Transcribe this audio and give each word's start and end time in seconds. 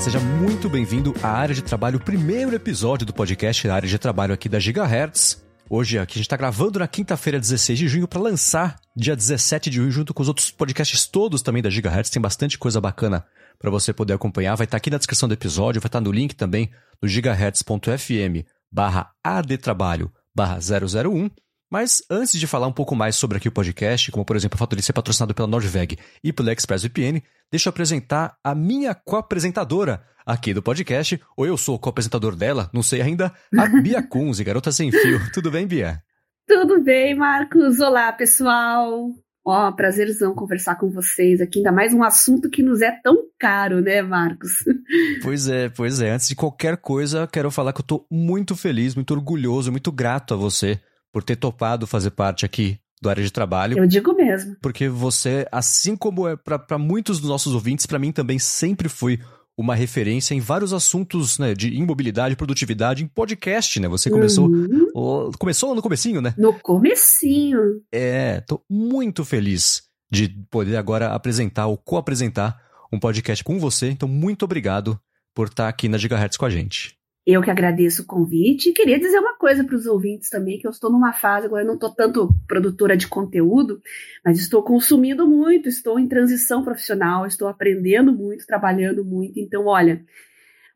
seja 0.00 0.18
muito 0.18 0.66
bem-vindo 0.66 1.14
à 1.22 1.28
área 1.28 1.54
de 1.54 1.60
trabalho, 1.60 2.00
primeiro 2.00 2.54
episódio 2.54 3.06
do 3.06 3.12
podcast 3.12 3.68
área 3.68 3.86
de 3.86 3.98
trabalho 3.98 4.32
aqui 4.32 4.48
da 4.48 4.58
Gigahertz. 4.58 5.44
Hoje 5.68 5.98
aqui 5.98 6.14
a 6.14 6.16
gente 6.16 6.24
está 6.24 6.38
gravando 6.38 6.78
na 6.78 6.88
quinta-feira, 6.88 7.38
16 7.38 7.78
de 7.78 7.86
junho, 7.86 8.08
para 8.08 8.18
lançar 8.18 8.80
dia 8.96 9.14
17 9.14 9.68
de 9.68 9.76
junho, 9.76 9.90
junto 9.90 10.14
com 10.14 10.22
os 10.22 10.28
outros 10.28 10.50
podcasts 10.50 11.06
todos 11.06 11.42
também 11.42 11.62
da 11.62 11.68
Gigahertz. 11.68 12.08
Tem 12.08 12.20
bastante 12.20 12.56
coisa 12.56 12.80
bacana 12.80 13.26
para 13.58 13.70
você 13.70 13.92
poder 13.92 14.14
acompanhar. 14.14 14.56
Vai 14.56 14.64
estar 14.64 14.70
tá 14.70 14.76
aqui 14.78 14.88
na 14.88 14.96
descrição 14.96 15.28
do 15.28 15.34
episódio, 15.34 15.82
vai 15.82 15.88
estar 15.88 16.00
tá 16.00 16.04
no 16.04 16.10
link 16.10 16.34
também 16.34 16.70
no 17.02 17.06
gigahertz.fm 17.06 18.46
barra 18.72 19.10
adtrabalho 19.22 20.10
barra 20.34 20.58
001 20.60 21.28
mas 21.70 22.02
antes 22.10 22.38
de 22.38 22.46
falar 22.46 22.66
um 22.66 22.72
pouco 22.72 22.96
mais 22.96 23.14
sobre 23.14 23.36
aqui 23.36 23.46
o 23.46 23.52
podcast, 23.52 24.10
como 24.10 24.24
por 24.24 24.34
exemplo 24.34 24.56
o 24.56 24.58
fato 24.58 24.74
de 24.74 24.82
ser 24.82 24.92
patrocinado 24.92 25.32
pela 25.32 25.46
Nordveg 25.46 25.96
e 26.22 26.32
pelo 26.32 26.50
ExpressVPN, 26.50 27.22
deixa 27.50 27.68
eu 27.68 27.70
apresentar 27.70 28.36
a 28.42 28.54
minha 28.54 28.92
co-apresentadora 28.92 30.02
aqui 30.26 30.52
do 30.52 30.62
podcast, 30.62 31.20
ou 31.36 31.46
eu 31.46 31.56
sou 31.56 31.76
o 31.76 31.78
co-apresentador 31.78 32.34
dela, 32.34 32.68
não 32.74 32.82
sei 32.82 33.00
ainda, 33.00 33.32
a 33.56 33.66
Bia 33.80 34.02
Kunze, 34.02 34.42
garota 34.42 34.72
sem 34.72 34.90
fio. 34.90 35.20
Tudo 35.32 35.50
bem, 35.50 35.66
Bia? 35.66 36.02
Tudo 36.46 36.82
bem, 36.82 37.14
Marcos. 37.14 37.78
Olá, 37.78 38.12
pessoal. 38.12 39.10
Ó, 39.46 39.72
prazerzão 39.72 40.34
conversar 40.34 40.74
com 40.76 40.90
vocês 40.90 41.40
aqui, 41.40 41.60
ainda 41.60 41.72
mais 41.72 41.94
um 41.94 42.02
assunto 42.02 42.50
que 42.50 42.62
nos 42.62 42.82
é 42.82 42.90
tão 43.02 43.16
caro, 43.38 43.80
né, 43.80 44.02
Marcos? 44.02 44.64
Pois 45.22 45.48
é, 45.48 45.68
pois 45.68 46.00
é. 46.00 46.10
Antes 46.10 46.28
de 46.28 46.34
qualquer 46.34 46.76
coisa, 46.76 47.28
quero 47.30 47.50
falar 47.50 47.72
que 47.72 47.80
eu 47.80 47.86
tô 47.86 48.06
muito 48.10 48.56
feliz, 48.56 48.94
muito 48.94 49.12
orgulhoso, 49.14 49.70
muito 49.70 49.92
grato 49.92 50.34
a 50.34 50.36
você 50.36 50.80
por 51.12 51.22
ter 51.22 51.36
topado 51.36 51.86
fazer 51.86 52.10
parte 52.10 52.44
aqui 52.44 52.78
do 53.00 53.08
área 53.08 53.22
de 53.22 53.32
trabalho. 53.32 53.78
Eu 53.78 53.86
digo 53.86 54.14
mesmo. 54.14 54.56
Porque 54.60 54.88
você, 54.88 55.46
assim 55.50 55.96
como 55.96 56.28
é 56.28 56.36
para 56.36 56.78
muitos 56.78 57.18
dos 57.18 57.28
nossos 57.28 57.54
ouvintes, 57.54 57.86
para 57.86 57.98
mim 57.98 58.12
também 58.12 58.38
sempre 58.38 58.88
foi 58.88 59.18
uma 59.56 59.74
referência 59.74 60.34
em 60.34 60.40
vários 60.40 60.72
assuntos 60.72 61.38
né, 61.38 61.54
de 61.54 61.74
imobilidade, 61.74 62.36
produtividade, 62.36 63.04
em 63.04 63.06
podcast, 63.06 63.78
né? 63.78 63.88
Você 63.88 64.08
começou 64.08 64.48
uhum. 64.48 65.30
começou 65.38 65.74
no 65.74 65.82
comecinho, 65.82 66.20
né? 66.20 66.34
No 66.38 66.54
comecinho. 66.54 67.60
É, 67.92 68.40
tô 68.40 68.62
muito 68.70 69.24
feliz 69.24 69.82
de 70.10 70.28
poder 70.50 70.76
agora 70.76 71.12
apresentar 71.12 71.66
ou 71.66 71.76
co-apresentar 71.76 72.58
um 72.92 72.98
podcast 72.98 73.44
com 73.44 73.58
você. 73.58 73.90
Então, 73.90 74.08
muito 74.08 74.44
obrigado 74.44 74.98
por 75.34 75.48
estar 75.48 75.68
aqui 75.68 75.88
na 75.88 75.98
Gigahertz 75.98 76.36
com 76.36 76.46
a 76.46 76.50
gente. 76.50 76.96
Eu 77.30 77.42
que 77.42 77.50
agradeço 77.50 78.02
o 78.02 78.06
convite 78.06 78.70
e 78.70 78.72
queria 78.72 78.98
dizer 78.98 79.18
uma 79.18 79.36
coisa 79.36 79.62
para 79.62 79.76
os 79.76 79.86
ouvintes 79.86 80.28
também, 80.28 80.58
que 80.58 80.66
eu 80.66 80.70
estou 80.70 80.90
numa 80.90 81.12
fase, 81.12 81.46
agora 81.46 81.62
eu 81.62 81.66
não 81.66 81.74
estou 81.74 81.94
tanto 81.94 82.28
produtora 82.48 82.96
de 82.96 83.06
conteúdo, 83.06 83.80
mas 84.24 84.40
estou 84.40 84.62
consumindo 84.64 85.28
muito, 85.28 85.68
estou 85.68 85.98
em 85.98 86.08
transição 86.08 86.64
profissional, 86.64 87.26
estou 87.26 87.46
aprendendo 87.46 88.12
muito, 88.12 88.46
trabalhando 88.46 89.04
muito. 89.04 89.38
Então, 89.38 89.66
olha, 89.66 90.04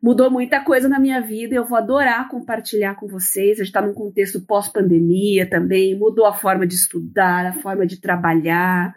mudou 0.01 0.31
muita 0.31 0.61
coisa 0.61 0.89
na 0.89 1.01
minha 1.01 1.21
vida, 1.21 1.57
eu 1.57 1.65
vou 1.65 1.77
adorar 1.77 2.29
compartilhar 2.29 2.95
com 2.95 3.09
vocês. 3.09 3.53
A 3.53 3.65
gente 3.65 3.69
está 3.69 3.83
num 3.83 3.95
contexto 3.95 4.41
pós-pandemia 4.47 5.49
também, 5.51 5.99
mudou 5.99 6.27
a 6.27 6.35
forma 6.35 6.67
de 6.67 6.75
estudar, 6.75 7.47
a 7.47 7.53
forma 7.55 7.87
de 7.87 8.01
trabalhar. 8.01 8.95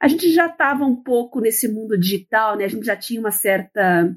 A 0.00 0.08
gente 0.08 0.32
já 0.32 0.46
estava 0.46 0.84
um 0.84 0.96
pouco 0.96 1.40
nesse 1.40 1.68
mundo 1.68 1.98
digital, 1.98 2.56
né? 2.56 2.64
A 2.64 2.68
gente 2.68 2.86
já 2.86 2.96
tinha 2.96 3.20
uma 3.20 3.30
certa 3.30 4.14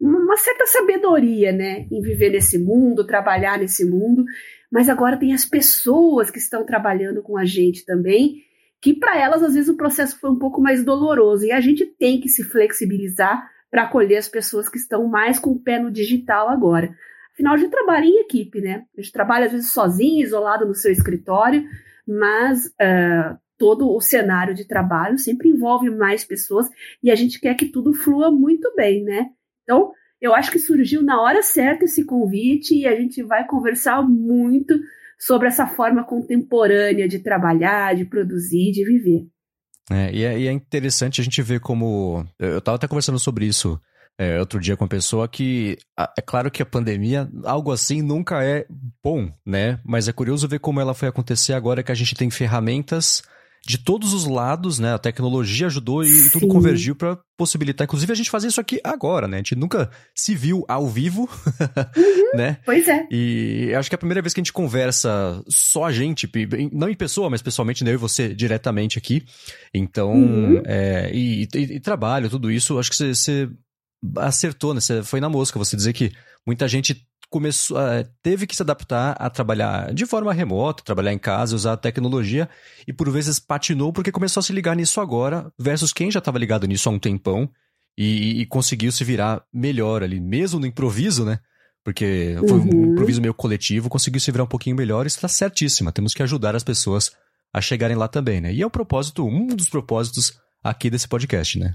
uma 0.00 0.36
certa 0.36 0.66
sabedoria, 0.66 1.52
né, 1.52 1.86
em 1.90 2.00
viver 2.00 2.30
nesse 2.30 2.58
mundo, 2.58 3.06
trabalhar 3.06 3.58
nesse 3.58 3.84
mundo, 3.84 4.24
mas 4.70 4.88
agora 4.88 5.16
tem 5.16 5.32
as 5.32 5.44
pessoas 5.44 6.30
que 6.30 6.38
estão 6.38 6.64
trabalhando 6.64 7.22
com 7.22 7.36
a 7.36 7.44
gente 7.44 7.84
também, 7.84 8.42
que 8.80 8.94
para 8.94 9.18
elas 9.18 9.42
às 9.42 9.54
vezes 9.54 9.68
o 9.68 9.76
processo 9.76 10.18
foi 10.20 10.30
um 10.30 10.38
pouco 10.38 10.60
mais 10.60 10.84
doloroso 10.84 11.44
e 11.44 11.52
a 11.52 11.60
gente 11.60 11.86
tem 11.86 12.20
que 12.20 12.28
se 12.28 12.44
flexibilizar 12.44 13.48
para 13.70 13.82
acolher 13.82 14.16
as 14.16 14.28
pessoas 14.28 14.68
que 14.68 14.78
estão 14.78 15.08
mais 15.08 15.38
com 15.38 15.50
o 15.50 15.58
pé 15.58 15.78
no 15.78 15.90
digital 15.90 16.48
agora. 16.48 16.94
Afinal, 17.32 17.54
a 17.54 17.56
gente 17.56 17.70
trabalha 17.70 18.04
em 18.04 18.20
equipe, 18.20 18.60
né? 18.60 18.84
A 18.96 19.00
gente 19.00 19.12
trabalha 19.12 19.46
às 19.46 19.52
vezes 19.52 19.70
sozinho, 19.70 20.24
isolado 20.24 20.64
no 20.64 20.74
seu 20.74 20.90
escritório, 20.90 21.64
mas 22.06 22.66
uh, 22.66 23.36
todo 23.58 23.94
o 23.94 24.00
cenário 24.00 24.54
de 24.54 24.66
trabalho 24.66 25.18
sempre 25.18 25.48
envolve 25.48 25.90
mais 25.90 26.24
pessoas 26.24 26.66
e 27.02 27.10
a 27.10 27.14
gente 27.14 27.40
quer 27.40 27.54
que 27.54 27.66
tudo 27.66 27.92
flua 27.92 28.30
muito 28.30 28.72
bem, 28.74 29.02
né? 29.02 29.26
Então, 29.66 29.90
eu 30.20 30.32
acho 30.32 30.50
que 30.50 30.58
surgiu 30.60 31.02
na 31.02 31.20
hora 31.20 31.42
certa 31.42 31.84
esse 31.84 32.04
convite 32.06 32.74
e 32.74 32.86
a 32.86 32.94
gente 32.94 33.22
vai 33.22 33.44
conversar 33.46 34.00
muito 34.02 34.78
sobre 35.18 35.48
essa 35.48 35.66
forma 35.66 36.04
contemporânea 36.04 37.08
de 37.08 37.18
trabalhar, 37.18 37.96
de 37.96 38.04
produzir, 38.04 38.70
de 38.70 38.84
viver. 38.84 39.26
É, 39.90 40.12
e, 40.12 40.24
é, 40.24 40.38
e 40.38 40.46
é 40.46 40.52
interessante 40.52 41.20
a 41.20 41.24
gente 41.24 41.42
ver 41.42 41.60
como. 41.60 42.24
Eu 42.38 42.58
estava 42.58 42.76
até 42.76 42.88
conversando 42.88 43.18
sobre 43.18 43.46
isso 43.46 43.80
é, 44.18 44.38
outro 44.40 44.58
dia 44.58 44.76
com 44.76 44.84
uma 44.84 44.88
pessoa 44.88 45.28
que. 45.28 45.78
É 46.16 46.22
claro 46.22 46.50
que 46.50 46.62
a 46.62 46.66
pandemia, 46.66 47.28
algo 47.44 47.70
assim, 47.70 48.02
nunca 48.02 48.42
é 48.42 48.66
bom, 49.02 49.30
né? 49.44 49.78
Mas 49.84 50.08
é 50.08 50.12
curioso 50.12 50.48
ver 50.48 50.58
como 50.58 50.80
ela 50.80 50.94
foi 50.94 51.08
acontecer 51.08 51.52
agora 51.52 51.82
que 51.82 51.92
a 51.92 51.94
gente 51.94 52.14
tem 52.14 52.30
ferramentas 52.30 53.22
de 53.66 53.78
todos 53.78 54.14
os 54.14 54.24
lados, 54.26 54.78
né? 54.78 54.94
A 54.94 54.98
tecnologia 54.98 55.66
ajudou 55.66 56.04
e, 56.04 56.30
tudo 56.30 56.46
convergiu 56.46 56.94
para 56.94 57.18
possibilitar, 57.36 57.84
inclusive, 57.84 58.12
a 58.12 58.14
gente 58.14 58.30
fazer 58.30 58.46
isso 58.46 58.60
aqui 58.60 58.80
agora, 58.84 59.26
né? 59.26 59.36
A 59.36 59.38
gente 59.38 59.56
nunca 59.56 59.90
se 60.14 60.36
viu 60.36 60.64
ao 60.68 60.86
vivo, 60.86 61.28
uhum, 61.96 62.38
né? 62.38 62.58
Pois 62.64 62.86
é. 62.86 63.08
E 63.10 63.74
acho 63.74 63.90
que 63.90 63.94
é 63.94 63.96
a 63.96 63.98
primeira 63.98 64.22
vez 64.22 64.32
que 64.32 64.40
a 64.40 64.42
gente 64.42 64.52
conversa 64.52 65.42
só 65.48 65.84
a 65.84 65.92
gente, 65.92 66.30
não 66.72 66.88
em 66.88 66.94
pessoa, 66.94 67.28
mas 67.28 67.42
pessoalmente, 67.42 67.82
né? 67.82 67.90
eu 67.90 67.94
e 67.94 67.98
você 67.98 68.32
diretamente 68.32 68.98
aqui. 68.98 69.24
Então, 69.74 70.12
uhum. 70.12 70.62
é, 70.64 71.10
e, 71.12 71.48
e, 71.52 71.58
e, 71.74 71.80
trabalho, 71.80 72.30
tudo 72.30 72.50
isso, 72.50 72.78
acho 72.78 72.90
que 72.90 72.96
você, 72.96 73.14
você 73.14 73.50
acertou, 74.18 74.74
né? 74.74 74.80
Você 74.80 75.02
foi 75.02 75.20
na 75.20 75.28
mosca, 75.28 75.58
você 75.58 75.74
dizer 75.74 75.92
que 75.92 76.12
muita 76.46 76.68
gente 76.68 77.04
começou, 77.30 77.76
uh, 77.76 78.06
teve 78.22 78.46
que 78.46 78.56
se 78.56 78.62
adaptar 78.62 79.16
a 79.18 79.28
trabalhar 79.28 79.92
de 79.92 80.06
forma 80.06 80.32
remota, 80.32 80.82
trabalhar 80.82 81.12
em 81.12 81.18
casa, 81.18 81.56
usar 81.56 81.72
a 81.72 81.76
tecnologia 81.76 82.48
e 82.86 82.92
por 82.92 83.10
vezes 83.10 83.38
patinou 83.38 83.92
porque 83.92 84.12
começou 84.12 84.40
a 84.40 84.44
se 84.44 84.52
ligar 84.52 84.76
nisso 84.76 85.00
agora 85.00 85.52
versus 85.58 85.92
quem 85.92 86.10
já 86.10 86.18
estava 86.18 86.38
ligado 86.38 86.66
nisso 86.66 86.88
há 86.88 86.92
um 86.92 86.98
tempão 86.98 87.50
e, 87.96 88.40
e, 88.42 88.46
conseguiu 88.46 88.92
se 88.92 89.02
virar 89.04 89.42
melhor 89.52 90.02
ali, 90.02 90.20
mesmo 90.20 90.60
no 90.60 90.66
improviso, 90.66 91.24
né? 91.24 91.40
Porque 91.82 92.36
foi 92.40 92.58
uhum. 92.58 92.88
um 92.88 92.92
improviso 92.92 93.22
meio 93.22 93.32
coletivo, 93.32 93.88
conseguiu 93.88 94.20
se 94.20 94.30
virar 94.30 94.44
um 94.44 94.48
pouquinho 94.48 94.76
melhor 94.76 95.06
e 95.06 95.08
está 95.08 95.28
certíssima. 95.28 95.92
Temos 95.92 96.12
que 96.12 96.22
ajudar 96.22 96.54
as 96.54 96.62
pessoas 96.62 97.12
a 97.54 97.60
chegarem 97.60 97.96
lá 97.96 98.06
também, 98.06 98.40
né? 98.40 98.52
E 98.52 98.60
é 98.60 98.66
o 98.66 98.70
propósito, 98.70 99.24
um 99.24 99.46
dos 99.46 99.70
propósitos 99.70 100.38
aqui 100.62 100.90
desse 100.90 101.08
podcast, 101.08 101.58
né? 101.58 101.74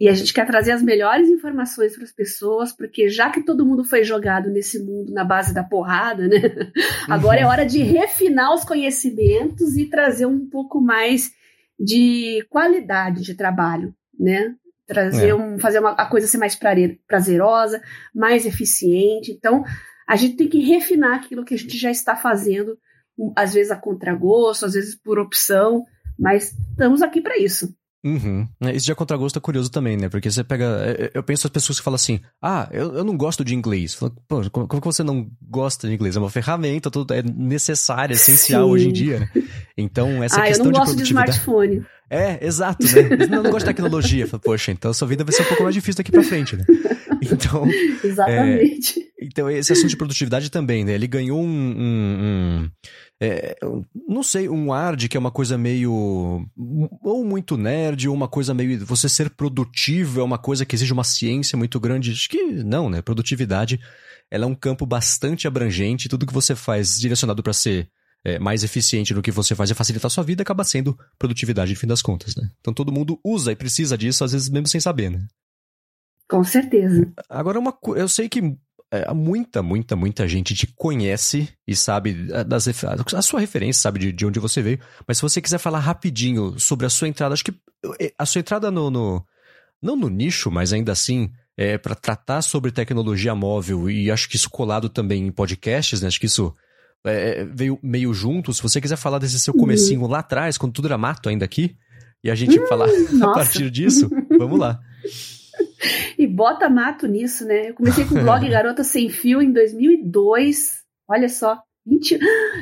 E 0.00 0.08
a 0.08 0.14
gente 0.14 0.32
quer 0.32 0.46
trazer 0.46 0.70
as 0.70 0.82
melhores 0.82 1.28
informações 1.28 1.94
para 1.94 2.04
as 2.04 2.12
pessoas, 2.12 2.72
porque 2.72 3.08
já 3.08 3.30
que 3.30 3.42
todo 3.42 3.66
mundo 3.66 3.82
foi 3.82 4.04
jogado 4.04 4.48
nesse 4.48 4.78
mundo 4.78 5.12
na 5.12 5.24
base 5.24 5.52
da 5.52 5.64
porrada, 5.64 6.28
né? 6.28 6.38
Agora 7.10 7.40
é 7.40 7.44
uhum. 7.44 7.50
hora 7.50 7.66
de 7.66 7.82
refinar 7.82 8.54
os 8.54 8.64
conhecimentos 8.64 9.76
e 9.76 9.86
trazer 9.86 10.26
um 10.26 10.48
pouco 10.48 10.80
mais 10.80 11.32
de 11.78 12.46
qualidade 12.48 13.22
de 13.22 13.34
trabalho, 13.34 13.92
né? 14.18 14.54
Trazer 14.86 15.30
é. 15.30 15.34
um, 15.34 15.58
fazer 15.58 15.80
uma, 15.80 15.90
a 15.90 16.06
coisa 16.06 16.28
ser 16.28 16.38
mais 16.38 16.58
prazerosa, 17.06 17.82
mais 18.14 18.46
eficiente. 18.46 19.32
Então, 19.32 19.64
a 20.06 20.14
gente 20.14 20.36
tem 20.36 20.48
que 20.48 20.60
refinar 20.60 21.16
aquilo 21.16 21.44
que 21.44 21.54
a 21.54 21.58
gente 21.58 21.76
já 21.76 21.90
está 21.90 22.16
fazendo, 22.16 22.78
às 23.36 23.52
vezes 23.52 23.72
a 23.72 23.76
contragosto, 23.76 24.64
às 24.64 24.74
vezes 24.74 24.94
por 24.94 25.18
opção, 25.18 25.84
mas 26.16 26.52
estamos 26.70 27.02
aqui 27.02 27.20
para 27.20 27.36
isso. 27.36 27.76
Uhum. 28.04 28.46
É, 28.60 28.76
isso 28.76 28.86
de 28.86 28.94
contragosto 28.94 29.38
é 29.38 29.42
curioso 29.42 29.70
também, 29.70 29.96
né? 29.96 30.08
Porque 30.08 30.30
você 30.30 30.44
pega. 30.44 30.64
É, 30.84 31.04
é, 31.04 31.10
eu 31.14 31.22
penso 31.22 31.46
as 31.46 31.50
pessoas 31.50 31.78
que 31.78 31.84
falam 31.84 31.96
assim: 31.96 32.20
ah, 32.40 32.68
eu, 32.70 32.94
eu 32.94 33.04
não 33.04 33.16
gosto 33.16 33.44
de 33.44 33.54
inglês. 33.54 33.94
Falo, 33.94 34.14
Pô, 34.28 34.48
como, 34.50 34.68
como 34.68 34.80
que 34.80 34.86
você 34.86 35.02
não 35.02 35.28
gosta 35.42 35.88
de 35.88 35.94
inglês? 35.94 36.14
É 36.14 36.20
uma 36.20 36.30
ferramenta, 36.30 36.90
tudo 36.90 37.12
é 37.12 37.22
necessária, 37.22 38.14
essencial 38.14 38.66
Sim. 38.66 38.70
hoje 38.70 38.88
em 38.88 38.92
dia, 38.92 39.20
né? 39.20 39.30
Então, 39.76 40.22
essa 40.22 40.40
ah, 40.40 40.46
questão 40.46 40.66
eu 40.66 40.72
não 40.72 40.80
gosto 40.80 40.96
de, 40.96 41.02
de 41.02 41.08
smartphone. 41.08 41.84
É, 42.10 42.44
exato, 42.44 42.86
né? 42.86 43.26
Não, 43.28 43.42
não 43.42 43.50
gosto 43.50 43.66
de 43.66 43.72
tecnologia. 43.72 44.26
Falo, 44.26 44.40
Poxa, 44.42 44.72
então 44.72 44.92
sua 44.94 45.06
vida 45.08 45.24
vai 45.24 45.32
ser 45.32 45.42
um 45.42 45.46
pouco 45.46 45.62
mais 45.64 45.74
difícil 45.74 45.98
daqui 45.98 46.10
pra 46.12 46.22
frente, 46.22 46.56
né? 46.56 46.64
Então. 47.30 47.64
Exatamente. 48.02 49.00
É, 49.00 49.08
então, 49.20 49.50
esse 49.50 49.72
assunto 49.72 49.88
de 49.88 49.96
produtividade 49.96 50.50
também, 50.50 50.84
né? 50.84 50.94
Ele 50.94 51.06
ganhou 51.06 51.40
um, 51.40 51.46
um, 51.46 52.64
um 52.64 52.70
é, 53.20 53.56
não 54.08 54.22
sei, 54.22 54.48
um 54.48 54.72
ar 54.72 54.94
de 54.94 55.08
que 55.08 55.16
é 55.16 55.20
uma 55.20 55.30
coisa 55.30 55.58
meio. 55.58 55.92
ou 57.02 57.24
muito 57.24 57.56
nerd, 57.56 58.08
ou 58.08 58.14
uma 58.14 58.28
coisa 58.28 58.54
meio. 58.54 58.84
Você 58.86 59.08
ser 59.08 59.30
produtivo 59.30 60.20
é 60.20 60.24
uma 60.24 60.38
coisa 60.38 60.64
que 60.64 60.74
exige 60.74 60.92
uma 60.92 61.04
ciência 61.04 61.58
muito 61.58 61.80
grande. 61.80 62.12
Acho 62.12 62.28
que 62.28 62.42
não, 62.42 62.88
né? 62.88 63.02
Produtividade 63.02 63.80
ela 64.30 64.44
é 64.44 64.46
um 64.46 64.54
campo 64.54 64.86
bastante 64.86 65.46
abrangente. 65.46 66.08
Tudo 66.08 66.26
que 66.26 66.32
você 66.32 66.54
faz 66.54 66.98
direcionado 66.98 67.42
para 67.42 67.52
ser 67.52 67.88
é, 68.24 68.38
mais 68.38 68.62
eficiente 68.62 69.14
no 69.14 69.22
que 69.22 69.30
você 69.30 69.54
faz 69.54 69.70
e 69.70 69.74
facilitar 69.74 70.06
a 70.06 70.10
sua 70.10 70.24
vida 70.24 70.42
acaba 70.42 70.64
sendo 70.64 70.98
produtividade, 71.18 71.72
no 71.72 71.78
fim 71.78 71.86
das 71.86 72.02
contas, 72.02 72.36
né? 72.36 72.50
Então 72.60 72.74
todo 72.74 72.92
mundo 72.92 73.18
usa 73.24 73.52
e 73.52 73.56
precisa 73.56 73.96
disso, 73.96 74.24
às 74.24 74.32
vezes 74.32 74.48
mesmo 74.48 74.68
sem 74.68 74.80
saber, 74.80 75.10
né? 75.10 75.26
Com 76.28 76.44
certeza. 76.44 77.10
Agora, 77.28 77.58
uma, 77.58 77.76
eu 77.96 78.08
sei 78.08 78.28
que 78.28 78.56
é, 78.90 79.12
muita, 79.12 79.62
muita, 79.62 79.94
muita 79.94 80.26
gente 80.26 80.54
te 80.54 80.66
conhece 80.66 81.48
e 81.66 81.76
sabe 81.76 82.28
é, 82.32 82.42
das 82.44 82.66
a 82.68 83.22
sua 83.22 83.40
referência, 83.40 83.82
sabe 83.82 83.98
de, 83.98 84.12
de 84.12 84.26
onde 84.26 84.38
você 84.38 84.62
veio. 84.62 84.78
Mas 85.06 85.18
se 85.18 85.22
você 85.22 85.40
quiser 85.40 85.58
falar 85.58 85.78
rapidinho 85.78 86.58
sobre 86.58 86.86
a 86.86 86.90
sua 86.90 87.08
entrada, 87.08 87.34
acho 87.34 87.44
que 87.44 87.54
é, 88.00 88.12
a 88.18 88.24
sua 88.24 88.40
entrada 88.40 88.70
no, 88.70 88.90
no 88.90 89.24
não 89.80 89.94
no 89.94 90.08
nicho, 90.08 90.50
mas 90.50 90.72
ainda 90.72 90.92
assim 90.92 91.30
é, 91.56 91.76
para 91.76 91.94
tratar 91.94 92.42
sobre 92.42 92.70
tecnologia 92.70 93.34
móvel, 93.34 93.90
e 93.90 94.10
acho 94.10 94.28
que 94.28 94.36
isso 94.36 94.50
colado 94.50 94.88
também 94.88 95.26
em 95.26 95.32
podcasts, 95.32 96.00
né? 96.00 96.08
Acho 96.08 96.20
que 96.20 96.26
isso 96.26 96.54
é, 97.04 97.44
veio 97.44 97.78
meio 97.82 98.14
junto. 98.14 98.52
Se 98.52 98.62
você 98.62 98.80
quiser 98.80 98.96
falar 98.96 99.18
desse 99.18 99.38
seu 99.38 99.52
uhum. 99.54 99.60
comecinho 99.60 100.00
uhum. 100.02 100.08
lá 100.08 100.20
atrás, 100.20 100.56
quando 100.56 100.72
tudo 100.72 100.88
era 100.88 100.98
mato 100.98 101.28
ainda 101.28 101.44
aqui, 101.44 101.76
e 102.24 102.30
a 102.30 102.34
gente 102.34 102.58
uhum, 102.58 102.66
falar 102.66 102.88
a 103.22 103.32
partir 103.32 103.70
disso, 103.70 104.10
vamos 104.38 104.58
lá. 104.58 104.80
E 106.18 106.26
bota 106.26 106.68
mato 106.68 107.06
nisso, 107.06 107.44
né? 107.44 107.70
Eu 107.70 107.74
comecei 107.74 108.04
com 108.04 108.16
o 108.16 108.22
blog 108.22 108.46
Garota 108.50 108.82
Sem 108.82 109.08
Fio 109.08 109.40
em 109.40 109.52
2002. 109.52 110.82
Olha 111.08 111.28
só, 111.28 111.62
20, 111.86 112.18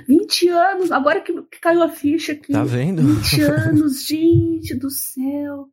20 0.07 0.49
anos, 0.49 0.93
agora 0.93 1.21
que, 1.21 1.33
caiu 1.61 1.83
a 1.83 1.89
ficha 1.89 2.33
aqui. 2.33 2.53
Tá 2.53 2.65
vendo? 2.65 3.03
20 3.03 3.41
anos, 3.43 4.07
gente 4.07 4.75
do 4.75 4.91
céu. 4.91 5.69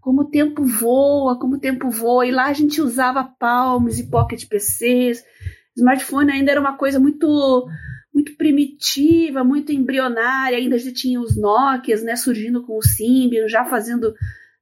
Como 0.00 0.22
o 0.22 0.30
tempo 0.30 0.64
voa, 0.64 1.38
como 1.38 1.56
o 1.56 1.60
tempo 1.60 1.90
voa. 1.90 2.26
E 2.26 2.30
lá 2.30 2.46
a 2.46 2.52
gente 2.52 2.80
usava 2.80 3.24
palms 3.24 3.98
e 3.98 4.10
pocket 4.10 4.46
PCs. 4.46 5.24
Smartphone 5.76 6.30
ainda 6.30 6.50
era 6.50 6.60
uma 6.60 6.76
coisa 6.76 7.00
muito 7.00 7.66
muito 8.14 8.36
primitiva, 8.36 9.42
muito 9.42 9.72
embrionária, 9.72 10.58
ainda 10.58 10.76
já 10.76 10.92
tinha 10.92 11.18
os 11.18 11.34
Nokias, 11.34 12.02
né, 12.02 12.14
surgindo 12.14 12.62
com 12.62 12.76
o 12.76 12.82
Symbian, 12.82 13.48
já 13.48 13.64
fazendo 13.64 14.14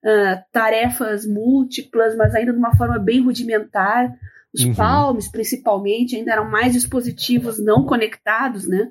uh, 0.05 0.43
tarefas 0.53 1.27
múltiplas, 1.27 2.17
mas 2.17 2.35
ainda 2.35 2.53
de 2.53 2.59
uma 2.59 2.77
forma 2.77 2.99
bem 2.99 3.23
rudimentar. 3.23 4.13
Os 4.53 4.65
uhum. 4.65 4.75
Palms, 4.75 5.31
principalmente, 5.31 6.17
ainda 6.17 6.33
eram 6.33 6.51
mais 6.51 6.73
dispositivos 6.73 7.63
não 7.65 7.87
conectados, 7.87 8.67
né? 8.67 8.89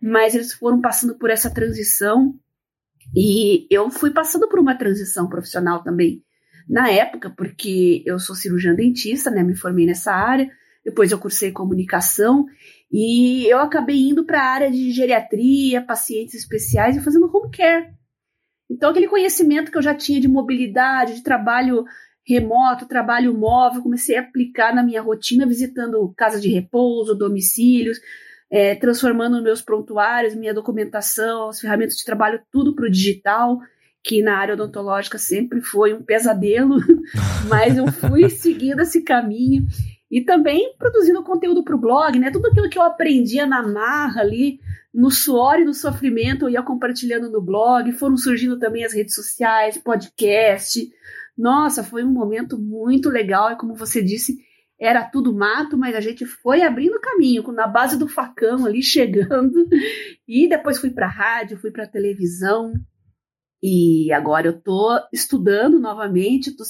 Mas 0.00 0.34
eles 0.34 0.54
foram 0.54 0.80
passando 0.80 1.14
por 1.18 1.28
essa 1.28 1.50
transição 1.50 2.34
e 3.14 3.66
eu 3.70 3.90
fui 3.90 4.10
passando 4.10 4.48
por 4.48 4.58
uma 4.58 4.74
transição 4.74 5.28
profissional 5.28 5.82
também 5.82 6.22
na 6.68 6.90
época, 6.90 7.28
porque 7.36 8.02
eu 8.06 8.18
sou 8.18 8.34
cirurgiã 8.34 8.74
dentista, 8.74 9.30
né? 9.30 9.42
Me 9.42 9.54
formei 9.54 9.84
nessa 9.84 10.12
área, 10.12 10.50
depois 10.82 11.12
eu 11.12 11.18
cursei 11.18 11.52
comunicação 11.52 12.46
e 12.90 13.44
eu 13.46 13.58
acabei 13.58 14.08
indo 14.08 14.24
para 14.24 14.40
a 14.40 14.46
área 14.46 14.70
de 14.70 14.90
geriatria, 14.90 15.82
pacientes 15.82 16.34
especiais 16.34 16.96
e 16.96 17.00
fazendo 17.00 17.30
home 17.34 17.50
care. 17.50 17.92
Então, 18.74 18.90
aquele 18.90 19.06
conhecimento 19.06 19.70
que 19.70 19.78
eu 19.78 19.82
já 19.82 19.94
tinha 19.94 20.20
de 20.20 20.26
mobilidade, 20.26 21.14
de 21.14 21.22
trabalho 21.22 21.84
remoto, 22.26 22.88
trabalho 22.88 23.32
móvel, 23.32 23.82
comecei 23.82 24.16
a 24.16 24.20
aplicar 24.20 24.74
na 24.74 24.82
minha 24.82 25.00
rotina, 25.00 25.46
visitando 25.46 26.12
casas 26.16 26.42
de 26.42 26.48
repouso, 26.48 27.14
domicílios, 27.14 28.00
é, 28.50 28.74
transformando 28.74 29.40
meus 29.40 29.62
prontuários, 29.62 30.34
minha 30.34 30.52
documentação, 30.52 31.50
as 31.50 31.60
ferramentas 31.60 31.96
de 31.96 32.04
trabalho, 32.04 32.42
tudo 32.50 32.74
para 32.74 32.86
o 32.86 32.90
digital, 32.90 33.60
que 34.02 34.20
na 34.22 34.38
área 34.38 34.54
odontológica 34.54 35.18
sempre 35.18 35.60
foi 35.60 35.94
um 35.94 36.02
pesadelo, 36.02 36.76
mas 37.48 37.76
eu 37.76 37.86
fui 37.86 38.28
seguindo 38.28 38.80
esse 38.80 39.02
caminho 39.02 39.64
e 40.10 40.20
também 40.20 40.74
produzindo 40.76 41.22
conteúdo 41.22 41.62
para 41.62 41.76
o 41.76 41.80
blog, 41.80 42.18
né? 42.18 42.32
Tudo 42.32 42.48
aquilo 42.48 42.68
que 42.68 42.78
eu 42.78 42.82
aprendia 42.82 43.46
na 43.46 43.62
marra 43.62 44.20
ali, 44.20 44.58
no 44.94 45.10
suor 45.10 45.58
e 45.58 45.64
no 45.64 45.74
sofrimento, 45.74 46.44
eu 46.44 46.50
ia 46.50 46.62
compartilhando 46.62 47.28
no 47.28 47.42
blog, 47.42 47.90
foram 47.92 48.16
surgindo 48.16 48.58
também 48.58 48.84
as 48.84 48.94
redes 48.94 49.14
sociais, 49.14 49.76
podcast, 49.76 50.88
nossa, 51.36 51.82
foi 51.82 52.04
um 52.04 52.12
momento 52.12 52.56
muito 52.56 53.10
legal 53.10 53.50
e 53.50 53.56
como 53.56 53.74
você 53.74 54.00
disse, 54.00 54.38
era 54.78 55.02
tudo 55.04 55.34
mato, 55.34 55.76
mas 55.76 55.96
a 55.96 56.00
gente 56.00 56.24
foi 56.24 56.62
abrindo 56.62 57.00
caminho, 57.00 57.42
na 57.52 57.66
base 57.66 57.98
do 57.98 58.08
facão 58.08 58.64
ali 58.64 58.82
chegando. 58.82 59.66
E 60.26 60.48
depois 60.48 60.78
fui 60.78 60.88
para 60.88 61.06
rádio, 61.06 61.58
fui 61.58 61.70
para 61.70 61.86
televisão. 61.86 62.72
E 63.62 64.10
agora 64.10 64.46
eu 64.46 64.58
tô 64.58 64.98
estudando 65.12 65.78
novamente, 65.78 66.56
tô, 66.56 66.64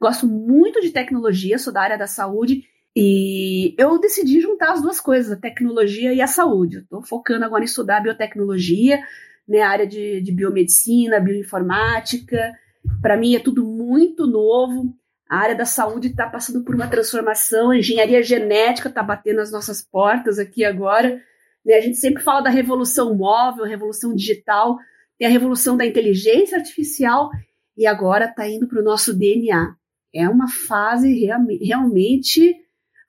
gosto 0.00 0.26
muito 0.26 0.80
de 0.80 0.90
tecnologia, 0.90 1.58
sou 1.58 1.72
da 1.72 1.82
área 1.82 1.98
da 1.98 2.06
saúde 2.06 2.62
e 2.94 3.74
eu 3.78 3.98
decidi 3.98 4.40
juntar 4.40 4.72
as 4.72 4.82
duas 4.82 5.00
coisas, 5.00 5.32
a 5.32 5.40
tecnologia 5.40 6.12
e 6.12 6.20
a 6.20 6.26
saúde. 6.26 6.78
Estou 6.78 7.02
focando 7.02 7.44
agora 7.44 7.62
em 7.62 7.66
estudar 7.66 8.00
biotecnologia, 8.00 9.02
né, 9.48 9.62
a 9.62 9.68
área 9.68 9.86
de, 9.86 10.20
de 10.20 10.32
biomedicina, 10.32 11.18
bioinformática, 11.18 12.52
para 13.00 13.16
mim 13.16 13.34
é 13.34 13.38
tudo 13.38 13.64
muito 13.64 14.26
novo. 14.26 14.94
A 15.28 15.38
área 15.38 15.54
da 15.54 15.64
saúde 15.64 16.08
está 16.08 16.28
passando 16.28 16.62
por 16.62 16.74
uma 16.74 16.86
transformação, 16.86 17.70
a 17.70 17.78
engenharia 17.78 18.22
genética 18.22 18.88
está 18.88 19.02
batendo 19.02 19.40
as 19.40 19.50
nossas 19.50 19.80
portas 19.82 20.38
aqui 20.38 20.62
agora. 20.64 21.20
Né? 21.64 21.74
A 21.74 21.80
gente 21.80 21.96
sempre 21.96 22.22
fala 22.22 22.42
da 22.42 22.50
revolução 22.50 23.14
móvel, 23.14 23.64
revolução 23.64 24.14
digital, 24.14 24.76
tem 25.18 25.26
a 25.26 25.30
revolução 25.30 25.76
da 25.76 25.86
inteligência 25.86 26.58
artificial 26.58 27.30
e 27.76 27.86
agora 27.86 28.26
está 28.26 28.46
indo 28.46 28.68
para 28.68 28.80
o 28.80 28.84
nosso 28.84 29.16
DNA. 29.16 29.74
É 30.14 30.28
uma 30.28 30.48
fase 30.48 31.24
realmente 31.62 32.54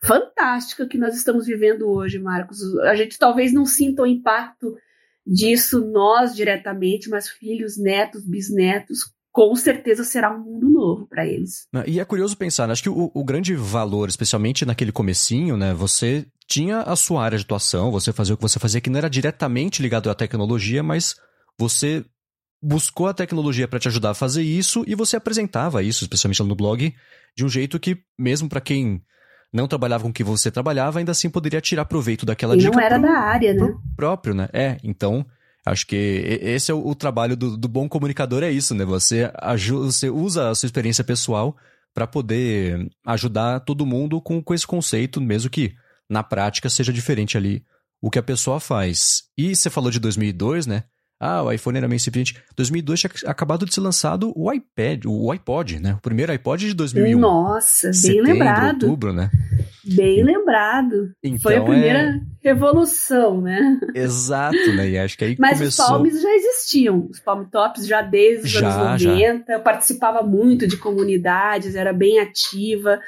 fantástica 0.04 0.88
que 0.88 0.98
nós 0.98 1.16
estamos 1.16 1.46
vivendo 1.46 1.90
hoje, 1.90 2.20
Marcos. 2.20 2.60
A 2.82 2.96
gente 2.96 3.18
talvez 3.18 3.54
não 3.54 3.66
sinta 3.66 4.04
o 4.04 4.08
impacto 4.08 4.76
disso 5.26 5.80
nós 5.86 6.36
diretamente, 6.36 7.10
mas 7.10 7.30
filhos, 7.30 7.78
netos, 7.78 8.28
bisnetos 8.28 9.14
com 9.32 9.56
certeza 9.56 10.04
será 10.04 10.32
um 10.32 10.44
mundo 10.44 10.70
novo 10.70 11.08
para 11.08 11.26
eles. 11.26 11.68
E 11.88 12.00
é 12.00 12.06
curioso 12.06 12.38
pensar, 12.38 12.68
né? 12.68 12.74
acho 12.74 12.84
que 12.84 12.90
o, 12.90 13.10
o, 13.12 13.24
grande 13.24 13.56
valor, 13.56 14.08
especialmente 14.08 14.64
naquele 14.64 14.92
comecinho, 14.92 15.58
né? 15.58 15.74
Você 15.74 16.28
tinha 16.48 16.82
a 16.82 16.96
sua 16.96 17.24
área 17.24 17.38
de 17.38 17.44
atuação, 17.44 17.90
você 17.90 18.14
fazia 18.14 18.36
o 18.36 18.38
que 18.38 18.44
você 18.44 18.60
fazia, 18.60 18.80
que 18.80 18.92
não 18.92 19.00
era 19.00 19.10
diretamente 19.10 19.82
ligado 19.82 20.12
à 20.12 20.14
tecnologia, 20.14 20.84
mas 20.84 21.16
você 21.58 22.06
buscou 22.62 23.08
a 23.08 23.14
tecnologia 23.14 23.68
para 23.68 23.80
te 23.80 23.88
ajudar 23.88 24.12
a 24.12 24.16
fazer 24.16 24.44
isso 24.44 24.84
e 24.86 24.94
você 24.94 25.16
apresentava 25.16 25.82
isso, 25.82 26.04
especialmente 26.04 26.44
no 26.44 26.56
blog, 26.56 26.94
de 27.36 27.44
um 27.44 27.50
jeito 27.50 27.80
que, 27.80 27.98
mesmo 28.18 28.48
para 28.48 28.62
quem 28.62 29.02
não 29.54 29.68
trabalhava 29.68 30.04
com 30.04 30.10
o 30.10 30.14
que 30.14 30.24
você 30.24 30.50
trabalhava, 30.50 31.00
ainda 31.00 31.12
assim 31.12 31.30
poderia 31.30 31.62
tirar 31.62 31.86
proveito 31.86 32.26
daquela 32.26 32.56
e 32.56 32.58
dica. 32.58 32.76
não 32.76 32.82
era 32.82 33.00
pro, 33.00 33.08
da 33.08 33.14
área, 33.14 33.54
né? 33.54 33.74
Próprio, 33.96 34.34
né? 34.34 34.50
É, 34.52 34.78
então 34.84 35.26
Acho 35.66 35.88
que 35.88 35.96
esse 36.42 36.72
é 36.72 36.74
o, 36.74 36.86
o 36.86 36.94
trabalho 36.94 37.38
do, 37.38 37.56
do, 37.56 37.70
bom 37.70 37.88
comunicador, 37.88 38.44
é 38.44 38.52
isso, 38.52 38.76
né? 38.76 38.84
Você, 38.84 39.32
ajuda, 39.36 39.86
você 39.86 40.10
usa 40.10 40.50
a 40.50 40.56
sua 40.56 40.68
experiência 40.68 41.06
pessoal 41.06 41.56
para 41.94 42.06
poder 42.06 42.90
ajudar 43.06 43.62
todo 43.62 43.86
mundo 43.86 44.20
com, 44.20 44.44
com 44.44 44.54
esse 44.54 44.68
conceito, 44.68 45.22
mesmo 45.22 45.50
que 45.50 45.74
na 46.10 46.22
prática 46.22 46.70
seja 46.70 46.92
diferente 46.92 47.38
ali 47.38 47.64
o 48.02 48.10
que 48.10 48.20
a 48.20 48.24
pessoa 48.24 48.60
faz. 48.60 49.24
E 49.38 49.56
você 49.56 49.70
falou 49.70 49.90
de 49.90 50.00
2002, 50.00 50.68
né? 50.68 50.84
Ah, 51.26 51.42
o 51.42 51.50
iPhone 51.50 51.78
era 51.78 51.88
meio 51.88 51.96
incipiente. 51.96 52.36
2002 52.54 53.00
tinha 53.00 53.12
acabado 53.28 53.66
de 53.66 53.74
ser 53.74 53.80
lançado 53.80 54.34
o 54.36 54.52
iPad, 54.52 55.06
o 55.06 55.32
iPod, 55.32 55.80
né? 55.80 55.94
O 55.94 56.02
primeiro 56.02 56.34
iPod 56.34 56.68
de 56.68 56.74
2001. 56.74 57.18
Nossa, 57.18 57.88
bem 57.88 57.94
Setembro, 57.94 58.34
lembrado. 58.34 58.84
outubro, 58.84 59.14
né? 59.14 59.32
Bem 59.86 60.22
lembrado. 60.22 61.14
Então, 61.24 61.40
Foi 61.40 61.54
a 61.54 61.58
então, 61.58 61.68
primeira 61.70 62.00
é... 62.00 62.20
revolução, 62.42 63.40
né? 63.40 63.80
Exato, 63.96 64.74
né? 64.76 64.90
E 64.90 64.98
acho 64.98 65.18
que 65.18 65.24
aí 65.24 65.36
Mas 65.40 65.60
começou... 65.60 65.86
os 65.86 65.92
palmes 65.92 66.22
já 66.22 66.36
existiam. 66.36 67.08
Os 67.10 67.22
palm 67.22 67.46
tops 67.46 67.88
já 67.88 68.02
desde 68.02 68.46
os 68.46 68.52
já, 68.52 68.68
anos 68.68 69.04
90. 69.04 69.46
Já. 69.48 69.54
Eu 69.54 69.62
participava 69.62 70.24
muito 70.24 70.68
de 70.68 70.76
comunidades, 70.76 71.76
era 71.76 71.94
bem 71.94 72.20
ativa. 72.20 73.00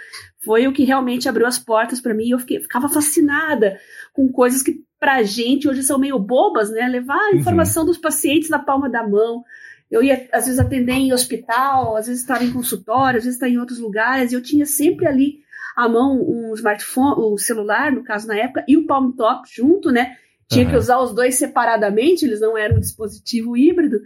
Foi 0.45 0.67
o 0.67 0.71
que 0.71 0.85
realmente 0.85 1.27
abriu 1.27 1.47
as 1.47 1.59
portas 1.59 1.99
para 1.99 2.13
mim. 2.13 2.29
Eu 2.29 2.39
fiquei, 2.39 2.61
ficava 2.61 2.87
fascinada 2.87 3.77
com 4.15 4.31
coisas 4.31 4.63
que 4.63 4.83
pra 4.97 5.21
gente 5.21 5.67
hoje 5.67 5.83
são 5.83 5.99
meio 5.99 6.17
bobas, 6.17 6.71
né? 6.71 6.87
Levar 6.87 7.19
a 7.19 7.31
uhum. 7.31 7.39
informação 7.39 7.83
uhum. 7.83 7.87
dos 7.87 7.97
pacientes 7.97 8.49
na 8.49 8.57
palma 8.57 8.89
da 8.89 9.07
mão. 9.07 9.43
Eu 9.91 10.01
ia, 10.01 10.27
às 10.31 10.45
vezes, 10.45 10.59
atender 10.59 10.93
em 10.93 11.13
hospital, 11.13 11.95
às 11.95 12.07
vezes 12.07 12.21
estava 12.21 12.43
em 12.43 12.51
consultório, 12.51 13.17
às 13.17 13.25
vezes 13.25 13.35
estava 13.35 13.51
em 13.51 13.59
outros 13.59 13.77
lugares, 13.77 14.31
e 14.31 14.35
eu 14.35 14.41
tinha 14.41 14.65
sempre 14.65 15.05
ali 15.05 15.39
à 15.75 15.87
mão 15.87 16.19
um 16.27 16.53
smartphone, 16.55 17.33
um 17.33 17.37
celular, 17.37 17.91
no 17.91 18.03
caso 18.03 18.27
na 18.27 18.37
época, 18.37 18.63
e 18.67 18.77
o 18.77 18.87
Palm 18.87 19.11
Top 19.11 19.47
junto, 19.53 19.91
né? 19.91 20.15
Tinha 20.49 20.65
uhum. 20.65 20.71
que 20.71 20.77
usar 20.77 20.99
os 20.99 21.13
dois 21.13 21.35
separadamente, 21.35 22.25
eles 22.25 22.39
não 22.39 22.57
eram 22.57 22.77
um 22.77 22.79
dispositivo 22.79 23.57
híbrido, 23.57 23.99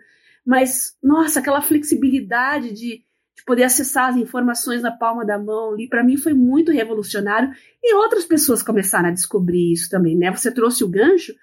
mas, 0.45 0.97
nossa, 1.01 1.39
aquela 1.39 1.61
flexibilidade 1.61 2.73
de, 2.73 3.03
de 3.39 3.45
poder 3.45 3.63
acessar 3.63 4.09
as 4.09 4.17
informações 4.17 4.81
na 4.81 4.91
palma 4.91 5.25
da 5.25 5.39
mão 5.39 5.73
ali, 5.73 5.87
para 5.87 6.03
mim 6.03 6.17
foi 6.17 6.33
muito 6.33 6.71
revolucionário, 6.71 7.51
e 7.81 7.95
outras 7.95 8.25
pessoas 8.25 8.61
começaram 8.61 9.07
a 9.07 9.13
descobrir 9.13 9.71
isso 9.71 9.89
também, 9.89 10.17
né? 10.17 10.29
Você 10.29 10.53
trouxe 10.53 10.83
o 10.83 10.89
gancho, 10.89 11.33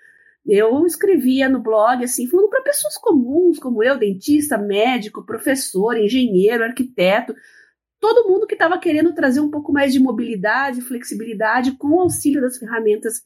eu 0.46 0.84
escrevia 0.86 1.48
no 1.48 1.60
blog, 1.60 2.04
assim, 2.04 2.28
falando 2.28 2.50
para 2.50 2.62
pessoas 2.62 2.98
comuns, 2.98 3.58
como 3.58 3.82
eu, 3.82 3.98
dentista, 3.98 4.58
médico, 4.58 5.24
professor, 5.24 5.96
engenheiro, 5.96 6.62
arquiteto, 6.62 7.34
todo 7.98 8.28
mundo 8.28 8.46
que 8.46 8.54
estava 8.54 8.78
querendo 8.78 9.14
trazer 9.14 9.40
um 9.40 9.50
pouco 9.50 9.72
mais 9.72 9.92
de 9.92 9.98
mobilidade, 9.98 10.82
flexibilidade 10.82 11.72
com 11.72 11.88
o 11.88 12.00
auxílio 12.00 12.42
das 12.42 12.58
ferramentas 12.58 13.22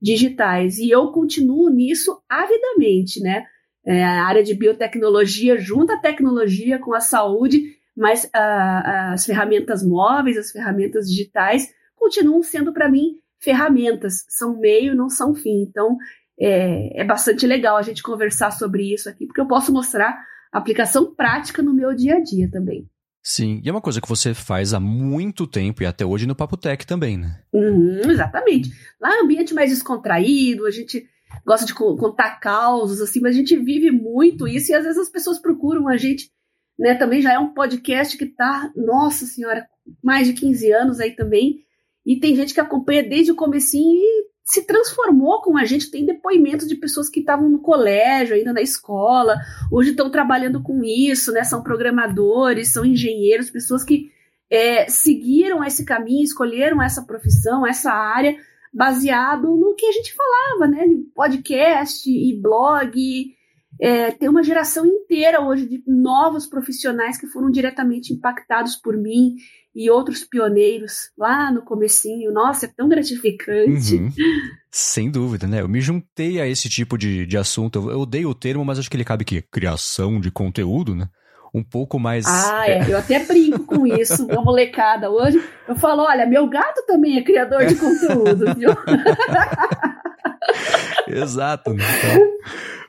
digitais. 0.00 0.78
E 0.78 0.90
eu 0.90 1.12
continuo 1.12 1.68
nisso 1.68 2.18
avidamente, 2.28 3.20
né? 3.20 3.44
É, 3.84 4.02
a 4.02 4.24
área 4.24 4.42
de 4.42 4.52
biotecnologia 4.54 5.56
junta 5.58 5.94
a 5.94 6.00
tecnologia 6.00 6.76
com 6.80 6.92
a 6.92 6.98
saúde, 6.98 7.76
mas 7.96 8.24
uh, 8.24 9.12
as 9.12 9.24
ferramentas 9.24 9.82
móveis, 9.82 10.36
as 10.36 10.50
ferramentas 10.50 11.08
digitais 11.08 11.68
continuam 11.94 12.42
sendo 12.42 12.72
para 12.72 12.90
mim 12.90 13.18
ferramentas, 13.38 14.24
são 14.28 14.58
meio, 14.58 14.94
não 14.94 15.08
são 15.08 15.34
fim. 15.34 15.62
Então 15.62 15.96
é, 16.38 17.00
é 17.00 17.04
bastante 17.04 17.46
legal 17.46 17.76
a 17.76 17.82
gente 17.82 18.02
conversar 18.02 18.50
sobre 18.50 18.92
isso 18.92 19.08
aqui, 19.08 19.26
porque 19.26 19.40
eu 19.40 19.48
posso 19.48 19.72
mostrar 19.72 20.16
aplicação 20.52 21.14
prática 21.14 21.62
no 21.62 21.72
meu 21.72 21.94
dia 21.94 22.16
a 22.16 22.20
dia 22.20 22.50
também. 22.50 22.88
Sim, 23.22 23.60
e 23.64 23.68
é 23.68 23.72
uma 23.72 23.80
coisa 23.80 24.00
que 24.00 24.08
você 24.08 24.32
faz 24.32 24.72
há 24.72 24.78
muito 24.78 25.48
tempo 25.48 25.82
e 25.82 25.86
até 25.86 26.06
hoje 26.06 26.28
no 26.28 26.36
Papo 26.36 26.56
Tech 26.56 26.86
também, 26.86 27.18
né? 27.18 27.40
Uhum, 27.52 28.08
exatamente. 28.08 28.70
Lá 29.00 29.16
é 29.16 29.20
um 29.20 29.24
ambiente 29.24 29.52
mais 29.52 29.70
descontraído, 29.70 30.64
a 30.64 30.70
gente 30.70 31.04
gosta 31.44 31.66
de 31.66 31.74
contar 31.74 32.38
causos, 32.38 33.00
assim, 33.00 33.20
mas 33.20 33.34
a 33.34 33.38
gente 33.38 33.56
vive 33.56 33.90
muito 33.90 34.46
isso 34.46 34.70
e 34.70 34.74
às 34.74 34.84
vezes 34.84 34.98
as 34.98 35.10
pessoas 35.10 35.40
procuram 35.40 35.88
a 35.88 35.96
gente, 35.96 36.30
né? 36.78 36.94
Também 36.94 37.20
já 37.20 37.32
é 37.32 37.38
um 37.38 37.52
podcast 37.52 38.16
que 38.16 38.26
tá, 38.26 38.70
nossa 38.76 39.24
senhora, 39.24 39.66
mais 40.02 40.26
de 40.26 40.34
15 40.34 40.72
anos 40.72 41.00
aí 41.00 41.12
também. 41.12 41.60
E 42.04 42.20
tem 42.20 42.36
gente 42.36 42.54
que 42.54 42.60
acompanha 42.60 43.02
desde 43.02 43.32
o 43.32 43.36
comecinho 43.36 44.00
e 44.00 44.26
se 44.44 44.64
transformou 44.64 45.42
com 45.42 45.58
a 45.58 45.64
gente. 45.64 45.90
Tem 45.90 46.06
depoimentos 46.06 46.68
de 46.68 46.76
pessoas 46.76 47.08
que 47.08 47.20
estavam 47.20 47.48
no 47.48 47.60
colégio, 47.60 48.36
ainda 48.36 48.52
na 48.52 48.62
escola, 48.62 49.36
hoje 49.72 49.90
estão 49.90 50.08
trabalhando 50.08 50.62
com 50.62 50.84
isso, 50.84 51.32
né? 51.32 51.42
São 51.42 51.62
programadores, 51.62 52.72
são 52.72 52.84
engenheiros, 52.84 53.50
pessoas 53.50 53.82
que 53.82 54.12
é, 54.48 54.88
seguiram 54.88 55.64
esse 55.64 55.84
caminho, 55.84 56.22
escolheram 56.22 56.80
essa 56.80 57.02
profissão, 57.02 57.66
essa 57.66 57.90
área, 57.90 58.36
baseado 58.72 59.56
no 59.56 59.74
que 59.74 59.86
a 59.86 59.92
gente 59.92 60.14
falava, 60.14 60.70
né? 60.70 60.86
Podcast 61.12 62.08
e 62.08 62.40
blog. 62.40 63.35
É, 63.80 64.10
tem 64.10 64.28
uma 64.28 64.42
geração 64.42 64.86
inteira 64.86 65.40
hoje 65.40 65.66
de 65.66 65.82
novos 65.86 66.46
profissionais 66.46 67.18
que 67.18 67.26
foram 67.26 67.50
diretamente 67.50 68.12
impactados 68.12 68.76
por 68.76 68.96
mim 68.96 69.34
e 69.74 69.90
outros 69.90 70.24
pioneiros 70.24 71.10
lá 71.18 71.52
no 71.52 71.62
comecinho. 71.62 72.32
Nossa, 72.32 72.64
é 72.64 72.72
tão 72.74 72.88
gratificante. 72.88 73.96
Uhum. 73.96 74.10
Sem 74.70 75.10
dúvida, 75.10 75.46
né? 75.46 75.60
Eu 75.60 75.68
me 75.68 75.82
juntei 75.82 76.40
a 76.40 76.48
esse 76.48 76.68
tipo 76.68 76.96
de, 76.96 77.26
de 77.26 77.36
assunto. 77.36 77.90
Eu 77.90 78.00
odeio 78.00 78.30
o 78.30 78.34
termo, 78.34 78.64
mas 78.64 78.78
acho 78.78 78.90
que 78.90 78.96
ele 78.96 79.04
cabe 79.04 79.22
aqui. 79.22 79.42
Criação 79.42 80.18
de 80.18 80.30
conteúdo, 80.30 80.94
né? 80.94 81.08
Um 81.54 81.62
pouco 81.62 81.98
mais. 81.98 82.26
Ah, 82.26 82.68
é. 82.68 82.90
Eu 82.90 82.98
até 82.98 83.24
brinco 83.24 83.64
com 83.64 83.86
isso, 83.86 84.26
uma 84.26 84.42
molecada 84.42 85.10
hoje. 85.10 85.42
Eu 85.68 85.76
falo: 85.76 86.02
olha, 86.02 86.26
meu 86.26 86.48
gato 86.48 86.84
também 86.86 87.18
é 87.18 87.22
criador 87.22 87.66
de 87.66 87.74
conteúdo, 87.74 88.54
viu? 88.54 88.70
Exato. 91.08 91.72
Né? 91.72 91.84
Então, 91.98 92.20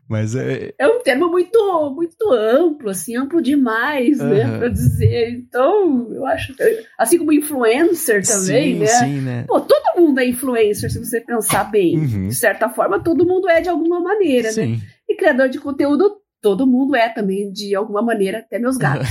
mas 0.07 0.35
é... 0.35 0.73
é 0.77 0.87
um 0.87 1.01
termo 1.01 1.29
muito 1.29 1.57
muito 1.95 2.31
amplo, 2.31 2.89
assim, 2.89 3.15
amplo 3.15 3.41
demais, 3.41 4.19
uhum. 4.19 4.29
né, 4.29 4.57
para 4.57 4.69
dizer. 4.69 5.31
Então, 5.31 6.07
eu 6.13 6.25
acho, 6.25 6.53
assim 6.97 7.17
como 7.17 7.33
influencer 7.33 8.25
também, 8.25 8.73
sim, 8.73 8.79
né? 8.79 8.87
Sim, 8.87 9.21
né? 9.21 9.45
Pô, 9.47 9.59
todo 9.59 10.01
mundo 10.01 10.19
é 10.19 10.25
influencer 10.27 10.91
se 10.91 11.03
você 11.03 11.21
pensar 11.21 11.65
bem. 11.65 11.97
Uhum. 11.97 12.27
De 12.27 12.35
certa 12.35 12.69
forma, 12.69 13.03
todo 13.03 13.25
mundo 13.25 13.49
é 13.49 13.61
de 13.61 13.69
alguma 13.69 13.99
maneira, 13.99 14.47
né? 14.47 14.53
sim. 14.53 14.71
né? 14.73 14.81
E 15.09 15.15
criador 15.15 15.49
de 15.49 15.59
conteúdo 15.59 16.17
todo 16.41 16.67
mundo 16.67 16.95
é 16.95 17.09
também, 17.09 17.51
de 17.51 17.75
alguma 17.75 18.01
maneira, 18.01 18.39
até 18.39 18.57
meus 18.59 18.77
gatos. 18.77 19.07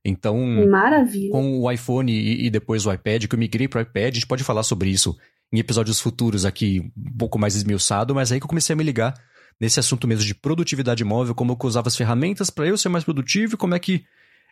Então, 0.05 0.37
Maravilha. 0.69 1.31
com 1.31 1.61
o 1.61 1.71
iPhone 1.71 2.13
e, 2.13 2.47
e, 2.47 2.51
depois 2.51 2.85
o 2.85 2.93
iPad, 2.93 3.27
que 3.27 3.35
eu 3.35 3.39
migrei 3.39 3.69
para 3.69 3.79
o 3.79 3.83
iPad, 3.83 4.11
a 4.11 4.15
gente 4.15 4.27
pode 4.27 4.43
falar 4.43 4.65
sobre 4.65 4.91
isso 4.91 5.17
em 5.53 5.59
episódios 5.59 6.01
futuros 6.01 6.45
aqui, 6.45 6.91
um 6.97 7.17
pouco 7.17 7.39
mais 7.39 7.55
esmiuçado, 7.55 8.15
mas 8.15 8.33
aí 8.33 8.41
que 8.41 8.45
eu 8.45 8.49
comecei 8.49 8.73
a 8.75 8.77
me 8.77 8.83
ligar 8.83 9.15
nesse 9.61 9.79
assunto 9.79 10.09
mesmo 10.09 10.25
de 10.25 10.35
produtividade 10.35 11.05
móvel, 11.05 11.35
como 11.35 11.53
eu 11.53 11.67
usava 11.69 11.89
as 11.89 11.97
ferramentas 11.97 12.51
para 12.51 12.67
eu 12.67 12.77
ser 12.77 12.89
mais 12.89 13.05
produtivo 13.05 13.55
e 13.55 13.57
como 13.57 13.75
é 13.75 13.79
que 13.79 14.05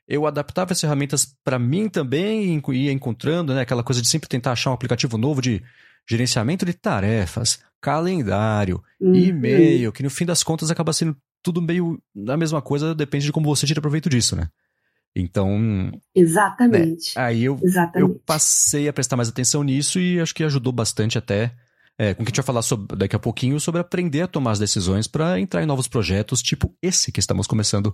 eu 0.07 0.27
adaptava 0.27 0.73
as 0.73 0.81
ferramentas 0.81 1.35
para 1.43 1.59
mim 1.59 1.89
também 1.89 2.63
e 2.69 2.73
ia 2.75 2.93
encontrando, 2.93 3.55
né, 3.55 3.63
aquela 3.63 3.83
coisa 3.83 4.01
de 4.01 4.09
sempre 4.09 4.29
tentar 4.29 4.53
achar 4.53 4.71
um 4.71 4.75
aplicativo 4.75 5.17
novo 5.17 5.41
de 5.41 5.63
gerenciamento 6.09 6.67
de 6.67 6.73
tarefas, 6.73 7.61
calendário, 7.81 8.83
uhum. 9.01 9.15
e-mail, 9.15 9.93
que 9.93 10.03
no 10.03 10.11
fim 10.11 10.27
das 10.27 10.43
contas 10.43 10.71
acaba 10.71 10.93
sendo 10.93 11.17
tudo 11.43 11.63
meio 11.63 12.01
a 12.29 12.37
mesma 12.37 12.61
coisa, 12.61 12.95
depende 12.95 13.27
de 13.27 13.33
como 13.33 13.47
você 13.47 13.67
tira 13.67 13.81
proveito 13.81 14.09
disso, 14.09 14.37
né? 14.37 14.49
Então. 15.15 15.91
Exatamente. 16.15 17.17
Né, 17.17 17.23
aí 17.23 17.45
eu, 17.45 17.59
Exatamente. 17.63 18.13
eu 18.13 18.23
passei 18.25 18.89
a 18.89 18.93
prestar 18.93 19.17
mais 19.17 19.29
atenção 19.29 19.63
nisso 19.63 19.99
e 19.99 20.21
acho 20.21 20.35
que 20.35 20.45
ajudou 20.45 20.73
bastante 20.73 21.19
até. 21.19 21.55
É, 21.99 22.15
com 22.15 22.25
que 22.25 22.29
a 22.29 22.31
gente 22.31 22.37
vai 22.37 22.47
falar 22.47 22.63
sobre, 22.63 22.97
daqui 22.97 23.15
a 23.15 23.19
pouquinho 23.19 23.61
sobre 23.61 23.79
aprender 23.79 24.23
a 24.23 24.27
tomar 24.27 24.53
as 24.53 24.59
decisões 24.59 25.07
para 25.07 25.39
entrar 25.39 25.63
em 25.63 25.67
novos 25.67 25.87
projetos, 25.87 26.41
tipo 26.41 26.75
esse 26.81 27.13
que 27.13 27.21
estamos 27.21 27.47
começando 27.47 27.93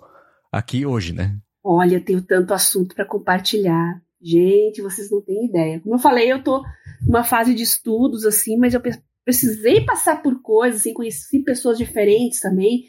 aqui 0.52 0.86
hoje, 0.86 1.12
né? 1.12 1.36
Olha, 1.64 1.96
eu 1.96 2.04
tenho 2.04 2.22
tanto 2.22 2.54
assunto 2.54 2.94
para 2.94 3.04
compartilhar. 3.04 4.00
Gente, 4.26 4.83
vocês 4.83 5.09
não 5.09 5.23
têm 5.23 5.47
ideia. 5.47 5.78
Como 5.78 5.95
eu 5.95 6.00
falei, 6.00 6.33
eu 6.33 6.42
tô 6.42 6.64
numa 7.06 7.23
fase 7.23 7.54
de 7.54 7.62
estudos, 7.62 8.25
assim, 8.25 8.56
mas 8.56 8.75
eu 8.75 8.83
precisei 9.25 9.85
passar 9.85 10.21
por 10.21 10.42
coisas, 10.42 10.80
assim, 10.80 10.92
conheci 10.92 11.45
pessoas 11.45 11.78
diferentes 11.78 12.40
também. 12.40 12.87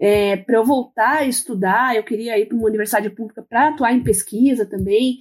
É, 0.00 0.36
para 0.38 0.56
eu 0.56 0.64
voltar 0.64 1.18
a 1.18 1.26
estudar, 1.26 1.94
eu 1.94 2.02
queria 2.02 2.36
ir 2.40 2.46
para 2.46 2.56
uma 2.56 2.66
universidade 2.66 3.08
pública 3.10 3.40
para 3.40 3.68
atuar 3.68 3.92
em 3.92 4.02
pesquisa 4.02 4.66
também. 4.66 5.18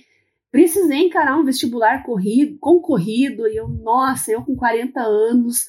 Precisei 0.52 1.02
encarar 1.06 1.38
um 1.38 1.46
vestibular 1.46 2.02
corrido, 2.04 2.58
concorrido, 2.60 3.48
e 3.48 3.56
eu, 3.56 3.68
nossa, 3.68 4.32
eu 4.32 4.42
com 4.44 4.56
40 4.56 5.00
anos, 5.00 5.68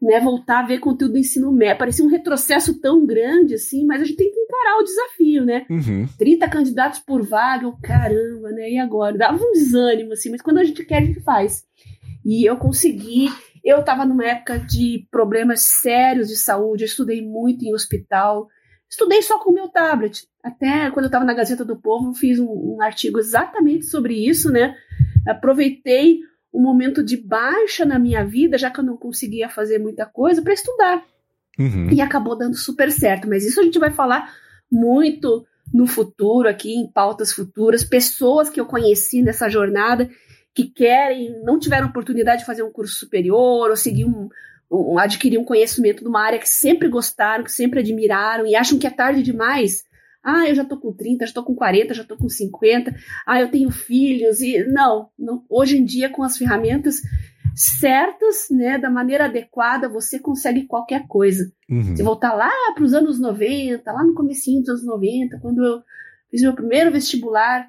né, 0.00 0.18
voltar 0.20 0.60
a 0.60 0.66
ver 0.66 0.78
conteúdo 0.78 1.12
do 1.12 1.18
ensino 1.18 1.52
médio. 1.52 1.78
Parecia 1.78 2.04
um 2.04 2.08
retrocesso 2.08 2.80
tão 2.80 3.04
grande 3.04 3.54
assim, 3.54 3.84
mas 3.84 4.00
a 4.00 4.04
gente 4.04 4.16
tem 4.16 4.30
que 4.30 4.40
encarar 4.40 4.78
o 4.78 4.84
desafio, 4.84 5.44
né? 5.44 5.66
Uhum. 5.68 6.06
30 6.18 6.48
candidatos 6.48 6.98
por 7.00 7.22
vaga, 7.22 7.64
eu, 7.64 7.76
caramba, 7.82 8.50
né? 8.50 8.70
E 8.70 8.78
agora? 8.78 9.16
Dava 9.16 9.42
um 9.42 9.52
desânimo, 9.52 10.12
assim, 10.12 10.30
mas 10.30 10.42
quando 10.42 10.58
a 10.58 10.64
gente 10.64 10.84
quer, 10.84 10.98
a 10.98 11.04
gente 11.04 11.20
faz. 11.20 11.64
E 12.24 12.48
eu 12.48 12.56
consegui. 12.56 13.28
Eu 13.62 13.80
estava 13.80 14.06
numa 14.06 14.24
época 14.24 14.58
de 14.58 15.06
problemas 15.10 15.62
sérios 15.64 16.28
de 16.28 16.36
saúde, 16.36 16.84
eu 16.84 16.86
estudei 16.86 17.20
muito 17.20 17.64
em 17.64 17.74
hospital. 17.74 18.48
Estudei 18.88 19.20
só 19.22 19.38
com 19.38 19.50
o 19.50 19.54
meu 19.54 19.68
tablet. 19.68 20.26
Até 20.42 20.90
quando 20.90 21.04
eu 21.04 21.08
estava 21.08 21.24
na 21.24 21.34
Gazeta 21.34 21.64
do 21.64 21.76
Povo, 21.76 22.14
fiz 22.14 22.38
um, 22.38 22.48
um 22.48 22.82
artigo 22.82 23.18
exatamente 23.18 23.84
sobre 23.84 24.14
isso, 24.14 24.50
né? 24.50 24.74
Aproveitei 25.28 26.20
um 26.52 26.60
momento 26.60 27.02
de 27.02 27.16
baixa 27.16 27.84
na 27.84 27.98
minha 27.98 28.24
vida, 28.24 28.58
já 28.58 28.70
que 28.70 28.80
eu 28.80 28.84
não 28.84 28.96
conseguia 28.96 29.48
fazer 29.48 29.78
muita 29.78 30.04
coisa, 30.04 30.42
para 30.42 30.52
estudar. 30.52 31.04
Uhum. 31.58 31.90
E 31.90 32.00
acabou 32.00 32.36
dando 32.36 32.56
super 32.56 32.90
certo. 32.90 33.28
Mas 33.28 33.44
isso 33.44 33.60
a 33.60 33.62
gente 33.62 33.78
vai 33.78 33.90
falar 33.90 34.32
muito 34.70 35.46
no 35.72 35.86
futuro, 35.86 36.48
aqui 36.48 36.74
em 36.74 36.90
pautas 36.90 37.32
futuras. 37.32 37.84
Pessoas 37.84 38.48
que 38.48 38.60
eu 38.60 38.66
conheci 38.66 39.22
nessa 39.22 39.48
jornada 39.48 40.08
que 40.52 40.64
querem, 40.64 41.42
não 41.44 41.58
tiveram 41.58 41.88
oportunidade 41.88 42.40
de 42.40 42.46
fazer 42.46 42.62
um 42.62 42.72
curso 42.72 42.94
superior 42.94 43.70
ou 43.70 43.76
seguir 43.76 44.04
um, 44.04 44.28
um 44.70 44.98
adquirir 44.98 45.38
um 45.38 45.44
conhecimento 45.44 46.02
de 46.02 46.08
uma 46.08 46.22
área 46.22 46.38
que 46.38 46.48
sempre 46.48 46.88
gostaram, 46.88 47.44
que 47.44 47.52
sempre 47.52 47.80
admiraram 47.80 48.46
e 48.46 48.56
acham 48.56 48.78
que 48.78 48.86
é 48.86 48.90
tarde 48.90 49.22
demais 49.22 49.84
ah, 50.22 50.48
eu 50.48 50.54
já 50.54 50.64
tô 50.64 50.78
com 50.78 50.92
30, 50.92 51.26
já 51.26 51.32
tô 51.32 51.42
com 51.42 51.54
40, 51.54 51.94
já 51.94 52.04
tô 52.04 52.16
com 52.16 52.28
50. 52.28 52.94
Ah, 53.26 53.40
eu 53.40 53.50
tenho 53.50 53.70
filhos 53.70 54.40
e 54.40 54.64
não, 54.64 55.08
não. 55.18 55.44
hoje 55.48 55.78
em 55.78 55.84
dia 55.84 56.10
com 56.10 56.22
as 56.22 56.36
ferramentas 56.36 57.00
certas, 57.54 58.46
né, 58.50 58.78
da 58.78 58.88
maneira 58.88 59.24
adequada, 59.24 59.88
você 59.88 60.18
consegue 60.18 60.66
qualquer 60.66 61.06
coisa. 61.06 61.50
Uhum. 61.68 61.96
Se 61.96 62.02
voltar 62.02 62.32
lá 62.32 62.50
para 62.74 62.84
os 62.84 62.94
anos 62.94 63.18
90, 63.18 63.90
lá 63.92 64.04
no 64.04 64.14
comecinho 64.14 64.60
dos 64.60 64.70
anos 64.70 64.84
90, 64.86 65.38
quando 65.40 65.64
eu 65.64 65.82
fiz 66.30 66.42
meu 66.42 66.54
primeiro 66.54 66.92
vestibular 66.92 67.66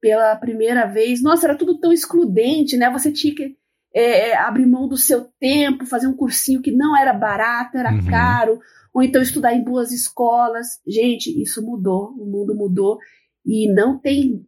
pela 0.00 0.36
primeira 0.36 0.86
vez, 0.86 1.22
nossa, 1.22 1.46
era 1.46 1.56
tudo 1.56 1.78
tão 1.78 1.92
excludente, 1.92 2.76
né? 2.76 2.88
Você 2.90 3.10
tinha 3.10 3.34
que 3.34 3.56
é, 3.94 4.36
abrir 4.36 4.66
mão 4.66 4.86
do 4.86 4.96
seu 4.96 5.26
tempo, 5.40 5.86
fazer 5.86 6.06
um 6.06 6.16
cursinho 6.16 6.62
que 6.62 6.70
não 6.70 6.96
era 6.96 7.12
barato, 7.12 7.76
era 7.76 7.92
uhum. 7.92 8.06
caro 8.06 8.60
ou 8.96 9.02
então 9.02 9.20
estudar 9.20 9.52
em 9.52 9.62
boas 9.62 9.92
escolas. 9.92 10.80
Gente, 10.86 11.28
isso 11.42 11.60
mudou, 11.62 12.14
o 12.18 12.24
mundo 12.24 12.54
mudou 12.54 12.98
e 13.44 13.70
não 13.70 13.98
tem, 13.98 14.42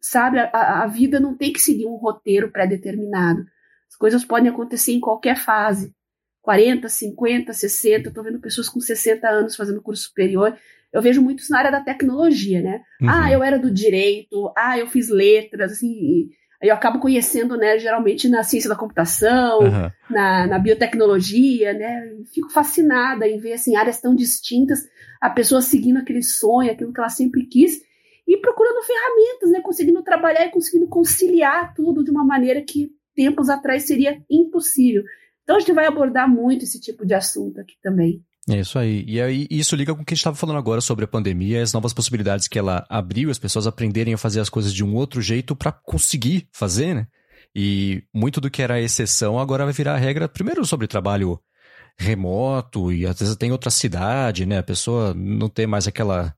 sabe, 0.00 0.38
a, 0.38 0.82
a 0.82 0.86
vida 0.86 1.20
não 1.20 1.36
tem 1.36 1.52
que 1.52 1.60
seguir 1.60 1.84
um 1.84 1.96
roteiro 1.96 2.50
pré-determinado. 2.50 3.44
As 3.86 3.94
coisas 3.94 4.24
podem 4.24 4.48
acontecer 4.48 4.92
em 4.92 4.98
qualquer 4.98 5.36
fase. 5.36 5.94
40, 6.40 6.88
50, 6.88 7.52
60, 7.52 8.08
estou 8.08 8.24
vendo 8.24 8.40
pessoas 8.40 8.66
com 8.66 8.80
60 8.80 9.28
anos 9.28 9.56
fazendo 9.56 9.82
curso 9.82 10.04
superior. 10.04 10.56
Eu 10.90 11.02
vejo 11.02 11.20
muito 11.20 11.40
isso 11.40 11.52
na 11.52 11.58
área 11.58 11.70
da 11.70 11.84
tecnologia, 11.84 12.62
né? 12.62 12.80
Uhum. 12.98 13.10
Ah, 13.10 13.30
eu 13.30 13.42
era 13.42 13.58
do 13.58 13.70
direito, 13.70 14.50
ah, 14.56 14.78
eu 14.78 14.86
fiz 14.86 15.10
letras, 15.10 15.72
assim, 15.72 16.30
eu 16.62 16.74
acabo 16.74 17.00
conhecendo, 17.00 17.56
né, 17.56 17.76
geralmente 17.78 18.28
na 18.28 18.44
ciência 18.44 18.70
da 18.70 18.76
computação, 18.76 19.58
uhum. 19.60 19.90
na, 20.08 20.46
na, 20.46 20.58
biotecnologia, 20.58 21.72
né? 21.72 22.14
Fico 22.32 22.50
fascinada 22.50 23.26
em 23.26 23.38
ver 23.38 23.54
assim, 23.54 23.74
áreas 23.74 24.00
tão 24.00 24.14
distintas, 24.14 24.80
a 25.20 25.28
pessoa 25.28 25.60
seguindo 25.60 25.98
aquele 25.98 26.22
sonho, 26.22 26.70
aquilo 26.70 26.92
que 26.92 27.00
ela 27.00 27.08
sempre 27.08 27.46
quis, 27.46 27.80
e 28.26 28.36
procurando 28.36 28.84
ferramentas, 28.84 29.50
né? 29.50 29.60
Conseguindo 29.60 30.02
trabalhar 30.02 30.46
e 30.46 30.50
conseguindo 30.50 30.88
conciliar 30.88 31.74
tudo 31.74 32.04
de 32.04 32.12
uma 32.12 32.24
maneira 32.24 32.62
que 32.62 32.90
tempos 33.14 33.48
atrás 33.48 33.82
seria 33.82 34.22
impossível. 34.30 35.02
Então 35.42 35.56
a 35.56 35.58
gente 35.58 35.72
vai 35.72 35.86
abordar 35.86 36.28
muito 36.28 36.64
esse 36.64 36.80
tipo 36.80 37.04
de 37.04 37.14
assunto 37.14 37.60
aqui 37.60 37.74
também. 37.82 38.22
É 38.50 38.58
isso 38.58 38.78
aí. 38.78 39.04
E 39.06 39.20
aí, 39.20 39.46
isso 39.50 39.76
liga 39.76 39.94
com 39.94 40.02
o 40.02 40.04
que 40.04 40.14
a 40.14 40.16
gente 40.16 40.20
estava 40.20 40.36
falando 40.36 40.58
agora 40.58 40.80
sobre 40.80 41.04
a 41.04 41.08
pandemia 41.08 41.58
e 41.58 41.62
as 41.62 41.72
novas 41.72 41.92
possibilidades 41.92 42.48
que 42.48 42.58
ela 42.58 42.84
abriu, 42.88 43.30
as 43.30 43.38
pessoas 43.38 43.66
aprenderem 43.66 44.14
a 44.14 44.18
fazer 44.18 44.40
as 44.40 44.48
coisas 44.48 44.74
de 44.74 44.84
um 44.84 44.94
outro 44.94 45.22
jeito 45.22 45.54
para 45.54 45.70
conseguir 45.70 46.48
fazer, 46.52 46.94
né? 46.94 47.06
E 47.54 48.02
muito 48.12 48.40
do 48.40 48.50
que 48.50 48.62
era 48.62 48.80
exceção 48.80 49.38
agora 49.38 49.64
vai 49.64 49.72
virar 49.72 49.96
regra, 49.96 50.28
primeiro 50.28 50.64
sobre 50.64 50.86
trabalho 50.88 51.38
remoto 51.98 52.90
e 52.92 53.06
às 53.06 53.18
vezes 53.18 53.36
tem 53.36 53.52
outra 53.52 53.70
cidade, 53.70 54.46
né? 54.46 54.58
A 54.58 54.62
pessoa 54.62 55.14
não 55.14 55.48
tem 55.48 55.66
mais 55.66 55.86
aquela, 55.86 56.34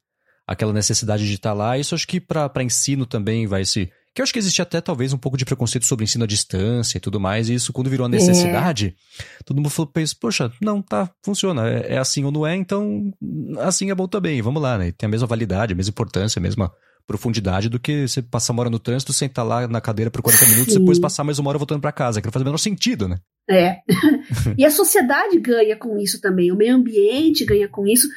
aquela 0.47 0.73
necessidade 0.73 1.27
de 1.27 1.35
estar 1.35 1.55
lá. 1.55 1.79
Isso 1.79 1.95
acho 1.95 2.07
que 2.07 2.21
para 2.21 2.63
ensino 2.63 3.07
também 3.07 3.47
vai 3.47 3.65
se 3.65 3.91
que 4.15 4.21
eu 4.21 4.23
acho 4.23 4.33
que 4.33 4.39
existe 4.39 4.63
até 4.63 4.81
talvez 4.81 5.13
um 5.13 5.19
pouco 5.19 5.37
de 5.37 5.45
preconceito 5.45 5.85
sobre 5.85 6.05
ensino 6.05 6.23
à 6.23 6.27
distância 6.27 6.99
e 6.99 7.01
tudo 7.01 7.19
mais, 7.19 7.49
e 7.49 7.55
isso 7.55 7.73
quando 7.73 7.91
virou 7.91 8.07
a 8.07 8.09
necessidade, 8.09 8.95
é. 9.19 9.25
todo 9.45 9.57
mundo 9.57 9.71
falou, 9.71 9.91
poxa, 10.21 10.53
não, 10.61 10.81
tá, 10.81 11.11
funciona, 11.23 11.69
é, 11.69 11.95
é, 11.95 11.99
assim 11.99 12.23
ou 12.25 12.31
não 12.31 12.47
é, 12.47 12.55
então 12.55 13.13
assim 13.59 13.91
é 13.91 13.95
bom 13.95 14.07
também, 14.07 14.41
vamos 14.41 14.63
lá, 14.63 14.79
né? 14.79 14.93
Tem 14.93 15.09
a 15.09 15.11
mesma 15.11 15.27
validade, 15.27 15.73
a 15.73 15.77
mesma 15.77 15.91
importância, 15.91 16.39
a 16.39 16.43
mesma 16.43 16.73
profundidade 17.07 17.69
do 17.69 17.79
que 17.79 18.07
você 18.07 18.23
passar 18.23 18.53
uma 18.53 18.63
hora 18.63 18.71
no 18.71 18.79
trânsito, 18.79 19.13
sentar 19.13 19.45
lá 19.45 19.67
na 19.67 19.81
cadeira 19.81 20.11
por 20.11 20.23
40 20.23 20.47
minutos 20.47 20.75
e 20.75 20.79
depois 20.79 20.99
passar 20.99 21.25
mais 21.25 21.39
uma 21.39 21.51
hora 21.51 21.59
voltando 21.59 21.81
para 21.81 21.93
casa, 21.93 22.21
que 22.21 22.27
não 22.27 22.33
faz 22.33 22.43
o 22.43 22.45
menor 22.45 22.59
sentido, 22.59 23.09
né? 23.09 23.19
É. 23.51 23.79
e 24.57 24.65
a 24.65 24.71
sociedade 24.71 25.39
ganha 25.39 25.77
com 25.77 25.99
isso 25.99 26.21
também, 26.21 26.51
o 26.53 26.57
meio 26.57 26.77
ambiente 26.77 27.45
ganha 27.45 27.69
com 27.69 27.87
isso. 27.87 28.09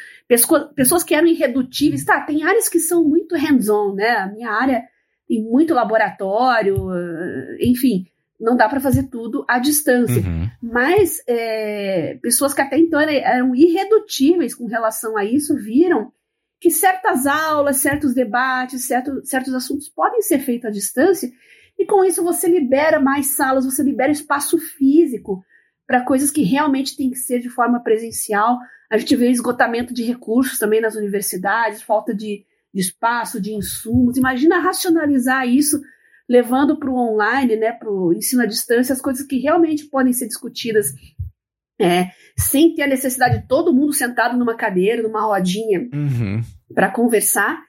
Pessoas 0.75 1.03
que 1.03 1.15
eram 1.15 1.27
irredutíveis, 1.27 2.05
tá, 2.05 2.21
tem 2.21 2.43
áreas 2.43 2.69
que 2.69 2.79
são 2.79 3.03
muito 3.03 3.35
hands-on, 3.35 3.95
né? 3.95 4.09
A 4.09 4.27
minha 4.27 4.51
área 4.51 4.83
tem 5.27 5.43
muito 5.43 5.73
laboratório, 5.73 6.89
enfim, 7.59 8.05
não 8.39 8.55
dá 8.55 8.69
para 8.69 8.79
fazer 8.79 9.03
tudo 9.03 9.43
à 9.47 9.59
distância. 9.59 10.21
Uhum. 10.21 10.49
Mas 10.61 11.21
é, 11.27 12.17
pessoas 12.21 12.53
que 12.53 12.61
até 12.61 12.77
então 12.77 12.99
eram 12.99 13.55
irredutíveis 13.55 14.53
com 14.53 14.65
relação 14.65 15.17
a 15.17 15.25
isso 15.25 15.55
viram 15.55 16.11
que 16.59 16.71
certas 16.71 17.27
aulas, 17.27 17.77
certos 17.77 18.13
debates, 18.13 18.85
certo, 18.85 19.23
certos 19.23 19.53
assuntos 19.53 19.89
podem 19.89 20.21
ser 20.21 20.39
feitos 20.39 20.67
à 20.67 20.71
distância, 20.71 21.31
e 21.77 21.85
com 21.85 22.03
isso 22.03 22.23
você 22.23 22.47
libera 22.47 22.99
mais 22.99 23.35
salas, 23.35 23.65
você 23.65 23.83
libera 23.83 24.11
espaço 24.11 24.57
físico 24.57 25.43
para 25.85 26.03
coisas 26.03 26.31
que 26.31 26.41
realmente 26.41 26.97
têm 26.97 27.11
que 27.11 27.17
ser 27.17 27.39
de 27.39 27.49
forma 27.49 27.79
presencial. 27.79 28.57
A 28.89 28.97
gente 28.97 29.15
vê 29.15 29.29
esgotamento 29.29 29.93
de 29.93 30.03
recursos 30.03 30.57
também 30.57 30.81
nas 30.81 30.95
universidades, 30.95 31.83
falta 31.83 32.15
de 32.15 32.43
de 32.73 32.81
espaço, 32.81 33.41
de 33.41 33.53
insumos. 33.53 34.17
Imagina 34.17 34.59
racionalizar 34.59 35.47
isso 35.47 35.79
levando 36.29 36.77
para 36.77 36.89
o 36.89 36.95
online, 36.95 37.55
né, 37.55 37.71
para 37.71 37.89
o 37.89 38.13
ensino 38.13 38.41
à 38.41 38.45
distância, 38.45 38.91
as 38.93 39.01
coisas 39.01 39.25
que 39.25 39.39
realmente 39.39 39.85
podem 39.85 40.11
ser 40.11 40.27
discutidas 40.27 40.93
é, 41.79 42.07
sem 42.35 42.73
ter 42.73 42.83
a 42.83 42.87
necessidade 42.87 43.39
de 43.39 43.47
todo 43.47 43.73
mundo 43.73 43.93
sentado 43.93 44.37
numa 44.37 44.55
cadeira, 44.55 45.01
numa 45.01 45.21
rodinha, 45.21 45.87
uhum. 45.93 46.41
para 46.73 46.91
conversar. 46.91 47.65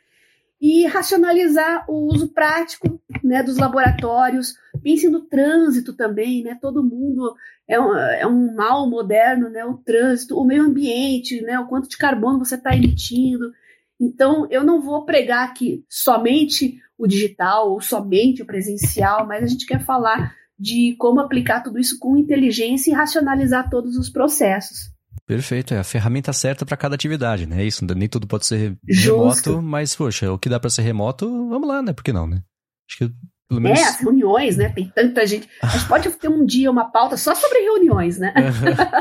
E 0.60 0.86
racionalizar 0.86 1.84
o 1.88 2.12
uso 2.12 2.32
prático 2.32 3.00
né, 3.22 3.44
dos 3.44 3.58
laboratórios. 3.58 4.54
Pense 4.82 5.08
no 5.08 5.20
trânsito 5.20 5.92
também, 5.92 6.42
né? 6.42 6.58
Todo 6.60 6.82
mundo 6.82 7.32
é 7.68 7.78
um, 7.78 7.94
é 7.96 8.26
um 8.26 8.56
mal 8.56 8.90
moderno, 8.90 9.48
né? 9.48 9.64
O 9.64 9.74
trânsito, 9.74 10.36
o 10.36 10.44
meio 10.44 10.64
ambiente, 10.64 11.40
né? 11.42 11.60
O 11.60 11.68
quanto 11.68 11.88
de 11.88 11.96
carbono 11.96 12.40
você 12.40 12.56
está 12.56 12.74
emitindo. 12.74 13.52
Então, 14.00 14.46
eu 14.50 14.64
não 14.64 14.80
vou 14.80 15.04
pregar 15.04 15.48
aqui 15.48 15.84
somente 15.88 16.80
o 16.96 17.06
digital 17.06 17.70
ou 17.70 17.80
somente 17.80 18.42
o 18.42 18.46
presencial, 18.46 19.26
mas 19.26 19.44
a 19.44 19.46
gente 19.46 19.66
quer 19.66 19.84
falar 19.84 20.34
de 20.58 20.96
como 20.98 21.20
aplicar 21.20 21.62
tudo 21.62 21.78
isso 21.78 21.98
com 21.98 22.16
inteligência 22.16 22.90
e 22.90 22.94
racionalizar 22.94 23.70
todos 23.70 23.96
os 23.96 24.08
processos. 24.08 24.90
Perfeito, 25.26 25.74
é 25.74 25.78
a 25.78 25.84
ferramenta 25.84 26.32
certa 26.32 26.64
para 26.64 26.76
cada 26.76 26.94
atividade, 26.94 27.46
né? 27.46 27.62
Isso, 27.64 27.84
nem 27.84 28.08
tudo 28.08 28.26
pode 28.26 28.46
ser 28.46 28.78
Justo. 28.88 29.50
remoto, 29.50 29.62
mas, 29.62 29.94
poxa, 29.94 30.32
o 30.32 30.38
que 30.38 30.48
dá 30.48 30.58
para 30.58 30.70
ser 30.70 30.82
remoto, 30.82 31.28
vamos 31.48 31.68
lá, 31.68 31.82
né? 31.82 31.92
Por 31.92 32.02
que 32.02 32.12
não, 32.12 32.26
né? 32.26 32.42
Acho 32.88 32.98
que 32.98 33.14
pelo 33.48 33.60
menos... 33.62 33.80
É, 33.80 33.84
as 33.84 33.96
reuniões, 34.00 34.56
né? 34.58 34.68
Tem 34.68 34.92
tanta 34.94 35.26
gente. 35.26 35.48
A 35.62 35.68
gente 35.68 35.86
pode 35.88 36.10
ter 36.10 36.28
um 36.28 36.44
dia 36.44 36.70
uma 36.70 36.90
pauta 36.90 37.16
só 37.16 37.34
sobre 37.34 37.60
reuniões, 37.60 38.18
né? 38.18 38.34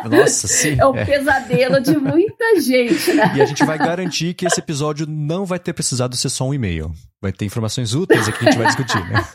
Nossa, 0.09 0.47
sim. 0.47 0.77
É 0.79 0.85
o 0.85 0.95
é. 0.95 1.05
pesadelo 1.05 1.81
de 1.81 1.97
muita 1.97 2.61
gente, 2.61 3.13
né? 3.13 3.33
E 3.35 3.41
a 3.41 3.45
gente 3.45 3.65
vai 3.65 3.77
garantir 3.77 4.33
que 4.33 4.45
esse 4.45 4.59
episódio 4.59 5.05
não 5.07 5.45
vai 5.45 5.59
ter 5.59 5.73
precisado 5.73 6.15
ser 6.15 6.29
só 6.29 6.47
um 6.47 6.53
e-mail. 6.53 6.91
Vai 7.21 7.31
ter 7.31 7.45
informações 7.45 7.93
úteis 7.93 8.27
aqui 8.27 8.39
que 8.39 8.47
a 8.47 8.51
gente 8.51 8.59
vai 8.59 8.67
discutir, 8.67 8.99
né? 9.09 9.25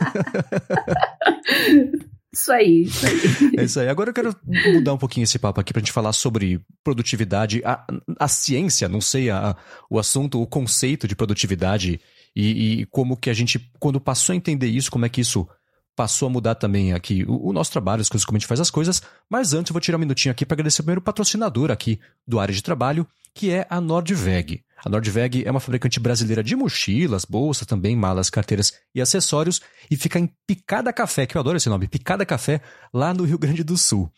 Isso 2.35 2.51
aí, 2.51 2.85
isso 2.85 3.05
aí. 3.05 3.20
É 3.59 3.64
isso 3.64 3.79
aí. 3.79 3.88
Agora 3.90 4.09
eu 4.09 4.14
quero 4.14 4.35
mudar 4.72 4.94
um 4.94 4.98
pouquinho 4.98 5.25
esse 5.25 5.38
papo 5.38 5.61
aqui 5.61 5.70
pra 5.70 5.81
gente 5.81 5.92
falar 5.92 6.14
sobre 6.14 6.62
produtividade, 6.83 7.61
a, 7.62 7.85
a 8.18 8.27
ciência, 8.27 8.88
não 8.88 9.03
sei, 9.03 9.29
a, 9.29 9.55
o 9.90 9.98
assunto, 9.98 10.40
o 10.40 10.46
conceito 10.46 11.07
de 11.07 11.14
produtividade 11.14 12.01
e, 12.35 12.81
e, 12.81 12.87
como 12.87 13.16
que 13.16 13.31
a 13.31 13.35
gente, 13.35 13.71
quando 13.79 14.01
passou 14.01 14.33
a 14.33 14.37
entender 14.37 14.68
isso, 14.68 14.90
como 14.90 15.05
é 15.05 15.09
que 15.09 15.21
isso 15.21 15.47
passou 15.95 16.27
a 16.27 16.31
mudar 16.31 16.55
também 16.55 16.92
aqui 16.92 17.25
o, 17.25 17.51
o 17.51 17.53
nosso 17.53 17.71
trabalho, 17.71 18.01
as 18.01 18.09
coisas 18.09 18.25
como 18.25 18.37
a 18.37 18.38
gente 18.38 18.49
faz 18.49 18.61
as 18.61 18.71
coisas. 18.71 19.03
Mas 19.29 19.53
antes 19.53 19.71
eu 19.71 19.75
vou 19.75 19.81
tirar 19.81 19.97
um 19.97 20.01
minutinho 20.01 20.33
aqui 20.33 20.47
para 20.47 20.55
agradecer 20.55 20.81
o 20.81 20.85
primeiro 20.85 21.03
patrocinador 21.03 21.71
aqui 21.71 22.01
do 22.27 22.40
área 22.40 22.55
de 22.55 22.62
trabalho, 22.62 23.07
que 23.35 23.51
é 23.51 23.66
a 23.68 23.81
Nordveg. 23.81 24.62
A 24.85 24.88
Nordveg 24.88 25.45
é 25.47 25.51
uma 25.51 25.61
fabricante 25.61 26.01
brasileira 26.01 26.42
de 26.42 26.57
mochilas, 26.57 27.25
bolsas 27.25 27.66
também, 27.66 27.95
malas, 27.95 28.29
carteiras 28.29 28.73
e 28.92 29.01
acessórios 29.01 29.61
e 29.88 29.97
fica 29.97 30.18
em 30.18 30.29
Picada 30.45 30.92
Café, 30.92 31.25
que 31.25 31.37
eu 31.37 31.40
adoro 31.40 31.57
esse 31.57 31.68
nome, 31.68 31.87
Picada 31.87 32.27
Café, 32.27 32.61
lá 32.92 33.14
no 33.14 33.25
Rio 33.25 33.38
Grande 33.38 33.62
do 33.62 33.77
Sul. 33.77 34.11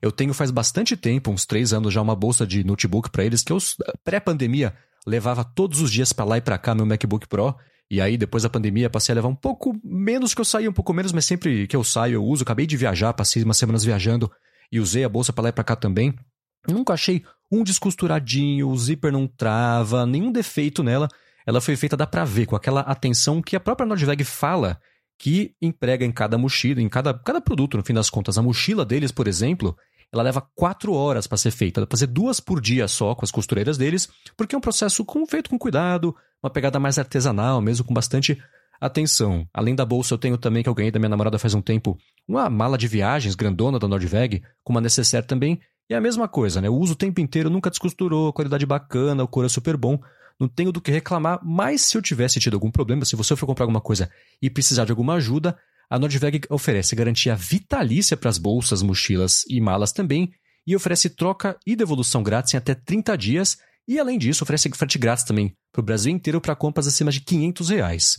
Eu 0.00 0.12
tenho 0.12 0.32
faz 0.32 0.50
bastante 0.52 0.96
tempo, 0.96 1.30
uns 1.30 1.44
três 1.44 1.72
anos 1.72 1.92
já, 1.92 2.00
uma 2.00 2.14
bolsa 2.14 2.46
de 2.46 2.62
notebook 2.62 3.10
para 3.10 3.24
eles, 3.24 3.42
que 3.42 3.52
eu, 3.52 3.58
pré-pandemia, 4.04 4.72
levava 5.06 5.44
todos 5.44 5.80
os 5.80 5.90
dias 5.90 6.12
para 6.12 6.24
lá 6.24 6.38
e 6.38 6.40
para 6.40 6.58
cá 6.58 6.74
meu 6.74 6.86
MacBook 6.86 7.26
Pro. 7.28 7.54
E 7.90 8.00
aí, 8.00 8.16
depois 8.16 8.42
da 8.42 8.48
pandemia, 8.48 8.88
passei 8.88 9.12
a 9.12 9.16
levar 9.16 9.28
um 9.28 9.34
pouco 9.34 9.78
menos 9.84 10.32
que 10.32 10.40
eu 10.40 10.44
saía, 10.44 10.70
um 10.70 10.72
pouco 10.72 10.94
menos, 10.94 11.12
mas 11.12 11.24
sempre 11.24 11.66
que 11.66 11.76
eu 11.76 11.84
saio 11.84 12.14
eu 12.14 12.24
uso. 12.24 12.42
Acabei 12.42 12.66
de 12.66 12.76
viajar, 12.76 13.12
passei 13.12 13.42
umas 13.42 13.58
semanas 13.58 13.84
viajando 13.84 14.30
e 14.70 14.80
usei 14.80 15.04
a 15.04 15.08
bolsa 15.08 15.32
para 15.32 15.42
lá 15.42 15.48
e 15.50 15.52
para 15.52 15.64
cá 15.64 15.76
também. 15.76 16.14
Nunca 16.66 16.94
achei 16.94 17.22
um 17.50 17.62
descosturadinho, 17.62 18.68
o 18.68 18.78
zíper 18.78 19.12
não 19.12 19.26
trava, 19.26 20.06
nenhum 20.06 20.32
defeito 20.32 20.82
nela. 20.82 21.08
Ela 21.46 21.60
foi 21.60 21.76
feita, 21.76 21.96
dá 21.96 22.06
pra 22.06 22.24
ver, 22.24 22.46
com 22.46 22.56
aquela 22.56 22.80
atenção 22.80 23.42
que 23.42 23.56
a 23.56 23.60
própria 23.60 23.86
Nordveg 23.86 24.24
fala 24.24 24.80
que 25.18 25.54
emprega 25.60 26.04
em 26.04 26.10
cada 26.10 26.38
mochila, 26.38 26.80
em 26.80 26.88
cada, 26.88 27.12
cada 27.12 27.40
produto, 27.40 27.76
no 27.76 27.84
fim 27.84 27.92
das 27.92 28.08
contas. 28.08 28.38
A 28.38 28.42
mochila 28.42 28.84
deles, 28.84 29.12
por 29.12 29.28
exemplo, 29.28 29.76
ela 30.12 30.22
leva 30.22 30.46
quatro 30.54 30.92
horas 30.92 31.26
para 31.26 31.38
ser 31.38 31.50
feita. 31.50 31.80
Dá 31.80 31.86
pra 31.86 31.96
fazer 31.96 32.06
duas 32.06 32.38
por 32.38 32.60
dia 32.60 32.86
só 32.86 33.14
com 33.14 33.24
as 33.24 33.30
costureiras 33.30 33.78
deles, 33.78 34.08
porque 34.36 34.54
é 34.54 34.58
um 34.58 34.60
processo 34.60 35.04
com, 35.04 35.26
feito 35.26 35.48
com 35.48 35.58
cuidado, 35.58 36.14
uma 36.42 36.50
pegada 36.50 36.78
mais 36.78 36.98
artesanal, 36.98 37.60
mesmo 37.62 37.84
com 37.84 37.94
bastante 37.94 38.38
atenção. 38.78 39.46
Além 39.54 39.74
da 39.74 39.86
bolsa, 39.86 40.12
eu 40.12 40.18
tenho 40.18 40.36
também, 40.36 40.62
que 40.62 40.68
eu 40.68 40.74
ganhei 40.74 40.90
da 40.90 40.98
minha 40.98 41.08
namorada 41.08 41.38
faz 41.38 41.54
um 41.54 41.62
tempo, 41.62 41.96
uma 42.28 42.50
mala 42.50 42.76
de 42.76 42.86
viagens 42.86 43.34
grandona 43.34 43.78
da 43.78 43.88
Nordveg, 43.88 44.42
com 44.62 44.72
uma 44.72 44.80
necessaire 44.80 45.26
também. 45.26 45.60
E 45.88 45.94
é 45.94 45.96
a 45.96 46.00
mesma 46.00 46.28
coisa, 46.28 46.60
né? 46.60 46.68
Eu 46.68 46.74
uso 46.74 46.92
o 46.92 46.96
tempo 46.96 47.20
inteiro, 47.20 47.48
nunca 47.48 47.70
descosturou, 47.70 48.32
qualidade 48.32 48.66
bacana, 48.66 49.24
o 49.24 49.28
couro 49.28 49.46
é 49.46 49.48
super 49.48 49.76
bom. 49.76 49.98
Não 50.38 50.48
tenho 50.48 50.72
do 50.72 50.80
que 50.80 50.90
reclamar, 50.90 51.38
mas 51.42 51.82
se 51.82 51.96
eu 51.96 52.02
tivesse 52.02 52.40
tido 52.40 52.54
algum 52.54 52.70
problema, 52.70 53.04
se 53.04 53.14
você 53.14 53.36
for 53.36 53.46
comprar 53.46 53.64
alguma 53.64 53.80
coisa 53.80 54.10
e 54.40 54.50
precisar 54.50 54.84
de 54.84 54.90
alguma 54.90 55.14
ajuda, 55.14 55.56
a 55.92 55.98
Nordveg 55.98 56.40
oferece 56.48 56.96
garantia 56.96 57.36
vitalícia 57.36 58.16
para 58.16 58.30
as 58.30 58.38
bolsas, 58.38 58.80
mochilas 58.80 59.44
e 59.46 59.60
malas 59.60 59.92
também, 59.92 60.32
e 60.66 60.74
oferece 60.74 61.10
troca 61.10 61.58
e 61.66 61.76
devolução 61.76 62.22
grátis 62.22 62.54
em 62.54 62.56
até 62.56 62.74
30 62.74 63.14
dias, 63.14 63.58
e 63.86 64.00
além 64.00 64.18
disso 64.18 64.42
oferece 64.42 64.70
frete 64.70 64.98
grátis 64.98 65.22
também 65.22 65.54
para 65.70 65.80
o 65.80 65.84
Brasil 65.84 66.10
inteiro 66.10 66.40
para 66.40 66.56
compras 66.56 66.86
acima 66.86 67.10
de 67.10 67.20
500 67.20 67.68
reais. 67.68 68.16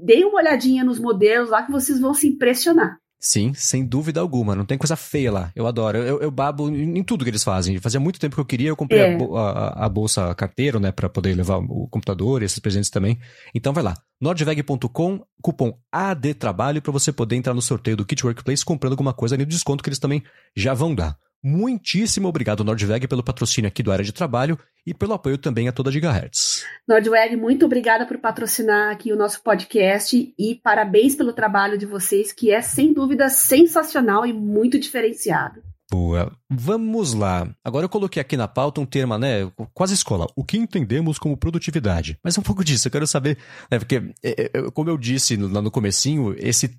Deem 0.03 0.25
uma 0.25 0.39
olhadinha 0.39 0.84
nos 0.84 0.99
modelos 0.99 1.49
lá 1.49 1.63
que 1.63 1.71
vocês 1.71 1.99
vão 1.99 2.13
se 2.13 2.27
impressionar. 2.27 2.97
Sim, 3.25 3.53
sem 3.55 3.84
dúvida 3.84 4.19
alguma. 4.19 4.55
Não 4.55 4.65
tem 4.65 4.77
coisa 4.77 4.95
feia 4.95 5.31
lá. 5.31 5.51
Eu 5.55 5.65
adoro. 5.65 5.97
Eu, 5.97 6.21
eu 6.21 6.29
babo 6.29 6.69
em, 6.69 7.01
tudo 7.01 7.23
que 7.23 7.31
eles 7.31 7.43
fazem. 7.43 7.79
Fazia 7.79 7.99
muito 7.99 8.19
tempo 8.19 8.36
que 8.36 8.41
eu 8.41 8.45
queria. 8.45 8.69
Eu 8.69 8.75
comprei 8.75 8.99
é. 8.99 9.17
a, 9.17 9.39
a, 9.39 9.86
a, 9.86 9.89
bolsa 9.89 10.36
carteiro, 10.36 10.79
né? 10.79 10.91
Pra 10.91 11.10
poder 11.10 11.34
levar 11.34 11.58
o 11.58 11.88
computador 11.88 12.41
e 12.41 12.45
esses 12.45 12.60
presentes 12.60 12.91
também. 12.91 13.17
Então 13.53 13.73
vai 13.73 13.84
lá. 13.84 13.95
nordveg.com, 14.21 15.25
cupom 15.41 15.73
ADTrabalho 15.91 16.84
para 16.84 16.91
você 16.91 17.12
poder 17.12 17.36
entrar 17.36 17.55
no 17.55 17.62
sorteio 17.63 17.97
do 17.97 18.05
Kit 18.05 18.23
Workplace 18.23 18.63
comprando 18.63 18.93
alguma 18.93 19.13
coisa 19.13 19.34
ali 19.34 19.43
do 19.43 19.49
desconto 19.49 19.84
que 19.84 19.89
eles 19.89 19.99
também 19.99 20.21
já 20.55 20.75
vão 20.75 20.93
dar. 20.93 21.17
Muitíssimo 21.47 22.27
obrigado, 22.27 22.63
Nordweg, 22.63 23.08
pelo 23.08 23.21
patrocínio 23.21 23.67
aqui 23.67 23.84
do 23.84 23.91
Área 23.91 24.03
de 24.03 24.12
Trabalho 24.12 24.58
e 24.84 24.95
pelo 24.95 25.13
apoio 25.13 25.38
também 25.38 25.67
a 25.67 25.71
toda 25.71 25.91
a 25.91 25.93
Gigahertz. 25.93 26.65
Nordweg, 26.88 27.36
muito 27.36 27.67
obrigada 27.67 28.03
por 28.03 28.17
patrocinar 28.17 28.91
aqui 28.91 29.13
o 29.13 29.15
nosso 29.15 29.43
podcast 29.43 30.34
e 30.39 30.55
parabéns 30.55 31.13
pelo 31.13 31.34
trabalho 31.34 31.77
de 31.77 31.86
vocês, 31.86 32.31
que 32.31 32.49
é 32.49 32.63
sem 32.63 32.91
dúvida 32.91 33.29
sensacional 33.29 34.25
e 34.25 34.34
muito 34.34 34.79
diferenciado. 34.79 35.62
Boa. 35.91 36.32
Vamos 36.50 37.13
lá. 37.13 37.48
Agora 37.63 37.86
eu 37.86 37.89
coloquei 37.89 38.19
aqui 38.19 38.36
na 38.36 38.48
pauta 38.48 38.82
um 38.82 38.86
termo, 38.86 39.17
né? 39.17 39.52
Quase 39.74 39.93
escola. 39.93 40.26
O 40.36 40.43
que 40.43 40.58
entendemos 40.58 41.19
como 41.19 41.38
produtividade. 41.38 42.17
Mas 42.24 42.38
um 42.38 42.41
pouco 42.41 42.63
disso, 42.63 42.88
eu 42.88 42.91
quero 42.91 43.06
saber, 43.06 43.38
né? 43.71 43.78
Porque, 43.78 44.02
é, 44.24 44.52
é, 44.52 44.71
como 44.71 44.89
eu 44.89 44.98
disse 44.98 45.36
lá 45.36 45.62
no 45.62 45.69
comecinho, 45.69 46.36
esse, 46.39 46.76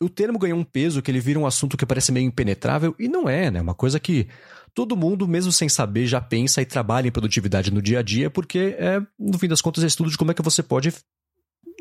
o 0.00 0.08
termo 0.08 0.38
ganhou 0.38 0.58
um 0.58 0.64
peso 0.64 1.02
que 1.02 1.10
ele 1.10 1.20
vira 1.20 1.38
um 1.38 1.46
assunto 1.46 1.76
que 1.76 1.84
parece 1.84 2.12
meio 2.12 2.26
impenetrável 2.26 2.94
e 2.98 3.08
não 3.08 3.28
é, 3.28 3.50
né? 3.50 3.60
Uma 3.60 3.74
coisa 3.74 3.98
que 3.98 4.28
todo 4.72 4.96
mundo, 4.96 5.26
mesmo 5.26 5.50
sem 5.50 5.68
saber, 5.68 6.06
já 6.06 6.20
pensa 6.20 6.62
e 6.62 6.66
trabalha 6.66 7.08
em 7.08 7.12
produtividade 7.12 7.72
no 7.72 7.82
dia 7.82 7.98
a 7.98 8.02
dia, 8.02 8.30
porque 8.30 8.76
é, 8.78 9.00
no 9.18 9.38
fim 9.38 9.48
das 9.48 9.60
contas, 9.60 9.82
é 9.82 9.88
estudo 9.88 10.10
de 10.10 10.16
como 10.16 10.30
é 10.30 10.34
que 10.34 10.42
você 10.42 10.62
pode 10.62 10.92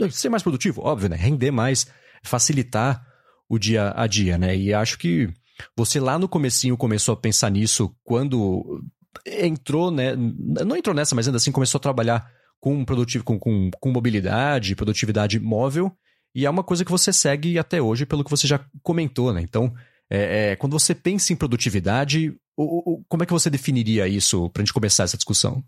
ser 0.10 0.30
mais 0.30 0.42
produtivo, 0.42 0.82
óbvio, 0.82 1.10
né? 1.10 1.16
Render 1.16 1.52
mais, 1.52 1.86
facilitar 2.24 3.06
o 3.48 3.60
dia 3.60 3.94
a 3.96 4.08
dia, 4.08 4.40
né? 4.40 4.56
E 4.58 4.74
acho 4.74 4.98
que 4.98 5.32
você 5.76 6.00
lá 6.00 6.18
no 6.18 6.28
comecinho 6.28 6.78
começou 6.78 7.14
a 7.14 7.18
pensar 7.18 7.50
nisso 7.50 7.96
quando 8.04 8.84
entrou, 9.26 9.92
né? 9.92 10.16
Não 10.16 10.76
entrou 10.76 10.96
nessa, 10.96 11.16
mas 11.16 11.28
ainda 11.28 11.38
assim 11.38 11.52
começou 11.52 11.78
a 11.78 11.82
trabalhar 11.82 12.30
com, 12.60 12.84
produtivo, 12.86 13.24
com, 13.24 13.38
com, 13.38 13.70
com 13.80 13.92
mobilidade, 13.92 14.76
produtividade 14.76 15.40
móvel, 15.40 15.92
e 16.36 16.46
é 16.46 16.50
uma 16.50 16.64
coisa 16.64 16.84
que 16.84 16.92
você 16.92 17.14
segue 17.14 17.60
até 17.60 17.82
hoje, 17.82 18.06
pelo 18.06 18.24
que 18.24 18.32
você 18.32 18.48
já 18.48 18.66
comentou, 18.82 19.32
né? 19.32 19.42
Então, 19.42 19.74
é, 20.10 20.52
é, 20.52 20.56
quando 20.56 20.74
você 20.74 20.96
pensa 20.96 21.32
em 21.32 21.36
produtividade, 21.36 22.36
o, 22.58 22.94
o, 22.94 23.04
como 23.08 23.24
é 23.24 23.26
que 23.26 23.34
você 23.34 23.50
definiria 23.50 24.08
isso 24.08 24.50
para 24.50 24.62
a 24.62 24.66
gente 24.66 24.74
começar 24.74 25.04
essa 25.04 25.18
discussão? 25.18 25.64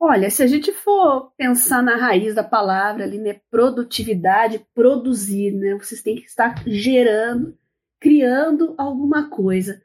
Olha, 0.00 0.30
se 0.30 0.42
a 0.42 0.46
gente 0.46 0.72
for 0.72 1.32
pensar 1.36 1.82
na 1.82 1.96
raiz 1.96 2.34
da 2.34 2.44
palavra 2.44 3.04
ali, 3.04 3.18
né? 3.18 3.40
Produtividade, 3.50 4.64
produzir, 4.72 5.50
né? 5.52 5.74
Vocês 5.74 6.00
têm 6.02 6.16
que 6.16 6.26
estar 6.26 6.62
gerando 6.66 7.58
criando 8.00 8.74
alguma 8.78 9.28
coisa. 9.28 9.80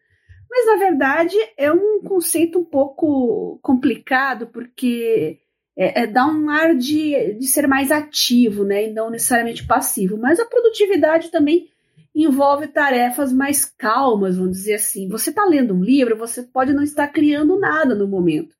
Mas, 0.49 0.67
na 0.67 0.75
verdade, 0.75 1.35
é 1.57 1.71
um 1.71 2.01
conceito 2.01 2.59
um 2.59 2.65
pouco 2.65 3.59
complicado, 3.63 4.47
porque 4.47 5.39
é, 5.75 6.03
é, 6.03 6.07
dá 6.07 6.27
um 6.27 6.47
ar 6.49 6.75
de, 6.75 7.33
de 7.33 7.47
ser 7.47 7.67
mais 7.67 7.91
ativo, 7.91 8.63
né? 8.63 8.87
E 8.87 8.93
não 8.93 9.09
necessariamente 9.09 9.65
passivo. 9.65 10.15
Mas 10.15 10.39
a 10.39 10.45
produtividade 10.45 11.31
também 11.31 11.69
envolve 12.15 12.67
tarefas 12.67 13.33
mais 13.33 13.65
calmas, 13.65 14.37
vamos 14.37 14.57
dizer 14.57 14.75
assim. 14.75 15.09
Você 15.09 15.31
está 15.31 15.43
lendo 15.43 15.73
um 15.73 15.83
livro, 15.83 16.15
você 16.15 16.43
pode 16.43 16.71
não 16.71 16.83
estar 16.83 17.07
criando 17.07 17.59
nada 17.59 17.95
no 17.95 18.07
momento, 18.07 18.55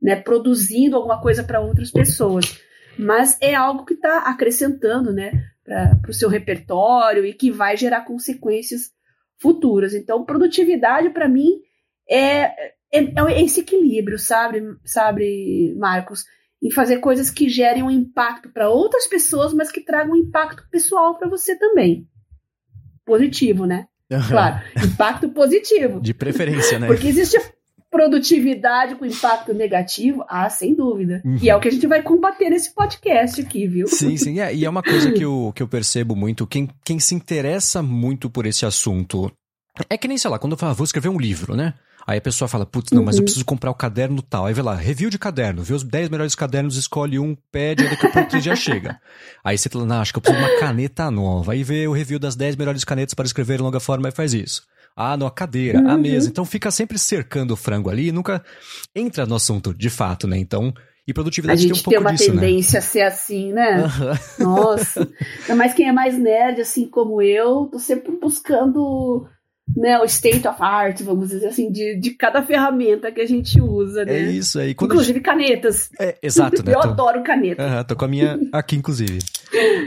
né? 0.00 0.16
Produzindo 0.16 0.96
alguma 0.96 1.20
coisa 1.20 1.44
para 1.44 1.60
outras 1.60 1.90
pessoas. 1.90 2.58
Mas 2.98 3.36
é 3.40 3.54
algo 3.54 3.84
que 3.84 3.94
está 3.94 4.20
acrescentando, 4.20 5.12
né? 5.12 5.30
Para 5.62 6.10
o 6.10 6.14
seu 6.14 6.30
repertório 6.30 7.26
e 7.26 7.34
que 7.34 7.50
vai 7.50 7.76
gerar 7.76 8.06
consequências 8.06 8.93
futuras. 9.38 9.94
Então, 9.94 10.24
produtividade 10.24 11.10
para 11.10 11.28
mim 11.28 11.48
é, 12.08 12.42
é, 12.92 13.00
é, 13.00 13.42
esse 13.42 13.60
equilíbrio, 13.60 14.18
sabe, 14.18 14.62
sabe, 14.84 15.74
Marcos? 15.76 16.24
Em 16.62 16.70
fazer 16.70 16.98
coisas 16.98 17.30
que 17.30 17.48
gerem 17.48 17.82
um 17.82 17.90
impacto 17.90 18.50
para 18.50 18.70
outras 18.70 19.06
pessoas, 19.06 19.52
mas 19.52 19.70
que 19.70 19.82
tragam 19.82 20.14
um 20.14 20.16
impacto 20.16 20.66
pessoal 20.70 21.18
para 21.18 21.28
você 21.28 21.58
também. 21.58 22.08
Positivo, 23.04 23.66
né? 23.66 23.86
Uhum. 24.10 24.28
Claro, 24.28 24.64
impacto 24.82 25.28
positivo. 25.30 26.00
De 26.00 26.14
preferência, 26.14 26.78
né? 26.78 26.86
Porque 26.86 27.08
existe 27.08 27.38
produtividade 27.94 28.96
com 28.96 29.06
impacto 29.06 29.54
negativo? 29.54 30.24
Ah, 30.28 30.50
sem 30.50 30.74
dúvida. 30.74 31.22
Uhum. 31.24 31.38
E 31.40 31.48
é 31.48 31.54
o 31.54 31.60
que 31.60 31.68
a 31.68 31.70
gente 31.70 31.86
vai 31.86 32.02
combater 32.02 32.50
nesse 32.50 32.74
podcast 32.74 33.40
aqui, 33.40 33.68
viu? 33.68 33.86
Sim, 33.86 34.16
sim. 34.16 34.40
É, 34.40 34.52
e 34.52 34.64
é 34.64 34.68
uma 34.68 34.82
coisa 34.82 35.12
que 35.12 35.22
eu, 35.24 35.52
que 35.54 35.62
eu 35.62 35.68
percebo 35.68 36.16
muito. 36.16 36.44
Quem, 36.44 36.68
quem 36.84 36.98
se 36.98 37.14
interessa 37.14 37.80
muito 37.80 38.28
por 38.28 38.46
esse 38.46 38.66
assunto 38.66 39.30
é 39.88 39.96
que 39.96 40.08
nem, 40.08 40.18
sei 40.18 40.28
lá, 40.28 40.40
quando 40.40 40.52
eu 40.52 40.58
falo, 40.58 40.72
ah, 40.72 40.74
vou 40.74 40.84
escrever 40.84 41.08
um 41.08 41.18
livro, 41.18 41.54
né? 41.54 41.74
Aí 42.06 42.18
a 42.18 42.20
pessoa 42.20 42.48
fala, 42.48 42.66
putz, 42.66 42.90
não, 42.90 43.02
mas 43.02 43.14
eu 43.14 43.20
uhum. 43.20 43.24
preciso 43.24 43.44
comprar 43.44 43.70
o 43.70 43.74
caderno 43.74 44.20
tal. 44.20 44.46
Aí 44.46 44.52
vai 44.52 44.64
lá, 44.64 44.74
review 44.74 45.08
de 45.08 45.18
caderno, 45.18 45.62
vê 45.62 45.72
os 45.72 45.84
10 45.84 46.08
melhores 46.08 46.34
cadernos, 46.34 46.76
escolhe 46.76 47.18
um, 47.18 47.36
pede, 47.50 47.88
daqui 47.88 48.06
a 48.06 48.10
pouco 48.10 48.40
já 48.40 48.56
chega. 48.56 49.00
Aí 49.42 49.56
você 49.56 49.68
fala, 49.68 49.86
não, 49.86 50.00
acho 50.00 50.12
que 50.12 50.18
eu 50.18 50.22
preciso 50.22 50.44
de 50.44 50.52
uma 50.52 50.60
caneta 50.60 51.10
nova. 51.12 51.52
Aí 51.52 51.62
vê 51.62 51.86
o 51.86 51.92
review 51.92 52.18
das 52.18 52.34
10 52.34 52.56
melhores 52.56 52.84
canetas 52.84 53.14
para 53.14 53.24
escrever 53.24 53.60
em 53.60 53.62
longa 53.62 53.80
forma 53.80 54.08
e 54.08 54.12
faz 54.12 54.34
isso. 54.34 54.62
Ah, 54.96 55.16
não, 55.16 55.26
a 55.26 55.30
cadeira, 55.30 55.80
uhum. 55.80 55.90
a 55.90 55.96
mesa. 55.96 56.28
Então 56.28 56.44
fica 56.44 56.70
sempre 56.70 56.98
cercando 56.98 57.52
o 57.52 57.56
frango 57.56 57.90
ali 57.90 58.08
e 58.08 58.12
nunca 58.12 58.44
entra 58.94 59.26
no 59.26 59.34
assunto 59.34 59.74
de 59.74 59.90
fato, 59.90 60.26
né? 60.26 60.38
Então, 60.38 60.72
e 61.06 61.12
produtividade 61.12 61.62
tem 61.62 61.72
um 61.72 61.82
pouco 61.82 61.90
disso, 61.90 61.98
né? 62.00 62.06
A 62.06 62.10
gente 62.10 62.22
tem 62.22 62.32
uma 62.32 62.40
tendência 62.40 62.78
né? 62.78 62.78
a 62.78 62.88
ser 62.88 63.00
assim, 63.02 63.52
né? 63.52 63.84
Uhum. 64.38 64.44
Nossa. 64.44 65.08
Ainda 65.42 65.54
mais 65.56 65.74
quem 65.74 65.88
é 65.88 65.92
mais 65.92 66.16
nerd, 66.16 66.60
assim 66.60 66.86
como 66.86 67.20
eu, 67.20 67.66
tô 67.66 67.78
sempre 67.78 68.12
buscando 68.12 69.26
né, 69.76 69.98
o 69.98 70.04
state 70.04 70.46
of 70.46 70.58
art, 70.60 71.00
vamos 71.02 71.30
dizer 71.30 71.46
assim, 71.46 71.70
de, 71.70 71.98
de 71.98 72.10
cada 72.10 72.42
ferramenta 72.42 73.10
que 73.10 73.20
a 73.20 73.26
gente 73.26 73.60
usa, 73.60 74.04
né? 74.04 74.14
É 74.14 74.30
isso 74.30 74.58
aí. 74.58 74.72
Inclusive 74.72 75.14
gente... 75.14 75.22
canetas. 75.22 75.90
É, 75.98 76.16
exato, 76.22 76.62
né? 76.62 76.72
Eu 76.74 76.80
tô... 76.80 76.88
adoro 76.88 77.22
caneta. 77.22 77.62
Uhum, 77.62 77.84
tô 77.84 77.96
com 77.96 78.04
a 78.04 78.08
minha 78.08 78.38
aqui, 78.52 78.76
inclusive. 78.76 79.18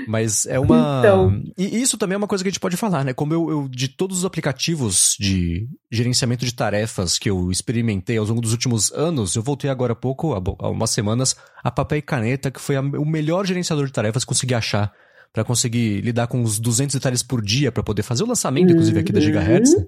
Mas 0.07 0.45
é 0.45 0.59
uma. 0.59 0.99
Então... 0.99 1.43
E 1.57 1.81
isso 1.81 1.97
também 1.97 2.15
é 2.15 2.17
uma 2.17 2.27
coisa 2.27 2.43
que 2.43 2.47
a 2.47 2.51
gente 2.51 2.59
pode 2.59 2.75
falar, 2.75 3.03
né? 3.03 3.13
Como 3.13 3.33
eu, 3.33 3.49
eu, 3.49 3.67
de 3.67 3.87
todos 3.87 4.19
os 4.19 4.25
aplicativos 4.25 5.15
de 5.19 5.67
gerenciamento 5.91 6.45
de 6.45 6.53
tarefas 6.53 7.19
que 7.19 7.29
eu 7.29 7.51
experimentei 7.51 8.17
ao 8.17 8.25
longo 8.25 8.41
dos 8.41 8.53
últimos 8.53 8.91
anos, 8.91 9.35
eu 9.35 9.43
voltei 9.43 9.69
agora 9.69 9.93
há 9.93 9.95
pouco, 9.95 10.33
há 10.33 10.69
umas 10.69 10.89
semanas, 10.89 11.35
a 11.63 11.69
papel 11.69 11.99
e 11.99 12.01
caneta, 12.01 12.49
que 12.49 12.59
foi 12.59 12.77
a, 12.77 12.81
o 12.81 13.05
melhor 13.05 13.45
gerenciador 13.45 13.85
de 13.85 13.93
tarefas 13.93 14.23
que 14.23 14.29
consegui 14.29 14.55
achar 14.55 14.91
para 15.37 15.43
conseguir 15.43 16.01
lidar 16.01 16.25
com 16.25 16.41
os 16.41 16.57
200 16.57 16.95
detalhes 16.95 17.21
por 17.21 17.43
dia 17.43 17.71
para 17.71 17.83
poder 17.83 18.01
fazer 18.01 18.23
o 18.23 18.25
lançamento, 18.25 18.71
inclusive 18.71 18.99
aqui 18.99 19.13
da 19.13 19.19
Gigahertz. 19.19 19.77
Né? 19.77 19.85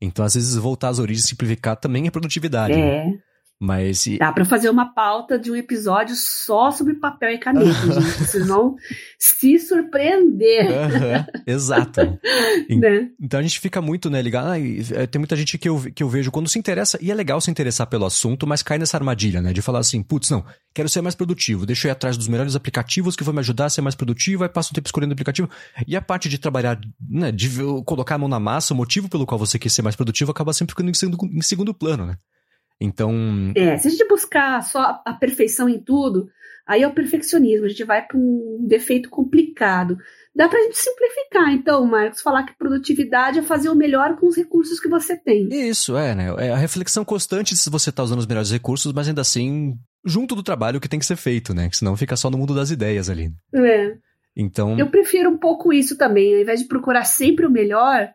Então, 0.00 0.24
às 0.24 0.34
vezes, 0.34 0.56
voltar 0.56 0.88
às 0.88 0.98
origens 0.98 1.26
e 1.26 1.28
simplificar 1.28 1.76
também 1.76 2.08
é 2.08 2.10
produtividade. 2.10 2.72
É. 2.72 2.76
Né? 2.76 3.18
Mas. 3.60 4.06
Dá 4.18 4.32
para 4.32 4.46
fazer 4.46 4.70
uma 4.70 4.94
pauta 4.94 5.38
de 5.38 5.50
um 5.50 5.54
episódio 5.54 6.16
só 6.16 6.70
sobre 6.70 6.94
papel 6.94 7.32
e 7.32 7.38
caneta, 7.38 7.70
gente. 7.92 8.24
Vocês 8.24 8.46
vão 8.46 8.74
se 9.18 9.58
surpreender. 9.58 10.66
Uhum, 10.70 11.42
exato. 11.46 12.00
né? 12.70 13.10
Então 13.20 13.38
a 13.38 13.42
gente 13.42 13.60
fica 13.60 13.82
muito, 13.82 14.08
né, 14.08 14.22
ligado. 14.22 14.48
Ah, 14.48 15.06
tem 15.06 15.18
muita 15.18 15.36
gente 15.36 15.58
que 15.58 15.68
eu, 15.68 15.78
que 15.94 16.02
eu 16.02 16.08
vejo 16.08 16.30
quando 16.30 16.48
se 16.48 16.58
interessa, 16.58 16.98
e 17.02 17.10
é 17.10 17.14
legal 17.14 17.38
se 17.38 17.50
interessar 17.50 17.86
pelo 17.86 18.06
assunto, 18.06 18.46
mas 18.46 18.62
cai 18.62 18.78
nessa 18.78 18.96
armadilha, 18.96 19.42
né? 19.42 19.52
De 19.52 19.60
falar 19.60 19.80
assim, 19.80 20.02
putz, 20.02 20.30
não, 20.30 20.42
quero 20.72 20.88
ser 20.88 21.02
mais 21.02 21.14
produtivo, 21.14 21.66
deixa 21.66 21.86
eu 21.86 21.90
ir 21.90 21.92
atrás 21.92 22.16
dos 22.16 22.28
melhores 22.28 22.56
aplicativos 22.56 23.14
que 23.14 23.22
vão 23.22 23.34
me 23.34 23.40
ajudar 23.40 23.66
a 23.66 23.70
ser 23.70 23.82
mais 23.82 23.94
produtivo, 23.94 24.42
aí 24.42 24.48
passo 24.48 24.70
um 24.72 24.74
tempo 24.74 24.88
escolhendo 24.88 25.12
o 25.12 25.14
aplicativo. 25.14 25.50
E 25.86 25.94
a 25.94 26.00
parte 26.00 26.30
de 26.30 26.38
trabalhar, 26.38 26.80
né, 27.10 27.30
de 27.30 27.50
colocar 27.84 28.14
a 28.14 28.18
mão 28.18 28.28
na 28.28 28.40
massa, 28.40 28.72
o 28.72 28.76
motivo 28.76 29.06
pelo 29.06 29.26
qual 29.26 29.38
você 29.38 29.58
quer 29.58 29.68
ser 29.68 29.82
mais 29.82 29.96
produtivo 29.96 30.30
acaba 30.30 30.54
sempre 30.54 30.72
ficando 30.72 30.88
em 30.88 30.94
segundo, 30.94 31.26
em 31.26 31.42
segundo 31.42 31.74
plano, 31.74 32.06
né? 32.06 32.16
Então. 32.80 33.52
É, 33.54 33.76
se 33.76 33.88
a 33.88 33.90
gente 33.90 34.08
buscar 34.08 34.62
só 34.62 35.02
a 35.04 35.12
perfeição 35.12 35.68
em 35.68 35.78
tudo, 35.78 36.28
aí 36.66 36.82
é 36.82 36.88
o 36.88 36.94
perfeccionismo, 36.94 37.66
a 37.66 37.68
gente 37.68 37.84
vai 37.84 38.06
para 38.06 38.16
um 38.16 38.64
defeito 38.66 39.10
complicado. 39.10 39.98
Dá 40.34 40.48
para 40.48 40.58
a 40.58 40.62
gente 40.62 40.78
simplificar, 40.78 41.52
então, 41.52 41.84
Marcos, 41.84 42.22
falar 42.22 42.44
que 42.44 42.56
produtividade 42.56 43.40
é 43.40 43.42
fazer 43.42 43.68
o 43.68 43.74
melhor 43.74 44.16
com 44.16 44.28
os 44.28 44.36
recursos 44.36 44.78
que 44.78 44.88
você 44.88 45.16
tem. 45.16 45.48
Isso, 45.50 45.96
é, 45.96 46.14
né? 46.14 46.34
É 46.38 46.50
a 46.50 46.56
reflexão 46.56 47.04
constante 47.04 47.56
se 47.56 47.68
você 47.68 47.90
está 47.90 48.02
usando 48.02 48.20
os 48.20 48.26
melhores 48.26 48.50
recursos, 48.50 48.92
mas 48.92 49.08
ainda 49.08 49.20
assim, 49.20 49.74
junto 50.04 50.34
do 50.34 50.42
trabalho 50.42 50.80
que 50.80 50.88
tem 50.88 51.00
que 51.00 51.06
ser 51.06 51.16
feito, 51.16 51.52
né? 51.52 51.68
Que 51.68 51.76
senão 51.76 51.96
fica 51.96 52.16
só 52.16 52.30
no 52.30 52.38
mundo 52.38 52.54
das 52.54 52.70
ideias 52.70 53.10
ali. 53.10 53.30
É. 53.52 53.94
Então. 54.36 54.78
Eu 54.78 54.88
prefiro 54.88 55.28
um 55.28 55.36
pouco 55.36 55.72
isso 55.72 55.98
também, 55.98 56.34
ao 56.34 56.40
invés 56.40 56.60
de 56.60 56.68
procurar 56.68 57.04
sempre 57.04 57.44
o 57.44 57.50
melhor, 57.50 58.08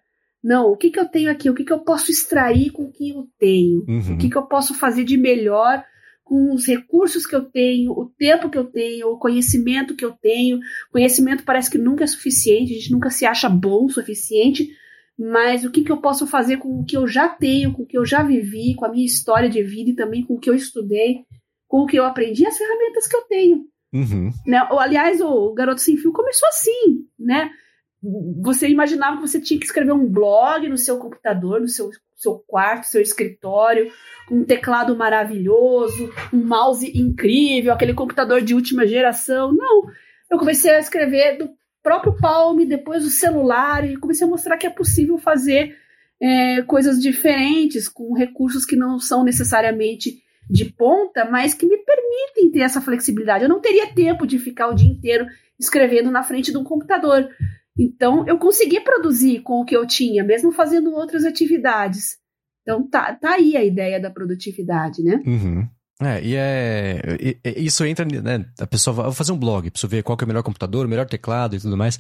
não, 0.46 0.72
o 0.72 0.78
que, 0.78 0.92
que 0.92 1.00
eu 1.00 1.08
tenho 1.08 1.32
aqui? 1.32 1.50
O 1.50 1.56
que, 1.56 1.64
que 1.64 1.74
eu 1.74 1.80
posso 1.80 2.12
extrair 2.12 2.70
com 2.70 2.84
o 2.84 2.92
que 2.92 3.10
eu 3.10 3.28
tenho? 3.40 3.84
Uhum. 3.88 4.14
O 4.14 4.18
que, 4.20 4.30
que 4.30 4.38
eu 4.38 4.44
posso 4.44 4.76
fazer 4.76 5.04
de 5.04 5.18
melhor 5.18 5.84
com 6.24 6.54
os 6.54 6.68
recursos 6.68 7.26
que 7.26 7.36
eu 7.36 7.42
tenho, 7.46 7.92
o 7.92 8.06
tempo 8.16 8.48
que 8.48 8.58
eu 8.58 8.66
tenho, 8.66 9.08
o 9.08 9.18
conhecimento 9.18 9.96
que 9.96 10.06
eu 10.06 10.12
tenho. 10.12 10.60
Conhecimento 10.92 11.44
parece 11.44 11.72
que 11.72 11.80
nunca 11.80 12.04
é 12.04 12.08
suficiente, 12.08 12.74
a 12.74 12.76
gente 12.76 12.92
nunca 12.92 13.10
se 13.10 13.26
acha 13.26 13.50
bom 13.50 13.86
o 13.86 13.90
suficiente, 13.90 14.70
mas 15.18 15.66
o 15.66 15.72
que, 15.72 15.84
que 15.84 15.92
eu 15.92 15.98
posso 15.98 16.28
fazer 16.28 16.58
com 16.58 16.80
o 16.80 16.86
que 16.86 16.96
eu 16.96 17.08
já 17.08 17.28
tenho, 17.28 17.74
com 17.74 17.82
o 17.82 17.86
que 17.88 17.98
eu 17.98 18.06
já 18.06 18.22
vivi, 18.22 18.76
com 18.76 18.86
a 18.86 18.90
minha 18.90 19.06
história 19.06 19.50
de 19.50 19.64
vida 19.64 19.90
e 19.90 19.96
também 19.96 20.24
com 20.24 20.36
o 20.36 20.40
que 20.40 20.50
eu 20.50 20.54
estudei, 20.54 21.26
com 21.68 21.80
o 21.80 21.86
que 21.88 21.98
eu 21.98 22.06
aprendi, 22.06 22.46
as 22.46 22.56
ferramentas 22.56 23.08
que 23.08 23.16
eu 23.16 23.22
tenho. 23.24 23.66
Uhum. 23.92 24.30
Né? 24.46 24.60
Aliás, 24.78 25.22
o 25.22 25.52
Garoto 25.56 25.82
Sem 25.82 25.98
Fio 25.98 26.12
começou 26.14 26.48
assim, 26.50 27.04
né? 27.18 27.50
Você 28.42 28.68
imaginava 28.68 29.18
que 29.18 29.28
você 29.28 29.40
tinha 29.40 29.60
que 29.60 29.66
escrever 29.66 29.92
um 29.92 30.08
blog 30.08 30.68
no 30.68 30.78
seu 30.78 30.98
computador, 30.98 31.62
no 31.62 31.68
seu, 31.68 31.90
seu 32.16 32.40
quarto, 32.48 32.88
seu 32.88 33.02
escritório, 33.02 33.92
com 34.28 34.40
um 34.40 34.44
teclado 34.44 34.96
maravilhoso, 34.96 36.14
um 36.34 36.46
mouse 36.46 36.92
incrível, 36.98 37.74
aquele 37.74 37.94
computador 37.94 38.42
de 38.42 38.54
última 38.54 38.86
geração. 38.86 39.54
Não, 39.54 39.84
eu 40.30 40.38
comecei 40.38 40.72
a 40.72 40.80
escrever 40.80 41.38
do 41.38 41.50
próprio 41.82 42.16
Palm, 42.20 42.66
depois 42.66 43.04
do 43.04 43.10
celular, 43.10 43.88
e 43.88 43.98
comecei 43.98 44.26
a 44.26 44.30
mostrar 44.30 44.58
que 44.58 44.66
é 44.66 44.72
possível 44.72 45.18
fazer 45.18 45.78
é, 46.20 46.62
coisas 46.64 47.02
diferentes, 47.02 47.88
com 47.88 48.14
recursos 48.14 48.66
que 48.66 48.76
não 48.76 49.00
são 49.00 49.24
necessariamente 49.24 50.24
de 50.50 50.66
ponta, 50.66 51.26
mas 51.26 51.54
que 51.54 51.66
me 51.66 51.78
permitem 51.78 52.52
ter 52.52 52.60
essa 52.60 52.82
flexibilidade. 52.82 53.44
Eu 53.44 53.50
não 53.50 53.60
teria 53.62 53.94
tempo 53.94 54.28
de 54.28 54.38
ficar 54.38 54.68
o 54.68 54.76
dia 54.76 54.90
inteiro 54.90 55.26
escrevendo 55.60 56.12
na 56.12 56.24
frente 56.24 56.52
de 56.52 56.58
um 56.58 56.64
computador. 56.64 57.30
Então, 57.78 58.26
eu 58.28 58.38
consegui 58.38 58.80
produzir 58.80 59.42
com 59.42 59.62
o 59.62 59.66
que 59.66 59.76
eu 59.76 59.86
tinha, 59.86 60.24
mesmo 60.24 60.52
fazendo 60.52 60.94
outras 60.94 61.26
atividades. 61.26 62.18
Então, 62.62 62.88
tá, 62.90 63.14
tá 63.14 63.34
aí 63.34 63.56
a 63.58 63.64
ideia 63.64 64.00
da 64.00 64.10
produtividade, 64.10 65.04
né? 65.04 65.22
Uhum. 65.26 65.68
É, 66.02 66.22
e 66.24 66.36
é. 66.36 67.02
E, 67.20 67.40
e, 67.44 67.66
isso 67.66 67.86
entra, 67.86 68.06
né? 68.06 68.46
A 68.60 68.68
pessoa 68.68 68.94
vai 68.94 69.12
fazer 69.12 69.32
um 69.32 69.38
blog, 69.38 69.70
pra 69.70 69.90
ver 69.90 70.04
qual 70.04 70.18
que 70.18 70.24
é 70.24 70.26
o 70.26 70.28
melhor 70.28 70.44
computador, 70.44 70.86
o 70.86 70.90
melhor 70.90 71.06
teclado 71.06 71.56
e 71.56 71.60
tudo 71.60 71.78
mais. 71.78 72.00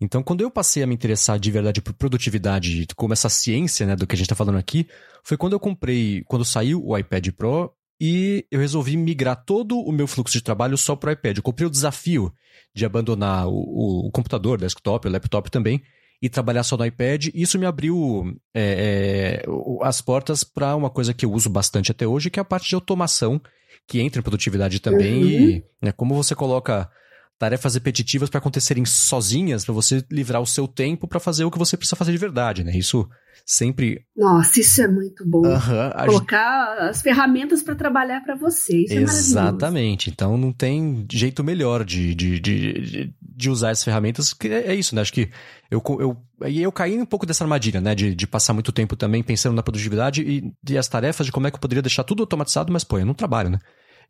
Então, 0.00 0.22
quando 0.22 0.42
eu 0.42 0.50
passei 0.50 0.82
a 0.82 0.86
me 0.86 0.94
interessar 0.94 1.38
de 1.38 1.50
verdade 1.50 1.80
por 1.80 1.94
produtividade, 1.94 2.86
como 2.94 3.12
essa 3.12 3.28
ciência, 3.28 3.86
né, 3.86 3.96
do 3.96 4.06
que 4.06 4.14
a 4.14 4.18
gente 4.18 4.28
tá 4.28 4.34
falando 4.34 4.58
aqui, 4.58 4.86
foi 5.24 5.36
quando 5.36 5.54
eu 5.54 5.60
comprei, 5.60 6.22
quando 6.26 6.44
saiu 6.44 6.84
o 6.84 6.96
iPad 6.96 7.28
Pro 7.30 7.72
e 8.00 8.46
eu 8.50 8.60
resolvi 8.60 8.96
migrar 8.96 9.44
todo 9.44 9.78
o 9.78 9.92
meu 9.92 10.06
fluxo 10.06 10.34
de 10.34 10.42
trabalho 10.42 10.76
só 10.76 10.94
pro 10.94 11.10
iPad. 11.10 11.36
Eu 11.36 11.42
comprei 11.42 11.66
o 11.66 11.70
desafio 11.70 12.32
de 12.74 12.84
abandonar 12.84 13.48
o, 13.48 14.06
o 14.06 14.10
computador, 14.10 14.58
desktop, 14.58 15.06
o 15.06 15.10
laptop 15.10 15.50
também, 15.50 15.82
e 16.20 16.28
trabalhar 16.28 16.62
só 16.62 16.76
no 16.76 16.84
iPad. 16.84 17.28
Isso 17.34 17.58
me 17.58 17.66
abriu 17.66 18.36
é, 18.54 19.42
é, 19.44 19.46
as 19.82 20.00
portas 20.00 20.44
para 20.44 20.76
uma 20.76 20.90
coisa 20.90 21.14
que 21.14 21.24
eu 21.24 21.32
uso 21.32 21.48
bastante 21.48 21.90
até 21.90 22.06
hoje, 22.06 22.30
que 22.30 22.38
é 22.38 22.42
a 22.42 22.44
parte 22.44 22.68
de 22.68 22.74
automação, 22.74 23.40
que 23.86 24.00
entra 24.00 24.20
em 24.20 24.24
produtividade 24.24 24.80
também. 24.80 25.22
Uhum. 25.22 25.30
E 25.30 25.64
né, 25.80 25.92
como 25.92 26.14
você 26.14 26.34
coloca 26.34 26.90
tarefas 27.38 27.74
repetitivas 27.74 28.30
para 28.30 28.38
acontecerem 28.38 28.84
sozinhas, 28.84 29.64
para 29.64 29.74
você 29.74 30.04
livrar 30.10 30.40
o 30.40 30.46
seu 30.46 30.66
tempo 30.66 31.06
para 31.06 31.20
fazer 31.20 31.44
o 31.44 31.50
que 31.50 31.58
você 31.58 31.76
precisa 31.76 31.96
fazer 31.96 32.12
de 32.12 32.18
verdade, 32.18 32.64
né? 32.64 32.76
Isso 32.76 33.06
sempre. 33.44 34.04
Nossa, 34.16 34.60
isso 34.60 34.80
é 34.80 34.88
muito 34.88 35.28
bom. 35.28 35.46
Uhum, 35.46 36.06
Colocar 36.06 36.76
gente... 36.78 36.90
as 36.90 37.02
ferramentas 37.02 37.62
para 37.62 37.74
trabalhar 37.74 38.22
para 38.22 38.34
você. 38.34 38.84
Isso 38.84 38.94
é 38.94 39.02
Exatamente. 39.02 40.08
É 40.08 40.12
então 40.12 40.38
não 40.38 40.52
tem 40.52 41.06
jeito 41.12 41.44
melhor 41.44 41.84
de, 41.84 42.14
de, 42.14 42.40
de, 42.40 43.14
de, 43.20 43.50
usar 43.50 43.70
essas 43.70 43.84
ferramentas, 43.84 44.32
que 44.32 44.48
é, 44.48 44.68
é 44.68 44.74
isso, 44.74 44.94
né? 44.94 45.02
Acho 45.02 45.12
que 45.12 45.30
eu, 45.70 45.82
eu, 46.00 46.16
eu 46.40 46.72
caí 46.72 46.98
um 46.98 47.06
pouco 47.06 47.26
dessa 47.26 47.44
armadilha, 47.44 47.80
né? 47.80 47.94
De, 47.94 48.14
de 48.14 48.26
passar 48.26 48.54
muito 48.54 48.72
tempo 48.72 48.96
também 48.96 49.22
pensando 49.22 49.54
na 49.54 49.62
produtividade 49.62 50.22
e, 50.22 50.52
e 50.68 50.78
as 50.78 50.88
tarefas, 50.88 51.26
de 51.26 51.32
como 51.32 51.46
é 51.46 51.50
que 51.50 51.56
eu 51.56 51.60
poderia 51.60 51.82
deixar 51.82 52.04
tudo 52.04 52.22
automatizado, 52.22 52.72
mas, 52.72 52.82
pô, 52.82 52.98
eu 52.98 53.06
não 53.06 53.14
trabalho, 53.14 53.50
né? 53.50 53.58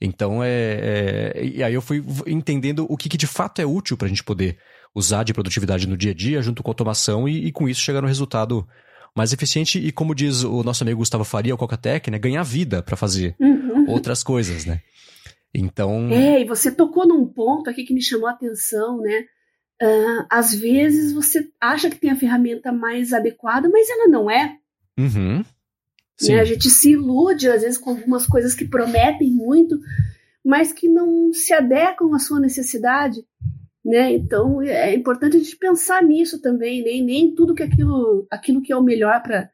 Então, 0.00 0.42
é, 0.42 1.32
é, 1.35 1.44
E 1.44 1.62
aí 1.62 1.74
eu 1.74 1.82
fui 1.82 2.04
entendendo 2.26 2.87
o 2.88 2.96
que, 2.96 3.09
que 3.09 3.16
de 3.16 3.26
fato 3.26 3.61
é 3.61 3.66
útil 3.66 3.96
para 3.96 4.06
a 4.06 4.09
gente 4.09 4.24
poder 4.24 4.59
usar 4.94 5.24
de 5.24 5.35
produtividade 5.35 5.87
no 5.87 5.96
dia 5.96 6.12
a 6.12 6.14
dia, 6.14 6.42
junto 6.42 6.62
com 6.62 6.70
automação, 6.70 7.28
e, 7.28 7.46
e 7.46 7.52
com 7.52 7.68
isso 7.68 7.80
chegar 7.80 8.00
no 8.00 8.09
resultado 8.09 8.66
mais 9.14 9.32
eficiente 9.32 9.78
e, 9.78 9.90
como 9.90 10.14
diz 10.14 10.42
o 10.42 10.62
nosso 10.62 10.85
amigo 10.85 10.98
Gustavo 10.98 11.24
Faria, 11.24 11.54
o 11.54 11.59
Cocatec, 11.59 12.11
né, 12.11 12.18
ganhar 12.18 12.42
vida 12.42 12.82
para 12.82 12.96
fazer 12.96 13.35
uhum. 13.40 13.87
outras 13.88 14.22
coisas, 14.22 14.66
né? 14.66 14.82
Então. 15.54 16.11
É, 16.11 16.42
e 16.42 16.44
você 16.44 16.70
tocou 16.70 17.09
num 17.09 17.26
ponto 17.26 17.70
aqui 17.70 17.85
que 17.85 17.94
me 17.94 18.02
chamou 18.02 18.28
a 18.28 18.32
atenção, 18.32 19.00
né? 19.00 19.24
Uh, 19.82 20.26
às 20.30 20.54
vezes 20.54 21.12
você 21.12 21.48
acha 21.61 21.88
que 21.88 21.96
tem 21.96 22.11
a 22.11 22.16
ferramenta 22.16 22.72
mais 22.72 23.12
adequada, 23.12 23.68
mas 23.70 23.88
ela 23.88 24.09
não 24.09 24.30
é. 24.30 24.56
Uhum. 24.98 25.42
Né? 26.22 26.40
A 26.40 26.44
gente 26.44 26.70
se 26.70 26.92
ilude, 26.92 27.48
às 27.48 27.62
vezes, 27.62 27.79
com 27.79 27.90
algumas 27.90 28.26
coisas 28.26 28.55
que 28.55 28.66
prometem 28.66 29.31
muito, 29.31 29.79
mas 30.44 30.72
que 30.72 30.88
não 30.88 31.33
se 31.33 31.52
adequam 31.52 32.14
à 32.14 32.18
sua 32.18 32.40
necessidade. 32.40 33.22
Né? 33.85 34.14
Então 34.14 34.61
é 34.62 34.94
importante 34.94 35.37
a 35.37 35.38
gente 35.38 35.57
pensar 35.57 36.02
nisso 36.02 36.40
também, 36.40 36.83
nem, 36.83 37.00
né? 37.00 37.07
nem 37.07 37.35
tudo 37.35 37.55
que 37.55 37.62
aquilo, 37.62 38.26
aquilo 38.31 38.61
que 38.61 38.72
é 38.72 38.76
o 38.76 38.83
melhor 38.83 39.22
para 39.22 39.48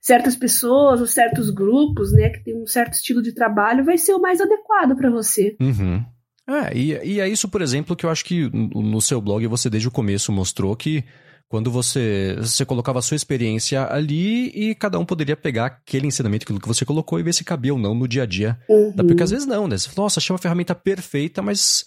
certas 0.00 0.34
pessoas 0.34 1.00
ou 1.00 1.06
certos 1.06 1.48
grupos, 1.48 2.12
né, 2.12 2.28
que 2.28 2.42
tem 2.42 2.60
um 2.60 2.66
certo 2.66 2.94
estilo 2.94 3.22
de 3.22 3.32
trabalho, 3.32 3.84
vai 3.84 3.96
ser 3.96 4.14
o 4.14 4.20
mais 4.20 4.40
adequado 4.40 4.96
para 4.96 5.08
você. 5.08 5.56
Uhum. 5.60 6.04
É, 6.48 6.76
e, 6.76 7.14
e 7.14 7.20
é 7.20 7.28
isso, 7.28 7.48
por 7.48 7.62
exemplo, 7.62 7.94
que 7.94 8.04
eu 8.04 8.10
acho 8.10 8.24
que 8.24 8.50
no 8.50 9.00
seu 9.00 9.20
blog 9.20 9.46
você 9.46 9.70
desde 9.70 9.86
o 9.86 9.92
começo 9.92 10.32
mostrou 10.32 10.74
que 10.74 11.04
quando 11.52 11.70
você, 11.70 12.34
você 12.38 12.64
colocava 12.64 12.98
a 12.98 13.02
sua 13.02 13.14
experiência 13.14 13.86
ali 13.92 14.46
e 14.54 14.74
cada 14.74 14.98
um 14.98 15.04
poderia 15.04 15.36
pegar 15.36 15.66
aquele 15.66 16.06
ensinamento, 16.06 16.44
aquilo 16.44 16.58
que 16.58 16.66
você 16.66 16.82
colocou 16.82 17.20
e 17.20 17.22
ver 17.22 17.34
se 17.34 17.44
cabia 17.44 17.74
ou 17.74 17.78
não 17.78 17.94
no 17.94 18.08
dia 18.08 18.22
a 18.22 18.26
dia. 18.26 18.58
Uhum. 18.66 18.90
Porque 18.96 19.22
às 19.22 19.30
vezes 19.30 19.46
não, 19.46 19.68
né? 19.68 19.76
Você 19.76 19.90
fala, 19.90 20.06
nossa, 20.06 20.18
achei 20.18 20.32
uma 20.32 20.38
ferramenta 20.38 20.74
perfeita, 20.74 21.42
mas 21.42 21.84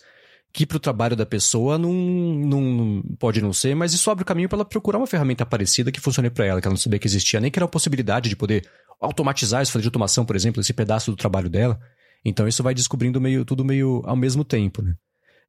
que 0.54 0.68
para 0.68 0.78
o 0.78 0.80
trabalho 0.80 1.16
da 1.16 1.26
pessoa 1.26 1.80
não, 1.80 1.92
não 1.92 3.04
pode 3.18 3.42
não 3.42 3.52
ser, 3.52 3.76
mas 3.76 3.92
isso 3.92 4.12
abre 4.12 4.22
o 4.22 4.26
caminho 4.26 4.48
para 4.48 4.58
ela 4.58 4.66
procurar 4.66 5.00
uma 5.00 5.08
ferramenta 5.08 5.44
parecida 5.48 5.92
que 5.92 6.00
funcione 6.00 6.30
para 6.30 6.46
ela, 6.46 6.62
que 6.62 6.68
ela 6.68 6.74
não 6.74 6.80
sabia 6.80 7.00
que 7.00 7.08
existia, 7.08 7.40
nem 7.40 7.50
que 7.50 7.58
era 7.58 7.66
uma 7.66 7.72
possibilidade 7.72 8.30
de 8.30 8.36
poder 8.36 8.70
automatizar 9.02 9.64
isso, 9.64 9.72
fazer 9.72 9.82
de 9.82 9.88
automação, 9.88 10.28
por 10.28 10.36
exemplo, 10.36 10.62
esse 10.62 10.74
pedaço 10.74 11.10
do 11.10 11.18
trabalho 11.18 11.50
dela. 11.50 11.80
Então 12.24 12.48
isso 12.48 12.62
vai 12.62 12.76
descobrindo 12.76 13.20
meio 13.20 13.44
tudo 13.44 13.66
meio 13.66 14.04
ao 14.06 14.16
mesmo 14.16 14.44
tempo, 14.44 14.84
né? 14.84 14.94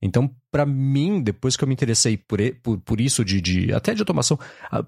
Então, 0.01 0.31
para 0.51 0.67
mim, 0.67 1.23
depois 1.23 1.57
que 1.57 1.65
eu 1.65 1.69
me 1.69 1.75
interessei 1.75 2.17
por, 2.17 2.39
por, 2.63 2.79
por 2.79 3.01
isso, 3.01 3.25
de, 3.25 3.41
de, 3.41 3.73
até 3.73 3.95
de 3.95 4.03
automação, 4.03 4.39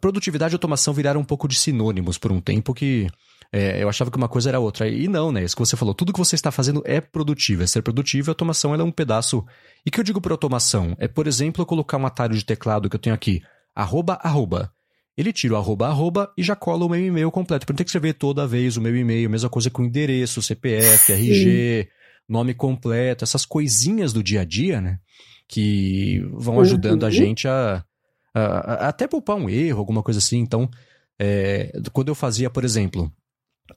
produtividade 0.00 0.54
e 0.54 0.56
automação 0.56 0.92
viraram 0.92 1.20
um 1.20 1.24
pouco 1.24 1.48
de 1.48 1.58
sinônimos 1.58 2.18
por 2.18 2.30
um 2.30 2.40
tempo 2.40 2.74
que 2.74 3.08
é, 3.50 3.82
eu 3.82 3.88
achava 3.88 4.10
que 4.10 4.16
uma 4.16 4.28
coisa 4.28 4.50
era 4.50 4.60
outra. 4.60 4.88
E 4.88 5.08
não, 5.08 5.32
né? 5.32 5.42
Isso 5.42 5.56
que 5.56 5.60
você 5.60 5.76
falou, 5.76 5.94
tudo 5.94 6.12
que 6.12 6.18
você 6.18 6.34
está 6.34 6.50
fazendo 6.50 6.82
é 6.84 7.00
produtivo, 7.00 7.62
é 7.62 7.66
ser 7.66 7.82
produtivo 7.82 8.28
e 8.28 8.30
automação 8.30 8.74
é 8.74 8.82
um 8.82 8.90
pedaço. 8.90 9.44
E 9.84 9.90
que 9.90 9.98
eu 9.98 10.04
digo 10.04 10.20
por 10.20 10.32
automação? 10.32 10.94
É, 10.98 11.08
por 11.08 11.26
exemplo, 11.26 11.62
eu 11.62 11.66
colocar 11.66 11.96
um 11.96 12.06
atalho 12.06 12.34
de 12.34 12.44
teclado 12.44 12.88
que 12.90 12.96
eu 12.96 13.00
tenho 13.00 13.14
aqui, 13.14 13.42
arroba, 13.74 14.18
arroba. 14.22 14.70
Ele 15.16 15.32
tira 15.32 15.54
o 15.54 15.56
arroba, 15.56 15.88
arroba 15.88 16.32
e 16.36 16.44
já 16.44 16.54
cola 16.54 16.84
o 16.84 16.88
meu 16.88 17.04
e-mail 17.04 17.30
completo. 17.30 17.66
Para 17.66 17.72
não 17.72 17.78
ter 17.78 17.84
que 17.84 17.90
escrever 17.90 18.12
toda 18.12 18.46
vez 18.46 18.76
o 18.76 18.80
meu 18.80 18.94
e-mail, 18.96 19.28
mesma 19.28 19.48
coisa 19.48 19.68
com 19.68 19.82
endereço, 19.82 20.40
CPF. 20.40 21.12
RG, 21.12 21.88
nome 22.28 22.54
completo, 22.54 23.24
essas 23.24 23.46
coisinhas 23.46 24.12
do 24.12 24.22
dia 24.22 24.42
a 24.42 24.44
dia, 24.44 24.80
né? 24.80 24.98
Que 25.46 26.20
vão 26.32 26.60
ajudando 26.60 27.02
uhum. 27.02 27.08
a 27.08 27.10
gente 27.10 27.48
a, 27.48 27.84
a, 28.34 28.42
a, 28.42 28.88
até 28.88 29.06
poupar 29.06 29.36
um 29.36 29.48
erro, 29.48 29.78
alguma 29.78 30.02
coisa 30.02 30.18
assim. 30.18 30.38
Então, 30.38 30.68
é, 31.18 31.72
quando 31.92 32.08
eu 32.08 32.14
fazia, 32.14 32.50
por 32.50 32.64
exemplo, 32.64 33.10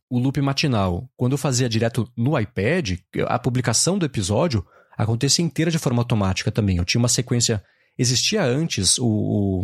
o 0.09 0.19
loop 0.19 0.39
matinal, 0.41 1.09
quando 1.15 1.33
eu 1.33 1.37
fazia 1.37 1.69
direto 1.69 2.11
no 2.15 2.37
iPad, 2.37 2.99
a 3.27 3.39
publicação 3.39 3.97
do 3.97 4.05
episódio 4.05 4.65
acontecia 4.97 5.43
inteira 5.43 5.71
de 5.71 5.79
forma 5.79 6.01
automática 6.01 6.51
também. 6.51 6.77
Eu 6.77 6.85
tinha 6.85 6.99
uma 6.99 7.07
sequência. 7.07 7.63
Existia 7.97 8.43
antes 8.43 8.97
o. 8.97 9.05
o 9.05 9.63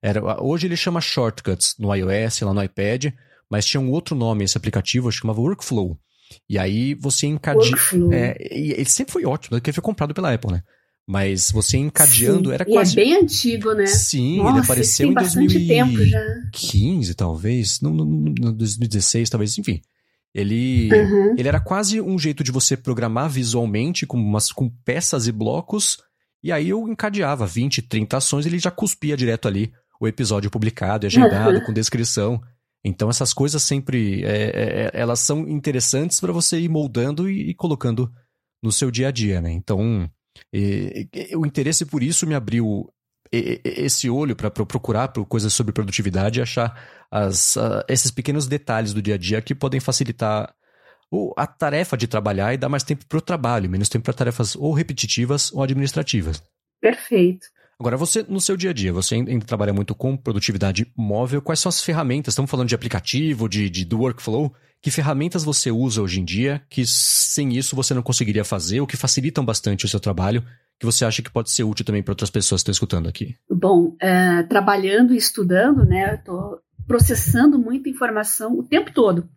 era, 0.00 0.40
hoje 0.40 0.66
ele 0.66 0.76
chama 0.76 1.00
Shortcuts 1.00 1.74
no 1.78 1.92
iOS, 1.92 2.40
lá 2.42 2.54
no 2.54 2.62
iPad, 2.62 3.06
mas 3.50 3.66
tinha 3.66 3.80
um 3.80 3.90
outro 3.90 4.14
nome 4.14 4.44
esse 4.44 4.56
aplicativo, 4.56 5.10
chamava 5.10 5.40
Workflow. 5.40 5.98
E 6.48 6.58
aí 6.58 6.94
você 6.94 7.26
encadeia. 7.26 7.74
É, 8.12 8.36
ele 8.50 8.88
sempre 8.88 9.12
foi 9.12 9.24
ótimo, 9.24 9.56
porque 9.56 9.70
ele 9.70 9.74
foi 9.74 9.82
comprado 9.82 10.14
pela 10.14 10.32
Apple, 10.32 10.52
né? 10.52 10.62
Mas 11.06 11.50
você 11.50 11.78
encadeando 11.78 12.50
Sim, 12.50 12.54
era 12.54 12.64
quase. 12.66 12.96
E 12.96 13.00
é 13.00 13.04
bem 13.04 13.16
antigo, 13.16 13.72
né? 13.72 13.86
Sim, 13.86 14.38
Nossa, 14.38 14.50
ele 14.50 14.60
apareceu 14.60 15.10
em 15.10 15.14
2015, 15.14 17.14
talvez. 17.14 17.80
No 17.80 18.52
2016, 18.52 19.30
talvez, 19.30 19.56
enfim. 19.56 19.80
Ele, 20.34 20.90
uhum. 20.92 21.34
ele 21.38 21.48
era 21.48 21.60
quase 21.60 22.00
um 22.00 22.18
jeito 22.18 22.44
de 22.44 22.52
você 22.52 22.76
programar 22.76 23.30
visualmente 23.30 24.06
com, 24.06 24.18
umas, 24.18 24.52
com 24.52 24.68
peças 24.84 25.26
e 25.26 25.32
blocos. 25.32 25.98
E 26.42 26.52
aí 26.52 26.68
eu 26.68 26.86
encadeava 26.86 27.46
20, 27.46 27.82
30 27.82 28.18
ações 28.18 28.44
ele 28.44 28.58
já 28.58 28.70
cuspia 28.70 29.16
direto 29.16 29.48
ali 29.48 29.72
o 30.00 30.06
episódio 30.06 30.50
publicado, 30.50 31.06
agendado, 31.06 31.58
uhum. 31.58 31.64
com 31.64 31.72
descrição. 31.72 32.40
Então 32.88 33.10
essas 33.10 33.32
coisas 33.32 33.62
sempre 33.62 34.24
é, 34.24 34.28
é, 34.28 34.84
é 34.86 34.90
elas 34.92 35.20
são 35.20 35.48
interessantes 35.48 36.20
para 36.20 36.32
você 36.32 36.58
ir 36.58 36.68
moldando 36.68 37.30
e, 37.30 37.50
e, 37.50 37.54
colocando 37.54 38.10
no 38.62 38.72
seu 38.72 38.90
dia 38.90 39.08
a 39.08 39.10
dia, 39.10 39.40
né? 39.40 39.50
Então 39.52 40.10
e, 40.52 41.08
e, 41.12 41.36
o 41.36 41.46
interesse 41.46 41.84
por 41.86 42.02
isso 42.02 42.26
me 42.26 42.34
abriu 42.34 42.92
esse 43.30 44.08
olho 44.08 44.34
para 44.34 44.50
procurar 44.50 45.08
por 45.08 45.26
coisas 45.26 45.52
sobre 45.52 45.72
produtividade 45.72 46.38
e 46.38 46.42
achar 46.42 47.06
as, 47.10 47.56
esses 47.86 48.10
pequenos 48.10 48.46
detalhes 48.46 48.94
do 48.94 49.02
dia 49.02 49.16
a 49.16 49.18
dia 49.18 49.42
que 49.42 49.54
podem 49.54 49.80
facilitar 49.80 50.54
a 51.36 51.46
tarefa 51.46 51.96
de 51.96 52.06
trabalhar 52.06 52.54
e 52.54 52.58
dar 52.58 52.68
mais 52.68 52.82
tempo 52.82 53.06
para 53.06 53.18
o 53.18 53.22
trabalho, 53.22 53.68
menos 53.68 53.88
tempo 53.88 54.04
para 54.04 54.14
tarefas 54.14 54.56
ou 54.56 54.72
repetitivas 54.72 55.52
ou 55.52 55.62
administrativas. 55.62 56.42
Perfeito. 56.80 57.46
Agora, 57.80 57.96
você, 57.96 58.24
no 58.28 58.40
seu 58.40 58.56
dia 58.56 58.70
a 58.70 58.72
dia, 58.72 58.92
você 58.92 59.14
ainda 59.14 59.46
trabalha 59.46 59.72
muito 59.72 59.94
com 59.94 60.16
produtividade 60.16 60.92
móvel. 60.96 61.40
Quais 61.40 61.60
são 61.60 61.70
as 61.70 61.80
ferramentas? 61.80 62.32
Estamos 62.32 62.50
falando 62.50 62.68
de 62.68 62.74
aplicativo, 62.74 63.48
de, 63.48 63.70
de 63.70 63.84
do 63.84 64.00
workflow. 64.00 64.52
Que 64.80 64.90
ferramentas 64.90 65.44
você 65.44 65.70
usa 65.70 66.02
hoje 66.02 66.20
em 66.20 66.24
dia 66.24 66.62
que 66.68 66.84
sem 66.86 67.56
isso 67.56 67.76
você 67.76 67.94
não 67.94 68.02
conseguiria 68.02 68.44
fazer 68.44 68.80
ou 68.80 68.86
que 68.86 68.96
facilitam 68.96 69.44
bastante 69.44 69.84
o 69.84 69.88
seu 69.88 70.00
trabalho 70.00 70.44
que 70.78 70.86
você 70.86 71.04
acha 71.04 71.22
que 71.22 71.30
pode 71.30 71.50
ser 71.50 71.64
útil 71.64 71.84
também 71.84 72.02
para 72.02 72.12
outras 72.12 72.30
pessoas 72.30 72.60
que 72.60 72.70
estão 72.70 72.72
escutando 72.72 73.08
aqui? 73.08 73.36
Bom, 73.50 73.96
é, 74.00 74.44
trabalhando 74.44 75.12
e 75.12 75.16
estudando, 75.16 75.84
né, 75.84 76.12
eu 76.12 76.14
estou 76.14 76.60
processando 76.86 77.58
muita 77.58 77.88
informação 77.88 78.56
o 78.56 78.62
tempo 78.62 78.92
todo, 78.92 79.28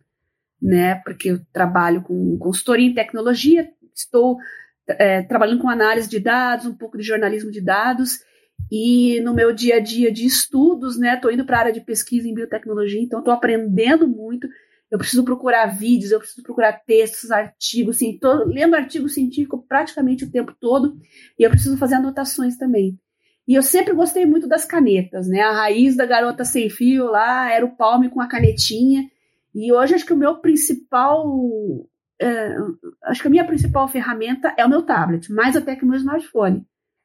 né, 0.60 0.96
porque 1.04 1.32
eu 1.32 1.40
trabalho 1.52 2.02
com 2.02 2.38
consultoria 2.38 2.86
em 2.86 2.94
tecnologia, 2.94 3.68
estou 3.94 4.38
é, 4.88 5.22
trabalhando 5.22 5.60
com 5.60 5.68
análise 5.68 6.08
de 6.08 6.20
dados, 6.20 6.66
um 6.66 6.74
pouco 6.74 6.96
de 6.96 7.02
jornalismo 7.02 7.50
de 7.50 7.60
dados, 7.60 8.20
e 8.70 9.20
no 9.20 9.34
meu 9.34 9.52
dia 9.52 9.76
a 9.76 9.80
dia 9.80 10.10
de 10.12 10.26
estudos, 10.26 10.98
né, 10.98 11.14
estou 11.14 11.30
indo 11.30 11.44
para 11.44 11.56
a 11.56 11.60
área 11.60 11.72
de 11.72 11.80
pesquisa 11.80 12.28
em 12.28 12.34
biotecnologia, 12.34 13.00
então 13.00 13.18
estou 13.18 13.32
aprendendo 13.32 14.08
muito. 14.08 14.48
Eu 14.90 14.98
preciso 14.98 15.24
procurar 15.24 15.66
vídeos, 15.66 16.12
eu 16.12 16.18
preciso 16.18 16.42
procurar 16.42 16.72
textos, 16.84 17.30
artigos, 17.30 17.96
assim, 17.96 18.18
tô 18.18 18.44
lendo 18.44 18.74
artigo 18.74 19.08
científico 19.08 19.64
praticamente 19.66 20.24
o 20.24 20.30
tempo 20.30 20.54
todo, 20.60 20.96
e 21.38 21.42
eu 21.42 21.50
preciso 21.50 21.78
fazer 21.78 21.94
anotações 21.94 22.56
também. 22.58 22.98
E 23.48 23.54
eu 23.54 23.62
sempre 23.62 23.94
gostei 23.94 24.26
muito 24.26 24.46
das 24.46 24.64
canetas, 24.64 25.26
né? 25.26 25.40
A 25.40 25.52
raiz 25.52 25.96
da 25.96 26.06
garota 26.06 26.44
sem 26.44 26.70
fio 26.70 27.06
lá 27.06 27.50
era 27.50 27.64
o 27.64 27.76
palme 27.76 28.08
com 28.08 28.20
a 28.20 28.28
canetinha. 28.28 29.02
E 29.54 29.72
hoje 29.72 29.94
acho 29.94 30.06
que 30.06 30.12
o 30.12 30.16
meu 30.16 30.36
principal 30.36 31.26
é, 32.22 32.56
acho 33.04 33.20
que 33.20 33.26
a 33.26 33.30
minha 33.30 33.44
principal 33.44 33.88
ferramenta 33.88 34.54
é 34.56 34.64
o 34.64 34.68
meu 34.68 34.82
tablet, 34.82 35.30
mais 35.32 35.56
até 35.56 35.74
que 35.74 35.84
o 35.84 35.88
meu 35.88 35.96
smartphone. 35.96 36.64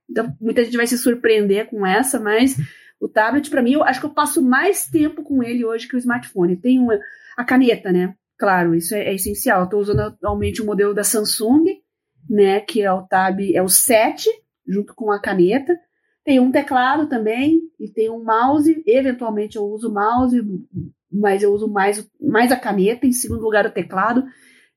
Então, 0.10 0.36
muita 0.40 0.64
gente 0.64 0.78
vai 0.78 0.88
se 0.88 0.98
surpreender 0.98 1.70
com 1.70 1.86
essa, 1.86 2.20
mas 2.20 2.56
o 3.00 3.08
tablet, 3.08 3.50
para 3.50 3.62
mim, 3.62 3.74
eu 3.74 3.84
acho 3.84 4.00
que 4.00 4.06
eu 4.06 4.14
passo 4.14 4.42
mais 4.42 4.88
tempo 4.88 5.24
com 5.24 5.44
ele 5.44 5.66
hoje 5.66 5.88
que 5.88 5.96
o 5.96 6.00
smartphone. 6.00 6.56
Tem 6.56 6.80
uma, 6.80 6.98
a 7.38 7.44
caneta, 7.44 7.92
né? 7.92 8.16
Claro, 8.38 8.74
isso 8.74 8.96
é, 8.96 9.06
é 9.06 9.16
essencial. 9.16 9.64
Estou 9.64 9.80
usando 9.80 10.00
atualmente 10.00 10.62
o 10.62 10.66
modelo 10.66 10.94
da 10.94 11.04
Samsung, 11.04 11.66
né? 12.30 12.60
Que 12.62 12.82
é 12.82 12.92
o 12.92 13.04
Tab, 13.04 13.40
é 13.40 13.62
o 13.62 13.70
7, 13.70 14.30
junto 14.68 14.96
com 14.96 15.12
a 15.12 15.20
caneta. 15.20 15.78
Tem 16.24 16.40
um 16.40 16.52
teclado 16.52 17.08
também 17.08 17.62
e 17.80 17.90
tem 17.90 18.10
um 18.10 18.24
mouse. 18.24 18.84
Eventualmente 18.86 19.58
eu 19.58 19.64
uso 19.64 19.90
o 19.90 19.94
mouse, 19.94 20.44
mas 21.12 21.44
eu 21.44 21.54
uso 21.54 21.68
mais, 21.68 22.08
mais 22.20 22.52
a 22.52 22.60
caneta, 22.60 23.06
em 23.06 23.12
segundo 23.12 23.42
lugar 23.42 23.66
o 23.66 23.72
teclado. 23.72 24.24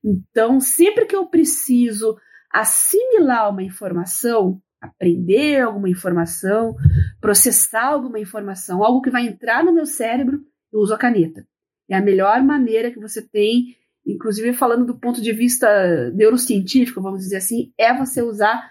Então, 0.03 0.59
sempre 0.59 1.05
que 1.05 1.15
eu 1.15 1.25
preciso 1.25 2.17
assimilar 2.51 3.49
uma 3.49 3.63
informação, 3.63 4.61
aprender 4.81 5.61
alguma 5.61 5.89
informação, 5.89 6.75
processar 7.21 7.85
alguma 7.85 8.19
informação, 8.19 8.83
algo 8.83 9.01
que 9.01 9.11
vai 9.11 9.27
entrar 9.27 9.63
no 9.63 9.71
meu 9.71 9.85
cérebro, 9.85 10.41
eu 10.73 10.79
uso 10.79 10.93
a 10.93 10.97
caneta. 10.97 11.45
É 11.87 11.95
a 11.95 12.01
melhor 12.01 12.41
maneira 12.41 12.89
que 12.89 12.99
você 12.99 13.21
tem, 13.21 13.75
inclusive 14.05 14.53
falando 14.53 14.85
do 14.85 14.97
ponto 14.97 15.21
de 15.21 15.31
vista 15.31 16.09
neurocientífico, 16.11 17.01
vamos 17.01 17.21
dizer 17.21 17.37
assim, 17.37 17.71
é 17.77 17.93
você 17.95 18.21
usar 18.21 18.69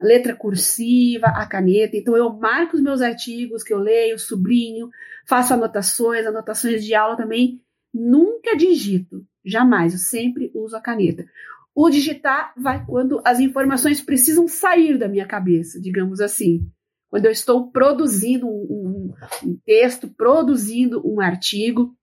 a 0.00 0.04
letra 0.04 0.34
cursiva, 0.34 1.28
a 1.28 1.46
caneta. 1.46 1.96
Então 1.96 2.16
eu 2.16 2.32
marco 2.32 2.76
os 2.76 2.82
meus 2.82 3.00
artigos 3.00 3.62
que 3.62 3.72
eu 3.72 3.78
leio, 3.78 4.18
sublinho, 4.18 4.90
faço 5.28 5.54
anotações, 5.54 6.26
anotações 6.26 6.84
de 6.84 6.94
aula 6.94 7.16
também. 7.16 7.60
Nunca 7.94 8.56
digito. 8.56 9.24
Jamais, 9.44 9.92
eu 9.92 9.98
sempre 9.98 10.50
uso 10.54 10.76
a 10.76 10.80
caneta. 10.80 11.24
O 11.74 11.88
digitar 11.88 12.52
vai 12.56 12.84
quando 12.84 13.20
as 13.24 13.40
informações 13.40 14.00
precisam 14.00 14.46
sair 14.46 14.98
da 14.98 15.08
minha 15.08 15.26
cabeça, 15.26 15.80
digamos 15.80 16.20
assim. 16.20 16.66
Quando 17.08 17.26
eu 17.26 17.30
estou 17.30 17.70
produzindo 17.70 18.46
um, 18.46 19.12
um 19.44 19.58
texto, 19.64 20.08
produzindo 20.08 21.02
um 21.06 21.20
artigo, 21.20 21.94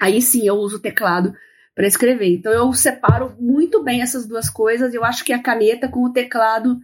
aí 0.00 0.20
sim 0.22 0.46
eu 0.46 0.54
uso 0.54 0.76
o 0.76 0.80
teclado 0.80 1.34
para 1.74 1.86
escrever. 1.86 2.34
Então 2.34 2.52
eu 2.52 2.72
separo 2.72 3.36
muito 3.38 3.82
bem 3.82 4.02
essas 4.02 4.26
duas 4.26 4.50
coisas. 4.50 4.92
Eu 4.92 5.04
acho 5.04 5.24
que 5.24 5.32
a 5.32 5.42
caneta 5.42 5.88
com 5.88 6.04
o 6.04 6.12
teclado 6.12 6.78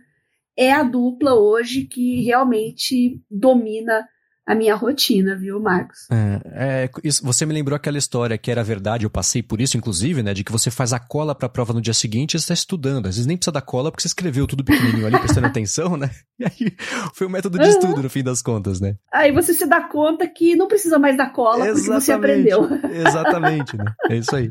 é 0.57 0.73
a 0.73 0.83
dupla 0.83 1.35
hoje 1.35 1.85
que 1.85 2.23
realmente 2.23 3.21
domina 3.31 4.07
a 4.47 4.55
minha 4.55 4.75
rotina, 4.75 5.35
viu, 5.35 5.59
Marcos? 5.59 6.07
É, 6.11 6.41
é, 6.85 6.91
isso, 7.03 7.25
você 7.25 7.47
me 7.47 7.55
lembrou 7.55 7.75
aquela 7.75 7.97
história 7.97 8.37
que 8.37 8.51
era 8.51 8.63
verdade, 8.63 9.07
eu 9.07 9.11
passei 9.11 9.43
por 9.43 9.61
isso, 9.61 9.77
inclusive, 9.77 10.23
né? 10.23 10.35
De 10.35 10.45
que 10.45 10.53
você 10.53 10.71
faz 10.71 10.93
a 10.93 10.99
cola 10.99 11.35
para 11.35 11.47
a 11.47 11.49
prova 11.49 11.73
no 11.73 11.81
dia 11.81 11.95
seguinte 11.95 12.35
e 12.35 12.37
está 12.37 12.53
estudando. 12.53 13.07
Às 13.07 13.17
vezes 13.17 13.27
nem 13.27 13.37
precisa 13.37 13.53
da 13.53 13.63
cola 13.63 13.91
porque 13.91 14.03
você 14.03 14.09
escreveu 14.09 14.47
tudo 14.47 14.65
pequenininho 14.65 15.07
ali, 15.07 15.19
prestando 15.19 15.47
atenção, 15.47 15.97
né? 15.97 16.11
E 16.37 16.45
aí 16.45 16.77
foi 17.15 17.29
um 17.29 17.31
método 17.31 17.57
de 17.59 17.65
uhum. 17.65 17.71
estudo, 17.71 18.03
no 18.03 18.11
fim 18.11 18.25
das 18.25 18.43
contas, 18.43 18.81
né? 18.81 18.97
Aí 19.13 19.31
você 19.31 19.55
se 19.55 19.67
dá 19.67 19.83
conta 19.83 20.27
que 20.27 20.57
não 20.57 20.67
precisa 20.67 20.99
mais 20.99 21.17
da 21.17 21.27
cola 21.27 21.69
Exatamente. 21.69 21.85
porque 21.85 22.01
você 22.01 22.13
aprendeu. 22.13 22.69
Exatamente, 23.07 23.77
né? 23.77 23.85
É 24.11 24.17
isso 24.17 24.35
aí. 24.35 24.51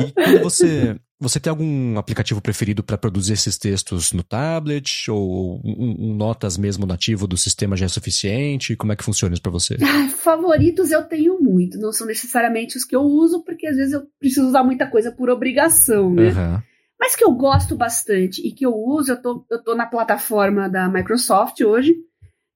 E 0.00 0.12
quando 0.12 0.42
você 0.44 0.96
você 1.24 1.40
tem 1.40 1.50
algum 1.50 1.98
aplicativo 1.98 2.40
preferido 2.40 2.82
para 2.82 2.98
produzir 2.98 3.32
esses 3.32 3.58
textos 3.58 4.12
no 4.12 4.22
tablet? 4.22 5.10
Ou 5.10 5.60
um, 5.64 5.96
um, 5.98 6.14
notas 6.14 6.56
mesmo 6.56 6.86
nativo 6.86 7.26
do 7.26 7.36
sistema 7.36 7.76
já 7.76 7.86
é 7.86 7.88
suficiente? 7.88 8.76
Como 8.76 8.92
é 8.92 8.96
que 8.96 9.02
funciona 9.02 9.34
isso 9.34 9.42
para 9.42 9.50
você? 9.50 9.76
Ah, 9.82 10.08
favoritos 10.22 10.90
eu 10.90 11.02
tenho 11.02 11.40
muito. 11.40 11.78
Não 11.78 11.92
são 11.92 12.06
necessariamente 12.06 12.76
os 12.76 12.84
que 12.84 12.94
eu 12.94 13.02
uso, 13.02 13.42
porque 13.42 13.66
às 13.66 13.76
vezes 13.76 13.94
eu 13.94 14.02
preciso 14.20 14.46
usar 14.46 14.62
muita 14.62 14.86
coisa 14.86 15.10
por 15.10 15.30
obrigação, 15.30 16.12
né? 16.12 16.28
Uhum. 16.28 16.62
Mas 17.00 17.16
que 17.16 17.24
eu 17.24 17.32
gosto 17.32 17.74
bastante 17.74 18.46
e 18.46 18.52
que 18.52 18.64
eu 18.64 18.74
uso, 18.74 19.12
eu 19.12 19.20
tô, 19.20 19.44
eu 19.50 19.62
tô 19.62 19.74
na 19.74 19.86
plataforma 19.86 20.68
da 20.68 20.88
Microsoft 20.88 21.60
hoje. 21.60 21.96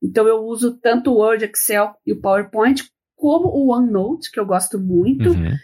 Então 0.03 0.27
eu 0.29 0.39
uso 0.45 0.79
tanto 0.81 1.11
o 1.11 1.17
Word, 1.17 1.45
Excel 1.45 1.95
e 2.07 2.13
o 2.13 2.21
PowerPoint, 2.21 2.85
como 3.17 3.49
o 3.49 3.73
OneNote, 3.73 4.31
que 4.31 4.39
eu 4.39 4.47
gosto 4.47 4.79
muito. 4.79 5.31
Uhum. 5.31 5.57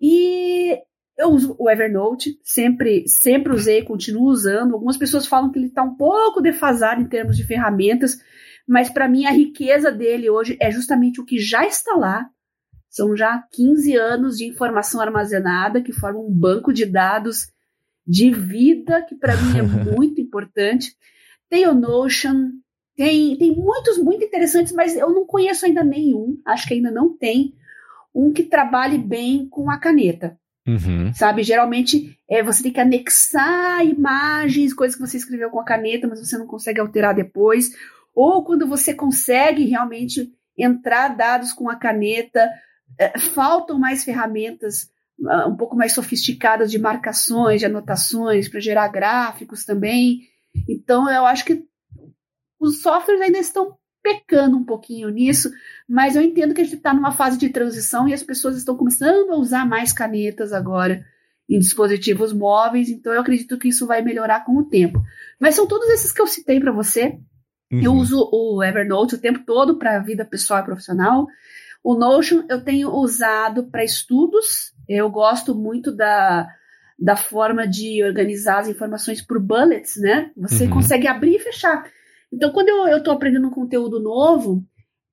E 0.00 0.78
eu 1.20 1.28
uso 1.28 1.54
o 1.58 1.70
Evernote, 1.70 2.40
sempre, 2.42 3.06
sempre 3.06 3.52
usei, 3.52 3.82
continuo 3.82 4.30
usando. 4.30 4.72
Algumas 4.72 4.96
pessoas 4.96 5.26
falam 5.26 5.52
que 5.52 5.58
ele 5.58 5.66
está 5.66 5.82
um 5.82 5.94
pouco 5.94 6.40
defasado 6.40 7.02
em 7.02 7.06
termos 7.06 7.36
de 7.36 7.44
ferramentas, 7.44 8.18
mas 8.66 8.88
para 8.88 9.06
mim 9.06 9.26
a 9.26 9.30
riqueza 9.30 9.92
dele 9.92 10.30
hoje 10.30 10.56
é 10.58 10.70
justamente 10.70 11.20
o 11.20 11.24
que 11.24 11.38
já 11.38 11.66
está 11.66 11.94
lá. 11.94 12.26
São 12.88 13.14
já 13.14 13.44
15 13.52 13.94
anos 13.96 14.38
de 14.38 14.46
informação 14.46 14.98
armazenada 14.98 15.82
que 15.82 15.92
formam 15.92 16.26
um 16.26 16.32
banco 16.32 16.72
de 16.72 16.86
dados 16.86 17.52
de 18.06 18.30
vida 18.30 19.02
que 19.02 19.14
para 19.14 19.36
mim 19.36 19.58
é 19.58 19.62
muito 19.94 20.22
importante. 20.22 20.96
Tem 21.50 21.68
o 21.68 21.74
Notion, 21.74 22.50
tem, 22.96 23.36
tem 23.36 23.54
muitos 23.54 23.98
muito 23.98 24.24
interessantes, 24.24 24.72
mas 24.72 24.96
eu 24.96 25.10
não 25.10 25.26
conheço 25.26 25.66
ainda 25.66 25.84
nenhum, 25.84 26.40
acho 26.46 26.66
que 26.66 26.74
ainda 26.74 26.90
não 26.90 27.14
tem 27.14 27.54
um 28.14 28.32
que 28.32 28.42
trabalhe 28.42 28.96
bem 28.96 29.46
com 29.46 29.70
a 29.70 29.78
caneta. 29.78 30.39
Uhum. 30.70 31.12
Sabe? 31.12 31.42
Geralmente 31.42 32.16
é, 32.28 32.42
você 32.42 32.62
tem 32.62 32.72
que 32.72 32.80
anexar 32.80 33.84
imagens, 33.84 34.72
coisas 34.72 34.96
que 34.96 35.06
você 35.06 35.16
escreveu 35.16 35.50
com 35.50 35.60
a 35.60 35.64
caneta, 35.64 36.06
mas 36.06 36.20
você 36.20 36.38
não 36.38 36.46
consegue 36.46 36.80
alterar 36.80 37.14
depois. 37.14 37.70
Ou 38.14 38.44
quando 38.44 38.66
você 38.66 38.94
consegue 38.94 39.64
realmente 39.64 40.32
entrar 40.56 41.08
dados 41.08 41.52
com 41.52 41.68
a 41.68 41.76
caneta, 41.76 42.48
é, 42.98 43.18
faltam 43.18 43.78
mais 43.78 44.04
ferramentas 44.04 44.90
uh, 45.20 45.48
um 45.48 45.56
pouco 45.56 45.76
mais 45.76 45.92
sofisticadas 45.92 46.70
de 46.70 46.78
marcações, 46.78 47.60
de 47.60 47.66
anotações, 47.66 48.48
para 48.48 48.60
gerar 48.60 48.88
gráficos 48.88 49.64
também. 49.64 50.20
Então, 50.68 51.10
eu 51.10 51.24
acho 51.24 51.44
que 51.44 51.64
os 52.58 52.82
softwares 52.82 53.22
ainda 53.22 53.38
estão 53.38 53.76
pecando 54.02 54.56
um 54.56 54.64
pouquinho 54.64 55.08
nisso, 55.08 55.50
mas 55.88 56.16
eu 56.16 56.22
entendo 56.22 56.54
que 56.54 56.60
a 56.60 56.64
gente 56.64 56.76
está 56.76 56.94
numa 56.94 57.12
fase 57.12 57.38
de 57.38 57.48
transição 57.50 58.08
e 58.08 58.14
as 58.14 58.22
pessoas 58.22 58.56
estão 58.56 58.76
começando 58.76 59.30
a 59.30 59.36
usar 59.36 59.66
mais 59.66 59.92
canetas 59.92 60.52
agora 60.52 61.04
em 61.48 61.58
dispositivos 61.58 62.32
móveis, 62.32 62.88
então 62.88 63.12
eu 63.12 63.20
acredito 63.20 63.58
que 63.58 63.68
isso 63.68 63.86
vai 63.86 64.02
melhorar 64.02 64.44
com 64.44 64.56
o 64.56 64.64
tempo. 64.64 65.02
Mas 65.38 65.56
são 65.56 65.66
todos 65.66 65.88
esses 65.88 66.12
que 66.12 66.22
eu 66.22 66.26
citei 66.26 66.60
para 66.60 66.70
você. 66.70 67.18
Uhum. 67.72 67.82
Eu 67.82 67.92
uso 67.94 68.28
o 68.32 68.62
Evernote 68.62 69.16
o 69.16 69.20
tempo 69.20 69.40
todo 69.44 69.76
para 69.76 69.96
a 69.96 70.02
vida 70.02 70.24
pessoal 70.24 70.60
e 70.60 70.64
profissional. 70.64 71.26
O 71.82 71.94
Notion 71.94 72.44
eu 72.48 72.62
tenho 72.62 72.90
usado 72.90 73.64
para 73.64 73.82
estudos. 73.82 74.72
Eu 74.88 75.10
gosto 75.10 75.52
muito 75.52 75.90
da, 75.90 76.46
da 76.96 77.16
forma 77.16 77.66
de 77.66 78.04
organizar 78.04 78.60
as 78.60 78.68
informações 78.68 79.20
por 79.20 79.40
bullets, 79.40 79.96
né? 79.96 80.30
Você 80.36 80.64
uhum. 80.64 80.70
consegue 80.70 81.08
abrir 81.08 81.34
e 81.34 81.40
fechar. 81.40 81.84
Então, 82.32 82.50
quando 82.52 82.68
eu 82.68 82.98
estou 82.98 83.12
aprendendo 83.12 83.48
um 83.48 83.52
conteúdo 83.52 84.00
novo, 84.00 84.64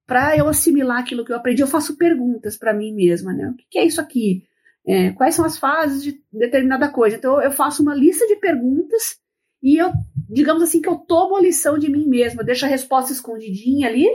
para 0.06 0.38
eu 0.38 0.48
assimilar 0.48 1.00
aquilo 1.00 1.26
que 1.26 1.32
eu 1.32 1.36
aprendi, 1.36 1.62
eu 1.62 1.68
faço 1.68 1.98
perguntas 1.98 2.58
para 2.58 2.74
mim 2.74 2.94
mesma, 2.94 3.34
né? 3.34 3.50
O 3.50 3.56
que 3.70 3.78
é 3.78 3.86
isso 3.86 4.00
aqui? 4.00 4.44
É, 4.88 5.12
quais 5.12 5.36
são 5.36 5.44
as 5.44 5.58
fases 5.58 6.02
de 6.02 6.22
determinada 6.32 6.90
coisa? 6.90 7.18
Então, 7.18 7.42
eu 7.42 7.52
faço 7.52 7.82
uma 7.82 7.94
lista 7.94 8.26
de 8.26 8.38
perguntas 8.38 9.18
e 9.62 9.76
eu, 9.76 9.92
digamos 10.30 10.64
assim, 10.64 10.82
que 10.82 10.88
eu 10.88 10.96
tomo 10.96 11.36
a 11.36 11.42
lição 11.42 11.78
de 11.78 11.90
mim 11.90 12.08
mesma, 12.08 12.44
deixo 12.44 12.66
a 12.66 12.70
resposta 12.70 13.12
escondidinha 13.12 13.90
ali, 13.90 14.08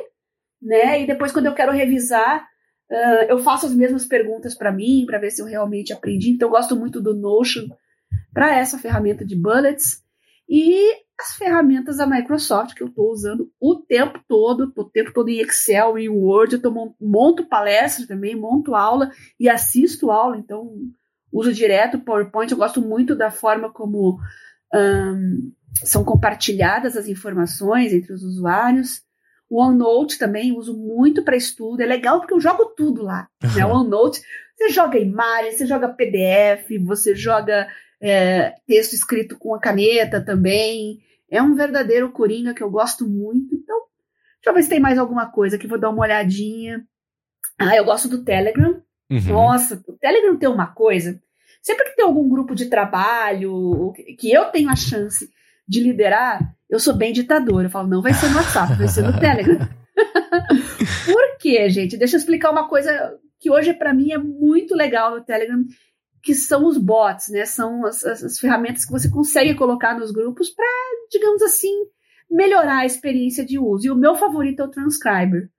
né? 0.60 1.02
E 1.02 1.06
depois, 1.06 1.30
quando 1.30 1.46
eu 1.46 1.54
quero 1.54 1.72
revisar, 1.72 2.48
uh, 2.90 3.24
eu 3.28 3.38
faço 3.40 3.66
as 3.66 3.74
mesmas 3.74 4.06
perguntas 4.06 4.54
para 4.54 4.72
mim, 4.72 5.04
para 5.06 5.18
ver 5.18 5.30
se 5.30 5.42
eu 5.42 5.46
realmente 5.46 5.92
aprendi. 5.92 6.30
Então, 6.30 6.48
eu 6.48 6.52
gosto 6.52 6.74
muito 6.74 7.02
do 7.02 7.12
Notion 7.12 7.68
para 8.32 8.56
essa 8.56 8.78
ferramenta 8.78 9.26
de 9.26 9.36
bullets. 9.36 10.01
E 10.54 10.92
as 11.18 11.34
ferramentas 11.34 11.96
da 11.96 12.06
Microsoft 12.06 12.74
que 12.74 12.82
eu 12.82 12.88
estou 12.88 13.10
usando 13.10 13.50
o 13.58 13.76
tempo 13.76 14.20
todo, 14.28 14.70
o 14.76 14.84
tempo 14.84 15.10
todo 15.10 15.30
em 15.30 15.40
Excel 15.40 15.98
e 15.98 16.10
Word, 16.10 16.56
eu 16.56 16.60
tô, 16.60 16.94
monto 17.00 17.46
palestra 17.46 18.06
também, 18.06 18.36
monto 18.36 18.74
aula 18.74 19.10
e 19.40 19.48
assisto 19.48 20.10
aula, 20.10 20.36
então 20.36 20.74
uso 21.32 21.54
direto 21.54 21.96
o 21.96 22.04
PowerPoint, 22.04 22.52
eu 22.52 22.58
gosto 22.58 22.82
muito 22.82 23.16
da 23.16 23.30
forma 23.30 23.72
como 23.72 24.18
um, 24.74 25.52
são 25.82 26.04
compartilhadas 26.04 26.98
as 26.98 27.08
informações 27.08 27.94
entre 27.94 28.12
os 28.12 28.22
usuários. 28.22 29.00
O 29.48 29.58
OneNote 29.58 30.18
também 30.18 30.54
uso 30.54 30.76
muito 30.76 31.24
para 31.24 31.34
estudo, 31.34 31.80
é 31.80 31.86
legal 31.86 32.20
porque 32.20 32.34
eu 32.34 32.40
jogo 32.40 32.74
tudo 32.76 33.02
lá. 33.02 33.26
Né? 33.56 33.64
O 33.64 33.70
OneNote, 33.70 34.20
você 34.54 34.68
joga 34.68 34.98
imagem, 34.98 35.52
você 35.52 35.64
joga 35.64 35.88
PDF, 35.88 36.68
você 36.84 37.14
joga 37.14 37.66
é, 38.02 38.54
texto 38.66 38.94
escrito 38.94 39.38
com 39.38 39.54
a 39.54 39.60
caneta 39.60 40.20
também. 40.20 40.98
É 41.30 41.40
um 41.40 41.54
verdadeiro 41.54 42.10
coringa 42.10 42.52
que 42.52 42.62
eu 42.62 42.70
gosto 42.70 43.08
muito. 43.08 43.54
Então, 43.54 43.76
deixa 44.36 44.48
eu 44.48 44.54
ver 44.54 44.62
se 44.64 44.68
tem 44.68 44.80
mais 44.80 44.98
alguma 44.98 45.30
coisa 45.30 45.56
que 45.56 45.68
vou 45.68 45.78
dar 45.78 45.90
uma 45.90 46.02
olhadinha. 46.02 46.84
Ah, 47.56 47.76
eu 47.76 47.84
gosto 47.84 48.08
do 48.08 48.24
Telegram. 48.24 48.82
Uhum. 49.08 49.20
Nossa, 49.28 49.80
o 49.86 49.92
Telegram 49.92 50.36
tem 50.36 50.48
uma 50.48 50.66
coisa. 50.66 51.22
Sempre 51.62 51.84
que 51.84 51.96
tem 51.96 52.04
algum 52.04 52.28
grupo 52.28 52.56
de 52.56 52.66
trabalho 52.66 53.92
que 54.18 54.32
eu 54.32 54.46
tenho 54.46 54.68
a 54.68 54.74
chance 54.74 55.30
de 55.68 55.80
liderar, 55.80 56.40
eu 56.68 56.80
sou 56.80 56.94
bem 56.94 57.12
ditador. 57.12 57.62
Eu 57.62 57.70
falo, 57.70 57.88
não 57.88 58.02
vai 58.02 58.12
ser 58.12 58.28
no 58.30 58.36
WhatsApp, 58.36 58.74
vai 58.74 58.88
ser 58.88 59.02
no 59.02 59.18
Telegram. 59.18 59.58
Por 61.06 61.38
quê, 61.38 61.70
gente? 61.70 61.96
Deixa 61.96 62.16
eu 62.16 62.18
explicar 62.18 62.50
uma 62.50 62.68
coisa 62.68 63.16
que 63.38 63.50
hoje 63.50 63.72
para 63.72 63.94
mim 63.94 64.10
é 64.10 64.18
muito 64.18 64.74
legal 64.74 65.14
no 65.14 65.24
Telegram 65.24 65.62
que 66.22 66.34
são 66.34 66.66
os 66.66 66.78
bots, 66.78 67.28
né? 67.28 67.44
São 67.44 67.84
as, 67.84 68.04
as, 68.04 68.22
as 68.22 68.38
ferramentas 68.38 68.84
que 68.84 68.92
você 68.92 69.10
consegue 69.10 69.54
colocar 69.54 69.98
nos 69.98 70.12
grupos 70.12 70.50
para, 70.50 70.66
digamos 71.10 71.42
assim, 71.42 71.72
melhorar 72.30 72.78
a 72.78 72.86
experiência 72.86 73.44
de 73.44 73.58
uso. 73.58 73.86
E 73.86 73.90
o 73.90 73.96
meu 73.96 74.14
favorito 74.14 74.60
é 74.62 74.64
o 74.64 74.70
Transcriber, 74.70 75.50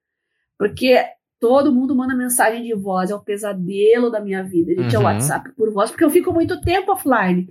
porque 0.57 1.03
todo 1.39 1.73
mundo 1.73 1.93
manda 1.93 2.15
mensagem 2.15 2.63
de 2.63 2.73
voz, 2.73 3.11
é 3.11 3.15
o 3.15 3.19
pesadelo 3.19 4.09
da 4.09 4.21
minha 4.21 4.41
vida, 4.41 4.73
gente, 4.73 4.95
uhum. 4.95 5.01
é 5.01 5.03
o 5.03 5.07
WhatsApp 5.07 5.51
por 5.55 5.71
voz, 5.73 5.91
porque 5.91 6.05
eu 6.05 6.09
fico 6.09 6.31
muito 6.31 6.61
tempo 6.61 6.93
offline. 6.93 7.49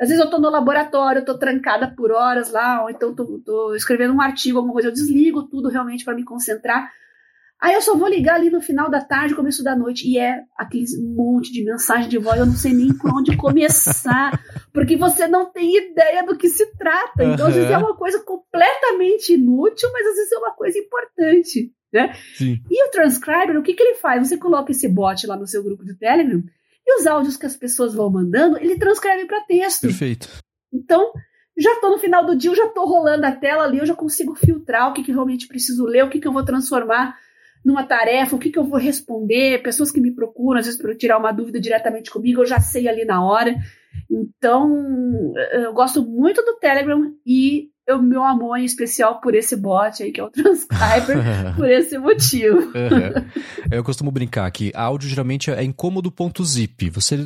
Às 0.00 0.08
vezes 0.08 0.24
eu 0.24 0.30
tô 0.30 0.38
no 0.38 0.48
laboratório, 0.50 1.20
eu 1.20 1.24
tô 1.24 1.38
trancada 1.38 1.94
por 1.94 2.10
horas 2.10 2.50
lá, 2.50 2.82
ou 2.82 2.90
então 2.90 3.14
tô, 3.14 3.38
tô 3.44 3.74
escrevendo 3.74 4.14
um 4.14 4.20
artigo, 4.20 4.58
alguma 4.58 4.72
coisa, 4.72 4.88
eu 4.88 4.92
desligo 4.92 5.42
tudo 5.44 5.68
realmente 5.68 6.04
para 6.04 6.14
me 6.14 6.24
concentrar. 6.24 6.90
Aí 7.60 7.74
eu 7.74 7.80
só 7.80 7.96
vou 7.96 8.08
ligar 8.08 8.36
ali 8.36 8.50
no 8.50 8.60
final 8.60 8.90
da 8.90 9.00
tarde, 9.00 9.34
começo 9.34 9.64
da 9.64 9.74
noite, 9.74 10.06
e 10.06 10.18
é 10.18 10.42
aquele 10.56 10.84
monte 11.14 11.52
de 11.52 11.64
mensagem 11.64 12.08
de 12.08 12.18
voz, 12.18 12.38
eu 12.38 12.46
não 12.46 12.54
sei 12.54 12.74
nem 12.74 12.92
por 12.92 13.10
onde 13.14 13.36
começar, 13.36 14.38
porque 14.72 14.96
você 14.96 15.26
não 15.26 15.50
tem 15.50 15.76
ideia 15.76 16.24
do 16.24 16.36
que 16.36 16.48
se 16.48 16.66
trata. 16.76 17.24
Então, 17.24 17.46
uhum. 17.46 17.50
às 17.50 17.54
vezes 17.54 17.70
é 17.70 17.78
uma 17.78 17.96
coisa 17.96 18.22
completamente 18.22 19.32
inútil, 19.32 19.88
mas 19.92 20.06
às 20.06 20.16
vezes 20.16 20.32
é 20.32 20.38
uma 20.38 20.54
coisa 20.54 20.78
importante. 20.78 21.72
Né? 21.92 22.12
Sim. 22.34 22.60
E 22.68 22.88
o 22.88 22.90
transcriber, 22.90 23.56
o 23.56 23.62
que, 23.62 23.72
que 23.72 23.82
ele 23.82 23.94
faz? 23.94 24.26
Você 24.26 24.36
coloca 24.36 24.72
esse 24.72 24.88
bot 24.88 25.26
lá 25.26 25.36
no 25.36 25.46
seu 25.46 25.62
grupo 25.62 25.84
de 25.84 25.94
Telegram 25.94 26.42
e 26.86 27.00
os 27.00 27.06
áudios 27.06 27.36
que 27.36 27.46
as 27.46 27.56
pessoas 27.56 27.94
vão 27.94 28.10
mandando, 28.10 28.58
ele 28.58 28.76
transcreve 28.76 29.24
para 29.26 29.40
texto. 29.42 29.82
Perfeito. 29.82 30.28
Então, 30.72 31.12
já 31.56 31.72
estou 31.72 31.90
no 31.90 31.98
final 31.98 32.26
do 32.26 32.36
dia, 32.36 32.50
eu 32.50 32.54
já 32.56 32.66
estou 32.66 32.84
rolando 32.86 33.24
a 33.24 33.32
tela 33.32 33.62
ali, 33.64 33.78
eu 33.78 33.86
já 33.86 33.94
consigo 33.94 34.34
filtrar 34.34 34.90
o 34.90 34.92
que, 34.92 35.02
que 35.02 35.12
realmente 35.12 35.46
preciso 35.46 35.84
ler, 35.84 36.04
o 36.04 36.10
que, 36.10 36.20
que 36.20 36.26
eu 36.26 36.32
vou 36.32 36.44
transformar 36.44 37.16
numa 37.64 37.84
tarefa, 37.84 38.36
o 38.36 38.38
que, 38.38 38.50
que 38.50 38.58
eu 38.58 38.64
vou 38.64 38.78
responder, 38.78 39.62
pessoas 39.62 39.90
que 39.90 40.00
me 40.00 40.10
procuram, 40.10 40.60
às 40.60 40.66
vezes, 40.66 40.80
para 40.80 40.94
tirar 40.94 41.18
uma 41.18 41.32
dúvida 41.32 41.60
diretamente 41.60 42.10
comigo, 42.10 42.42
eu 42.42 42.46
já 42.46 42.60
sei 42.60 42.86
ali 42.88 43.04
na 43.04 43.24
hora. 43.24 43.54
Então, 44.10 45.32
eu 45.52 45.72
gosto 45.72 46.04
muito 46.04 46.42
do 46.42 46.58
Telegram 46.58 47.12
e 47.24 47.70
o 47.88 47.98
meu 47.98 48.22
amor 48.22 48.58
em 48.58 48.64
especial 48.64 49.20
por 49.20 49.34
esse 49.34 49.56
bot 49.56 50.02
aí, 50.02 50.10
que 50.10 50.20
é 50.20 50.24
o 50.24 50.30
Transcriber, 50.30 51.18
por 51.56 51.70
esse 51.70 51.98
motivo. 51.98 52.58
Uhum. 52.58 53.30
Eu 53.70 53.84
costumo 53.84 54.10
brincar 54.10 54.50
que 54.50 54.72
áudio 54.74 55.08
geralmente 55.08 55.50
é 55.50 55.62
incômodo 55.62 56.10
ponto 56.10 56.44
zip. 56.44 56.88
Você, 56.90 57.16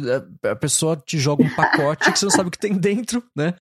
a 0.44 0.56
pessoa 0.56 0.96
te 0.96 1.18
joga 1.18 1.44
um 1.44 1.54
pacote 1.54 2.10
que 2.12 2.18
você 2.18 2.24
não 2.24 2.30
sabe 2.30 2.48
o 2.48 2.50
que 2.50 2.58
tem 2.58 2.74
dentro, 2.74 3.22
né? 3.36 3.54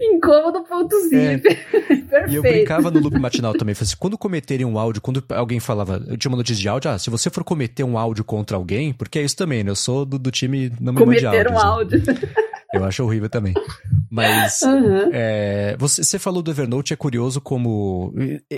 Incômodo 0.00 0.64
ponto 0.64 1.00
zip. 1.08 1.16
É. 1.16 1.38
Perfeito. 2.06 2.30
E 2.30 2.34
eu 2.34 2.42
brincava 2.42 2.90
no 2.90 3.00
loop 3.00 3.18
matinal 3.18 3.52
também. 3.54 3.74
Assim, 3.78 3.96
quando 3.98 4.18
cometerem 4.18 4.66
um 4.66 4.78
áudio, 4.78 5.00
quando 5.00 5.22
alguém 5.30 5.60
falava, 5.60 6.02
eu 6.08 6.16
tinha 6.16 6.30
uma 6.30 6.36
notícia 6.36 6.60
de 6.60 6.68
áudio, 6.68 6.90
ah, 6.90 6.98
se 6.98 7.10
você 7.10 7.30
for 7.30 7.44
cometer 7.44 7.84
um 7.84 7.96
áudio 7.96 8.24
contra 8.24 8.56
alguém, 8.56 8.92
porque 8.92 9.18
é 9.18 9.22
isso 9.22 9.36
também, 9.36 9.62
né? 9.62 9.70
Eu 9.70 9.76
sou 9.76 10.04
do, 10.04 10.18
do 10.18 10.30
time 10.30 10.72
não 10.80 10.92
me 10.92 10.98
Cometer 10.98 11.30
mande 11.30 11.52
um 11.52 11.58
áudio. 11.58 11.98
Né? 11.98 12.14
Eu 12.74 12.84
acho 12.84 13.04
horrível 13.04 13.28
também. 13.28 13.54
Mas 14.10 14.62
uhum. 14.62 15.10
é, 15.12 15.76
você, 15.78 16.02
você 16.02 16.18
falou 16.18 16.42
do 16.42 16.50
Evernote, 16.50 16.92
é 16.92 16.96
curioso 16.96 17.40
como. 17.40 18.12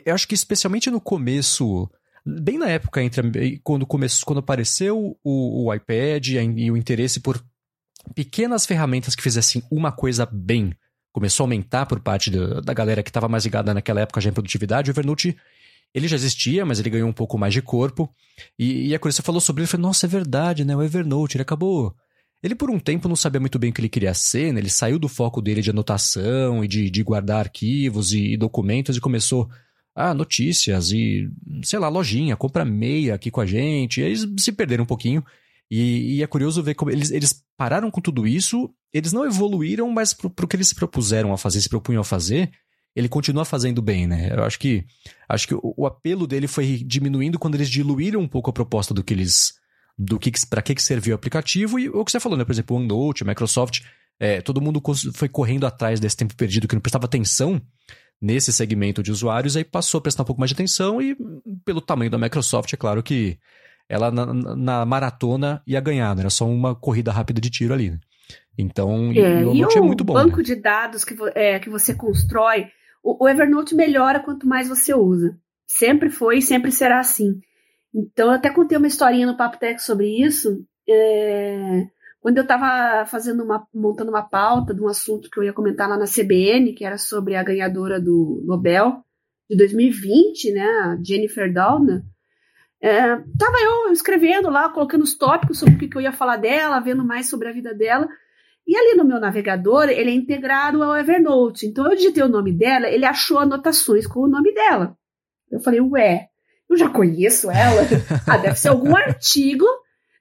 Eu 0.05 0.15
acho 0.15 0.27
que 0.27 0.35
especialmente 0.35 0.91
no 0.91 1.01
começo 1.01 1.89
bem 2.25 2.59
na 2.59 2.69
época 2.69 3.03
entre 3.03 3.61
quando 3.63 3.87
começou 3.87 4.27
quando 4.27 4.39
apareceu 4.39 5.17
o, 5.25 5.67
o 5.67 5.75
iPad 5.75 6.29
e, 6.29 6.37
e, 6.37 6.71
o 6.71 6.77
interesse 6.77 7.21
por 7.21 7.43
pequenas 8.15 8.67
ferramentas 8.67 9.15
que 9.15 9.23
fizessem 9.23 9.63
uma 9.71 9.93
coisa 9.93 10.27
bem 10.31 10.75
começou 11.13 11.45
a 11.45 11.47
aumentar 11.47 11.87
por 11.87 12.01
parte 12.01 12.31
da, 12.31 12.61
da 12.61 12.73
galera 12.73 13.03
que 13.03 13.11
estava 13.11 13.29
mais 13.29 13.45
ligada 13.45 13.75
naquela 13.75 14.01
época 14.01 14.21
já 14.21 14.31
em 14.31 14.33
produtividade, 14.33 14.91
o 14.91 14.93
Evernote 14.93 15.37
ele 15.95 16.07
já 16.07 16.17
existia, 16.17 16.65
mas 16.65 16.79
ele 16.79 16.91
ganhou 16.91 17.09
um 17.09 17.13
pouco 17.13 17.39
mais 17.39 17.53
de 17.53 17.63
corpo. 17.63 18.13
E, 18.59 18.89
e 18.89 18.95
a 18.95 18.99
você 18.99 19.23
falou 19.23 19.41
sobre 19.41 19.63
ele, 19.63 19.67
eu 19.67 19.71
falei, 19.71 19.83
nossa, 19.83 20.07
é 20.07 20.09
verdade, 20.09 20.65
né? 20.65 20.77
O 20.77 20.83
Evernote, 20.83 21.37
ele 21.37 21.43
acabou. 21.43 21.95
Ele 22.43 22.55
por 22.55 22.71
um 22.71 22.79
tempo 22.79 23.09
não 23.09 23.17
sabia 23.17 23.41
muito 23.41 23.59
bem 23.59 23.71
o 23.71 23.73
que 23.73 23.81
ele 23.81 23.89
queria 23.89 24.15
ser, 24.15 24.53
né? 24.53 24.61
Ele 24.61 24.71
saiu 24.71 24.99
do 24.99 25.09
foco 25.09 25.41
dele 25.41 25.63
de 25.63 25.71
anotação 25.71 26.63
e 26.63 26.69
de, 26.69 26.91
de 26.91 27.03
guardar 27.03 27.41
arquivos 27.41 28.13
e, 28.13 28.35
e 28.35 28.37
documentos 28.37 28.97
e 28.97 29.01
começou 29.01 29.49
ah, 29.95 30.15
notícias 30.15 30.93
e, 30.93 31.29
sei 31.65 31.79
lá, 31.79 31.89
lojinha, 31.89 32.37
compra 32.37 32.65
meia 32.65 33.15
aqui 33.15 33.31
com 33.31 33.41
a 33.41 33.47
gente. 33.47 34.01
E 34.01 34.05
eles 34.05 34.27
se 34.39 34.53
perderam 34.53 34.85
um 34.85 34.87
pouquinho. 34.87 35.25
E, 35.71 36.17
e, 36.17 36.23
é 36.23 36.27
curioso 36.27 36.63
ver 36.63 36.75
como 36.75 36.91
eles, 36.91 37.11
eles 37.11 37.45
pararam 37.57 37.91
com 37.91 38.01
tudo 38.01 38.27
isso, 38.27 38.71
eles 38.93 39.13
não 39.13 39.27
evoluíram, 39.27 39.91
mas 39.91 40.15
pro, 40.15 40.31
pro 40.31 40.49
que 40.49 40.57
eles 40.57 40.69
se 40.69 40.75
propuseram 40.75 41.33
a 41.33 41.39
fazer, 41.39 41.61
se 41.61 41.69
propunham 41.69 42.01
a 42.01 42.05
fazer, 42.05 42.51
ele 42.97 43.09
continua 43.09 43.45
fazendo 43.45 43.83
bem, 43.83 44.07
né? 44.07 44.33
Eu 44.33 44.45
acho 44.45 44.59
que 44.59 44.85
acho 45.29 45.47
que 45.47 45.55
o, 45.55 45.75
o 45.77 45.87
apelo 45.87 46.27
dele 46.27 46.49
foi 46.49 46.83
diminuindo 46.87 47.39
quando 47.39 47.55
eles 47.55 47.69
diluíram 47.69 48.21
um 48.21 48.29
pouco 48.29 48.49
a 48.49 48.53
proposta 48.53 48.95
do 48.95 49.05
que 49.05 49.13
eles 49.13 49.55
do 49.99 50.19
que 50.19 50.33
para 50.49 50.63
que, 50.63 50.75
que 50.75 50.83
serviu 50.83 51.13
o 51.13 51.17
aplicativo 51.17 51.79
e 51.79 51.89
o 51.89 52.05
que 52.05 52.13
você 52.13 52.21
falou, 52.21 52.39
né? 52.39 52.45
Por 52.45 52.53
exemplo, 52.53 52.77
o 52.77 52.79
OneNote, 52.79 53.25
Microsoft, 53.25 53.81
é, 54.19 54.41
todo 54.41 54.61
mundo 54.61 54.81
foi 55.13 55.29
correndo 55.29 55.67
atrás 55.67 56.01
desse 56.01 56.17
tempo 56.17 56.35
perdido 56.35 56.67
que 56.67 56.75
não 56.75 56.81
prestava 56.81 57.05
atenção 57.05 57.61
nesse 58.21 58.53
segmento 58.53 59.03
de 59.03 59.13
usuários, 59.13 59.57
aí 59.57 59.65
passou 59.65 59.99
a 59.99 60.01
prestar 60.01 60.23
um 60.23 60.27
pouco 60.27 60.41
mais 60.41 60.51
de 60.51 60.55
atenção 60.55 61.01
e 61.01 61.17
pelo 61.65 61.81
tamanho 61.81 62.11
da 62.11 62.19
Microsoft, 62.19 62.73
é 62.73 62.77
claro 62.77 63.03
que 63.03 63.39
ela 63.89 64.11
na, 64.11 64.27
na 64.57 64.85
maratona 64.85 65.63
ia 65.67 65.81
ganhar, 65.81 66.15
né? 66.15 66.23
Era 66.23 66.31
só 66.31 66.47
uma 66.47 66.75
corrida 66.75 67.11
rápida 67.11 67.41
de 67.41 67.51
tiro 67.51 67.73
ali, 67.73 67.91
né? 67.91 67.99
Então, 68.57 69.13
é, 69.13 69.45
o 69.45 69.53
Evernote 69.53 69.79
é 69.79 69.81
muito 69.81 70.05
bom. 70.05 70.13
O 70.13 70.17
banco 70.17 70.39
né? 70.39 70.43
de 70.43 70.57
dados 70.57 71.05
que, 71.05 71.17
é, 71.35 71.59
que 71.61 71.71
você 71.71 71.95
constrói, 71.95 72.67
o, 73.03 73.25
o, 73.25 73.29
Evernote 73.29 73.75
melhora 73.75 74.21
quanto 74.21 74.49
mais 74.49 74.69
você 74.69 74.93
usa. 74.93 75.39
Sempre 75.67 76.11
foi 76.11 76.39
e 76.39 76.43
sempre 76.43 76.73
será 76.73 76.99
assim. 76.99 77.41
Então, 77.95 78.29
eu 78.29 78.35
até 78.35 78.51
contei 78.51 78.77
uma 78.77 78.89
historinha 78.89 79.27
no 79.27 79.37
Papo 79.37 79.59
Tech 79.59 79.81
sobre 79.81 80.09
isso. 80.09 80.65
É, 80.89 81.87
quando 82.21 82.39
eu 82.39 82.43
estava 82.43 83.07
fazendo 83.07 83.45
uma, 83.45 83.67
montando 83.73 84.11
uma 84.11 84.23
pauta 84.23 84.75
de 84.75 84.83
um 84.83 84.89
assunto 84.89 85.31
que 85.31 85.39
eu 85.39 85.45
ia 85.45 85.53
comentar 85.53 85.89
lá 85.89 85.97
na 85.97 86.05
CBN, 86.05 86.75
que 86.75 86.85
era 86.85 86.99
sobre 86.99 87.37
a 87.37 87.45
ganhadora 87.45 88.01
do 88.01 88.43
Nobel 88.45 89.05
de 89.49 89.57
2020, 89.57 90.53
né, 90.53 90.63
a 90.63 90.99
Jennifer 91.03 91.53
Doudna, 91.53 92.05
é, 92.81 93.17
tava 93.39 93.59
eu 93.61 93.93
escrevendo 93.93 94.49
lá, 94.49 94.69
colocando 94.69 95.03
os 95.03 95.17
tópicos 95.17 95.59
sobre 95.59 95.75
o 95.75 95.79
que, 95.79 95.89
que 95.89 95.97
eu 95.97 96.03
ia 96.03 96.13
falar 96.13 96.37
dela, 96.37 96.81
vendo 96.81 97.05
mais 97.05 97.29
sobre 97.29 97.49
a 97.49 97.53
vida 97.53 97.75
dela. 97.75 98.09
E 98.67 98.77
ali 98.77 98.97
no 98.97 99.05
meu 99.05 99.19
navegador, 99.19 99.89
ele 99.89 100.11
é 100.11 100.15
integrado 100.15 100.83
ao 100.83 100.97
Evernote. 100.97 101.67
Então 101.67 101.91
eu 101.91 101.97
digitei 101.97 102.23
o 102.23 102.29
nome 102.29 102.53
dela, 102.53 102.89
ele 102.89 103.05
achou 103.05 103.39
anotações 103.39 104.07
com 104.07 104.21
o 104.21 104.29
nome 104.29 104.53
dela. 104.53 104.97
Eu 105.51 105.59
falei, 105.61 105.81
ué, 105.81 106.29
eu 106.69 106.77
já 106.77 106.89
conheço 106.89 107.51
ela. 107.51 107.83
ah, 108.27 108.37
deve 108.37 108.57
ser 108.57 108.69
algum 108.69 108.95
artigo, 108.95 109.67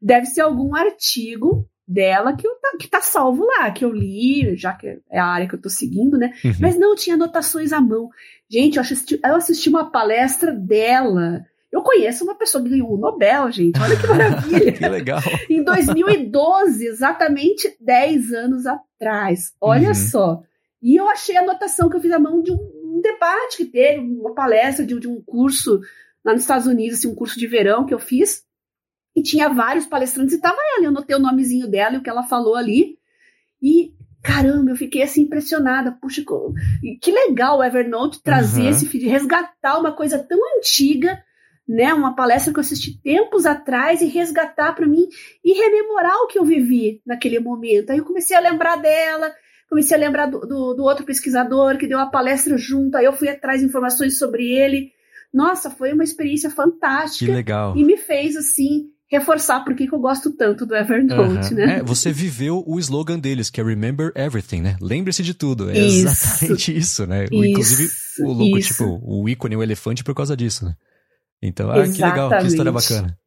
deve 0.01 0.25
ser 0.25 0.41
algum 0.41 0.75
artigo 0.75 1.67
dela 1.87 2.35
que, 2.35 2.47
eu, 2.47 2.51
que 2.79 2.87
tá 2.87 3.01
salvo 3.01 3.45
lá, 3.45 3.69
que 3.71 3.85
eu 3.85 3.91
li, 3.91 4.55
já 4.55 4.73
que 4.73 4.99
é 5.09 5.19
a 5.19 5.25
área 5.25 5.47
que 5.47 5.55
eu 5.55 5.61
tô 5.61 5.69
seguindo, 5.69 6.17
né? 6.17 6.33
Uhum. 6.43 6.53
Mas 6.59 6.77
não 6.77 6.95
tinha 6.95 7.15
anotações 7.15 7.71
à 7.71 7.79
mão. 7.79 8.09
Gente, 8.49 8.77
eu 8.77 8.81
assisti, 8.81 9.19
eu 9.23 9.35
assisti 9.35 9.69
uma 9.69 9.91
palestra 9.91 10.51
dela 10.51 11.45
eu 11.71 11.81
conheço 11.81 12.23
uma 12.23 12.35
pessoa 12.35 12.63
que 12.63 12.69
ganhou 12.69 12.93
o 12.93 12.97
Nobel, 12.97 13.51
gente. 13.51 13.79
Olha 13.79 13.99
que 13.99 14.07
maravilha. 14.07 14.71
que 14.73 14.87
legal. 14.87 15.19
em 15.49 15.63
2012, 15.63 16.85
exatamente 16.85 17.75
10 17.79 18.31
anos 18.31 18.65
atrás. 18.65 19.53
Olha 19.59 19.89
uhum. 19.89 19.93
só. 19.93 20.43
E 20.81 20.95
eu 20.95 21.09
achei 21.09 21.35
a 21.35 21.41
anotação 21.41 21.89
que 21.89 21.97
eu 21.97 22.01
fiz 22.01 22.11
à 22.11 22.19
mão 22.19 22.41
de 22.41 22.51
um, 22.51 22.55
um 22.55 23.01
debate 23.01 23.57
que 23.57 23.65
teve, 23.65 23.99
uma 23.99 24.33
palestra 24.33 24.85
de, 24.85 24.97
de, 24.97 25.07
um 25.07 25.21
curso 25.21 25.81
lá 26.23 26.33
nos 26.33 26.43
Estados 26.43 26.67
Unidos, 26.67 26.99
assim, 26.99 27.09
um 27.09 27.15
curso 27.15 27.37
de 27.37 27.47
verão 27.47 27.85
que 27.85 27.93
eu 27.93 27.99
fiz. 27.99 28.43
E 29.13 29.21
tinha 29.21 29.49
vários 29.49 29.85
palestrantes 29.85 30.35
e 30.35 30.41
tava 30.41 30.57
ela. 30.75 30.85
Eu 30.85 30.89
anotei 30.89 31.15
o 31.15 31.19
nomezinho 31.19 31.67
dela 31.67 31.95
e 31.95 31.97
o 31.97 32.03
que 32.03 32.09
ela 32.09 32.23
falou 32.23 32.55
ali. 32.55 32.97
E 33.61 33.93
caramba, 34.23 34.71
eu 34.71 34.75
fiquei 34.75 35.01
assim 35.01 35.23
impressionada. 35.23 35.91
Puxa, 35.91 36.23
que 37.01 37.11
legal 37.11 37.57
o 37.57 37.63
Evernote 37.63 38.21
trazer 38.23 38.61
uhum. 38.61 38.69
esse 38.69 38.85
feed, 38.85 39.07
resgatar 39.07 39.77
uma 39.77 39.91
coisa 39.91 40.17
tão 40.19 40.39
antiga 40.57 41.21
né, 41.67 41.93
uma 41.93 42.15
palestra 42.15 42.53
que 42.53 42.59
eu 42.59 42.61
assisti 42.61 43.01
tempos 43.01 43.45
atrás 43.45 44.01
e 44.01 44.05
resgatar 44.05 44.73
para 44.73 44.87
mim 44.87 45.07
e 45.43 45.53
rememorar 45.53 46.15
o 46.23 46.27
que 46.27 46.39
eu 46.39 46.45
vivi 46.45 47.01
naquele 47.05 47.39
momento. 47.39 47.89
Aí 47.89 47.97
eu 47.97 48.05
comecei 48.05 48.37
a 48.37 48.39
lembrar 48.39 48.77
dela, 48.77 49.31
comecei 49.69 49.97
a 49.97 49.99
lembrar 49.99 50.27
do, 50.27 50.39
do, 50.39 50.73
do 50.73 50.83
outro 50.83 51.05
pesquisador 51.05 51.77
que 51.77 51.87
deu 51.87 51.99
a 51.99 52.05
palestra 52.05 52.57
junto, 52.57 52.95
aí 52.95 53.05
eu 53.05 53.13
fui 53.13 53.27
atrás 53.27 53.59
de 53.59 53.67
informações 53.67 54.17
sobre 54.17 54.47
ele. 54.49 54.91
Nossa, 55.33 55.69
foi 55.69 55.91
uma 55.91 56.05
experiência 56.05 56.49
fantástica. 56.49 57.25
Que 57.25 57.35
legal. 57.35 57.75
E 57.75 57.83
me 57.83 57.97
fez, 57.97 58.37
assim, 58.37 58.85
reforçar 59.09 59.63
por 59.65 59.75
que 59.75 59.87
eu 59.91 59.99
gosto 59.99 60.31
tanto 60.31 60.65
do 60.65 60.73
Evernote, 60.73 61.53
né? 61.53 61.79
É, 61.79 61.83
você 61.83 62.11
viveu 62.11 62.63
o 62.65 62.79
slogan 62.79 63.19
deles, 63.19 63.49
que 63.49 63.59
é 63.59 63.63
Remember 63.63 64.11
Everything, 64.15 64.61
né? 64.61 64.77
Lembre-se 64.81 65.21
de 65.21 65.33
tudo. 65.33 65.69
É 65.69 65.77
isso, 65.77 66.07
exatamente 66.07 66.77
isso, 66.77 67.05
né? 67.05 67.25
Isso, 67.25 67.45
Inclusive, 67.45 67.89
o 68.21 68.31
logo, 68.31 68.57
isso. 68.57 68.69
tipo, 68.69 68.99
o 69.03 69.27
ícone, 69.27 69.55
o 69.57 69.63
elefante 69.63 70.03
por 70.03 70.15
causa 70.15 70.35
disso, 70.35 70.65
né? 70.65 70.75
Então, 71.41 71.71
ah, 71.71 71.83
que 71.83 72.01
legal, 72.01 72.29
que 72.29 72.47
história 72.47 72.71
bacana. 72.71 73.17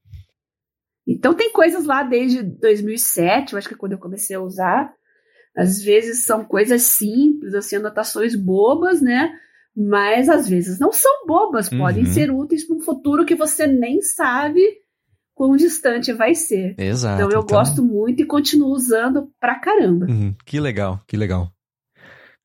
Então 1.06 1.34
tem 1.34 1.52
coisas 1.52 1.84
lá 1.84 2.02
desde 2.02 2.42
2007, 2.42 3.52
eu 3.52 3.58
acho 3.58 3.68
que 3.68 3.74
é 3.74 3.76
quando 3.76 3.92
eu 3.92 3.98
comecei 3.98 4.36
a 4.36 4.40
usar. 4.40 4.92
Às 5.56 5.82
vezes 5.82 6.24
são 6.24 6.44
coisas 6.44 6.82
simples, 6.82 7.54
assim, 7.54 7.76
anotações 7.76 8.36
bobas, 8.36 9.00
né? 9.00 9.32
Mas 9.76 10.28
às 10.28 10.48
vezes 10.48 10.78
não 10.78 10.92
são 10.92 11.26
bobas, 11.26 11.68
podem 11.68 12.04
uhum. 12.04 12.12
ser 12.12 12.30
úteis 12.30 12.66
para 12.66 12.76
um 12.76 12.80
futuro 12.80 13.24
que 13.24 13.34
você 13.34 13.66
nem 13.66 14.00
sabe 14.02 14.60
quão 15.34 15.56
distante 15.56 16.12
vai 16.12 16.34
ser. 16.34 16.74
Exato. 16.78 17.22
Então 17.22 17.30
eu 17.30 17.42
então... 17.42 17.56
gosto 17.56 17.82
muito 17.82 18.22
e 18.22 18.26
continuo 18.26 18.72
usando 18.72 19.32
pra 19.40 19.58
caramba. 19.58 20.06
Uhum. 20.06 20.34
Que 20.44 20.60
legal, 20.60 21.00
que 21.06 21.16
legal. 21.16 21.50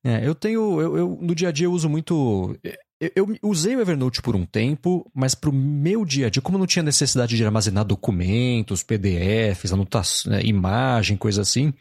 É, 0.04 0.26
eu 0.26 0.34
tenho. 0.34 0.80
Eu, 0.80 0.96
eu, 0.96 1.18
no 1.20 1.34
dia 1.34 1.48
a 1.48 1.52
dia 1.52 1.66
eu 1.66 1.72
uso 1.72 1.88
muito. 1.88 2.56
Eu, 2.98 3.28
usei 3.42 3.76
o 3.76 3.80
Evernote 3.80 4.22
por 4.22 4.34
um 4.34 4.46
tempo, 4.46 5.10
mas 5.14 5.34
para 5.34 5.50
o 5.50 5.52
meu 5.52 6.02
dia 6.02 6.28
a 6.28 6.30
dia, 6.30 6.40
como 6.40 6.56
eu 6.56 6.60
não 6.60 6.66
tinha 6.66 6.82
necessidade 6.82 7.36
de 7.36 7.44
armazenar 7.44 7.84
documentos, 7.84 8.82
PDFs, 8.82 9.72
anotações, 9.72 10.24
né, 10.24 10.42
imagem, 10.42 11.14
coisa 11.14 11.42
assim, 11.42 11.74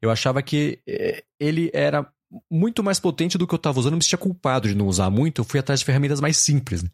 eu 0.00 0.12
achava 0.12 0.40
que 0.40 0.78
eh, 0.86 1.24
ele 1.40 1.70
era 1.74 2.08
muito 2.48 2.84
mais 2.84 3.00
potente 3.00 3.36
do 3.36 3.48
que 3.48 3.54
eu 3.54 3.56
estava 3.56 3.80
usando, 3.80 3.94
eu 3.94 3.96
me 3.96 4.04
sentia 4.04 4.18
culpado 4.18 4.68
de 4.68 4.76
não 4.76 4.86
usar 4.86 5.10
muito, 5.10 5.40
eu 5.40 5.44
fui 5.44 5.58
atrás 5.58 5.80
de 5.80 5.86
ferramentas 5.86 6.20
mais 6.20 6.36
simples. 6.36 6.84
Né? 6.84 6.90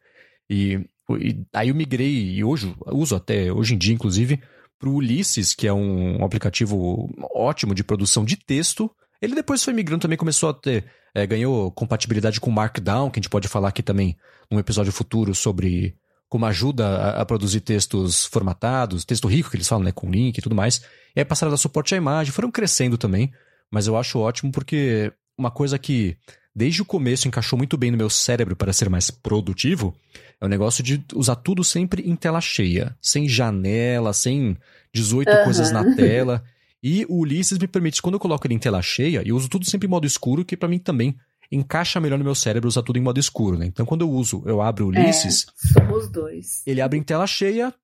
E, 0.49 0.81
e, 1.20 1.45
aí 1.53 1.68
eu 1.68 1.74
migrei, 1.74 2.31
e 2.33 2.43
hoje 2.43 2.74
uso 2.87 3.14
até 3.14 3.53
hoje 3.53 3.74
em 3.74 3.79
dia, 3.79 3.93
inclusive, 3.93 4.41
para 4.79 4.89
o 4.89 4.95
Ulysses, 4.95 5.55
que 5.55 5.66
é 5.66 5.72
um 5.72 6.24
aplicativo 6.24 7.11
ótimo 7.35 7.74
de 7.74 7.85
produção 7.85 8.24
de 8.24 8.37
texto. 8.37 8.91
Ele 9.20 9.35
depois 9.35 9.62
foi 9.62 9.74
migrando 9.74 10.03
também, 10.03 10.18
começou 10.18 10.49
a 10.49 10.55
ter 10.55 10.85
é, 11.17 11.27
ganhou 11.27 11.71
compatibilidade 11.71 12.39
com 12.39 12.51
Markdown, 12.51 13.09
que 13.09 13.19
a 13.19 13.23
gente 13.23 13.31
pode 13.31 13.49
falar 13.49 13.69
aqui 13.69 13.83
também 13.83 14.14
num 14.51 14.59
episódio 14.59 14.93
futuro 14.93 15.35
sobre 15.35 15.97
como 16.29 16.45
ajuda 16.45 16.87
a, 16.87 17.23
a, 17.23 17.25
produzir 17.25 17.61
textos 17.61 18.27
formatados, 18.27 19.03
texto 19.03 19.27
rico 19.27 19.49
que 19.49 19.57
eles 19.57 19.67
falam, 19.67 19.83
né, 19.83 19.93
com 19.93 20.11
link 20.11 20.37
e 20.37 20.43
tudo 20.43 20.55
mais. 20.55 20.83
E 21.17 21.21
aí 21.21 21.25
passaram 21.25 21.51
a 21.51 21.55
dar 21.55 21.57
suporte 21.57 21.95
à 21.95 21.97
imagem, 21.97 22.35
foram 22.35 22.51
crescendo 22.51 22.99
também, 22.99 23.33
mas 23.71 23.87
eu 23.87 23.97
acho 23.97 24.19
ótimo 24.19 24.53
porque 24.53 25.11
uma 25.39 25.51
coisa 25.51 25.79
que 25.79 26.19
desde 26.55 26.83
o 26.83 26.85
começo 26.85 27.27
encaixou 27.27 27.57
muito 27.57 27.79
bem 27.79 27.91
no 27.91 27.97
meu 27.97 28.11
cérebro 28.11 28.55
para 28.55 28.75
ser 28.75 28.91
mais 28.91 29.11
produtivo 29.11 29.97
é 30.39 30.45
o 30.45 30.51
negócio 30.51 30.85
de 30.85 31.03
usar 31.14 31.37
tudo 31.37 31.64
sempre 31.64 32.03
em 32.03 32.14
tela 32.14 32.43
cheia, 32.43 32.95
sem 33.01 33.27
janela, 33.27 34.12
sem 34.12 34.55
18 34.93 35.31
uhum. 35.31 35.45
coisas 35.45 35.71
na 35.73 35.95
tela. 35.95 36.45
E 36.89 37.05
o 37.09 37.16
Ulisses 37.16 37.59
me 37.59 37.66
permite, 37.66 38.01
quando 38.01 38.14
eu 38.14 38.20
coloco 38.20 38.47
ele 38.47 38.55
em 38.55 38.61
tela 38.61 38.80
cheia, 38.80 39.20
eu 39.26 39.34
uso 39.34 39.49
tudo 39.49 39.66
sempre 39.66 39.89
em 39.89 39.91
modo 39.91 40.07
escuro, 40.07 40.45
que 40.45 40.57
para 40.57 40.68
mim 40.68 40.78
também 40.78 41.16
encaixa 41.51 41.99
melhor 41.99 42.16
no 42.16 42.24
meu 42.24 42.34
cérebro 42.37 42.68
usar 42.68 42.84
tudo 42.84 42.97
em 42.97 43.03
modo 43.03 43.18
escuro, 43.18 43.59
né? 43.59 43.66
Então 43.66 43.84
quando 43.84 44.03
eu 44.03 44.11
uso, 44.11 44.41
eu 44.47 44.62
abro 44.62 44.84
o 44.84 44.89
Ulisses. 44.91 45.47
É, 45.66 45.80
somos 45.80 46.09
dois. 46.09 46.62
Ele 46.64 46.80
abre 46.80 46.97
em 46.97 47.03
tela 47.03 47.26
cheia 47.26 47.74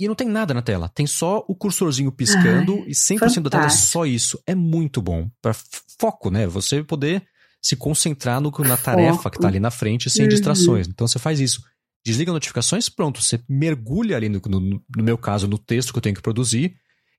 e 0.00 0.08
não 0.08 0.14
tem 0.14 0.26
nada 0.26 0.54
na 0.54 0.62
tela. 0.62 0.88
Tem 0.88 1.06
só 1.06 1.44
o 1.46 1.54
cursorzinho 1.54 2.10
piscando 2.10 2.76
Ai, 2.76 2.84
e 2.88 2.92
100% 2.92 3.18
fantástico. 3.18 3.42
da 3.42 3.50
tela 3.50 3.66
é 3.66 3.68
só 3.68 4.06
isso. 4.06 4.42
É 4.46 4.54
muito 4.54 5.02
bom. 5.02 5.28
para 5.42 5.54
foco, 6.00 6.30
né? 6.30 6.46
Você 6.46 6.82
poder 6.82 7.22
se 7.60 7.76
concentrar 7.76 8.40
no, 8.40 8.50
na 8.60 8.78
tarefa 8.78 9.18
foco. 9.18 9.32
que 9.32 9.38
tá 9.38 9.48
ali 9.48 9.60
na 9.60 9.70
frente 9.70 10.08
sem 10.08 10.22
uhum. 10.22 10.30
distrações. 10.30 10.88
Então 10.88 11.06
você 11.06 11.18
faz 11.18 11.40
isso. 11.40 11.62
Desliga 12.02 12.32
notificações, 12.32 12.88
pronto. 12.88 13.22
Você 13.22 13.38
mergulha 13.46 14.16
ali, 14.16 14.30
no, 14.30 14.40
no, 14.46 14.60
no 14.96 15.04
meu 15.04 15.18
caso, 15.18 15.46
no 15.46 15.58
texto 15.58 15.92
que 15.92 15.98
eu 15.98 16.02
tenho 16.02 16.16
que 16.16 16.22
produzir 16.22 16.74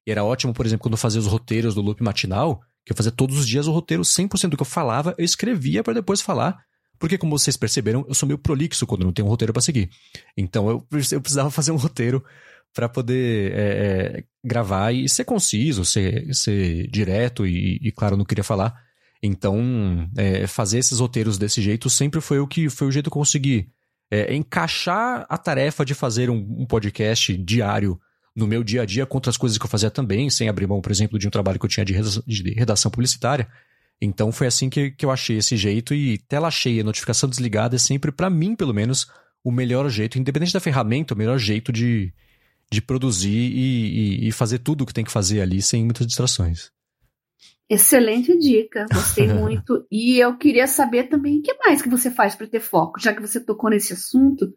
e 0.06 0.12
era 0.12 0.24
ótimo, 0.24 0.53
por 0.53 0.66
exemplo, 0.66 0.84
quando 0.84 0.93
eu 0.93 0.99
fazia 0.99 1.20
os 1.20 1.28
roteiros 1.28 1.74
do 1.74 1.82
loop 1.82 2.01
matinal, 2.03 2.62
que 2.86 2.91
eu 2.91 2.95
fazia 2.95 3.12
todos 3.12 3.38
os 3.38 3.47
dias 3.47 3.68
o 3.68 3.72
roteiro 3.72 4.03
100% 4.03 4.49
do 4.49 4.58
que 4.58 4.62
eu 4.62 4.66
falava, 4.66 5.16
eu 5.18 5.26
escrevia 5.26 5.84
para 5.84 5.93
depois 5.93 6.22
falar. 6.22 6.64
Porque, 6.97 7.18
como 7.18 7.38
vocês 7.38 7.58
perceberam, 7.58 8.06
eu 8.08 8.14
sou 8.14 8.26
meio 8.26 8.38
prolixo 8.38 8.86
quando 8.88 9.03
não 9.03 9.12
tenho 9.12 9.28
um 9.28 9.30
roteiro 9.30 9.51
para 9.51 9.62
seguir. 9.62 9.89
Então, 10.38 10.70
eu, 10.70 10.88
eu 11.12 11.20
precisava 11.20 11.51
fazer 11.51 11.72
um 11.72 11.76
roteiro 11.76 12.24
para 12.74 12.88
poder 12.88 13.51
é, 13.51 13.58
é, 13.58 14.24
gravar 14.43 14.93
e 14.93 15.10
ser 15.10 15.26
conciso, 15.26 15.84
ser, 15.84 16.34
ser 16.34 16.88
direto 16.88 17.45
e, 17.45 17.80
e, 17.82 17.91
claro, 17.91 18.16
não 18.16 18.24
queria 18.24 18.43
falar. 18.43 18.74
Então, 19.22 20.10
é, 20.16 20.45
fazer 20.45 20.80
esses 20.80 20.99
roteiros 20.99 21.38
desse 21.38 21.62
jeito 21.62 21.89
sempre 21.89 22.22
foi 22.22 22.39
o 22.39 22.47
que 22.47 22.70
foi 22.70 22.88
o 22.88 22.91
jeito 22.91 23.10
que 23.10 23.18
eu 23.18 23.22
consegui 23.22 23.70
é, 24.12 24.36
encaixar 24.36 25.26
a 25.28 25.38
tarefa 25.38 25.84
de 25.84 25.93
fazer 25.93 26.30
um, 26.30 26.36
um 26.36 26.66
podcast 26.66 27.36
diário 27.38 27.99
no 28.36 28.46
meu 28.46 28.64
dia 28.64 28.82
a 28.82 28.86
dia 28.86 29.06
contra 29.06 29.30
as 29.30 29.38
coisas 29.38 29.58
que 29.58 29.66
eu 29.66 29.70
fazia 29.70 29.90
também, 29.90 30.30
sem 30.30 30.50
abrir 30.50 30.68
mão, 30.68 30.82
por 30.82 30.92
exemplo, 30.92 31.18
de 31.18 31.28
um 31.28 31.32
trabalho 31.32 31.58
que 31.58 31.66
eu 31.66 31.70
tinha 31.70 31.86
de 31.86 31.94
redação 32.54 32.92
publicitária. 32.92 33.48
Então 34.02 34.32
foi 34.32 34.48
assim 34.48 34.70
que, 34.70 34.92
que 34.92 35.06
eu 35.06 35.12
achei 35.12 35.38
esse 35.38 35.56
jeito 35.56 35.94
e 35.94 36.18
tela 36.18 36.52
cheia, 36.52 36.84
notificação 36.84 37.30
desligada 37.30 37.76
é 37.76 37.80
sempre, 37.80 38.12
para 38.12 38.30
mim 38.30 38.56
pelo 38.56 38.74
menos, 38.74 39.08
o 39.44 39.52
melhor 39.52 39.88
jeito, 39.90 40.20
independente 40.20 40.54
da 40.54 40.60
ferramenta, 40.60 41.14
o 41.14 41.18
melhor 41.18 41.38
jeito 41.38 41.72
de, 41.72 42.14
de 42.70 42.82
produzir 42.82 43.30
e, 43.30 44.26
e, 44.26 44.28
e 44.28 44.32
fazer 44.32 44.60
tudo 44.60 44.82
o 44.82 44.86
que 44.86 44.94
tem 44.94 45.06
que 45.06 45.12
fazer 45.12 45.40
ali 45.40 45.62
sem 45.62 45.84
muitas 45.84 46.06
distrações. 46.06 46.72
Excelente 47.70 48.38
dica, 48.38 48.86
gostei 48.92 49.28
muito. 49.34 49.86
E 49.90 50.20
eu 50.20 50.38
queria 50.38 50.68
saber 50.68 51.06
também 51.06 51.40
o 51.40 51.42
que 51.42 51.54
mais 51.60 51.82
que 51.82 51.90
você 51.90 52.12
faz 52.12 52.36
para 52.36 52.48
ter 52.48 52.60
foco, 52.60 53.00
já 53.00 53.14
que 53.14 53.22
você 53.22 53.40
tocou 53.40 53.70
nesse 53.70 53.94
assunto. 53.94 54.54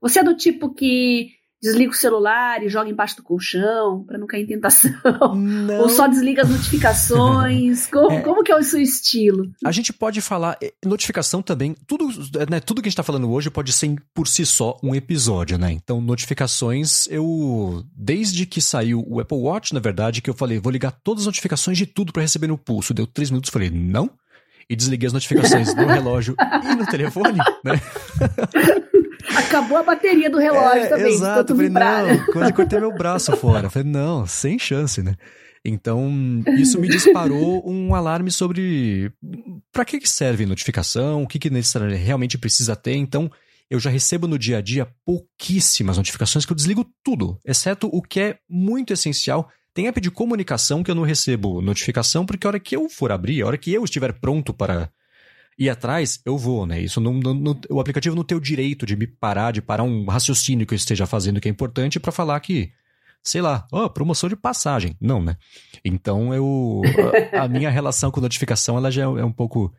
Você 0.00 0.18
é 0.18 0.24
do 0.24 0.36
tipo 0.36 0.74
que 0.74 1.28
desliga 1.62 1.90
o 1.90 1.94
celular 1.94 2.62
e 2.62 2.68
joga 2.68 2.88
embaixo 2.88 3.16
do 3.16 3.22
colchão 3.22 4.04
para 4.04 4.18
não 4.18 4.26
cair 4.26 4.44
em 4.44 4.46
tentação? 4.46 4.92
Não. 5.34 5.80
Ou 5.82 5.88
só 5.88 6.06
desliga 6.06 6.42
as 6.42 6.48
notificações? 6.48 7.86
Como, 7.90 8.12
é, 8.12 8.20
como 8.20 8.42
que 8.42 8.52
é 8.52 8.56
o 8.56 8.62
seu 8.62 8.80
estilo? 8.80 9.50
A 9.64 9.72
gente 9.72 9.92
pode 9.92 10.20
falar, 10.20 10.56
é, 10.62 10.72
notificação 10.84 11.42
também, 11.42 11.74
tudo, 11.86 12.08
né, 12.48 12.60
tudo 12.60 12.80
que 12.80 12.88
a 12.88 12.90
gente 12.90 12.94
está 12.94 13.02
falando 13.02 13.30
hoje 13.30 13.50
pode 13.50 13.72
ser 13.72 13.94
por 14.14 14.28
si 14.28 14.46
só 14.46 14.78
um 14.82 14.94
episódio, 14.94 15.58
né? 15.58 15.72
Então, 15.72 16.00
notificações, 16.00 17.06
eu, 17.08 17.84
desde 17.94 18.46
que 18.46 18.60
saiu 18.60 19.04
o 19.06 19.20
Apple 19.20 19.38
Watch, 19.38 19.74
na 19.74 19.80
verdade, 19.80 20.22
que 20.22 20.30
eu 20.30 20.34
falei, 20.34 20.58
vou 20.58 20.72
ligar 20.72 20.92
todas 20.92 21.22
as 21.22 21.26
notificações 21.26 21.76
de 21.76 21.86
tudo 21.86 22.12
para 22.12 22.22
receber 22.22 22.46
no 22.46 22.58
pulso. 22.58 22.94
Deu 22.94 23.06
três 23.06 23.30
minutos, 23.30 23.50
falei, 23.50 23.70
não? 23.70 24.10
E 24.68 24.76
desliguei 24.76 25.08
as 25.08 25.12
notificações 25.12 25.74
no 25.74 25.86
relógio 25.86 26.36
e 26.64 26.74
no 26.76 26.86
telefone, 26.86 27.38
né? 27.64 27.80
Acabou 29.36 29.78
a 29.78 29.82
bateria 29.82 30.30
do 30.30 30.38
relógio 30.38 30.84
é, 30.84 30.88
também. 30.88 31.14
Exato, 31.14 31.54
falei, 31.54 31.70
não, 31.70 32.26
quase 32.32 32.52
cortei 32.52 32.80
meu 32.80 32.92
braço 32.92 33.36
fora. 33.36 33.70
Falei, 33.70 33.88
não, 33.88 34.26
sem 34.26 34.58
chance, 34.58 35.02
né? 35.02 35.16
Então, 35.64 36.10
isso 36.58 36.80
me 36.80 36.88
disparou 36.88 37.62
um 37.68 37.94
alarme 37.94 38.30
sobre 38.30 39.12
para 39.72 39.84
que 39.84 40.00
serve 40.08 40.46
notificação, 40.46 41.22
o 41.22 41.26
que, 41.26 41.38
que 41.38 41.50
realmente 41.50 42.38
precisa 42.38 42.74
ter. 42.74 42.94
Então, 42.94 43.30
eu 43.68 43.78
já 43.78 43.90
recebo 43.90 44.26
no 44.26 44.38
dia 44.38 44.58
a 44.58 44.60
dia 44.60 44.88
pouquíssimas 45.04 45.96
notificações 45.96 46.44
que 46.44 46.52
eu 46.52 46.56
desligo 46.56 46.84
tudo, 47.04 47.38
exceto 47.44 47.88
o 47.92 48.02
que 48.02 48.20
é 48.20 48.38
muito 48.48 48.92
essencial. 48.92 49.50
Tem 49.72 49.86
app 49.86 50.00
de 50.00 50.10
comunicação 50.10 50.82
que 50.82 50.90
eu 50.90 50.94
não 50.94 51.04
recebo 51.04 51.60
notificação, 51.60 52.26
porque 52.26 52.46
a 52.46 52.50
hora 52.50 52.60
que 52.60 52.74
eu 52.74 52.88
for 52.88 53.12
abrir, 53.12 53.42
a 53.42 53.46
hora 53.46 53.58
que 53.58 53.72
eu 53.72 53.84
estiver 53.84 54.12
pronto 54.14 54.52
para 54.52 54.90
ir 55.60 55.68
atrás, 55.68 56.20
eu 56.24 56.38
vou, 56.38 56.64
né? 56.64 56.80
Isso 56.80 57.02
não, 57.02 57.12
não, 57.12 57.34
não, 57.34 57.60
o 57.68 57.78
aplicativo 57.78 58.16
não 58.16 58.24
tem 58.24 58.36
o 58.36 58.40
direito 58.40 58.86
de 58.86 58.96
me 58.96 59.06
parar, 59.06 59.52
de 59.52 59.60
parar 59.60 59.82
um 59.82 60.06
raciocínio 60.06 60.66
que 60.66 60.72
eu 60.72 60.76
esteja 60.76 61.06
fazendo 61.06 61.38
que 61.38 61.48
é 61.48 61.50
importante 61.50 62.00
para 62.00 62.10
falar 62.10 62.40
que, 62.40 62.72
sei 63.22 63.42
lá, 63.42 63.66
ó, 63.70 63.84
oh, 63.84 63.90
promoção 63.90 64.26
de 64.26 64.36
passagem. 64.36 64.96
Não, 64.98 65.22
né? 65.22 65.36
Então 65.84 66.32
eu. 66.32 66.80
A, 67.34 67.42
a 67.42 67.48
minha 67.48 67.68
relação 67.68 68.10
com 68.10 68.22
notificação 68.22 68.78
ela 68.78 68.90
já 68.90 69.02
é 69.02 69.24
um 69.24 69.32
pouco 69.32 69.70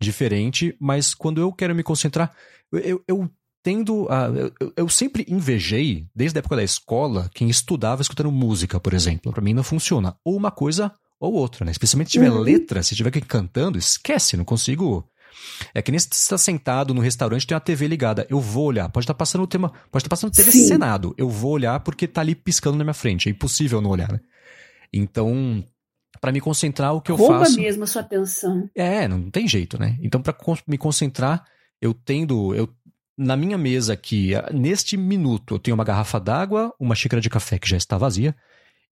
diferente, 0.00 0.74
mas 0.80 1.12
quando 1.12 1.42
eu 1.42 1.52
quero 1.52 1.74
me 1.74 1.82
concentrar, 1.82 2.32
eu, 2.72 3.04
eu 3.06 3.30
tendo 3.62 4.08
a. 4.08 4.28
Eu, 4.58 4.72
eu, 4.78 4.88
sempre 4.88 5.26
invejei, 5.28 6.06
desde 6.14 6.38
a 6.38 6.40
época 6.40 6.56
da 6.56 6.64
escola, 6.64 7.28
quem 7.34 7.50
estudava 7.50 8.00
escutando 8.00 8.32
música, 8.32 8.80
por 8.80 8.94
exemplo. 8.94 9.30
Para 9.30 9.42
mim 9.42 9.52
não 9.52 9.62
funciona. 9.62 10.16
Ou 10.24 10.34
uma 10.34 10.50
coisa 10.50 10.90
ou 11.20 11.34
outra, 11.34 11.66
né? 11.66 11.70
Especialmente 11.70 12.08
se 12.08 12.12
tiver 12.12 12.30
uhum. 12.30 12.38
letra, 12.38 12.82
se 12.82 12.96
tiver 12.96 13.10
cantando, 13.20 13.76
esquece, 13.76 14.38
não 14.38 14.44
consigo 14.44 15.06
é 15.74 15.82
que 15.82 15.90
nem 15.90 15.98
se 15.98 16.08
está 16.12 16.38
sentado 16.38 16.94
no 16.94 17.00
restaurante 17.00 17.46
tem 17.46 17.54
uma 17.54 17.60
TV 17.60 17.86
ligada. 17.86 18.26
Eu 18.30 18.40
vou 18.40 18.66
olhar. 18.66 18.88
Pode 18.88 19.04
estar 19.04 19.14
passando 19.14 19.42
o 19.42 19.46
tema. 19.46 19.70
Pode 19.90 20.02
estar 20.02 20.08
passando 20.08 20.32
TV 20.32 20.50
Senado. 20.50 21.14
Eu 21.16 21.28
vou 21.28 21.52
olhar 21.52 21.80
porque 21.80 22.04
está 22.04 22.20
ali 22.20 22.34
piscando 22.34 22.78
na 22.78 22.84
minha 22.84 22.94
frente. 22.94 23.28
É 23.28 23.32
impossível 23.32 23.80
não 23.80 23.90
olhar, 23.90 24.12
né? 24.12 24.20
Então, 24.92 25.64
para 26.20 26.32
me 26.32 26.40
concentrar, 26.40 26.94
o 26.94 27.00
que 27.00 27.10
eu 27.10 27.16
Rouba 27.16 27.40
faço. 27.40 27.56
mesmo 27.60 27.84
a 27.84 27.86
sua 27.86 28.02
atenção. 28.02 28.68
É, 28.74 29.06
não 29.06 29.30
tem 29.30 29.46
jeito, 29.46 29.78
né? 29.78 29.98
Então, 30.00 30.20
para 30.22 30.36
me 30.66 30.78
concentrar, 30.78 31.44
eu 31.80 31.92
tendo. 31.92 32.54
Eu, 32.54 32.68
na 33.16 33.36
minha 33.36 33.58
mesa 33.58 33.92
aqui, 33.92 34.32
neste 34.52 34.96
minuto, 34.96 35.54
eu 35.54 35.58
tenho 35.58 35.74
uma 35.74 35.84
garrafa 35.84 36.20
d'água, 36.20 36.72
uma 36.78 36.94
xícara 36.94 37.20
de 37.20 37.28
café 37.28 37.58
que 37.58 37.68
já 37.68 37.76
está 37.76 37.98
vazia 37.98 38.34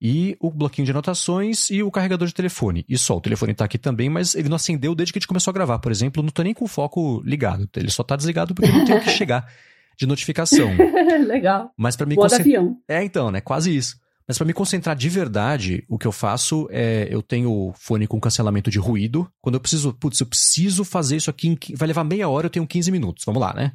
e 0.00 0.36
o 0.40 0.50
bloquinho 0.50 0.84
de 0.84 0.90
anotações 0.90 1.70
e 1.70 1.82
o 1.82 1.90
carregador 1.90 2.28
de 2.28 2.34
telefone. 2.34 2.84
E 2.88 2.98
só, 2.98 3.16
o 3.16 3.20
telefone 3.20 3.52
está 3.52 3.64
aqui 3.64 3.78
também, 3.78 4.08
mas 4.08 4.34
ele 4.34 4.48
não 4.48 4.56
acendeu 4.56 4.94
desde 4.94 5.12
que 5.12 5.18
a 5.18 5.20
gente 5.20 5.28
começou 5.28 5.50
a 5.50 5.54
gravar, 5.54 5.78
por 5.78 5.90
exemplo. 5.90 6.22
Não 6.22 6.28
estou 6.28 6.44
nem 6.44 6.54
com 6.54 6.64
o 6.64 6.68
foco 6.68 7.22
ligado. 7.24 7.68
Ele 7.76 7.90
só 7.90 8.02
está 8.02 8.16
desligado 8.16 8.54
porque 8.54 8.70
não 8.70 8.84
tem 8.84 8.96
o 8.96 9.00
que 9.00 9.10
chegar 9.10 9.50
de 9.96 10.06
notificação. 10.06 10.70
Legal. 11.26 11.72
Mas 11.76 11.96
para 11.96 12.06
me 12.06 12.14
concentrar. 12.14 12.64
É, 12.86 13.02
então, 13.02 13.30
né? 13.30 13.40
Quase 13.40 13.74
isso. 13.74 13.98
Mas 14.28 14.36
para 14.36 14.46
me 14.46 14.52
concentrar 14.52 14.96
de 14.96 15.08
verdade, 15.08 15.84
o 15.88 15.96
que 15.96 16.06
eu 16.06 16.12
faço 16.12 16.66
é 16.70 17.06
eu 17.10 17.22
tenho 17.22 17.50
o 17.50 17.72
fone 17.74 18.06
com 18.06 18.20
cancelamento 18.20 18.70
de 18.70 18.78
ruído. 18.78 19.30
Quando 19.40 19.54
eu 19.54 19.60
preciso, 19.60 19.94
putz, 19.94 20.20
eu 20.20 20.26
preciso 20.26 20.84
fazer 20.84 21.16
isso 21.16 21.30
aqui, 21.30 21.48
em, 21.48 21.58
vai 21.74 21.86
levar 21.86 22.02
meia 22.02 22.28
hora, 22.28 22.46
eu 22.46 22.50
tenho 22.50 22.66
15 22.66 22.90
minutos. 22.90 23.24
Vamos 23.24 23.40
lá, 23.40 23.54
né? 23.54 23.72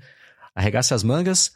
Arregace 0.54 0.94
as 0.94 1.04
mangas, 1.04 1.54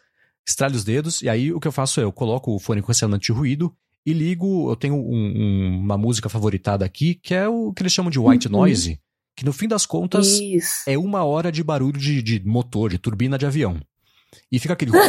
estralhe 0.47 0.77
os 0.77 0.85
dedos, 0.85 1.21
e 1.21 1.27
aí 1.27 1.51
o 1.51 1.59
que 1.59 1.67
eu 1.67 1.73
faço 1.73 1.99
é 1.99 2.03
eu 2.03 2.11
coloco 2.11 2.55
o 2.55 2.59
fone 2.59 2.81
com 2.81 2.87
cancelamento 2.87 3.25
de 3.25 3.33
ruído 3.33 3.75
e 4.05 4.13
ligo. 4.13 4.69
Eu 4.69 4.75
tenho 4.75 4.95
um, 4.95 5.33
um, 5.35 5.79
uma 5.79 5.97
música 5.97 6.29
favoritada 6.29 6.85
aqui, 6.85 7.15
que 7.15 7.33
é 7.33 7.47
o 7.47 7.73
que 7.73 7.81
eles 7.81 7.93
chamam 7.93 8.11
de 8.11 8.19
white 8.19 8.47
uhum. 8.47 8.53
noise, 8.53 8.99
que 9.35 9.43
no 9.43 9.51
fim 9.51 9.67
das 9.67 9.85
contas 9.85 10.39
Isso. 10.39 10.83
é 10.87 10.97
uma 10.97 11.23
hora 11.23 11.51
de 11.51 11.63
barulho 11.63 11.99
de, 11.99 12.21
de 12.21 12.45
motor, 12.45 12.89
de 12.89 12.97
turbina 12.97 13.37
de 13.37 13.45
avião. 13.45 13.79
E 14.51 14.59
fica 14.59 14.73
aquele. 14.73 14.91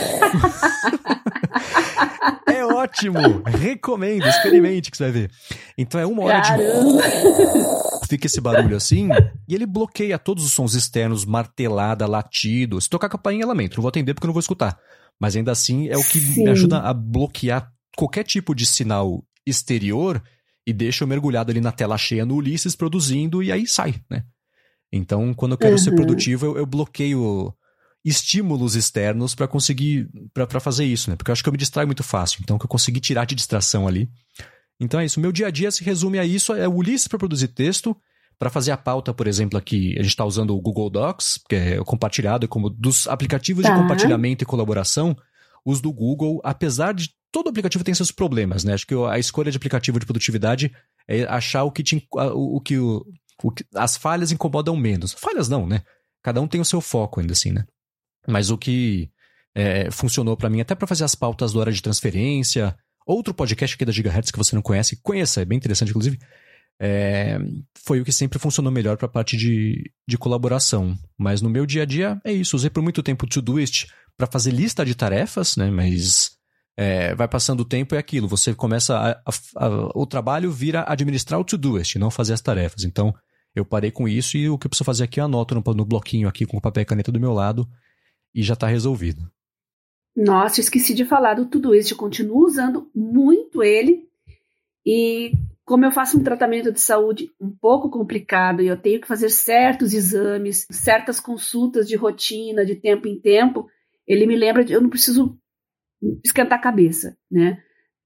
é 2.46 2.64
ótimo! 2.64 3.18
Recomendo, 3.44 4.26
experimente 4.26 4.90
que 4.90 4.96
você 4.96 5.04
vai 5.04 5.12
ver. 5.12 5.30
Então 5.76 6.00
é 6.00 6.06
uma 6.06 6.22
hora 6.24 6.40
Caramba. 6.42 7.02
de. 7.02 8.08
Fica 8.08 8.26
esse 8.26 8.40
barulho 8.40 8.76
assim, 8.76 9.08
e 9.48 9.54
ele 9.54 9.66
bloqueia 9.66 10.16
todos 10.16 10.44
os 10.44 10.52
sons 10.52 10.74
externos, 10.74 11.24
martelada, 11.24 12.06
latido. 12.06 12.80
Se 12.80 12.88
tocar 12.88 13.08
a 13.08 13.10
campainha, 13.10 13.44
lamento, 13.44 13.76
não 13.76 13.82
vou 13.82 13.88
atender 13.88 14.14
porque 14.14 14.26
eu 14.26 14.28
não 14.28 14.34
vou 14.34 14.40
escutar. 14.40 14.78
Mas 15.18 15.34
ainda 15.34 15.50
assim 15.50 15.88
é 15.88 15.96
o 15.96 16.04
que 16.04 16.20
Sim. 16.20 16.44
me 16.44 16.50
ajuda 16.50 16.78
a 16.78 16.94
bloquear 16.94 17.72
qualquer 17.96 18.22
tipo 18.22 18.54
de 18.54 18.66
sinal 18.66 19.24
exterior 19.46 20.22
e 20.66 20.72
deixa 20.72 21.04
eu 21.04 21.08
mergulhado 21.08 21.50
ali 21.50 21.60
na 21.60 21.72
tela 21.72 21.96
cheia 21.96 22.26
no 22.26 22.36
Ulisses 22.36 22.76
produzindo 22.76 23.42
e 23.42 23.50
aí 23.50 23.66
sai, 23.66 23.94
né? 24.10 24.24
Então, 24.92 25.34
quando 25.34 25.52
eu 25.52 25.58
quero 25.58 25.72
uhum. 25.72 25.78
ser 25.78 25.94
produtivo, 25.94 26.46
eu, 26.46 26.58
eu, 26.58 26.66
bloqueio 26.66 27.52
estímulos 28.04 28.76
externos 28.76 29.34
para 29.34 29.48
conseguir 29.48 30.08
para 30.32 30.60
fazer 30.60 30.84
isso, 30.84 31.10
né? 31.10 31.16
Porque 31.16 31.30
eu 31.30 31.32
acho 31.32 31.42
que 31.42 31.48
eu 31.48 31.52
me 31.52 31.58
distraio 31.58 31.88
muito 31.88 32.04
fácil. 32.04 32.40
Então, 32.42 32.58
que 32.58 32.64
eu 32.64 32.68
consegui 32.68 33.00
tirar 33.00 33.24
de 33.24 33.34
distração 33.34 33.88
ali. 33.88 34.08
Então 34.78 35.00
é 35.00 35.04
isso. 35.04 35.20
Meu 35.20 35.32
dia 35.32 35.48
a 35.48 35.50
dia 35.50 35.70
se 35.70 35.82
resume 35.82 36.18
a 36.18 36.24
isso. 36.24 36.52
É 36.54 36.68
o 36.68 36.74
Ulisses 36.74 37.08
para 37.08 37.18
produzir 37.18 37.48
texto. 37.48 37.96
Para 38.38 38.50
fazer 38.50 38.70
a 38.70 38.76
pauta, 38.76 39.14
por 39.14 39.26
exemplo, 39.26 39.58
aqui 39.58 39.94
a 39.98 40.02
gente 40.02 40.10
está 40.10 40.24
usando 40.24 40.54
o 40.54 40.60
Google 40.60 40.90
Docs, 40.90 41.40
que 41.48 41.56
é 41.56 41.76
compartilhado 41.78 42.46
como 42.46 42.68
dos 42.68 43.08
aplicativos 43.08 43.62
tá. 43.62 43.72
de 43.72 43.80
compartilhamento 43.80 44.44
e 44.44 44.46
colaboração. 44.46 45.16
Os 45.64 45.80
do 45.80 45.90
Google, 45.90 46.40
apesar 46.44 46.92
de 46.92 47.10
todo 47.36 47.50
aplicativo 47.50 47.84
tem 47.84 47.92
seus 47.92 48.10
problemas, 48.10 48.64
né? 48.64 48.72
Acho 48.72 48.86
que 48.86 48.94
a 48.94 49.18
escolha 49.18 49.50
de 49.50 49.58
aplicativo 49.58 50.00
de 50.00 50.06
produtividade 50.06 50.74
é 51.06 51.24
achar 51.24 51.64
o 51.64 51.70
que, 51.70 51.82
te, 51.82 52.08
o, 52.10 52.58
que 52.62 52.78
o, 52.78 53.04
o 53.42 53.50
que 53.50 53.62
as 53.74 53.94
falhas 53.94 54.32
incomodam 54.32 54.74
menos. 54.74 55.12
Falhas 55.12 55.46
não, 55.46 55.66
né? 55.66 55.82
Cada 56.22 56.40
um 56.40 56.48
tem 56.48 56.62
o 56.62 56.64
seu 56.64 56.80
foco 56.80 57.20
ainda 57.20 57.34
assim, 57.34 57.52
né? 57.52 57.66
Mas 58.26 58.48
o 58.48 58.56
que 58.56 59.10
é, 59.54 59.90
funcionou 59.90 60.34
para 60.34 60.48
mim, 60.48 60.62
até 60.62 60.74
para 60.74 60.86
fazer 60.86 61.04
as 61.04 61.14
pautas 61.14 61.52
do 61.52 61.60
hora 61.60 61.70
de 61.70 61.82
transferência, 61.82 62.74
outro 63.06 63.34
podcast 63.34 63.74
aqui 63.74 63.84
da 63.84 63.92
Gigahertz 63.92 64.30
que 64.30 64.38
você 64.38 64.54
não 64.54 64.62
conhece, 64.62 64.98
conheça, 65.02 65.42
é 65.42 65.44
bem 65.44 65.58
interessante, 65.58 65.90
inclusive. 65.90 66.18
É, 66.80 67.38
foi 67.84 68.00
o 68.00 68.04
que 68.04 68.12
sempre 68.12 68.38
funcionou 68.38 68.72
melhor 68.72 68.96
para 68.96 69.08
a 69.08 69.10
parte 69.10 69.36
de, 69.36 69.92
de 70.08 70.16
colaboração. 70.16 70.96
Mas 71.18 71.42
no 71.42 71.50
meu 71.50 71.66
dia 71.66 71.82
a 71.82 71.86
dia 71.86 72.18
é 72.24 72.32
isso. 72.32 72.56
Usei 72.56 72.70
por 72.70 72.82
muito 72.82 73.02
tempo 73.02 73.26
o 73.26 73.28
Todoist 73.28 73.88
para 74.16 74.26
fazer 74.26 74.52
lista 74.52 74.86
de 74.86 74.94
tarefas, 74.94 75.54
né? 75.54 75.70
Mas 75.70 76.35
é, 76.76 77.14
vai 77.14 77.26
passando 77.26 77.60
o 77.60 77.64
tempo 77.64 77.94
e 77.94 77.96
é 77.96 77.98
aquilo. 77.98 78.28
Você 78.28 78.54
começa. 78.54 78.96
A, 78.96 79.10
a, 79.10 79.66
a, 79.66 79.90
o 79.94 80.06
trabalho 80.06 80.50
vira 80.50 80.84
administrar 80.86 81.40
o 81.40 81.44
to-doist, 81.44 81.98
não 81.98 82.10
fazer 82.10 82.34
as 82.34 82.40
tarefas. 82.40 82.84
Então, 82.84 83.14
eu 83.54 83.64
parei 83.64 83.90
com 83.90 84.06
isso 84.06 84.36
e 84.36 84.48
o 84.48 84.58
que 84.58 84.66
eu 84.66 84.68
preciso 84.68 84.84
fazer 84.84 85.04
aqui 85.04 85.18
eu 85.18 85.24
anoto 85.24 85.54
no, 85.54 85.62
no 85.74 85.84
bloquinho 85.84 86.28
aqui 86.28 86.44
com 86.44 86.58
o 86.58 86.60
papel 86.60 86.82
e 86.82 86.86
caneta 86.86 87.10
do 87.10 87.20
meu 87.20 87.32
lado 87.32 87.66
e 88.34 88.42
já 88.42 88.52
está 88.52 88.66
resolvido. 88.66 89.30
Nossa, 90.14 90.60
esqueci 90.60 90.94
de 90.94 91.04
falar 91.04 91.34
do 91.34 91.46
Todoist. 91.46 91.90
Eu 91.90 91.96
continuo 91.96 92.44
usando 92.44 92.90
muito 92.94 93.62
ele. 93.62 94.06
E 94.84 95.32
como 95.64 95.84
eu 95.84 95.90
faço 95.90 96.18
um 96.18 96.22
tratamento 96.22 96.70
de 96.70 96.80
saúde 96.80 97.30
um 97.40 97.50
pouco 97.50 97.90
complicado 97.90 98.62
e 98.62 98.66
eu 98.66 98.76
tenho 98.76 99.00
que 99.00 99.08
fazer 99.08 99.30
certos 99.30 99.92
exames, 99.92 100.66
certas 100.70 101.18
consultas 101.18 101.88
de 101.88 101.96
rotina, 101.96 102.64
de 102.64 102.76
tempo 102.76 103.08
em 103.08 103.18
tempo, 103.18 103.68
ele 104.06 104.26
me 104.26 104.36
lembra 104.36 104.64
de 104.64 104.72
eu 104.72 104.80
não 104.80 104.88
preciso 104.88 105.36
esquentar 106.24 106.58
a 106.58 106.62
cabeça, 106.62 107.16
né? 107.30 107.58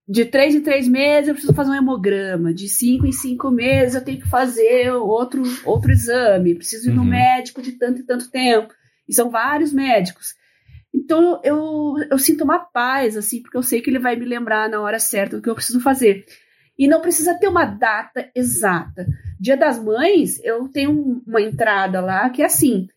De 0.09 0.24
três 0.24 0.55
em 0.55 0.61
três 0.61 0.88
meses 0.88 1.28
eu 1.28 1.34
preciso 1.34 1.55
fazer 1.55 1.70
um 1.70 1.74
hemograma, 1.74 2.53
de 2.53 2.68
cinco 2.68 3.07
em 3.07 3.12
cinco 3.12 3.51
meses 3.51 3.95
eu 3.95 4.05
tenho 4.05 4.20
que 4.20 4.28
fazer 4.28 4.91
outro, 4.93 5.43
outro 5.64 5.93
exame, 5.93 6.57
preciso 6.57 6.91
ir 6.91 6.95
no 6.95 7.03
uhum. 7.03 7.09
médico 7.09 7.62
de 7.62 7.72
tanto 7.72 8.01
e 8.01 8.05
tanto 8.05 8.30
tempo. 8.30 8.74
E 9.09 9.14
são 9.14 9.30
vários 9.30 9.72
médicos. 9.72 10.34
Então 10.93 11.41
eu, 11.45 11.95
eu 12.11 12.18
sinto 12.18 12.43
uma 12.43 12.59
paz, 12.59 13.16
assim, 13.16 13.41
porque 13.41 13.57
eu 13.57 13.62
sei 13.62 13.80
que 13.80 13.88
ele 13.88 13.99
vai 13.99 14.16
me 14.16 14.24
lembrar 14.24 14.68
na 14.68 14.80
hora 14.80 14.99
certa 14.99 15.36
do 15.36 15.43
que 15.43 15.49
eu 15.49 15.55
preciso 15.55 15.80
fazer. 15.80 16.24
E 16.76 16.88
não 16.88 17.01
precisa 17.01 17.38
ter 17.38 17.47
uma 17.47 17.64
data 17.64 18.30
exata. 18.34 19.07
Dia 19.38 19.57
das 19.57 19.78
Mães, 19.78 20.43
eu 20.43 20.66
tenho 20.68 21.22
uma 21.26 21.41
entrada 21.41 22.01
lá 22.01 22.28
que 22.30 22.43
é 22.43 22.47
assim: 22.47 22.88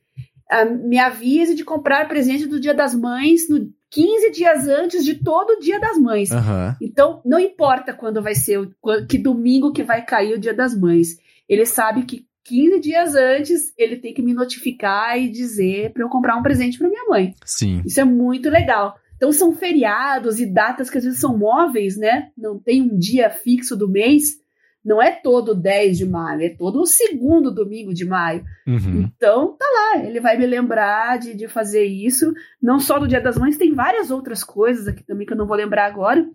me 0.85 0.97
avise 0.97 1.53
de 1.53 1.63
comprar 1.63 2.07
presente 2.07 2.47
do 2.47 2.59
Dia 2.59 2.73
das 2.73 2.95
Mães 2.95 3.49
no 3.49 3.71
15 3.93 4.31
dias 4.31 4.67
antes 4.67 5.05
de 5.05 5.15
todo 5.15 5.51
o 5.51 5.59
Dia 5.59 5.79
das 5.79 5.97
Mães. 5.97 6.31
Aham. 6.31 6.75
Então, 6.81 7.21
não 7.23 7.39
importa 7.39 7.93
quando 7.93 8.23
vai 8.23 8.33
ser, 8.33 8.59
que 9.07 9.19
domingo 9.19 9.71
que 9.71 9.83
vai 9.83 10.03
cair 10.03 10.33
o 10.33 10.39
Dia 10.39 10.53
das 10.53 10.75
Mães. 10.75 11.17
Ele 11.47 11.65
sabe 11.65 12.03
que 12.03 12.25
15 12.45 12.79
dias 12.79 13.15
antes 13.15 13.73
ele 13.77 13.97
tem 13.97 14.13
que 14.13 14.21
me 14.21 14.33
notificar 14.33 15.17
e 15.17 15.29
dizer 15.29 15.93
para 15.93 16.03
eu 16.03 16.09
comprar 16.09 16.35
um 16.35 16.41
presente 16.41 16.77
para 16.77 16.89
minha 16.89 17.05
mãe. 17.07 17.33
Sim. 17.45 17.81
Isso 17.85 18.01
é 18.01 18.03
muito 18.03 18.49
legal. 18.49 18.97
Então 19.15 19.31
são 19.31 19.53
feriados 19.53 20.39
e 20.39 20.45
datas 20.45 20.89
que 20.89 20.97
às 20.97 21.03
vezes 21.03 21.19
são 21.19 21.37
móveis, 21.37 21.95
né? 21.95 22.29
Não 22.37 22.59
tem 22.59 22.81
um 22.81 22.97
dia 22.97 23.29
fixo 23.29 23.77
do 23.77 23.87
mês. 23.87 24.42
Não 24.83 25.01
é 25.01 25.11
todo 25.11 25.55
10 25.55 25.97
de 25.97 26.05
maio, 26.05 26.41
é 26.41 26.49
todo 26.49 26.81
o 26.81 26.85
segundo 26.85 27.53
domingo 27.53 27.93
de 27.93 28.05
maio. 28.05 28.43
Uhum. 28.67 29.03
Então, 29.03 29.55
tá 29.57 29.65
lá, 29.65 30.03
ele 30.03 30.19
vai 30.19 30.37
me 30.37 30.45
lembrar 30.45 31.17
de, 31.17 31.33
de 31.33 31.47
fazer 31.47 31.85
isso. 31.85 32.33
Não 32.61 32.79
só 32.79 32.99
no 32.99 33.07
Dia 33.07 33.21
das 33.21 33.37
Mães, 33.37 33.57
tem 33.57 33.73
várias 33.73 34.11
outras 34.11 34.43
coisas 34.43 34.87
aqui 34.87 35.03
também 35.03 35.25
que 35.25 35.33
eu 35.33 35.37
não 35.37 35.47
vou 35.47 35.55
lembrar 35.55 35.85
agora. 35.85 36.25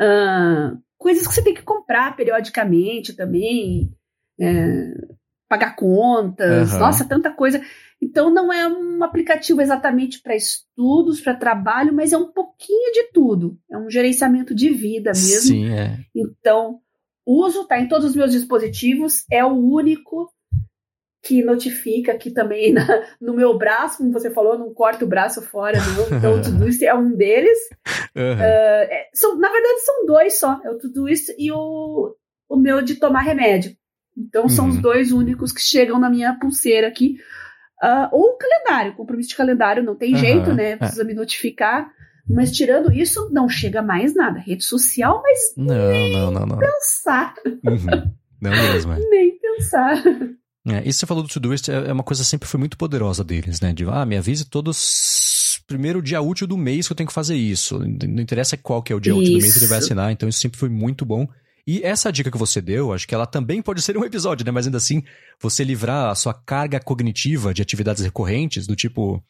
Ah, 0.00 0.76
coisas 0.96 1.26
que 1.26 1.34
você 1.34 1.42
tem 1.42 1.54
que 1.54 1.62
comprar 1.62 2.16
periodicamente 2.16 3.14
também. 3.14 3.92
é, 4.40 4.92
pagar 5.48 5.74
contas, 5.74 6.72
Aham. 6.72 6.78
nossa, 6.78 7.08
tanta 7.08 7.30
coisa. 7.30 7.60
Então, 8.00 8.32
não 8.32 8.52
é 8.52 8.68
um 8.68 9.02
aplicativo 9.02 9.60
exatamente 9.60 10.20
para 10.20 10.36
estudos, 10.36 11.20
para 11.20 11.34
trabalho, 11.34 11.92
mas 11.92 12.12
é 12.12 12.18
um 12.18 12.30
pouquinho 12.30 12.92
de 12.92 13.10
tudo. 13.12 13.58
É 13.70 13.78
um 13.78 13.90
gerenciamento 13.90 14.54
de 14.54 14.68
vida 14.68 15.10
mesmo. 15.10 15.48
Sim, 15.48 15.70
é. 15.72 15.98
Então, 16.14 16.80
uso, 17.30 17.66
tá 17.66 17.78
em 17.78 17.88
todos 17.88 18.10
os 18.10 18.16
meus 18.16 18.32
dispositivos, 18.32 19.24
é 19.30 19.44
o 19.44 19.52
único 19.52 20.32
que 21.22 21.42
notifica 21.42 22.12
aqui 22.12 22.30
também 22.30 22.72
na- 22.72 22.86
no 23.20 23.34
meu 23.34 23.58
braço, 23.58 23.98
como 23.98 24.12
você 24.12 24.30
falou, 24.30 24.56
não 24.58 24.72
corto 24.72 25.04
o 25.04 25.08
braço 25.08 25.42
fora. 25.42 25.78
Então, 26.12 26.34
o 26.38 26.42
Todoist 26.42 26.82
é 26.82 26.94
um 26.94 27.14
deles. 27.14 27.58
Aham. 28.16 28.40
É, 28.42 29.08
são, 29.12 29.36
na 29.38 29.50
verdade, 29.50 29.80
são 29.80 30.06
dois 30.06 30.38
só, 30.38 30.60
é 30.64 30.70
o 30.70 30.78
Todoist 30.78 31.34
e 31.36 31.50
o, 31.52 32.14
o 32.48 32.56
meu 32.56 32.80
de 32.82 32.94
tomar 32.96 33.20
remédio. 33.22 33.76
Então, 34.16 34.48
são 34.48 34.66
Uhum. 34.66 34.70
os 34.72 34.78
dois 34.80 35.12
únicos 35.12 35.52
que 35.52 35.60
chegam 35.60 35.98
na 35.98 36.08
minha 36.08 36.34
pulseira 36.38 36.88
aqui. 36.88 37.16
Ah, 37.80 38.08
ou 38.12 38.30
o 38.30 38.36
calendário, 38.36 38.94
compromisso 38.96 39.28
de 39.28 39.36
calendário, 39.36 39.82
não 39.84 39.94
tem 39.96 40.12
Aham, 40.14 40.20
jeito, 40.20 40.50
é. 40.50 40.54
né? 40.54 40.76
Precisa 40.76 41.04
me 41.04 41.14
notificar. 41.14 41.88
Mas 42.28 42.52
tirando 42.52 42.92
isso, 42.92 43.28
não 43.32 43.48
chega 43.48 43.80
mais 43.80 44.14
nada. 44.14 44.38
Rede 44.40 44.64
social, 44.64 45.22
mas 45.22 45.38
Não, 45.56 46.08
não, 46.12 46.30
não, 46.30 46.46
não. 46.46 46.58
pensar. 46.58 47.34
Uhum. 47.64 48.12
Não 48.40 48.50
mesmo, 48.50 48.92
é. 48.92 48.98
Nem 49.08 49.38
pensar. 49.38 50.02
É, 50.66 50.78
isso 50.80 50.84
que 50.84 50.92
você 50.92 51.06
falou 51.06 51.22
do 51.22 51.28
Todoist 51.28 51.68
é 51.70 51.88
é 51.88 51.92
uma 51.92 52.02
coisa 52.02 52.22
que 52.22 52.28
sempre 52.28 52.48
foi 52.48 52.58
muito 52.58 52.76
poderosa 52.76 53.24
deles, 53.24 53.60
né? 53.60 53.72
De, 53.72 53.84
ah, 53.84 54.04
me 54.04 54.16
avise 54.16 54.44
todos 54.44 55.62
primeiro 55.68 56.02
dia 56.02 56.20
útil 56.20 56.46
do 56.46 56.56
mês 56.56 56.86
que 56.86 56.92
eu 56.92 56.96
tenho 56.96 57.06
que 57.06 57.12
fazer 57.12 57.36
isso. 57.36 57.78
Não 57.78 58.22
interessa 58.22 58.56
qual 58.56 58.82
que 58.82 58.92
é 58.92 58.96
o 58.96 59.00
dia 59.00 59.14
útil 59.14 59.34
do 59.34 59.40
mês 59.40 59.52
que 59.52 59.58
ele 59.58 59.66
vai 59.66 59.78
Isso. 59.78 59.86
assinar, 59.86 60.10
então 60.10 60.28
isso 60.28 60.40
sempre 60.40 60.58
foi 60.58 60.68
muito 60.68 61.04
bom. 61.04 61.28
E 61.70 61.82
essa 61.82 62.10
dica 62.10 62.30
que 62.30 62.38
você 62.38 62.62
deu, 62.62 62.94
acho 62.94 63.06
que 63.06 63.14
ela 63.14 63.26
também 63.26 63.60
pode 63.60 63.82
ser 63.82 63.94
um 63.98 64.02
episódio, 64.02 64.42
né? 64.46 64.50
Mas 64.50 64.64
ainda 64.64 64.78
assim, 64.78 65.02
você 65.38 65.62
livrar 65.62 66.08
a 66.10 66.14
sua 66.14 66.32
carga 66.32 66.80
cognitiva 66.80 67.52
de 67.52 67.60
atividades 67.60 68.02
recorrentes, 68.02 68.66
do 68.66 68.74
tipo. 68.74 69.22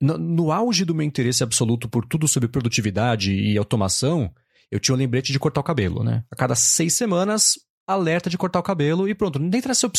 No, 0.00 0.16
no 0.16 0.50
auge 0.50 0.82
do 0.86 0.94
meu 0.94 1.04
interesse 1.04 1.42
absoluto 1.42 1.86
por 1.86 2.06
tudo 2.06 2.26
sobre 2.26 2.48
produtividade 2.48 3.32
e 3.34 3.58
automação, 3.58 4.32
eu 4.70 4.80
tinha 4.80 4.94
um 4.94 4.98
lembrete 4.98 5.30
de 5.30 5.38
cortar 5.38 5.60
o 5.60 5.64
cabelo, 5.64 6.02
né? 6.02 6.24
A 6.30 6.34
cada 6.36 6.54
seis 6.54 6.94
semanas, 6.94 7.58
alerta 7.86 8.30
de 8.30 8.38
cortar 8.38 8.60
o 8.60 8.62
cabelo 8.62 9.06
e 9.06 9.14
pronto. 9.14 9.38
Nem 9.38 9.60
preciso- 9.60 9.92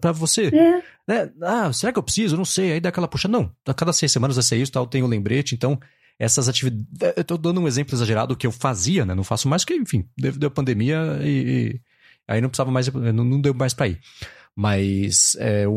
pra 0.00 0.12
você. 0.12 0.46
É, 0.46 0.82
né? 1.06 1.30
Ah, 1.42 1.70
será 1.70 1.92
que 1.92 1.98
eu 1.98 2.02
preciso? 2.02 2.34
Eu 2.34 2.38
não 2.38 2.46
sei. 2.46 2.72
Aí 2.72 2.80
dá 2.80 2.88
aquela 2.88 3.06
puxa. 3.06 3.28
Não, 3.28 3.52
a 3.66 3.74
cada 3.74 3.92
seis 3.92 4.10
semanas 4.10 4.36
vai 4.36 4.42
ser 4.42 4.56
isso, 4.56 4.72
tal, 4.72 4.86
tem 4.86 5.02
o 5.02 5.06
lembrete. 5.06 5.54
Então, 5.54 5.78
essas 6.18 6.48
atividades. 6.48 6.86
Eu 7.16 7.24
tô 7.24 7.36
dando 7.36 7.60
um 7.60 7.68
exemplo 7.68 7.94
exagerado 7.94 8.36
que 8.36 8.46
eu 8.46 8.52
fazia, 8.52 9.04
né? 9.04 9.14
Não 9.14 9.24
faço 9.24 9.48
mais, 9.48 9.64
porque, 9.64 9.78
enfim, 9.80 10.04
devido 10.16 10.46
à 10.46 10.50
pandemia 10.50 11.18
e. 11.22 11.28
e- 11.74 11.80
aí 12.28 12.40
não 12.40 12.48
precisava 12.48 12.70
mais, 12.72 12.88
não, 12.92 13.24
não 13.24 13.40
deu 13.40 13.54
mais 13.54 13.72
pra 13.74 13.86
ir. 13.88 14.00
Mas 14.58 15.36
é 15.38 15.68
um, 15.68 15.72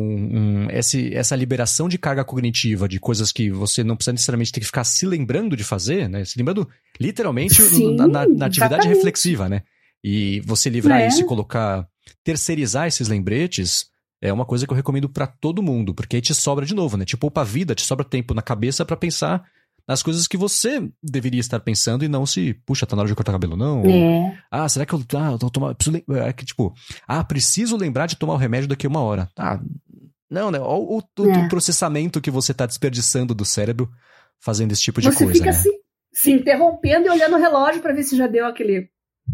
um- 0.65 0.67
esse, 0.71 1.13
essa 1.13 1.35
liberação 1.35 1.89
de 1.89 1.97
carga 1.97 2.23
cognitiva 2.23 2.87
de 2.87 2.97
coisas 2.99 3.31
que 3.31 3.51
você 3.51 3.83
não 3.83 3.95
precisa 3.95 4.13
necessariamente 4.13 4.51
ter 4.53 4.61
que 4.61 4.65
ficar 4.65 4.85
se 4.85 5.05
lembrando 5.05 5.57
de 5.57 5.63
fazer, 5.65 6.07
né? 6.09 6.23
Se 6.23 6.37
lembrando 6.37 6.67
literalmente 6.99 7.61
Sim, 7.61 7.95
na, 7.95 8.07
na- 8.07 8.25
na 8.27 8.45
atividade 8.45 8.75
exatamente. 8.75 8.95
reflexiva, 8.95 9.49
né? 9.49 9.63
E 10.01 10.39
você 10.45 10.69
livrar 10.69 11.01
É. 11.01 11.07
isso 11.07 11.21
e 11.21 11.25
colocar, 11.25 11.85
terceirizar 12.23 12.87
esses 12.87 13.09
lembretes, 13.09 13.87
é 14.21 14.31
uma 14.31 14.45
coisa 14.45 14.65
que 14.65 14.71
eu 14.71 14.77
recomendo 14.77 15.09
pra 15.09 15.27
todo 15.27 15.61
mundo, 15.61 15.93
porque 15.93 16.15
aí 16.15 16.21
te 16.21 16.33
sobra 16.33 16.65
de 16.65 16.73
novo, 16.73 16.95
né? 16.95 17.03
Te 17.03 17.17
poupa 17.17 17.41
a 17.41 17.43
vida, 17.43 17.75
te 17.75 17.81
sobra 17.81 18.05
tempo 18.05 18.33
na 18.33 18.41
cabeça 18.41 18.85
pra 18.85 18.95
pensar 18.95 19.43
nas 19.89 20.03
coisas 20.03 20.27
que 20.27 20.37
você 20.37 20.87
deveria 21.01 21.39
estar 21.39 21.59
pensando 21.59 22.05
e 22.05 22.07
não 22.07 22.23
se, 22.23 22.53
puxa, 22.63 22.85
tá 22.85 22.95
na 22.95 23.01
hora 23.01 23.09
de 23.09 23.15
cortar 23.15 23.31
cabelo, 23.31 23.57
não. 23.57 23.81
Ou, 23.81 23.89
é. 23.89 24.37
ah, 24.51 24.69
será 24.69 24.85
que 24.85 24.93
eu, 24.93 25.01
ah, 25.17 25.31
eu 25.31 25.39
tô 25.39 25.49
tomando, 25.49 25.73
preciso, 25.73 26.03
é 26.13 26.31
que, 26.31 26.45
tipo, 26.45 26.71
ah, 27.07 27.23
preciso 27.23 27.75
lembrar 27.75 28.05
de 28.05 28.15
tomar 28.15 28.35
o 28.35 28.37
remédio 28.37 28.69
daqui 28.69 28.85
a 28.85 28.89
uma 28.89 29.01
hora. 29.01 29.27
Ah, 29.35 29.59
não, 30.29 30.51
né? 30.51 30.59
Olha 30.59 31.03
o, 31.17 31.27
É. 31.27 31.37
o 31.39 31.49
processamento 31.49 32.21
que 32.21 32.29
você 32.29 32.53
tá 32.53 32.67
desperdiçando 32.67 33.33
do 33.33 33.43
cérebro 33.43 33.89
fazendo 34.39 34.73
esse 34.73 34.81
tipo 34.83 35.01
de 35.01 35.11
Você 35.11 35.23
coisa, 35.23 35.33
fica 35.39 35.45
né? 35.47 35.53
se, 35.53 35.71
se 36.13 36.31
interrompendo 36.33 37.07
e 37.07 37.09
olhando 37.09 37.35
o 37.35 37.39
relógio 37.39 37.81
para 37.81 37.91
ver 37.91 38.03
se 38.03 38.15
já 38.15 38.27
deu 38.27 38.45
aquele, 38.45 38.89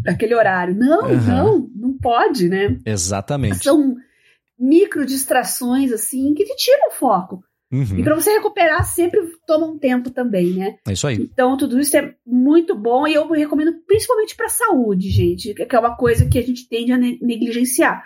aquele 0.06 0.34
horário. 0.34 0.74
Não, 0.74 1.04
Aham. 1.04 1.44
não, 1.44 1.70
não 1.76 1.98
pode, 1.98 2.48
né? 2.48 2.78
Exatamente. 2.86 3.62
São 3.62 3.94
micro 4.58 5.04
distrações 5.04 5.92
assim 5.92 6.32
que 6.32 6.46
te 6.46 6.56
tiram 6.56 6.88
o 6.88 6.92
foco. 6.92 7.44
Uhum, 7.72 7.98
E 7.98 8.02
para 8.04 8.14
você 8.14 8.30
recuperar 8.30 8.84
sempre 8.84 9.20
toma 9.46 9.66
um 9.66 9.76
tempo 9.78 10.10
também, 10.10 10.54
né? 10.54 10.76
É 10.86 10.92
isso 10.92 11.06
aí. 11.06 11.16
Então 11.16 11.56
tudo 11.56 11.80
isso 11.80 11.96
é 11.96 12.14
muito 12.24 12.74
bom 12.76 13.06
e 13.08 13.14
eu 13.14 13.28
recomendo 13.28 13.74
principalmente 13.86 14.36
para 14.36 14.48
saúde, 14.48 15.10
gente, 15.10 15.52
que 15.52 15.74
é 15.74 15.78
uma 15.78 15.96
coisa 15.96 16.26
que 16.28 16.38
a 16.38 16.42
gente 16.42 16.68
tende 16.68 16.92
a 16.92 16.96
ne- 16.98 17.18
negligenciar. 17.20 18.04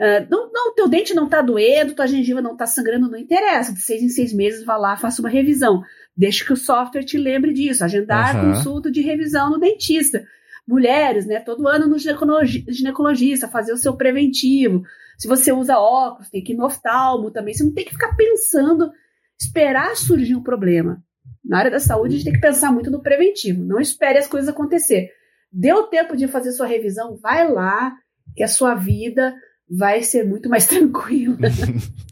Ah, 0.00 0.26
não, 0.30 0.50
não, 0.52 0.74
teu 0.74 0.88
dente 0.88 1.12
não 1.14 1.28
tá 1.28 1.40
doendo, 1.42 1.94
tua 1.94 2.06
gengiva 2.06 2.40
não 2.42 2.56
tá 2.56 2.66
sangrando, 2.66 3.10
não 3.10 3.18
interessa. 3.18 3.72
De 3.72 3.80
seis 3.80 4.02
em 4.02 4.08
seis 4.08 4.32
meses, 4.32 4.64
vá 4.64 4.76
lá, 4.76 4.96
faça 4.96 5.20
uma 5.22 5.28
revisão. 5.28 5.82
Deixa 6.16 6.44
que 6.44 6.52
o 6.52 6.56
software 6.56 7.02
te 7.04 7.18
lembre 7.18 7.52
disso. 7.52 7.82
Agendar 7.84 8.36
Aham. 8.36 8.52
consulta 8.54 8.90
de 8.92 9.00
revisão 9.00 9.50
no 9.50 9.58
dentista. 9.58 10.24
Mulheres, 10.66 11.26
né? 11.26 11.40
Todo 11.40 11.66
ano 11.66 11.86
no 11.88 11.98
ginecologi- 11.98 12.64
ginecologista, 12.68 13.48
fazer 13.48 13.72
o 13.72 13.76
seu 13.76 13.96
preventivo. 13.96 14.82
Se 15.18 15.26
você 15.26 15.52
usa 15.52 15.78
óculos, 15.78 16.30
tem 16.30 16.42
que 16.42 16.52
ir 16.52 16.56
no 16.56 16.64
oftalmo 16.64 17.30
também. 17.30 17.52
Você 17.52 17.64
não 17.64 17.74
tem 17.74 17.84
que 17.84 17.90
ficar 17.90 18.14
pensando, 18.14 18.90
esperar 19.38 19.96
surgir 19.96 20.36
um 20.36 20.42
problema. 20.42 21.02
Na 21.44 21.58
área 21.58 21.70
da 21.70 21.80
saúde, 21.80 22.14
a 22.14 22.16
gente 22.18 22.24
tem 22.24 22.34
que 22.34 22.40
pensar 22.40 22.72
muito 22.72 22.90
no 22.90 23.02
preventivo. 23.02 23.64
Não 23.64 23.80
espere 23.80 24.18
as 24.18 24.28
coisas 24.28 24.48
acontecer. 24.48 25.10
Deu 25.50 25.84
tempo 25.88 26.16
de 26.16 26.28
fazer 26.28 26.52
sua 26.52 26.66
revisão, 26.66 27.16
vai 27.16 27.50
lá, 27.50 27.96
que 28.36 28.44
a 28.44 28.48
sua 28.48 28.74
vida 28.74 29.34
vai 29.68 30.02
ser 30.02 30.24
muito 30.24 30.48
mais 30.48 30.64
tranquila. 30.68 31.36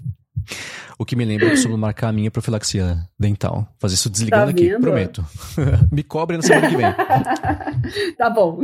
O 0.99 1.05
que 1.05 1.15
me 1.15 1.25
lembra 1.27 1.53
é 1.53 1.57
sobre 1.57 1.77
marcar 1.77 2.09
a 2.09 2.13
minha 2.13 2.31
profilaxia 2.31 2.99
dental. 3.19 3.69
Fazer 3.79 3.95
isso 3.97 4.09
desligando 4.09 4.45
Tá 4.47 4.51
aqui, 4.51 4.79
prometo. 4.81 5.25
me 5.93 6.03
cobre 6.03 6.37
na 6.37 6.43
semana 6.43 6.69
que 6.71 6.77
vem. 6.77 6.87
tá 8.17 8.31
bom. 8.31 8.61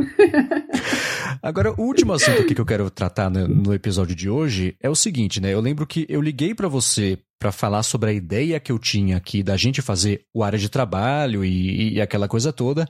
Agora, 1.41 1.71
o 1.73 1.81
último 1.83 2.13
assunto 2.13 2.41
aqui 2.41 2.55
que 2.55 2.61
eu 2.61 2.65
quero 2.65 2.89
tratar 2.89 3.29
no, 3.29 3.47
no 3.47 3.73
episódio 3.73 4.15
de 4.15 4.29
hoje 4.29 4.75
é 4.81 4.89
o 4.89 4.95
seguinte, 4.95 5.39
né? 5.39 5.53
Eu 5.53 5.59
lembro 5.59 5.85
que 5.85 6.05
eu 6.09 6.21
liguei 6.21 6.55
pra 6.55 6.67
você 6.67 7.17
pra 7.37 7.51
falar 7.51 7.83
sobre 7.83 8.09
a 8.09 8.13
ideia 8.13 8.59
que 8.59 8.71
eu 8.71 8.79
tinha 8.79 9.17
aqui 9.17 9.43
da 9.43 9.57
gente 9.57 9.81
fazer 9.81 10.25
o 10.33 10.43
área 10.43 10.57
de 10.57 10.69
trabalho 10.69 11.43
e, 11.43 11.93
e 11.93 12.01
aquela 12.01 12.27
coisa 12.27 12.51
toda. 12.53 12.87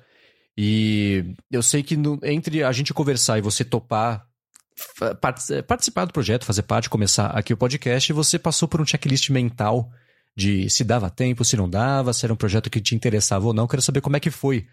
E 0.58 1.34
eu 1.52 1.64
sei 1.64 1.82
que 1.82 1.98
no- 1.98 2.20
entre 2.24 2.64
a 2.64 2.72
gente 2.72 2.94
conversar 2.94 3.40
e 3.40 3.42
você 3.42 3.64
topar 3.66 4.24
participar 5.66 6.06
do 6.06 6.14
projeto, 6.14 6.46
fazer 6.46 6.64
parte, 6.64 6.90
começar 6.90 7.28
aqui 7.28 7.54
o 7.54 7.58
podcast, 7.58 8.12
você 8.14 8.40
passou 8.40 8.68
por 8.68 8.82
um 8.82 8.86
checklist 8.86 9.30
mental 9.30 9.90
de 10.36 10.70
se 10.70 10.84
dava 10.84 11.10
tempo, 11.10 11.46
se 11.46 11.56
não 11.56 11.70
dava, 11.70 12.14
se 12.14 12.26
era 12.26 12.34
um 12.34 12.38
projeto 12.38 12.70
que 12.70 12.82
te 12.82 12.96
interessava 12.96 13.46
ou 13.46 13.54
não. 13.54 13.68
Quero 13.68 13.82
saber 13.82 14.02
como 14.02 14.18
é 14.18 14.20
que 14.20 14.32
foi 14.32 14.68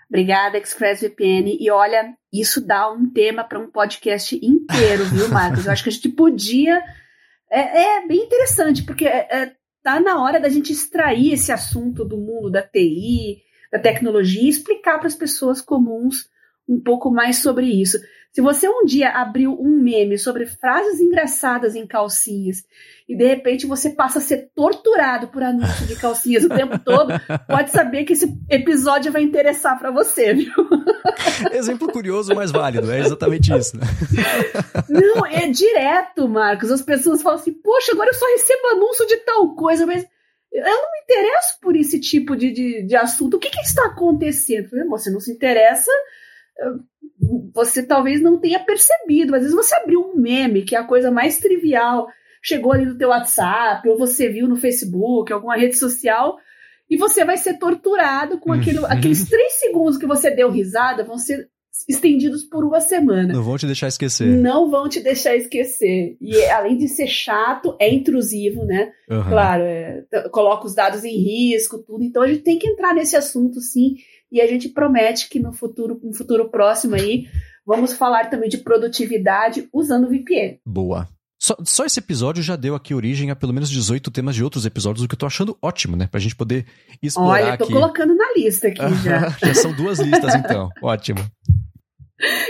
Obrigada, 0.09 0.59
ExpressVPN. 0.59 1.57
E 1.59 1.71
olha, 1.71 2.15
isso 2.33 2.61
dá 2.61 2.91
um 2.91 3.09
tema 3.11 3.45
para 3.45 3.59
um 3.59 3.71
podcast 3.71 4.39
inteiro, 4.43 5.05
viu, 5.07 5.29
Marcos? 5.31 5.65
Eu 5.65 5.73
acho 5.73 5.83
que 5.83 5.89
a 5.89 5.93
gente 5.93 6.11
podia. 6.11 6.83
É, 7.51 8.01
é 8.01 8.07
bem 8.07 8.25
interessante, 8.25 8.83
porque 8.83 9.07
é, 9.07 9.27
é, 9.31 9.53
tá 9.83 9.99
na 10.01 10.23
hora 10.23 10.39
da 10.39 10.49
gente 10.49 10.73
extrair 10.73 11.33
esse 11.33 11.51
assunto 11.51 12.05
do 12.05 12.19
mundo 12.19 12.51
da 12.51 12.63
TI, 12.63 13.43
da 13.73 13.79
tecnologia 13.79 14.43
e 14.43 14.49
explicar 14.49 14.99
para 14.99 15.09
as 15.09 15.15
pessoas 15.15 15.61
comuns 15.61 16.29
um 16.69 16.79
pouco 16.79 17.11
mais 17.11 17.39
sobre 17.39 17.67
isso. 17.67 17.99
Se 18.33 18.41
você 18.41 18.67
um 18.67 18.85
dia 18.87 19.11
abriu 19.11 19.53
um 19.61 19.79
meme 19.79 20.17
sobre 20.17 20.47
frases 20.47 21.01
engraçadas 21.01 21.75
em 21.75 21.87
calcinhas 21.87 22.65
e 23.07 23.15
de 23.15 23.27
repente 23.27 23.67
você 23.67 23.91
passa 23.91 24.21
a 24.21 24.23
ser 24.23 24.51
torturado 24.55 25.29
por 25.29 25.43
anúncios 25.43 25.87
de 25.87 25.97
calcinhas 25.97 26.43
o 26.43 26.49
tempo 26.49 26.79
todo, 26.81 27.13
pode 27.47 27.71
saber 27.71 28.05
que 28.05 28.15
esse 28.15 28.35
episódio 28.49 29.13
vai 29.13 29.23
interessar 29.23 29.79
para 29.79 29.91
você, 29.91 30.33
viu? 30.33 30.51
Exemplo 31.53 31.93
curioso, 31.93 32.35
mas 32.35 32.51
válido, 32.51 32.91
é 32.91 33.01
exatamente 33.01 33.53
isso. 33.55 33.77
Né? 33.77 33.85
Não, 34.89 35.27
é 35.27 35.49
direto, 35.49 36.27
Marcos. 36.27 36.71
As 36.71 36.81
pessoas 36.81 37.21
falam 37.21 37.39
assim: 37.39 37.53
Poxa, 37.53 37.93
agora 37.93 38.09
eu 38.09 38.15
só 38.15 38.25
recebo 38.27 38.67
anúncio 38.69 39.07
de 39.07 39.17
tal 39.19 39.55
coisa, 39.55 39.85
mas 39.85 40.07
eu 40.53 40.65
não 40.65 40.93
me 40.93 41.01
interesso 41.03 41.59
por 41.61 41.77
esse 41.77 41.99
tipo 41.99 42.37
de, 42.37 42.53
de, 42.53 42.83
de 42.83 42.97
assunto. 42.97 43.37
O 43.37 43.41
que, 43.41 43.51
que 43.51 43.61
está 43.61 43.87
acontecendo? 43.87 44.69
falei, 44.69 44.85
você 44.87 45.11
não 45.11 45.21
se 45.21 45.33
interessa 45.33 45.91
você 47.55 47.83
talvez 47.83 48.21
não 48.21 48.39
tenha 48.39 48.61
percebido. 48.61 49.35
Às 49.35 49.43
vezes 49.43 49.55
você 49.55 49.75
abriu 49.75 50.01
um 50.01 50.21
meme, 50.21 50.65
que 50.65 50.75
é 50.75 50.79
a 50.79 50.85
coisa 50.85 51.11
mais 51.11 51.39
trivial, 51.39 52.09
chegou 52.43 52.73
ali 52.73 52.85
no 52.85 52.97
teu 52.97 53.11
WhatsApp, 53.11 53.89
ou 53.89 53.99
você 53.99 54.29
viu 54.29 54.49
no 54.49 54.57
Facebook, 54.57 55.33
alguma 55.33 55.57
rede 55.57 55.77
social, 55.77 56.39
e 56.89 56.97
você 56.97 57.25
vai 57.25 57.37
ser 57.37 57.59
torturado 57.59 58.39
com 58.39 58.51
uhum. 58.51 58.87
aqueles 58.87 59.29
três 59.29 59.53
segundos 59.55 59.97
que 59.97 60.07
você 60.07 60.31
deu 60.31 60.51
risada, 60.51 61.05
vão 61.05 61.19
ser 61.19 61.49
estendidos 61.89 62.45
por 62.45 62.65
uma 62.65 62.81
semana. 62.81 63.33
Não 63.33 63.43
vão 63.43 63.57
te 63.57 63.67
deixar 63.67 63.89
esquecer. 63.89 64.27
Não 64.27 64.71
vão 64.71 64.89
te 64.89 65.01
deixar 65.01 65.35
esquecer. 65.37 66.17
E 66.21 66.37
além 66.47 66.77
de 66.77 66.89
ser 66.89 67.07
chato, 67.07 67.77
é 67.81 67.93
intrusivo, 67.93 68.65
né? 68.65 68.93
Uhum. 69.11 69.25
Claro, 69.25 69.63
é, 69.65 70.05
coloca 70.31 70.67
os 70.67 70.75
dados 70.75 71.05
em 71.05 71.17
risco, 71.17 71.79
tudo. 71.79 72.05
Então 72.05 72.23
a 72.23 72.29
gente 72.29 72.43
tem 72.43 72.59
que 72.59 72.69
entrar 72.69 72.95
nesse 72.95 73.17
assunto, 73.17 73.61
sim. 73.61 73.97
E 74.31 74.41
a 74.41 74.47
gente 74.47 74.69
promete 74.69 75.29
que 75.29 75.39
no 75.39 75.53
futuro, 75.53 76.01
no 76.03 76.15
futuro 76.15 76.49
próximo 76.51 76.95
aí, 76.95 77.27
vamos 77.67 77.93
falar 77.93 78.31
também 78.31 78.49
de 78.49 78.59
produtividade 78.59 79.69
usando 79.73 80.07
o 80.07 80.11
VPN. 80.11 80.59
Boa. 80.65 81.09
Só, 81.43 81.57
só, 81.65 81.85
esse 81.85 81.99
episódio 81.99 82.41
já 82.41 82.55
deu 82.55 82.73
aqui 82.77 82.95
origem 82.95 83.33
a 83.33 83.35
pelo 83.35 83.53
menos 83.53 83.69
18 83.69 84.13
temas 84.13 84.37
de 84.37 84.45
outros 84.45 84.65
episódios, 84.65 85.05
o 85.05 85.09
que 85.09 85.15
eu 85.15 85.19
tô 85.19 85.27
achando 85.27 85.59
ótimo, 85.61 85.97
né? 85.97 86.07
Pra 86.07 86.21
gente 86.21 86.37
poder 86.37 86.65
explorar 87.03 87.47
Olha, 87.47 87.59
tô 87.59 87.65
aqui. 87.65 87.73
colocando 87.73 88.15
na 88.15 88.33
lista 88.37 88.69
aqui 88.69 88.95
já. 89.03 89.29
já 89.45 89.55
são 89.57 89.73
duas 89.73 89.99
listas, 89.99 90.37
então. 90.37 90.69
ótimo. 90.81 91.19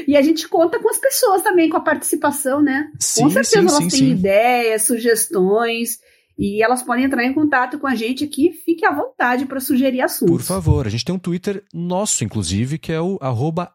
E 0.06 0.14
a 0.14 0.20
gente 0.20 0.46
conta 0.46 0.78
com 0.78 0.90
as 0.90 0.98
pessoas 0.98 1.40
também, 1.40 1.70
com 1.70 1.78
a 1.78 1.80
participação, 1.80 2.60
né? 2.60 2.90
Sim, 3.00 3.22
com 3.22 3.30
certeza 3.30 3.62
sim, 3.62 3.66
elas 3.66 3.84
sim, 3.84 3.88
têm 3.88 3.98
sim. 3.98 4.10
ideias, 4.10 4.82
sugestões. 4.82 5.96
E 6.38 6.62
elas 6.62 6.82
podem 6.82 7.04
entrar 7.04 7.24
em 7.24 7.34
contato 7.34 7.78
com 7.78 7.86
a 7.86 7.94
gente 7.94 8.24
aqui. 8.24 8.52
Fique 8.64 8.84
à 8.84 8.92
vontade 8.92 9.46
para 9.46 9.60
sugerir 9.60 10.00
assuntos. 10.00 10.34
Por 10.34 10.42
favor, 10.42 10.86
a 10.86 10.90
gente 10.90 11.04
tem 11.04 11.14
um 11.14 11.18
Twitter 11.18 11.62
nosso, 11.72 12.24
inclusive, 12.24 12.78
que 12.78 12.92
é 12.92 13.00
o 13.00 13.18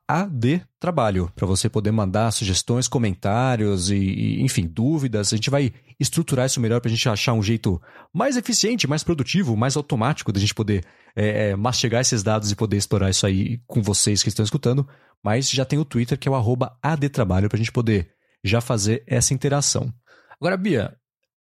adtrabalho, 0.07 1.31
para 1.35 1.45
você 1.45 1.69
poder 1.69 1.91
mandar 1.91 2.31
sugestões, 2.31 2.87
comentários 2.87 3.89
e, 3.89 3.95
e, 3.95 4.41
enfim, 4.41 4.67
dúvidas. 4.67 5.31
A 5.31 5.35
gente 5.35 5.49
vai 5.49 5.71
estruturar 5.99 6.45
isso 6.45 6.59
melhor 6.59 6.81
para 6.81 6.89
a 6.89 6.93
gente 6.93 7.07
achar 7.07 7.33
um 7.33 7.43
jeito 7.43 7.81
mais 8.13 8.37
eficiente, 8.37 8.87
mais 8.87 9.03
produtivo, 9.03 9.55
mais 9.55 9.77
automático 9.77 10.31
da 10.31 10.39
gente 10.39 10.55
poder 10.55 10.83
é, 11.15 11.49
é, 11.49 11.55
mastigar 11.55 12.01
esses 12.01 12.23
dados 12.23 12.51
e 12.51 12.55
poder 12.55 12.77
explorar 12.77 13.09
isso 13.09 13.25
aí 13.25 13.59
com 13.65 13.81
vocês 13.81 14.23
que 14.23 14.29
estão 14.29 14.43
escutando. 14.43 14.87
Mas 15.23 15.49
já 15.49 15.65
tem 15.65 15.79
o 15.79 15.85
Twitter, 15.85 16.17
que 16.17 16.27
é 16.27 16.31
o 16.31 16.35
adtrabalho, 16.81 17.49
para 17.49 17.57
a 17.57 17.59
gente 17.59 17.71
poder 17.71 18.11
já 18.43 18.61
fazer 18.61 19.03
essa 19.07 19.33
interação. 19.33 19.91
Agora, 20.39 20.55
Bia, 20.55 20.95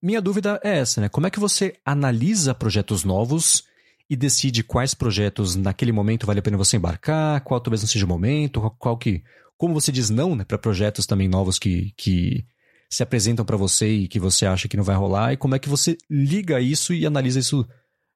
minha 0.04 0.22
dúvida 0.22 0.60
é 0.62 0.80
essa, 0.80 1.00
né? 1.00 1.08
Como 1.08 1.26
é 1.26 1.30
que 1.30 1.40
você 1.40 1.76
analisa 1.86 2.54
projetos 2.54 3.06
novos 3.06 3.64
e 4.10 4.18
decide 4.18 4.62
quais 4.62 4.94
projetos 4.94 5.56
naquele 5.56 5.94
momento 5.94 6.28
vale 6.28 6.40
a 6.40 6.42
pena 6.42 6.58
você 6.58 6.76
embarcar, 6.76 7.42
qual 7.42 7.62
talvez 7.62 7.82
não 7.82 7.88
seja 7.88 8.06
o 8.06 8.10
momento, 8.10 8.60
qual, 8.60 8.76
qual 8.78 8.98
que. 8.98 9.24
Como 9.58 9.74
você 9.74 9.94
diz 9.94 10.10
não 10.10 10.36
né, 10.36 10.44
para 10.44 10.58
projetos 10.58 11.06
também 11.06 11.30
novos 11.30 11.58
que, 11.58 11.94
que 11.96 12.46
se 12.90 13.02
apresentam 13.02 13.46
para 13.46 13.56
você 13.56 13.88
e 13.88 14.08
que 14.10 14.20
você 14.20 14.46
acha 14.46 14.68
que 14.68 14.76
não 14.76 14.84
vai 14.84 14.96
rolar, 14.96 15.32
e 15.32 15.38
como 15.38 15.56
é 15.56 15.60
que 15.60 15.70
você 15.70 15.98
liga 16.10 16.60
isso 16.60 16.94
e 16.94 17.06
analisa 17.06 17.40
isso 17.40 17.66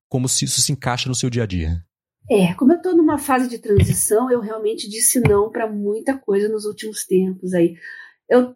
como 0.10 0.28
se 0.28 0.44
isso 0.44 0.62
se 0.62 0.74
encaixa 0.74 1.08
no 1.08 1.16
seu 1.16 1.30
dia 1.30 1.44
a 1.44 1.46
dia? 1.48 1.82
É, 2.30 2.54
como 2.56 2.74
eu 2.74 2.78
estou 2.78 2.96
numa 2.96 3.18
fase 3.18 3.48
de 3.48 3.60
transição, 3.60 4.30
eu 4.30 4.42
realmente 4.42 4.90
disse 4.90 5.22
não 5.22 5.50
para 5.50 5.72
muita 5.72 6.18
coisa 6.18 6.50
nos 6.50 6.66
últimos 6.66 7.06
tempos 7.06 7.54
aí. 7.54 7.76
Eu 8.30 8.54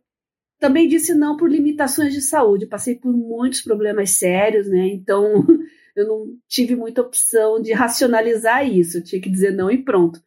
também 0.62 0.88
disse 0.88 1.16
não 1.16 1.36
por 1.36 1.49
limitações 1.49 2.14
de 2.14 2.22
saúde. 2.22 2.68
Passei 2.68 2.93
por 2.95 3.12
muitos 3.12 3.62
problemas 3.62 4.12
sérios, 4.12 4.68
né? 4.68 4.89
Então 4.89 5.43
eu 5.97 6.07
não 6.07 6.28
tive 6.47 6.76
muita 6.76 7.01
opção 7.01 7.59
de 7.59 7.74
racionalizar 7.74 8.66
isso. 8.66 8.99
Eu 8.99 9.03
tinha 9.03 9.20
que 9.20 9.30
dizer 9.30 9.51
não 9.51 9.72
e 9.72 9.84
pronto. 9.84 10.22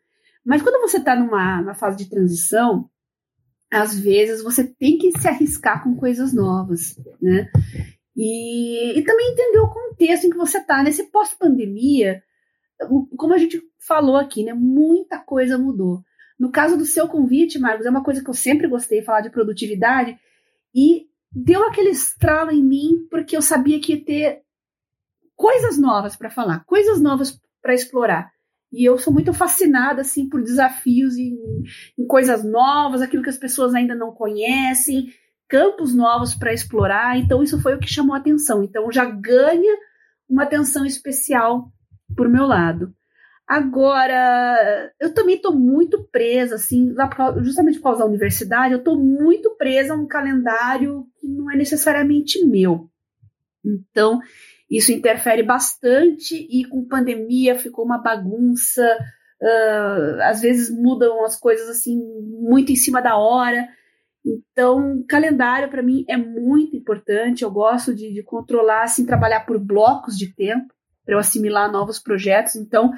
Mas 0.45 0.61
quando 0.61 0.81
você 0.81 0.99
está 0.99 1.15
numa, 1.15 1.63
numa 1.63 1.75
fase 1.75 1.97
de 1.97 2.11
transição, 2.11 2.91
às 3.71 3.99
vezes 3.99 4.43
você 4.43 4.65
tem 4.65 4.99
que 4.99 5.17
se 5.17 5.29
arriscar 5.29 5.85
com 5.85 5.95
coisas 5.95 6.35
novas, 6.35 7.01
né? 7.23 7.49
E, 8.17 8.99
e 8.99 9.03
também 9.05 9.31
entender 9.31 9.59
o 9.61 9.71
contexto 9.71 10.27
em 10.27 10.31
que 10.31 10.37
você 10.37 10.59
está. 10.59 10.83
Nesse 10.83 11.05
pós-pandemia, 11.13 12.23
como 13.17 13.35
a 13.35 13.39
gente 13.39 13.63
falou 13.79 14.17
aqui, 14.17 14.43
né? 14.43 14.53
Muita 14.53 15.19
coisa 15.19 15.57
mudou. 15.57 16.03
No 16.39 16.51
caso 16.51 16.77
do 16.77 16.85
seu 16.85 17.09
convite, 17.09 17.59
Marcos, 17.59 17.87
é 17.87 17.91
uma 17.91 18.03
coisa 18.03 18.23
que 18.23 18.29
eu 18.29 18.35
sempre 18.35 18.69
gostei 18.69 19.01
de 19.01 19.07
falar 19.07 19.21
de 19.21 19.31
produtividade 19.31 20.19
e 20.75 21.07
deu 21.31 21.65
aquele 21.65 21.91
estralo 21.91 22.51
em 22.51 22.63
mim 22.63 23.07
porque 23.11 23.37
eu 23.37 23.43
sabia 23.43 23.81
que 23.81 23.95
ia 23.95 24.05
ter 24.05 24.43
coisas 25.37 25.79
novas 25.79 26.17
para 26.17 26.31
falar, 26.31 26.65
coisas 26.65 27.01
novas 27.01 27.41
para 27.63 27.75
explorar. 27.75 28.31
E 28.73 28.85
eu 28.85 28.99
sou 28.99 29.13
muito 29.13 29.33
fascinada 29.33 30.01
assim 30.01 30.29
por 30.29 30.43
desafios 30.43 31.17
em, 31.17 31.37
em 31.97 32.07
coisas 32.07 32.45
novas, 32.45 33.03
aquilo 33.03 33.23
que 33.23 33.31
as 33.31 33.39
pessoas 33.39 33.75
ainda 33.75 33.95
não 33.95 34.13
conhecem, 34.13 35.13
campos 35.49 35.95
novos 35.95 36.35
para 36.35 36.53
explorar. 36.53 37.17
Então 37.17 37.43
isso 37.43 37.61
foi 37.61 37.75
o 37.75 37.79
que 37.79 37.87
chamou 37.87 38.15
a 38.15 38.19
atenção. 38.19 38.65
Então 38.65 38.91
já 38.91 39.05
ganha 39.05 39.77
uma 40.29 40.43
atenção 40.43 40.85
especial 40.85 41.73
por 42.17 42.29
meu 42.29 42.47
lado. 42.47 42.93
Agora, 43.47 44.93
eu 44.99 45.13
também 45.13 45.37
estou 45.37 45.55
muito 45.55 46.03
presa, 46.11 46.55
assim, 46.55 46.95
justamente 47.43 47.79
por 47.79 47.85
causa 47.85 47.99
da 48.01 48.07
universidade, 48.07 48.73
eu 48.73 48.79
estou 48.79 48.99
muito 48.99 49.55
presa 49.57 49.93
a 49.93 49.97
um 49.97 50.07
calendário 50.07 51.07
que 51.21 51.29
não 51.29 51.51
é 51.51 51.57
necessariamente 51.57 52.45
meu. 52.47 52.89
Então, 53.65 54.21
isso 54.71 54.93
interfere 54.93 55.43
bastante 55.43 56.35
e 56.51 56.65
com 56.65 56.89
pandemia 56.89 57.59
ficou 57.59 57.85
uma 57.85 57.99
bagunça. 57.99 58.83
Uh, 59.43 60.23
às 60.23 60.41
vezes 60.41 60.71
mudam 60.71 61.23
as 61.25 61.39
coisas 61.39 61.69
assim 61.69 62.01
muito 62.41 62.73
em 62.73 62.77
cima 62.77 63.03
da 63.03 63.17
hora. 63.17 63.69
Então, 64.25 65.05
calendário 65.07 65.69
para 65.69 65.83
mim 65.83 66.05
é 66.09 66.17
muito 66.17 66.77
importante. 66.77 67.45
Eu 67.45 67.51
gosto 67.51 67.95
de, 67.95 68.13
de, 68.13 68.23
controlar, 68.23 68.85
assim, 68.85 69.05
trabalhar 69.05 69.41
por 69.41 69.59
blocos 69.59 70.17
de 70.17 70.35
tempo 70.35 70.73
para 71.05 71.15
eu 71.15 71.19
assimilar 71.19 71.71
novos 71.71 71.99
projetos. 71.99 72.57
Então, 72.57 72.91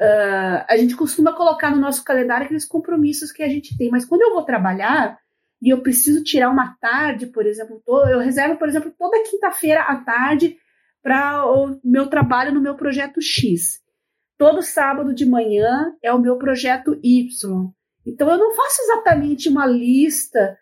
uh, 0.00 0.64
a 0.66 0.76
gente 0.76 0.96
costuma 0.96 1.32
colocar 1.32 1.70
no 1.70 1.80
nosso 1.80 2.02
calendário 2.02 2.46
aqueles 2.46 2.64
compromissos 2.64 3.30
que 3.30 3.42
a 3.42 3.48
gente 3.48 3.76
tem. 3.76 3.90
Mas 3.90 4.04
quando 4.04 4.22
eu 4.22 4.32
vou 4.32 4.42
trabalhar 4.42 5.18
e 5.62 5.68
eu 5.68 5.82
preciso 5.82 6.24
tirar 6.24 6.50
uma 6.50 6.76
tarde, 6.80 7.26
por 7.26 7.46
exemplo, 7.46 7.82
eu 8.08 8.18
reservo, 8.18 8.56
por 8.56 8.68
exemplo, 8.68 8.92
toda 8.98 9.22
quinta-feira 9.24 9.82
à 9.82 9.96
tarde 9.96 10.56
para 11.02 11.46
o 11.46 11.78
meu 11.84 12.08
trabalho 12.08 12.52
no 12.52 12.60
meu 12.60 12.74
projeto 12.74 13.20
X. 13.20 13.80
Todo 14.38 14.62
sábado 14.62 15.14
de 15.14 15.26
manhã 15.26 15.94
é 16.02 16.12
o 16.12 16.18
meu 16.18 16.38
projeto 16.38 16.98
Y. 17.02 17.70
Então 18.06 18.30
eu 18.30 18.38
não 18.38 18.54
faço 18.54 18.82
exatamente 18.82 19.48
uma 19.50 19.66
lista 19.66 20.56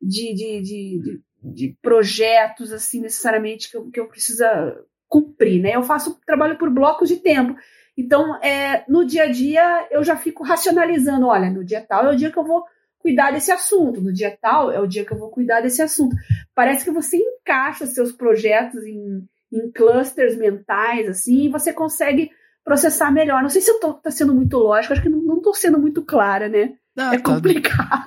de, 0.00 0.34
de, 0.34 0.60
de, 0.60 1.22
de 1.42 1.76
projetos 1.80 2.72
assim 2.72 3.00
necessariamente 3.00 3.70
que 3.70 3.76
eu, 3.76 3.90
que 3.90 4.00
eu 4.00 4.08
precisa 4.08 4.76
cumprir, 5.08 5.62
né? 5.62 5.76
Eu 5.76 5.82
faço 5.82 6.18
trabalho 6.26 6.58
por 6.58 6.70
blocos 6.70 7.08
de 7.08 7.16
tempo. 7.16 7.54
Então, 7.96 8.36
é, 8.42 8.84
no 8.88 9.04
dia 9.04 9.24
a 9.24 9.30
dia, 9.30 9.86
eu 9.90 10.02
já 10.02 10.16
fico 10.16 10.42
racionalizando: 10.42 11.26
olha, 11.26 11.50
no 11.50 11.64
dia 11.64 11.84
tal 11.86 12.06
é 12.06 12.14
o 12.14 12.16
dia 12.16 12.30
que 12.30 12.38
eu 12.38 12.44
vou 12.44 12.64
cuidar 12.98 13.32
desse 13.32 13.50
assunto, 13.50 14.00
no 14.00 14.12
dia 14.12 14.36
tal 14.40 14.70
é 14.70 14.80
o 14.80 14.86
dia 14.86 15.04
que 15.04 15.12
eu 15.12 15.18
vou 15.18 15.28
cuidar 15.28 15.60
desse 15.60 15.82
assunto. 15.82 16.14
Parece 16.54 16.84
que 16.84 16.90
você 16.90 17.16
encaixa 17.16 17.84
seus 17.86 18.12
projetos 18.12 18.84
em, 18.84 19.26
em 19.52 19.70
clusters 19.72 20.36
mentais, 20.36 21.08
assim, 21.08 21.46
e 21.46 21.48
você 21.48 21.72
consegue 21.72 22.30
processar 22.64 23.10
melhor. 23.10 23.42
Não 23.42 23.50
sei 23.50 23.60
se 23.60 23.70
eu 23.70 23.80
tô 23.80 23.94
tá 23.94 24.10
sendo 24.10 24.34
muito 24.34 24.56
lógico, 24.56 24.92
acho 24.92 25.02
que 25.02 25.08
não, 25.08 25.40
tô 25.40 25.52
sendo 25.52 25.78
muito 25.78 26.02
clara, 26.02 26.48
né? 26.48 26.74
Ah, 26.96 27.14
é 27.14 27.18
tá. 27.18 27.34
complicado. 27.34 28.04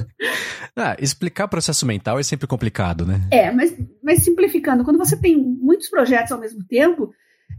ah, 0.74 0.96
explicar 0.98 1.48
processo 1.48 1.86
mental 1.86 2.18
é 2.18 2.22
sempre 2.22 2.46
complicado, 2.46 3.06
né? 3.06 3.20
É, 3.30 3.50
mas, 3.52 3.76
mas 4.02 4.24
simplificando, 4.24 4.84
quando 4.84 4.98
você 4.98 5.16
tem 5.16 5.36
muitos 5.38 5.88
projetos 5.88 6.32
ao 6.32 6.40
mesmo 6.40 6.64
tempo, 6.64 7.12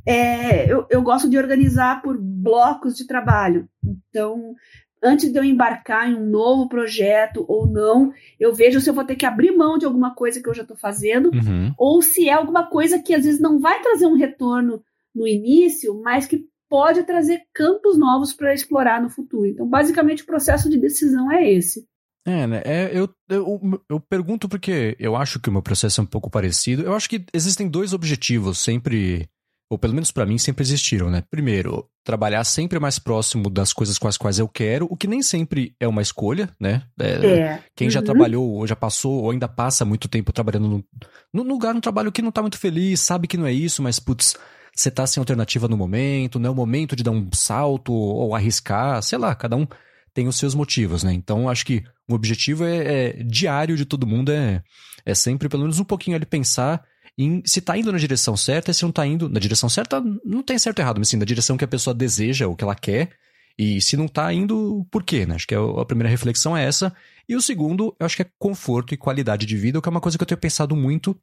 é, 0.05 0.71
eu, 0.71 0.85
eu 0.89 1.01
gosto 1.01 1.29
de 1.29 1.37
organizar 1.37 2.01
por 2.01 2.17
blocos 2.19 2.95
de 2.95 3.05
trabalho. 3.05 3.67
Então, 4.09 4.55
antes 5.03 5.31
de 5.31 5.37
eu 5.37 5.43
embarcar 5.43 6.09
em 6.09 6.15
um 6.15 6.29
novo 6.29 6.69
projeto 6.69 7.45
ou 7.47 7.67
não, 7.67 8.13
eu 8.39 8.53
vejo 8.53 8.79
se 8.79 8.89
eu 8.89 8.93
vou 8.93 9.03
ter 9.03 9.15
que 9.15 9.25
abrir 9.25 9.51
mão 9.51 9.77
de 9.77 9.85
alguma 9.85 10.13
coisa 10.13 10.41
que 10.41 10.47
eu 10.47 10.53
já 10.53 10.61
estou 10.61 10.77
fazendo, 10.77 11.31
uhum. 11.33 11.73
ou 11.77 12.01
se 12.01 12.29
é 12.29 12.33
alguma 12.33 12.67
coisa 12.67 13.01
que 13.01 13.13
às 13.13 13.23
vezes 13.23 13.39
não 13.39 13.59
vai 13.59 13.81
trazer 13.81 14.05
um 14.05 14.17
retorno 14.17 14.83
no 15.13 15.27
início, 15.27 15.99
mas 16.01 16.25
que 16.25 16.45
pode 16.69 17.03
trazer 17.03 17.41
campos 17.53 17.97
novos 17.97 18.31
para 18.31 18.53
explorar 18.53 19.01
no 19.01 19.09
futuro. 19.09 19.47
Então, 19.47 19.67
basicamente, 19.67 20.23
o 20.23 20.25
processo 20.25 20.69
de 20.69 20.79
decisão 20.79 21.29
é 21.31 21.51
esse. 21.51 21.85
É, 22.25 22.45
né? 22.45 22.61
É, 22.63 22.91
eu, 22.97 23.09
eu, 23.27 23.83
eu 23.89 23.99
pergunto 23.99 24.47
porque 24.47 24.95
eu 24.99 25.15
acho 25.15 25.39
que 25.39 25.49
o 25.49 25.51
meu 25.51 25.61
processo 25.61 25.99
é 25.99 26.03
um 26.03 26.07
pouco 26.07 26.29
parecido. 26.29 26.83
Eu 26.83 26.93
acho 26.93 27.09
que 27.09 27.25
existem 27.33 27.67
dois 27.67 27.93
objetivos 27.93 28.59
sempre 28.59 29.27
ou 29.71 29.77
pelo 29.77 29.93
menos 29.93 30.11
para 30.11 30.25
mim, 30.25 30.37
sempre 30.37 30.63
existiram, 30.63 31.09
né? 31.09 31.23
Primeiro, 31.31 31.89
trabalhar 32.03 32.43
sempre 32.43 32.77
mais 32.77 32.99
próximo 32.99 33.49
das 33.49 33.71
coisas 33.71 33.97
com 33.97 34.05
as 34.05 34.17
quais 34.17 34.37
eu 34.37 34.45
quero, 34.45 34.85
o 34.89 34.97
que 34.97 35.07
nem 35.07 35.21
sempre 35.21 35.73
é 35.79 35.87
uma 35.87 36.01
escolha, 36.01 36.49
né? 36.59 36.83
É, 36.99 37.25
é. 37.25 37.63
Quem 37.73 37.87
uhum. 37.87 37.91
já 37.91 38.01
trabalhou, 38.01 38.49
ou 38.49 38.67
já 38.67 38.75
passou, 38.75 39.23
ou 39.23 39.31
ainda 39.31 39.47
passa 39.47 39.85
muito 39.85 40.09
tempo 40.09 40.33
trabalhando 40.33 40.67
no, 40.67 40.85
no 41.33 41.43
lugar, 41.43 41.73
no 41.73 41.79
trabalho 41.79 42.11
que 42.11 42.21
não 42.21 42.33
tá 42.33 42.41
muito 42.41 42.57
feliz, 42.57 42.99
sabe 42.99 43.29
que 43.29 43.37
não 43.37 43.47
é 43.47 43.53
isso, 43.53 43.81
mas 43.81 43.97
putz, 43.97 44.35
você 44.75 44.91
tá 44.91 45.07
sem 45.07 45.21
alternativa 45.21 45.69
no 45.69 45.77
momento, 45.77 46.37
não 46.37 46.49
é 46.49 46.51
o 46.51 46.55
momento 46.55 46.93
de 46.93 47.01
dar 47.01 47.11
um 47.11 47.29
salto 47.33 47.93
ou 47.93 48.35
arriscar, 48.35 49.01
sei 49.01 49.17
lá, 49.17 49.33
cada 49.33 49.55
um 49.55 49.65
tem 50.13 50.27
os 50.27 50.35
seus 50.35 50.53
motivos, 50.53 51.01
né? 51.01 51.13
Então, 51.13 51.47
acho 51.47 51.65
que 51.65 51.81
o 52.09 52.13
objetivo 52.13 52.65
é, 52.65 53.21
é 53.21 53.23
diário 53.23 53.77
de 53.77 53.85
todo 53.85 54.05
mundo 54.05 54.33
é, 54.33 54.61
é 55.05 55.15
sempre 55.15 55.47
pelo 55.47 55.63
menos 55.63 55.79
um 55.79 55.85
pouquinho 55.85 56.17
ali 56.17 56.25
pensar 56.25 56.83
em 57.23 57.43
se 57.45 57.61
tá 57.61 57.77
indo 57.77 57.91
na 57.91 57.97
direção 57.97 58.35
certa 58.35 58.71
e 58.71 58.73
se 58.73 58.83
não 58.83 58.91
tá 58.91 59.05
indo 59.05 59.29
na 59.29 59.39
direção 59.39 59.69
certa, 59.69 60.01
não 60.25 60.41
tem 60.41 60.57
certo 60.57 60.79
e 60.79 60.81
errado, 60.81 60.97
mas 60.99 61.09
sim, 61.09 61.17
na 61.17 61.25
direção 61.25 61.57
que 61.57 61.65
a 61.65 61.67
pessoa 61.67 61.93
deseja, 61.93 62.47
ou 62.47 62.55
que 62.55 62.63
ela 62.63 62.75
quer, 62.75 63.09
e 63.57 63.81
se 63.81 63.95
não 63.95 64.07
tá 64.07 64.33
indo, 64.33 64.85
por 64.89 65.03
quê, 65.03 65.25
né? 65.25 65.35
Acho 65.35 65.47
que 65.47 65.55
a 65.55 65.85
primeira 65.85 66.09
reflexão 66.09 66.55
é 66.55 66.65
essa. 66.65 66.93
E 67.27 67.35
o 67.35 67.41
segundo, 67.41 67.95
eu 67.99 68.05
acho 68.05 68.15
que 68.15 68.23
é 68.23 68.29
conforto 68.39 68.93
e 68.93 68.97
qualidade 68.97 69.45
de 69.45 69.57
vida, 69.57 69.81
que 69.81 69.87
é 69.87 69.91
uma 69.91 70.01
coisa 70.01 70.17
que 70.17 70.23
eu 70.23 70.27
tenho 70.27 70.39
pensado 70.39 70.75
muito 70.75 71.15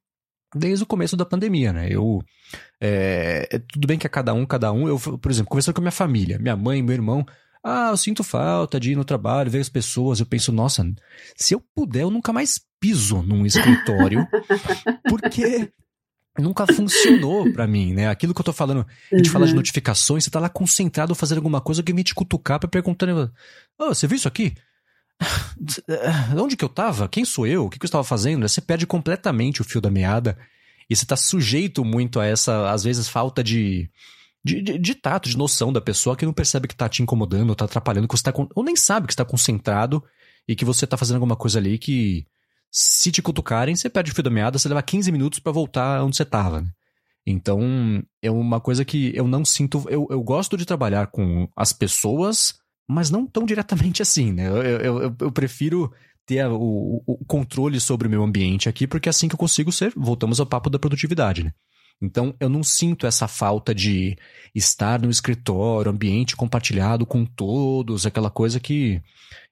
desde 0.54 0.82
o 0.82 0.86
começo 0.86 1.16
da 1.16 1.24
pandemia, 1.24 1.72
né? 1.72 1.88
Eu. 1.90 2.22
É, 2.80 3.48
é, 3.50 3.58
tudo 3.58 3.86
bem 3.86 3.98
que 3.98 4.06
a 4.06 4.10
cada 4.10 4.32
um, 4.32 4.46
cada 4.46 4.72
um. 4.72 4.86
Eu, 4.88 4.98
por 4.98 5.30
exemplo, 5.30 5.50
conversando 5.50 5.74
com 5.74 5.80
a 5.80 5.82
minha 5.82 5.92
família, 5.92 6.38
minha 6.38 6.56
mãe, 6.56 6.82
meu 6.82 6.94
irmão. 6.94 7.26
Ah, 7.62 7.88
eu 7.90 7.96
sinto 7.96 8.22
falta 8.22 8.78
de 8.78 8.92
ir 8.92 8.96
no 8.96 9.04
trabalho, 9.04 9.50
ver 9.50 9.58
as 9.60 9.68
pessoas. 9.68 10.20
Eu 10.20 10.26
penso, 10.26 10.52
nossa, 10.52 10.86
se 11.36 11.54
eu 11.54 11.62
puder, 11.74 12.02
eu 12.02 12.10
nunca 12.10 12.32
mais 12.32 12.60
piso 12.80 13.20
num 13.22 13.44
escritório, 13.44 14.26
porque 15.10 15.70
nunca 16.38 16.66
funcionou 16.66 17.52
para 17.52 17.66
mim, 17.66 17.92
né? 17.92 18.08
Aquilo 18.08 18.32
que 18.32 18.40
eu 18.40 18.44
tô 18.44 18.52
falando, 18.52 18.86
a 19.12 19.16
gente 19.16 19.26
uhum. 19.26 19.32
fala 19.32 19.46
de 19.46 19.54
notificações, 19.54 20.24
você 20.24 20.30
tá 20.30 20.40
lá 20.40 20.48
concentrado 20.48 21.14
fazendo 21.14 21.38
alguma 21.38 21.60
coisa 21.60 21.82
que 21.82 21.92
me 21.92 22.04
te 22.04 22.14
cutucar 22.14 22.58
pra 22.58 22.68
perguntar, 22.68 23.08
oh, 23.78 23.88
você 23.88 24.06
viu 24.06 24.16
isso 24.16 24.28
aqui? 24.28 24.54
Onde 26.36 26.56
que 26.56 26.64
eu 26.64 26.68
tava? 26.68 27.08
Quem 27.08 27.24
sou 27.24 27.46
eu? 27.46 27.66
O 27.66 27.70
que, 27.70 27.78
que 27.78 27.84
eu 27.84 27.88
estava 27.88 28.04
fazendo? 28.04 28.48
Você 28.48 28.60
perde 28.60 28.86
completamente 28.86 29.60
o 29.60 29.64
fio 29.64 29.80
da 29.80 29.90
meada 29.90 30.38
e 30.88 30.96
você 30.96 31.04
tá 31.04 31.16
sujeito 31.16 31.84
muito 31.84 32.20
a 32.20 32.26
essa, 32.26 32.70
às 32.70 32.84
vezes, 32.84 33.08
falta 33.08 33.42
de, 33.42 33.90
de, 34.44 34.62
de, 34.62 34.78
de 34.78 34.94
tato, 34.94 35.28
de 35.28 35.36
noção 35.36 35.72
da 35.72 35.80
pessoa 35.80 36.16
que 36.16 36.24
não 36.24 36.32
percebe 36.32 36.68
que 36.68 36.76
tá 36.76 36.88
te 36.88 37.02
incomodando, 37.02 37.54
tá 37.54 37.64
atrapalhando, 37.64 38.08
que 38.08 38.16
você 38.16 38.22
tá, 38.22 38.32
ou 38.54 38.64
nem 38.64 38.76
sabe 38.76 39.06
que 39.06 39.12
está 39.12 39.24
concentrado 39.24 40.02
e 40.46 40.56
que 40.56 40.64
você 40.64 40.86
tá 40.86 40.96
fazendo 40.96 41.16
alguma 41.16 41.36
coisa 41.36 41.58
ali 41.58 41.78
que 41.78 42.26
se 42.70 43.10
te 43.10 43.22
cutucarem, 43.22 43.74
você 43.74 43.88
perde 43.88 44.10
o 44.10 44.14
fio 44.14 44.24
da 44.24 44.30
meada, 44.30 44.58
você 44.58 44.68
leva 44.68 44.82
15 44.82 45.10
minutos 45.10 45.38
para 45.38 45.52
voltar 45.52 46.02
onde 46.02 46.16
você 46.16 46.24
tava, 46.24 46.60
né? 46.60 46.68
Então, 47.26 48.02
é 48.22 48.30
uma 48.30 48.58
coisa 48.58 48.84
que 48.84 49.12
eu 49.14 49.28
não 49.28 49.44
sinto. 49.44 49.84
Eu, 49.90 50.06
eu 50.10 50.22
gosto 50.22 50.56
de 50.56 50.64
trabalhar 50.64 51.08
com 51.08 51.46
as 51.54 51.74
pessoas, 51.74 52.54
mas 52.88 53.10
não 53.10 53.26
tão 53.26 53.44
diretamente 53.44 54.00
assim, 54.02 54.32
né? 54.32 54.48
Eu, 54.48 54.62
eu, 54.62 55.02
eu, 55.02 55.16
eu 55.20 55.32
prefiro 55.32 55.92
ter 56.24 56.46
o, 56.46 57.02
o, 57.06 57.24
controle 57.26 57.80
sobre 57.80 58.06
o 58.06 58.10
meu 58.10 58.22
ambiente 58.22 58.68
aqui, 58.68 58.86
porque 58.86 59.08
é 59.08 59.10
assim 59.10 59.28
que 59.28 59.34
eu 59.34 59.38
consigo 59.38 59.72
ser. 59.72 59.92
Voltamos 59.96 60.40
ao 60.40 60.46
papo 60.46 60.70
da 60.70 60.78
produtividade, 60.78 61.44
né? 61.44 61.52
Então, 62.00 62.34
eu 62.38 62.48
não 62.48 62.62
sinto 62.62 63.06
essa 63.06 63.26
falta 63.26 63.74
de 63.74 64.16
estar 64.54 65.00
no 65.00 65.10
escritório, 65.10 65.90
ambiente 65.90 66.36
compartilhado 66.36 67.04
com 67.04 67.24
todos, 67.24 68.06
aquela 68.06 68.30
coisa 68.30 68.60
que. 68.60 69.02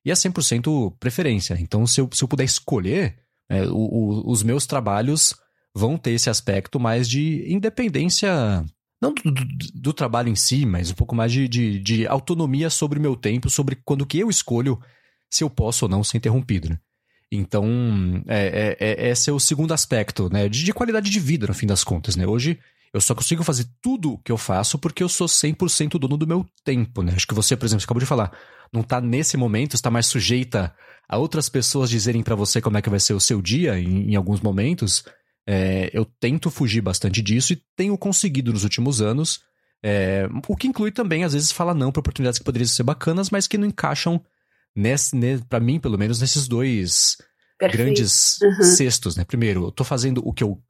E 0.07 0.11
é 0.13 0.15
100% 0.15 0.97
preferência. 1.01 1.57
Então, 1.59 1.85
se 1.85 2.01
eu, 2.01 2.09
se 2.13 2.23
eu 2.23 2.29
puder 2.29 2.45
escolher, 2.45 3.19
é, 3.51 3.63
o, 3.63 3.75
o, 3.75 4.31
os 4.31 4.45
meus 4.45 4.65
trabalhos 4.65 5.35
vão 5.75 5.99
ter 5.99 6.13
esse 6.13 6.31
aspecto 6.31 6.79
mais 6.79 7.09
de 7.09 7.45
independência. 7.53 8.65
Não 9.03 9.13
do, 9.13 9.33
do, 9.33 9.45
do 9.75 9.93
trabalho 9.93 10.29
em 10.29 10.37
si, 10.37 10.65
mas 10.65 10.93
um 10.93 10.95
pouco 10.95 11.17
mais 11.17 11.33
de, 11.33 11.49
de, 11.49 11.81
de 11.81 12.07
autonomia 12.07 12.71
sobre 12.71 13.01
o 13.01 13.03
meu 13.03 13.17
tempo, 13.17 13.51
sobre 13.51 13.77
quando 13.85 14.07
que 14.07 14.21
eu 14.21 14.31
escolho 14.31 14.81
se 15.29 15.43
eu 15.43 15.51
posso 15.51 15.87
ou 15.87 15.89
não 15.89 16.05
ser 16.05 16.19
interrompido. 16.19 16.69
Né? 16.69 16.79
Então, 17.31 17.67
é, 18.29 18.77
é, 18.79 19.07
é, 19.07 19.11
esse 19.11 19.29
é 19.29 19.33
o 19.33 19.41
segundo 19.41 19.75
aspecto, 19.75 20.31
né? 20.33 20.49
De, 20.49 20.63
de, 20.63 20.73
qualidade 20.73 21.11
de 21.11 21.19
vida, 21.19 21.49
no 21.49 21.55
fim 21.55 21.67
das 21.67 21.83
contas, 21.83 22.15
né? 22.15 22.25
Hoje, 22.25 22.61
Eu 22.93 23.01
só 23.01 23.15
consigo 23.15 23.43
fazer 23.43 23.67
tudo 23.81 24.19
que 24.25 24.33
eu 24.33 24.39
faço 24.39 24.79
porque 24.79 25.03
eu 25.03 25.09
sou 25.09 25.27
100% 25.27 25.99
dono 25.99 26.17
do 26.17 26.27
meu 26.27 26.47
tempo, 26.65 27.03
né? 27.03 27.13
Acho 27.15 27.27
que 27.27 27.35
você, 27.35 27.57
por 27.57 27.67
exemplo, 27.67 27.85
acabou 27.85 28.01
de 28.01 28.07
falar, 28.07 28.33
não 28.73 28.83
tá 28.83 29.01
nesse 29.01 29.37
momento, 29.37 29.75
está 29.75 29.91
mais 29.91 30.07
sujeita 30.07 30.75
a 31.09 31.19
outras 31.19 31.49
pessoas 31.49 31.91
dizerem 31.91 32.23
para 32.23 32.35
você 32.35 32.61
como 32.61 32.79
é 32.79 32.83
que 32.83 32.91
vai 32.91 33.01
ser 33.01 33.15
o 33.15 33.21
seu 33.21 33.41
dia 33.41 33.79
em, 33.79 34.11
em 34.11 34.17
alguns 34.17 34.41
momentos. 34.41 35.05
É, 35.47 35.91
eu 35.93 36.05
tento 36.05 36.51
fugir 36.51 36.81
bastante 36.81 37.23
disso 37.23 37.53
e 37.53 37.63
tenho 37.77 37.97
conseguido 37.97 38.53
nos 38.53 38.65
últimos 38.65 39.01
anos. 39.01 39.41
É, 39.83 40.29
o 40.49 40.57
que 40.57 40.67
inclui 40.67 40.91
também, 40.91 41.23
às 41.23 41.33
vezes, 41.33 41.53
falar 41.53 41.75
não 41.75 41.93
para 41.93 42.01
oportunidades 42.01 42.39
que 42.39 42.45
poderiam 42.45 42.67
ser 42.67 42.83
bacanas, 42.83 43.31
mas 43.31 43.47
que 43.47 43.59
não 43.59 43.69
encaixam, 43.69 44.21
nesse, 44.75 45.15
nesse, 45.15 45.45
para 45.45 45.61
mim, 45.61 45.79
pelo 45.79 45.99
menos, 45.99 46.21
nesses 46.21 46.49
dois 46.49 47.17
Perfeito. 47.59 47.83
grandes 47.83 48.41
uhum. 48.43 48.63
cestos, 48.63 49.17
né? 49.17 49.25
Primeiro, 49.25 49.65
eu 49.65 49.71
tô 49.71 49.85
fazendo 49.85 50.21
o 50.27 50.33
que 50.33 50.43
eu 50.43 50.61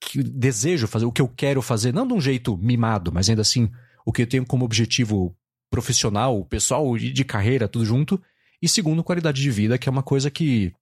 que 0.00 0.22
desejo 0.22 0.86
fazer, 0.86 1.04
o 1.04 1.12
que 1.12 1.22
eu 1.22 1.28
quero 1.28 1.60
fazer, 1.60 1.92
não 1.92 2.06
de 2.06 2.14
um 2.14 2.20
jeito 2.20 2.56
mimado, 2.56 3.12
mas 3.12 3.28
ainda 3.28 3.42
assim, 3.42 3.70
o 4.04 4.12
que 4.12 4.22
eu 4.22 4.26
tenho 4.26 4.46
como 4.46 4.64
objetivo 4.64 5.36
profissional, 5.70 6.44
pessoal 6.44 6.96
e 6.96 7.12
de 7.12 7.24
carreira, 7.24 7.68
tudo 7.68 7.84
junto. 7.84 8.20
E 8.60 8.68
segundo, 8.68 9.04
qualidade 9.04 9.40
de 9.40 9.50
vida, 9.50 9.78
que 9.78 9.88
é 9.88 9.92
uma 9.92 10.02
coisa 10.02 10.30
que, 10.30 10.72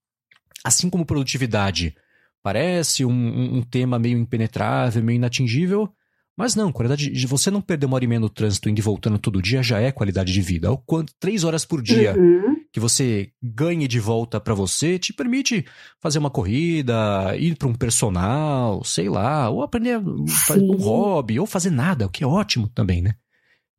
assim 0.65 0.89
como 0.89 1.05
produtividade, 1.05 1.95
parece 2.43 3.05
um, 3.05 3.57
um, 3.57 3.63
tema 3.63 3.99
meio 3.99 4.19
impenetrável, 4.19 5.03
meio 5.03 5.17
inatingível, 5.17 5.93
mas 6.37 6.55
não, 6.55 6.71
qualidade 6.71 7.11
de 7.11 7.27
você 7.27 7.51
não 7.51 7.63
perder 7.63 7.87
uma 7.87 7.97
hora 7.97 8.05
e 8.05 8.09
meia 8.09 8.21
no 8.21 8.29
trânsito 8.29 8.69
indo 8.69 8.79
e 8.79 8.83
voltando 8.83 9.19
todo 9.19 9.43
dia 9.43 9.63
já 9.63 9.81
é 9.81 9.91
qualidade 9.91 10.33
de 10.33 10.41
vida. 10.43 10.71
O 10.71 10.77
quanto 10.77 11.15
três 11.19 11.45
horas 11.45 11.65
por 11.65 11.83
dia 11.83 12.15
uhum. 12.17 12.57
Que 12.77 12.81
você 12.81 13.31
ganhe 13.43 13.89
de 13.89 13.99
volta 13.99 14.39
para 14.39 14.53
você 14.53 14.99
te 14.99 15.11
permite 15.11 15.65
fazer 15.99 16.19
uma 16.19 16.29
corrida, 16.29 17.35
ir 17.39 17.57
para 17.57 17.69
um 17.69 17.75
personal, 17.75 18.85
sei 18.85 19.09
lá, 19.09 19.49
ou 19.49 19.63
aprender 19.63 19.99
fazer 20.47 20.61
um 20.61 20.77
hobby, 20.77 21.41
ou 21.41 21.47
fazer 21.47 21.71
nada, 21.71 22.05
o 22.05 22.11
que 22.11 22.23
é 22.23 22.27
ótimo 22.27 22.69
também, 22.69 23.01
né? 23.01 23.15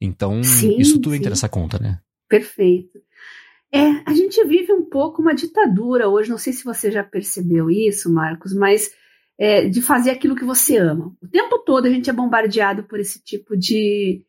Então, 0.01 0.43
sim, 0.43 0.79
isso 0.79 0.93
tudo 0.93 1.11
sim. 1.11 1.17
entra 1.17 1.29
nessa 1.29 1.47
conta, 1.47 1.77
né? 1.77 1.99
Perfeito. 2.27 2.99
É, 3.71 3.81
a 4.03 4.15
gente 4.15 4.43
vive 4.47 4.73
um 4.73 4.89
pouco 4.89 5.21
uma 5.21 5.35
ditadura 5.35 6.09
hoje, 6.09 6.31
não 6.31 6.39
sei 6.39 6.51
se 6.51 6.63
você 6.63 6.89
já 6.89 7.03
percebeu 7.03 7.69
isso, 7.69 8.11
Marcos, 8.11 8.51
mas 8.51 8.89
é, 9.37 9.69
de 9.69 9.79
fazer 9.79 10.09
aquilo 10.09 10.35
que 10.35 10.43
você 10.43 10.77
ama. 10.77 11.15
O 11.21 11.27
tempo 11.27 11.59
todo 11.59 11.85
a 11.85 11.89
gente 11.91 12.09
é 12.09 12.13
bombardeado 12.13 12.81
por 12.85 12.99
esse 12.99 13.23
tipo 13.23 13.55
de, 13.55 14.25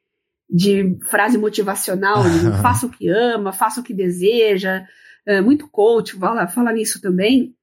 de 0.49 0.97
frase 1.09 1.37
motivacional, 1.37 2.23
de 2.23 2.41
faça 2.63 2.87
o 2.87 2.91
que 2.91 3.09
ama, 3.09 3.53
faça 3.53 3.81
o 3.81 3.85
que 3.85 3.93
deseja, 3.93 4.85
é, 5.27 5.41
muito 5.41 5.69
coach 5.69 6.17
fala, 6.17 6.49
fala 6.49 6.73
nisso 6.73 7.01
também, 7.01 7.55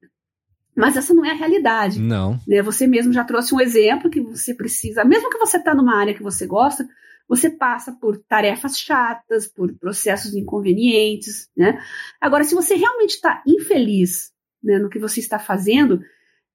mas 0.75 0.97
essa 0.97 1.13
não 1.13 1.25
é 1.25 1.31
a 1.31 1.35
realidade. 1.35 1.99
Não. 1.99 2.39
Né? 2.47 2.61
Você 2.61 2.85
mesmo 2.85 3.13
já 3.13 3.23
trouxe 3.23 3.55
um 3.55 3.61
exemplo 3.61 4.09
que 4.09 4.21
você 4.21 4.53
precisa, 4.53 5.03
mesmo 5.03 5.29
que 5.29 5.37
você 5.37 5.57
está 5.57 5.73
numa 5.73 5.97
área 5.97 6.13
que 6.13 6.21
você 6.21 6.45
gosta, 6.45 6.85
você 7.27 7.49
passa 7.49 7.91
por 7.93 8.17
tarefas 8.17 8.77
chatas, 8.77 9.47
por 9.47 9.73
processos 9.79 10.35
inconvenientes, 10.35 11.49
né? 11.57 11.81
Agora, 12.21 12.43
se 12.43 12.53
você 12.53 12.75
realmente 12.75 13.15
está 13.15 13.41
infeliz 13.47 14.31
né, 14.63 14.77
no 14.77 14.89
que 14.89 14.99
você 14.99 15.19
está 15.19 15.39
fazendo, 15.39 15.99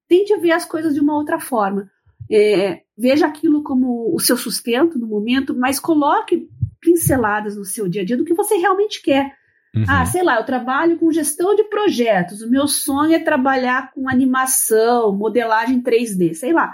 tente 0.07 0.33
ver 0.39 0.51
as 0.51 0.65
coisas 0.65 0.93
de 0.93 1.01
uma 1.01 1.15
outra 1.15 1.39
forma. 1.39 1.89
É, 2.31 2.81
veja 2.97 3.27
aquilo 3.27 3.61
como 3.61 4.15
o 4.15 4.19
seu 4.19 4.37
sustento 4.37 4.97
no 4.97 5.07
momento, 5.07 5.53
mas 5.53 5.79
coloque 5.79 6.47
pinceladas 6.79 7.57
no 7.57 7.65
seu 7.65 7.89
dia 7.89 8.01
a 8.01 8.05
dia 8.05 8.15
do 8.15 8.23
que 8.23 8.33
você 8.33 8.55
realmente 8.55 9.01
quer. 9.01 9.35
Uhum. 9.75 9.85
Ah, 9.87 10.05
sei 10.05 10.23
lá, 10.23 10.37
eu 10.37 10.45
trabalho 10.45 10.97
com 10.97 11.11
gestão 11.11 11.55
de 11.55 11.63
projetos. 11.65 12.41
O 12.41 12.49
meu 12.49 12.67
sonho 12.67 13.13
é 13.13 13.19
trabalhar 13.19 13.91
com 13.93 14.09
animação, 14.09 15.15
modelagem 15.15 15.81
3D, 15.81 16.33
sei 16.33 16.53
lá. 16.53 16.73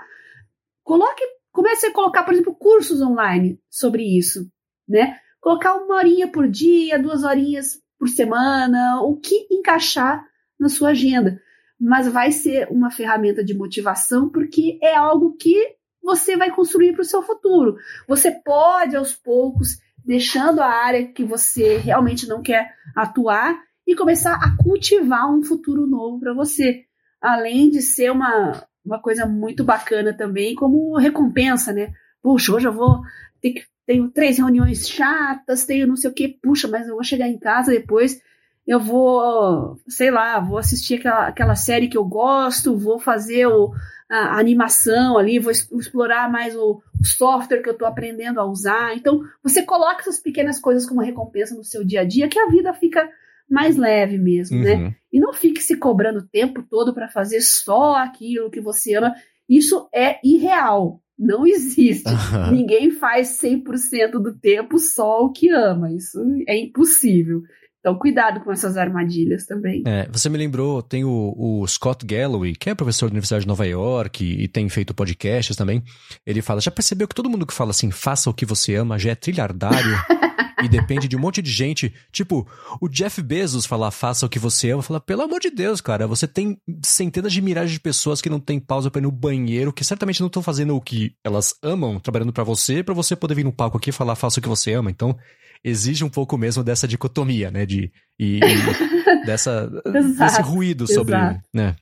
Coloque, 0.84 1.24
comece 1.51 1.88
a 1.88 1.93
colocar, 1.93 2.24
por 2.24 2.34
exemplo, 2.34 2.55
cursos 2.55 3.01
online 3.01 3.60
sobre 3.70 4.03
isso, 4.03 4.49
né? 4.88 5.18
Colocar 5.41 5.76
uma 5.76 5.95
horinha 5.95 6.28
por 6.28 6.47
dia, 6.47 6.99
duas 6.99 7.24
horinhas 7.24 7.80
por 7.99 8.10
semana, 8.10 9.01
o 9.01 9.18
que 9.18 9.47
encaixar 9.51 10.24
na 10.60 10.70
sua 10.70 10.89
agenda 10.89 11.39
mas 11.80 12.07
vai 12.07 12.32
ser 12.32 12.67
uma 12.71 12.89
ferramenta 12.89 13.43
de 13.43 13.53
motivação 13.53 14.30
porque 14.30 14.80
é 14.82 14.95
algo 14.95 15.36
que 15.38 15.75
você 16.01 16.38
vai 16.38 16.49
construir 16.51 16.93
para 16.93 17.01
o 17.01 17.05
seu 17.05 17.21
futuro. 17.21 17.78
Você 18.07 18.32
pode, 18.32 18.95
aos 18.95 19.13
poucos, 19.13 19.78
deixando 20.03 20.61
a 20.61 20.67
área 20.67 21.07
que 21.07 21.23
você 21.23 21.78
realmente 21.78 22.28
não 22.28 22.41
quer 22.41 22.73
atuar 22.95 23.61
e 23.86 23.95
começar 23.95 24.36
a 24.36 24.55
cultivar 24.63 25.30
um 25.30 25.43
futuro 25.43 25.86
novo 25.86 26.19
para 26.19 26.34
você. 26.34 26.86
Além 27.21 27.69
de 27.69 27.82
ser 27.82 28.11
uma, 28.11 28.65
uma 28.86 29.01
coisa 29.01 29.25
muito 29.25 29.63
bacana 29.63 30.15
também, 30.15 30.55
como 30.55 30.97
recompensa, 30.97 31.73
né? 31.73 31.91
Puxa, 32.21 32.53
hoje 32.53 32.67
eu 32.67 32.73
vou 32.73 33.01
ter 33.41 33.51
que. 33.51 33.65
Tenho 33.86 34.11
três 34.11 34.38
reuniões 34.38 34.89
chatas, 34.89 35.65
tenho 35.65 35.88
não 35.88 35.95
sei 35.95 36.09
o 36.09 36.13
que, 36.13 36.28
puxa, 36.28 36.67
mas 36.67 36.89
eu 36.89 36.95
vou 36.95 37.03
chegar 37.05 37.30
em 37.30 37.39
casa 37.39 37.71
depois 37.71 38.19
eu 38.68 38.80
vou, 38.80 39.80
sei 39.88 40.11
lá, 40.11 40.39
vou 40.39 40.57
assistir 40.57 40.95
aquela, 40.95 41.28
aquela 41.28 41.55
série 41.55 41.88
que 41.88 41.97
eu 41.97 42.03
gosto, 42.03 42.78
vou 42.78 42.99
fazer 42.99 43.47
o, 43.47 43.72
a, 44.09 44.36
a 44.36 44.39
animação 44.39 45.18
ali, 45.18 45.39
vou 45.39 45.51
explorar 45.51 46.30
mais 46.30 46.53
o, 46.53 46.82
o 46.99 47.05
software 47.05 47.61
que 47.61 47.70
eu 47.70 47.74
estou 47.74 47.88
aprendendo 47.88 48.41
a 48.41 48.45
usar. 48.45 48.93
Então, 48.95 49.22
você 49.41 49.63
coloca 49.63 50.01
essas 50.01 50.20
pequenas 50.20 50.59
coisas 50.59 50.86
como 50.86 51.01
recompensa 51.01 51.55
no 51.55 51.63
seu 51.63 51.86
dia 51.86 52.01
a 52.01 52.03
dia, 52.03 52.28
que 52.28 52.38
a 52.38 52.49
vida 52.49 52.74
fica 52.74 53.09
mais 53.49 53.78
leve 53.78 54.18
mesmo, 54.18 54.59
né? 54.59 54.74
uhum. 54.74 54.84
né? 54.84 54.95
E 55.13 55.20
não 55.20 55.32
fique 55.32 55.61
se 55.61 55.78
cobrando 55.78 56.20
o 56.20 56.28
tempo 56.28 56.61
todo 56.61 56.93
para 56.93 57.07
fazer 57.07 57.39
só 57.39 57.95
aquilo 57.95 58.51
que 58.51 58.59
você 58.59 58.95
ama. 58.95 59.15
Isso 59.47 59.88
é 59.95 60.20
irreal. 60.22 61.01
Não 61.18 61.47
existe. 61.47 62.11
Ninguém 62.51 62.91
faz 62.91 63.39
100% 63.41 64.11
do 64.22 64.38
tempo 64.38 64.78
só 64.78 65.22
o 65.24 65.32
que 65.32 65.49
ama. 65.49 65.91
Isso 65.91 66.20
é 66.45 66.57
impossível. 66.57 67.41
Então, 67.88 67.97
cuidado 67.97 68.41
com 68.41 68.51
essas 68.51 68.75
armadilhas 68.75 69.45
também. 69.45 69.81
É, 69.85 70.09
você 70.11 70.27
me 70.27 70.38
lembrou, 70.38 70.81
tem 70.81 71.05
o, 71.05 71.33
o, 71.38 71.65
Scott 71.65 72.05
Galloway, 72.05 72.53
que 72.53 72.69
é 72.69 72.75
professor 72.75 73.07
da 73.07 73.13
Universidade 73.13 73.43
de 73.43 73.47
Nova 73.47 73.65
York 73.65 74.25
e, 74.25 74.43
e, 74.43 74.47
tem 74.49 74.67
feito 74.67 74.93
podcasts 74.93 75.55
também. 75.55 75.81
Ele 76.25 76.41
fala: 76.41 76.59
já 76.59 76.69
percebeu 76.69 77.07
que 77.07 77.15
todo 77.15 77.29
mundo 77.29 77.45
que 77.45 77.53
fala 77.53 77.71
assim, 77.71 77.89
faça 77.89 78.29
o 78.29 78.33
que 78.33 78.45
você 78.45 78.75
ama, 78.75 78.99
já 78.99 79.11
é 79.11 79.15
trilhardário? 79.15 79.97
e 80.61 80.67
depende 80.67 81.07
de 81.07 81.15
um 81.15 81.19
monte 81.19 81.41
de 81.41 81.49
gente. 81.49 81.93
Tipo, 82.11 82.45
o 82.81 82.89
Jeff 82.89 83.21
Bezos 83.21 83.65
falar 83.65 83.89
faça 83.91 84.25
o 84.25 84.29
que 84.29 84.38
você 84.38 84.71
ama, 84.71 84.83
fala, 84.83 84.99
pelo 84.99 85.21
amor 85.21 85.39
de 85.39 85.49
Deus, 85.49 85.79
cara, 85.79 86.05
você 86.05 86.27
tem 86.27 86.57
centenas 86.83 87.31
de 87.31 87.41
milhares 87.41 87.71
de 87.71 87.79
pessoas 87.79 88.21
que 88.21 88.29
não 88.29 88.41
tem 88.41 88.59
pausa 88.59 88.91
para 88.91 88.99
ir 88.99 89.03
no 89.03 89.11
banheiro, 89.13 89.71
que 89.71 89.85
certamente 89.85 90.19
não 90.19 90.27
estão 90.27 90.43
fazendo 90.43 90.75
o 90.75 90.81
que 90.81 91.15
elas 91.23 91.55
amam, 91.63 92.01
trabalhando 92.01 92.33
para 92.33 92.43
você, 92.43 92.83
para 92.83 92.93
você 92.93 93.15
poder 93.15 93.35
vir 93.35 93.45
no 93.45 93.53
palco 93.53 93.77
aqui 93.77 93.91
e 93.91 93.93
falar 93.93 94.15
faça 94.15 94.41
o 94.41 94.43
que 94.43 94.49
você 94.49 94.73
ama. 94.73 94.91
Então, 94.91 95.17
exige 95.64 96.03
um 96.03 96.10
pouco 96.10 96.38
mesmo 96.38 96.64
dessa 96.64 96.88
dicotomia, 96.88 97.51
né? 97.51 97.66
De, 97.66 97.91
e, 98.20 98.39
e 98.39 98.39
dessa, 99.26 99.70
desse 100.18 100.41
ruído 100.41 100.88
sobre. 100.88 101.16
Né? 101.53 101.76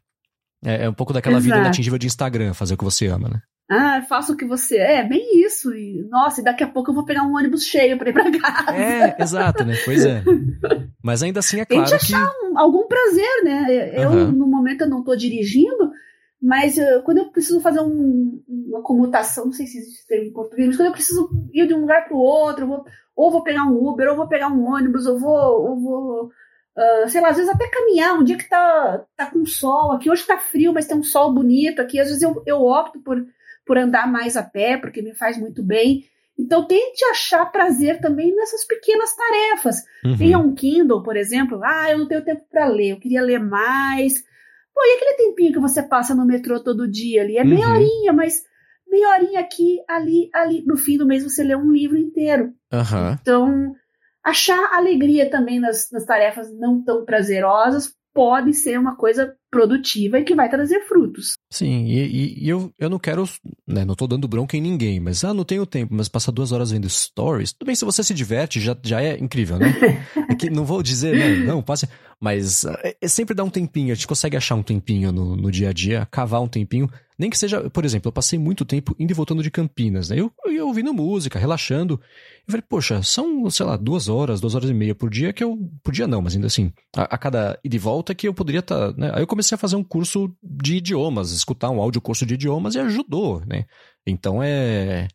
É, 0.63 0.86
é, 0.86 0.89
um 0.89 0.93
pouco 0.93 1.13
daquela 1.13 1.38
exato. 1.38 1.45
vida 1.45 1.57
inatingível 1.57 1.99
de 1.99 2.07
Instagram, 2.07 2.53
fazer 2.53 2.73
o 2.73 2.78
que 2.78 2.84
você 2.84 3.07
ama, 3.07 3.30
né? 3.30 3.41
Ah, 3.69 4.03
faça 4.07 4.32
o 4.32 4.38
que 4.38 4.45
você. 4.45 4.78
É, 4.78 5.03
bem 5.03 5.43
isso. 5.43 5.73
E, 5.73 6.07
nossa, 6.09 6.41
e 6.41 6.43
daqui 6.43 6.63
a 6.63 6.67
pouco 6.67 6.91
eu 6.91 6.95
vou 6.95 7.05
pegar 7.05 7.23
um 7.23 7.36
ônibus 7.36 7.65
cheio 7.65 7.97
para 7.97 8.09
ir 8.09 8.13
pra 8.13 8.30
casa. 8.39 8.78
É, 8.78 9.15
exato, 9.19 9.65
né? 9.65 9.76
Pois 9.84 10.05
é. 10.05 10.23
Mas 11.03 11.23
ainda 11.23 11.39
assim 11.39 11.59
é 11.59 11.65
claro. 11.65 11.84
Achar 11.84 11.99
que... 11.99 12.45
um, 12.45 12.59
algum 12.59 12.88
prazer, 12.88 13.43
né? 13.43 13.91
Eu, 13.95 14.09
uhum. 14.09 14.32
no 14.32 14.47
momento, 14.47 14.82
eu 14.82 14.89
não 14.89 15.03
tô 15.03 15.15
dirigindo, 15.15 15.91
mas 16.41 16.78
uh, 16.78 17.01
quando 17.03 17.19
eu 17.19 17.32
preciso 17.32 17.59
fazer 17.59 17.80
um, 17.80 18.39
uma 18.76 18.84
comutação, 18.84 19.45
não 19.45 19.53
sei 19.53 19.67
se 19.67 19.78
existe 19.78 20.07
termo 20.07 20.26
em 20.26 20.34
português, 20.34 20.67
mas 20.67 20.78
quando 20.78 20.88
eu 20.88 20.93
preciso 20.93 21.30
ir 21.53 21.67
de 21.67 21.73
um 21.73 21.82
lugar 21.82 22.05
para 22.05 22.15
o 22.15 22.19
outro, 22.19 22.67
vou, 22.67 22.86
ou 23.15 23.32
vou 23.32 23.43
pegar 23.43 23.65
um 23.65 23.88
Uber, 23.88 24.09
ou 24.09 24.15
vou 24.15 24.28
pegar 24.28 24.49
um 24.49 24.65
ônibus, 24.65 25.05
ou 25.05 25.19
vou, 25.19 25.69
ou 25.69 25.80
vou 25.80 26.32
uh, 26.78 27.09
sei 27.09 27.21
lá, 27.21 27.30
às 27.30 27.38
vezes 27.38 27.51
até 27.51 27.67
caminhar, 27.67 28.13
um 28.13 28.23
dia 28.23 28.38
que 28.38 28.49
tá, 28.49 29.03
tá 29.15 29.26
com 29.28 29.45
sol, 29.45 29.93
aqui 29.93 30.09
hoje 30.09 30.26
tá 30.26 30.38
frio, 30.38 30.73
mas 30.73 30.86
tem 30.86 30.97
um 30.97 31.03
sol 31.03 31.34
bonito 31.34 31.82
aqui, 31.82 31.99
às 31.99 32.07
vezes 32.07 32.21
eu, 32.21 32.43
eu 32.45 32.61
opto 32.61 32.99
por, 32.99 33.26
por 33.65 33.78
andar 33.78 34.11
mais 34.11 34.36
a 34.38 34.43
pé, 34.43 34.78
porque 34.78 35.01
me 35.01 35.13
faz 35.13 35.38
muito 35.38 35.63
bem. 35.63 36.05
Então 36.38 36.67
tente 36.67 37.03
achar 37.05 37.49
prazer 37.49 38.01
também 38.01 38.36
nessas 38.36 38.65
pequenas 38.65 39.16
tarefas. 39.16 39.78
Uhum. 40.04 40.17
Tenha 40.17 40.37
um 40.37 40.54
Kindle, 40.54 41.01
por 41.01 41.16
exemplo, 41.16 41.62
ah, 41.63 41.89
eu 41.89 41.99
não 41.99 42.08
tenho 42.08 42.25
tempo 42.25 42.43
para 42.51 42.67
ler, 42.67 42.91
eu 42.91 42.99
queria 42.99 43.21
ler 43.21 43.39
mais. 43.39 44.21
Pô, 44.74 44.82
e 44.83 44.97
aquele 44.97 45.29
tempinho 45.29 45.54
que 45.54 45.59
você 45.59 45.82
passa 45.82 46.13
no 46.13 46.25
metrô 46.25 46.62
todo 46.62 46.91
dia 46.91 47.21
ali? 47.21 47.37
É 47.37 47.43
uhum. 47.43 47.47
meia 47.47 47.70
horinha, 47.70 48.12
mas 48.12 48.43
meia 48.96 49.09
horinha 49.09 49.39
aqui, 49.42 49.80
ali, 49.88 50.30
ali. 50.34 50.63
No 50.66 50.78
fim 50.78 50.97
do 50.97 51.05
mês 51.05 51.24
você 51.24 51.43
lê 51.43 51.55
um 51.55 51.72
livro 51.72 51.97
inteiro. 51.97 52.54
Uhum. 52.72 53.17
Então, 53.22 53.76
achar 54.24 54.74
alegria 54.74 55.30
também 55.30 55.59
nas, 55.59 55.89
nas 55.92 56.05
tarefas 56.05 56.47
não 56.58 56.82
tão 56.82 57.04
prazerosas 57.04 57.93
pode 58.13 58.54
ser 58.54 58.80
uma 58.80 58.96
coisa 58.96 59.36
produtiva 59.51 60.17
e 60.17 60.24
que 60.24 60.34
vai 60.34 60.50
trazer 60.50 60.88
frutos. 60.88 61.34
Sim, 61.51 61.86
e, 61.86 62.43
e, 62.43 62.50
eu, 62.50 62.74
eu 62.80 62.89
não 62.89 62.97
quero, 62.97 63.28
né, 63.67 63.84
não 63.84 63.93
tô 63.93 64.08
dando 64.08 64.26
bronca 64.26 64.55
em 64.55 64.62
ninguém, 64.62 65.01
mas 65.01 65.22
ah, 65.26 65.34
não 65.34 65.43
tenho 65.43 65.66
tempo, 65.66 65.93
mas 65.93 66.08
passar 66.08 66.32
duas 66.32 66.54
horas 66.54 66.72
vendo 66.72 66.89
stories, 66.89 67.51
tudo 67.51 67.67
bem, 67.67 67.76
se 67.76 67.84
você 67.84 68.01
se 68.05 68.13
diverte, 68.13 68.62
já, 68.62 68.76
já 68.82 69.01
é 69.01 69.17
incrível, 69.17 69.59
né? 69.59 69.67
É 70.30 70.34
que 70.34 70.50
não 70.50 70.63
vou 70.63 70.82
dizer, 70.82 71.13
né, 71.13 71.46
não, 71.46 71.62
passe, 71.62 71.89
mas 72.20 72.63
é, 72.63 72.96
é, 73.01 73.08
sempre 73.08 73.36
dar 73.36 73.43
um 73.43 73.50
tempinho, 73.50 73.92
a 73.92 73.96
gente 73.96 74.08
consegue 74.08 74.38
achar 74.38 74.55
um 74.55 74.63
tempinho 74.63 75.12
no, 75.12 75.36
no 75.36 75.51
dia 75.51 75.70
a 75.70 75.74
dia, 75.74 76.08
cavar 76.09 76.42
um 76.42 76.47
tempinho, 76.47 76.89
nem 77.17 77.29
que 77.29 77.37
seja, 77.37 77.70
por 77.70 77.86
exemplo, 77.86 78.09
eu 78.09 78.12
passei 78.12 78.37
muito 78.37 78.66
tempo 78.66 78.96
indo 79.00 79.12
e 79.12 79.13
voltando 79.13 79.42
de 79.42 79.50
Campinas, 79.50 80.09
né? 80.09 80.20
Eu, 80.20 80.32
eu 80.46 80.67
ouvindo 80.67 80.93
música, 80.93 81.39
relaxando. 81.39 81.93
Eu 81.93 82.51
falei, 82.51 82.63
poxa, 82.67 83.01
são, 83.04 83.50
sei 83.50 83.66
lá, 83.66 83.78
duas 83.78 84.09
horas, 84.09 84.42
duas 84.42 84.54
horas 84.54 84.70
e 84.70 84.74
meia 84.74 84.93
por 84.93 85.09
dia 85.09 85.32
que 85.32 85.43
eu. 85.43 85.58
Por 85.82 85.93
dia 85.93 86.08
não, 86.08 86.21
mas 86.21 86.36
ainda 86.36 86.47
assim, 86.47 86.74
a, 86.96 87.04
a 87.04 87.17
cada 87.17 87.58
ida 87.63 87.75
e 87.75 87.79
volta 87.79 88.13
que 88.13 88.28
eu 88.28 88.33
poderia 88.33 88.59
estar. 88.59 88.93
Tá, 88.93 89.00
né? 89.00 89.12
Aí 89.13 89.21
eu 89.21 89.28
comecei 89.28 89.55
a 89.55 89.58
fazer 89.58 89.78
um 89.78 89.83
curso 89.83 90.29
de 90.43 90.75
idiomas, 90.75 91.32
escutar 91.32 91.70
um 91.70 91.79
áudio 91.79 92.01
curso 92.01 92.25
de 92.25 92.33
idiomas 92.33 92.75
e 92.75 92.79
ajudou, 92.79 93.42
né? 93.46 93.66
Então 94.05 94.43
é. 94.43 95.08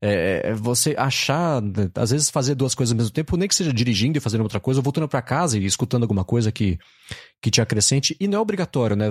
É, 0.00 0.50
é, 0.50 0.54
você 0.54 0.94
achar, 0.96 1.60
às 1.96 2.12
vezes 2.12 2.30
fazer 2.30 2.54
duas 2.54 2.72
coisas 2.72 2.92
ao 2.92 2.96
mesmo 2.96 3.10
tempo, 3.10 3.36
nem 3.36 3.48
que 3.48 3.54
seja 3.54 3.72
dirigindo 3.72 4.16
e 4.16 4.20
fazendo 4.20 4.42
outra 4.42 4.60
coisa, 4.60 4.78
ou 4.78 4.84
voltando 4.84 5.08
para 5.08 5.20
casa 5.20 5.58
e 5.58 5.64
escutando 5.64 6.04
alguma 6.04 6.24
coisa 6.24 6.52
que, 6.52 6.78
que 7.42 7.50
te 7.50 7.60
acrescente. 7.60 8.16
E 8.20 8.28
não 8.28 8.38
é 8.38 8.40
obrigatório, 8.40 8.94
né? 8.94 9.06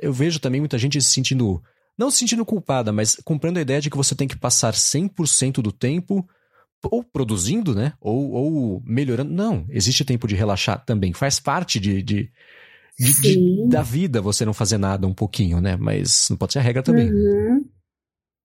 Eu 0.00 0.14
vejo 0.14 0.40
também 0.40 0.60
muita 0.60 0.78
gente 0.78 0.98
se 1.02 1.10
sentindo 1.10 1.62
não 2.00 2.10
se 2.10 2.16
sentindo 2.16 2.46
culpada, 2.46 2.90
mas 2.90 3.16
comprando 3.22 3.58
a 3.58 3.60
ideia 3.60 3.78
de 3.78 3.90
que 3.90 3.96
você 3.96 4.14
tem 4.14 4.26
que 4.26 4.38
passar 4.38 4.72
100% 4.72 5.60
do 5.60 5.70
tempo 5.70 6.26
ou 6.82 7.04
produzindo, 7.04 7.74
né? 7.74 7.92
Ou, 8.00 8.30
ou 8.30 8.82
melhorando. 8.86 9.30
Não, 9.30 9.66
existe 9.68 10.02
tempo 10.02 10.26
de 10.26 10.34
relaxar 10.34 10.82
também. 10.82 11.12
Faz 11.12 11.38
parte 11.38 11.78
de, 11.78 12.02
de, 12.02 12.32
de, 12.98 13.20
de 13.20 13.68
da 13.68 13.82
vida 13.82 14.22
você 14.22 14.46
não 14.46 14.54
fazer 14.54 14.78
nada 14.78 15.06
um 15.06 15.12
pouquinho, 15.12 15.60
né? 15.60 15.76
Mas 15.76 16.28
não 16.30 16.38
pode 16.38 16.54
ser 16.54 16.60
a 16.60 16.62
regra 16.62 16.82
também. 16.82 17.12
Uhum. 17.12 17.66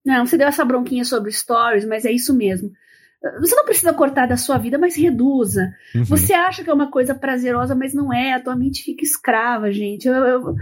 Não, 0.04 0.26
você 0.26 0.36
deu 0.36 0.48
essa 0.48 0.64
bronquinha 0.64 1.04
sobre 1.06 1.32
stories, 1.32 1.86
mas 1.86 2.04
é 2.04 2.12
isso 2.12 2.36
mesmo. 2.36 2.70
Você 3.40 3.56
não 3.56 3.64
precisa 3.64 3.94
cortar 3.94 4.26
da 4.26 4.36
sua 4.36 4.58
vida, 4.58 4.76
mas 4.76 4.94
reduza. 4.94 5.72
Uhum. 5.94 6.04
Você 6.04 6.34
acha 6.34 6.62
que 6.62 6.68
é 6.68 6.74
uma 6.74 6.90
coisa 6.90 7.14
prazerosa, 7.14 7.74
mas 7.74 7.94
não 7.94 8.12
é. 8.12 8.34
A 8.34 8.40
tua 8.40 8.54
mente 8.54 8.82
fica 8.82 9.02
escrava, 9.02 9.72
gente. 9.72 10.06
Eu, 10.06 10.14
eu, 10.14 10.24
eu 10.26 10.54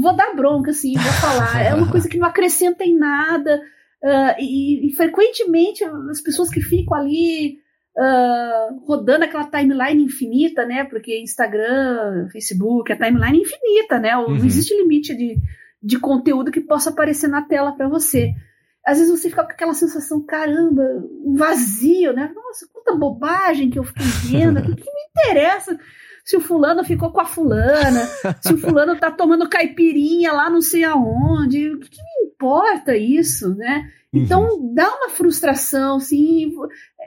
vou 0.00 0.14
dar 0.16 0.34
bronca, 0.34 0.70
assim, 0.70 0.94
vou 0.94 1.12
falar. 1.12 1.62
É 1.62 1.74
uma 1.74 1.90
coisa 1.90 2.08
que 2.08 2.18
não 2.18 2.26
acrescenta 2.26 2.84
em 2.84 2.96
nada. 2.96 3.60
Uh, 4.02 4.34
e, 4.38 4.88
e, 4.88 4.92
frequentemente 4.94 5.84
as 5.84 6.22
pessoas 6.22 6.48
que 6.48 6.62
ficam 6.62 6.96
ali 6.96 7.58
uh, 7.96 8.80
rodando 8.86 9.24
aquela 9.24 9.44
timeline 9.44 10.04
infinita, 10.04 10.64
né? 10.64 10.84
Porque 10.84 11.20
Instagram, 11.20 12.28
Facebook, 12.32 12.90
a 12.92 12.96
timeline 12.96 13.38
é 13.38 13.42
infinita, 13.42 13.98
né? 13.98 14.16
Uhum. 14.16 14.38
Não 14.38 14.46
existe 14.46 14.74
limite 14.74 15.14
de, 15.14 15.36
de 15.82 15.98
conteúdo 15.98 16.50
que 16.50 16.60
possa 16.60 16.90
aparecer 16.90 17.28
na 17.28 17.42
tela 17.42 17.72
para 17.72 17.88
você. 17.88 18.32
Às 18.86 18.98
vezes 18.98 19.20
você 19.20 19.28
fica 19.28 19.44
com 19.44 19.52
aquela 19.52 19.74
sensação, 19.74 20.24
caramba, 20.24 20.82
um 21.24 21.34
vazio, 21.34 22.14
né? 22.14 22.32
Nossa, 22.34 22.66
quanta 22.72 22.96
bobagem 22.96 23.68
que 23.68 23.78
eu 23.78 23.84
fiquei 23.84 24.06
vendo, 24.30 24.60
o 24.60 24.62
que, 24.62 24.74
que 24.74 24.90
me 24.90 25.00
interessa? 25.10 25.78
Se 26.30 26.36
o 26.36 26.40
fulano 26.40 26.84
ficou 26.84 27.10
com 27.10 27.20
a 27.20 27.24
fulana, 27.24 28.06
se 28.40 28.54
o 28.54 28.56
fulano 28.56 28.94
tá 28.96 29.10
tomando 29.10 29.48
caipirinha 29.48 30.32
lá 30.32 30.48
não 30.48 30.60
sei 30.60 30.84
aonde, 30.84 31.70
o 31.70 31.80
que, 31.80 31.90
que 31.90 32.00
me 32.00 32.28
importa 32.28 32.96
isso, 32.96 33.52
né? 33.56 33.90
Então 34.12 34.44
uhum. 34.44 34.72
dá 34.72 34.88
uma 34.94 35.08
frustração, 35.08 35.96
assim, 35.96 36.54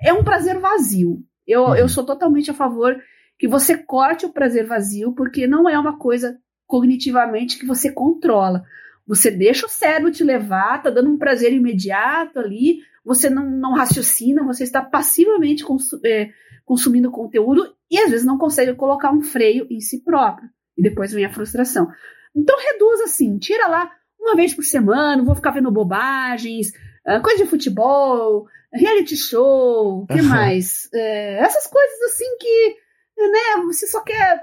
é 0.02 0.12
um 0.12 0.26
prazer 0.26 0.60
vazio. 0.60 1.24
Eu, 1.48 1.64
uhum. 1.64 1.76
eu 1.76 1.88
sou 1.88 2.06
totalmente 2.06 2.52
a 2.52 2.54
favor 2.54 2.98
que 3.40 3.48
você 3.48 3.78
corte 3.78 4.26
o 4.26 4.34
prazer 4.34 4.68
vazio, 4.68 5.14
porque 5.14 5.48
não 5.48 5.70
é 5.70 5.80
uma 5.80 5.98
coisa 5.98 6.38
cognitivamente 6.68 7.58
que 7.58 7.66
você 7.66 7.90
controla. 7.90 8.66
Você 9.08 9.32
deixa 9.32 9.66
o 9.66 9.70
cérebro 9.70 10.12
te 10.12 10.24
levar, 10.24 10.84
tá 10.84 10.90
dando 10.90 11.10
um 11.10 11.18
prazer 11.18 11.54
imediato 11.54 12.40
ali, 12.40 12.80
você 13.06 13.30
não, 13.30 13.50
não 13.50 13.74
raciocina, 13.74 14.44
você 14.44 14.66
está 14.66 14.82
passivamente 14.82 15.64
é, 16.04 16.30
consumindo 16.66 17.10
conteúdo 17.10 17.74
e 17.94 17.99
às 17.99 18.10
vezes 18.10 18.26
não 18.26 18.40
consegue 18.40 18.74
colocar 18.74 19.11
um 19.11 19.22
freio 19.22 19.68
em 19.70 19.80
si 19.80 20.03
próprio. 20.03 20.49
E 20.76 20.82
depois 20.82 21.14
vem 21.14 21.26
a 21.26 21.32
frustração. 21.32 21.88
Então 22.36 22.57
reduz 22.57 23.02
assim, 23.02 23.38
tira 23.38 23.68
lá 23.68 23.88
uma 24.20 24.36
vez 24.36 24.52
por 24.52 24.64
semana, 24.64 25.24
vou 25.24 25.36
ficar 25.36 25.52
vendo 25.52 25.70
bobagens, 25.70 26.72
ah, 27.06 27.20
coisa 27.20 27.44
de 27.44 27.49
futebol, 27.49 28.48
reality 28.74 29.15
show, 29.15 30.02
o 30.02 30.07
que 30.07 30.22
uhum. 30.22 30.28
mais? 30.28 30.90
É, 30.91 31.38
essas 31.38 31.68
coisas 31.68 32.02
assim 32.11 32.36
que 32.40 32.78
né, 33.15 33.64
você 33.64 33.86
só 33.86 34.02
quer 34.02 34.41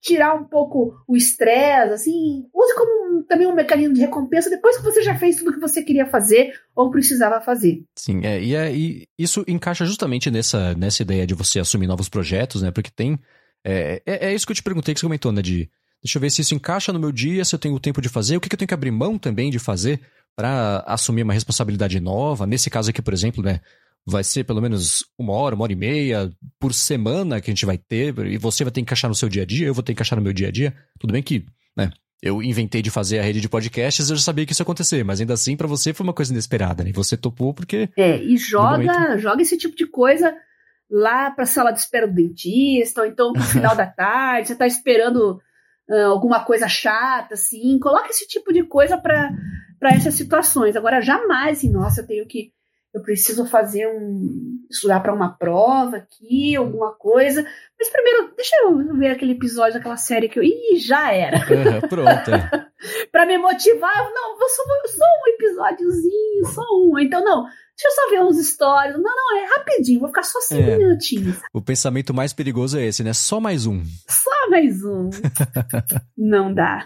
tirar 0.00 0.34
um 0.34 0.44
pouco 0.44 0.94
o 1.06 1.16
estresse, 1.16 1.92
assim, 1.92 2.46
use 2.54 2.74
como 2.74 3.18
um, 3.18 3.22
também 3.24 3.46
um 3.46 3.54
mecanismo 3.54 3.94
de 3.94 4.00
recompensa 4.00 4.48
depois 4.48 4.76
que 4.76 4.84
você 4.84 5.02
já 5.02 5.16
fez 5.16 5.36
tudo 5.36 5.52
que 5.52 5.60
você 5.60 5.82
queria 5.82 6.06
fazer 6.06 6.52
ou 6.74 6.90
precisava 6.90 7.40
fazer. 7.40 7.82
Sim, 7.96 8.24
é, 8.24 8.40
e, 8.40 8.54
é, 8.54 8.72
e 8.72 9.08
isso 9.18 9.44
encaixa 9.48 9.84
justamente 9.84 10.30
nessa, 10.30 10.74
nessa 10.74 11.02
ideia 11.02 11.26
de 11.26 11.34
você 11.34 11.58
assumir 11.58 11.86
novos 11.86 12.08
projetos, 12.08 12.62
né? 12.62 12.70
Porque 12.70 12.90
tem. 12.90 13.18
É, 13.64 14.00
é, 14.06 14.28
é, 14.28 14.34
isso 14.34 14.46
que 14.46 14.52
eu 14.52 14.56
te 14.56 14.62
perguntei, 14.62 14.94
que 14.94 15.00
você 15.00 15.06
comentou, 15.06 15.32
né? 15.32 15.42
De 15.42 15.68
deixa 16.02 16.16
eu 16.16 16.20
ver 16.20 16.30
se 16.30 16.42
isso 16.42 16.54
encaixa 16.54 16.92
no 16.92 17.00
meu 17.00 17.10
dia, 17.10 17.44
se 17.44 17.54
eu 17.54 17.58
tenho 17.58 17.78
tempo 17.80 18.00
de 18.00 18.08
fazer, 18.08 18.36
o 18.36 18.40
que, 18.40 18.48
que 18.48 18.54
eu 18.54 18.58
tenho 18.58 18.68
que 18.68 18.74
abrir 18.74 18.92
mão 18.92 19.18
também 19.18 19.50
de 19.50 19.58
fazer 19.58 20.00
para 20.36 20.84
assumir 20.86 21.24
uma 21.24 21.32
responsabilidade 21.32 21.98
nova. 21.98 22.46
Nesse 22.46 22.70
caso 22.70 22.90
aqui, 22.90 23.02
por 23.02 23.12
exemplo, 23.12 23.42
né? 23.42 23.60
Vai 24.06 24.24
ser 24.24 24.44
pelo 24.44 24.60
menos 24.60 25.04
uma 25.18 25.32
hora, 25.32 25.54
uma 25.54 25.64
hora 25.64 25.72
e 25.72 25.76
meia 25.76 26.30
por 26.58 26.72
semana 26.72 27.40
que 27.40 27.50
a 27.50 27.54
gente 27.54 27.66
vai 27.66 27.76
ter, 27.76 28.16
e 28.26 28.38
você 28.38 28.64
vai 28.64 28.70
ter 28.70 28.80
que 28.80 28.82
encaixar 28.82 29.08
no 29.08 29.14
seu 29.14 29.28
dia 29.28 29.42
a 29.42 29.46
dia, 29.46 29.66
eu 29.66 29.74
vou 29.74 29.82
ter 29.82 29.92
que 29.92 29.96
encaixar 29.96 30.18
no 30.18 30.24
meu 30.24 30.32
dia 30.32 30.48
a 30.48 30.50
dia. 30.50 30.74
Tudo 30.98 31.12
bem 31.12 31.22
que, 31.22 31.44
né? 31.76 31.90
Eu 32.20 32.42
inventei 32.42 32.82
de 32.82 32.90
fazer 32.90 33.20
a 33.20 33.22
rede 33.22 33.40
de 33.40 33.48
podcasts, 33.48 34.10
eu 34.10 34.16
já 34.16 34.22
sabia 34.22 34.44
que 34.44 34.52
isso 34.52 34.62
ia 34.62 34.64
acontecer, 34.64 35.04
mas 35.04 35.20
ainda 35.20 35.34
assim 35.34 35.56
para 35.56 35.68
você 35.68 35.94
foi 35.94 36.04
uma 36.04 36.12
coisa 36.12 36.32
inesperada, 36.32 36.82
né? 36.82 36.90
E 36.90 36.92
você 36.92 37.16
topou 37.16 37.54
porque 37.54 37.88
É, 37.96 38.20
e 38.20 38.36
joga, 38.36 38.78
momento... 38.78 39.18
joga 39.18 39.42
esse 39.42 39.56
tipo 39.56 39.76
de 39.76 39.86
coisa 39.86 40.34
lá 40.90 41.30
para 41.30 41.46
sala 41.46 41.70
de 41.70 41.78
espera 41.78 42.08
do 42.08 42.14
dentista, 42.14 43.02
ou 43.02 43.06
então 43.06 43.32
no 43.32 43.42
final 43.42 43.74
da 43.76 43.86
tarde, 43.86 44.48
você 44.48 44.56
tá 44.56 44.66
esperando 44.66 45.40
uh, 45.88 46.06
alguma 46.06 46.44
coisa 46.44 46.66
chata 46.66 47.34
assim, 47.34 47.78
coloca 47.78 48.08
esse 48.08 48.26
tipo 48.26 48.52
de 48.52 48.64
coisa 48.64 48.96
para 48.98 49.30
para 49.78 49.90
essas 49.90 50.14
situações. 50.14 50.74
Agora 50.74 51.00
jamais, 51.00 51.58
assim, 51.58 51.70
nossa, 51.70 52.00
eu 52.00 52.06
tenho 52.06 52.26
que 52.26 52.52
eu 52.94 53.02
preciso 53.02 53.46
fazer 53.46 53.86
um. 53.86 54.58
estudar 54.70 55.00
para 55.00 55.12
uma 55.12 55.36
prova 55.36 55.98
aqui, 55.98 56.56
alguma 56.56 56.92
coisa. 56.94 57.46
Mas 57.78 57.88
primeiro, 57.90 58.32
deixa 58.34 58.56
eu 58.62 58.96
ver 58.96 59.08
aquele 59.08 59.32
episódio 59.32 59.74
daquela 59.74 59.96
série 59.96 60.28
que 60.28 60.38
eu. 60.38 60.42
Ih, 60.42 60.78
já 60.78 61.12
era! 61.12 61.38
Uhum, 61.48 61.80
pronto. 61.88 62.30
para 63.12 63.26
me 63.26 63.36
motivar, 63.38 63.96
eu, 63.98 64.14
não, 64.14 64.38
vou 64.38 64.48
só, 64.48 64.62
só 64.86 65.04
um 65.04 65.34
episódiozinho, 65.34 66.46
só 66.46 66.62
um. 66.62 66.98
Então, 66.98 67.24
não, 67.24 67.42
deixa 67.44 67.86
eu 67.86 67.90
só 67.90 68.10
ver 68.10 68.22
uns 68.22 68.48
stories. 68.48 68.94
Não, 68.94 69.02
não, 69.02 69.38
é 69.38 69.46
rapidinho, 69.56 70.00
vou 70.00 70.08
ficar 70.08 70.22
só 70.22 70.40
cinco 70.40 70.70
é. 70.70 70.78
minutinhos. 70.78 71.40
O 71.52 71.60
pensamento 71.60 72.14
mais 72.14 72.32
perigoso 72.32 72.78
é 72.78 72.86
esse, 72.86 73.02
né? 73.02 73.12
Só 73.12 73.40
mais 73.40 73.66
um. 73.66 73.82
Só 74.08 74.50
mais 74.50 74.82
um. 74.84 75.10
não 76.16 76.54
dá. 76.54 76.84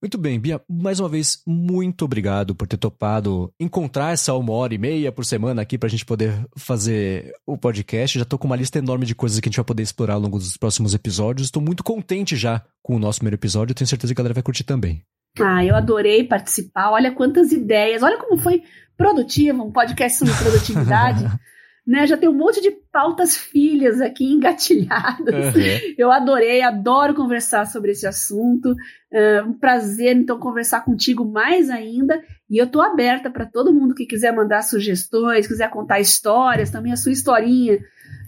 Muito 0.00 0.16
bem, 0.16 0.38
Bia, 0.38 0.60
mais 0.68 1.00
uma 1.00 1.08
vez, 1.08 1.42
muito 1.44 2.04
obrigado 2.04 2.54
por 2.54 2.68
ter 2.68 2.76
topado 2.76 3.52
encontrar 3.58 4.12
essa 4.12 4.32
uma 4.34 4.52
hora 4.52 4.72
e 4.72 4.78
meia 4.78 5.10
por 5.10 5.24
semana 5.24 5.60
aqui 5.60 5.76
pra 5.76 5.88
gente 5.88 6.06
poder 6.06 6.46
fazer 6.56 7.32
o 7.44 7.58
podcast. 7.58 8.16
Já 8.16 8.24
tô 8.24 8.38
com 8.38 8.46
uma 8.46 8.54
lista 8.54 8.78
enorme 8.78 9.04
de 9.04 9.14
coisas 9.16 9.40
que 9.40 9.48
a 9.48 9.50
gente 9.50 9.56
vai 9.56 9.64
poder 9.64 9.82
explorar 9.82 10.14
ao 10.14 10.20
longo 10.20 10.38
dos 10.38 10.56
próximos 10.56 10.94
episódios. 10.94 11.48
Estou 11.48 11.60
muito 11.60 11.82
contente 11.82 12.36
já 12.36 12.62
com 12.80 12.94
o 12.94 12.98
nosso 12.98 13.18
primeiro 13.18 13.34
episódio. 13.34 13.74
Tenho 13.74 13.88
certeza 13.88 14.14
que 14.14 14.20
a 14.20 14.22
galera 14.22 14.34
vai 14.34 14.42
curtir 14.42 14.62
também. 14.62 15.02
Ah, 15.40 15.64
eu 15.64 15.74
adorei 15.74 16.22
participar. 16.22 16.92
Olha 16.92 17.10
quantas 17.10 17.50
ideias. 17.50 18.00
Olha 18.00 18.18
como 18.18 18.38
foi 18.38 18.62
produtivo 18.96 19.64
um 19.64 19.72
podcast 19.72 20.18
sobre 20.18 20.34
produtividade. 20.34 21.24
né? 21.88 22.06
Já 22.06 22.18
tem 22.18 22.28
um 22.28 22.34
monte 22.34 22.60
de 22.60 22.70
pautas 22.70 23.34
filhas 23.34 23.98
aqui 24.02 24.30
engatilhadas. 24.30 25.54
Uhum. 25.56 25.94
Eu 25.96 26.12
adorei, 26.12 26.60
adoro 26.60 27.14
conversar 27.14 27.64
sobre 27.66 27.92
esse 27.92 28.06
assunto. 28.06 28.76
É 29.10 29.42
um 29.42 29.54
prazer, 29.54 30.14
então, 30.14 30.38
conversar 30.38 30.84
contigo 30.84 31.24
mais 31.24 31.70
ainda. 31.70 32.22
E 32.50 32.58
eu 32.58 32.66
tô 32.66 32.82
aberta 32.82 33.30
para 33.30 33.46
todo 33.46 33.72
mundo 33.72 33.94
que 33.94 34.04
quiser 34.04 34.36
mandar 34.36 34.60
sugestões, 34.60 35.46
quiser 35.46 35.70
contar 35.70 35.98
histórias, 35.98 36.70
também 36.70 36.92
a 36.92 36.96
sua 36.96 37.10
historinha 37.10 37.78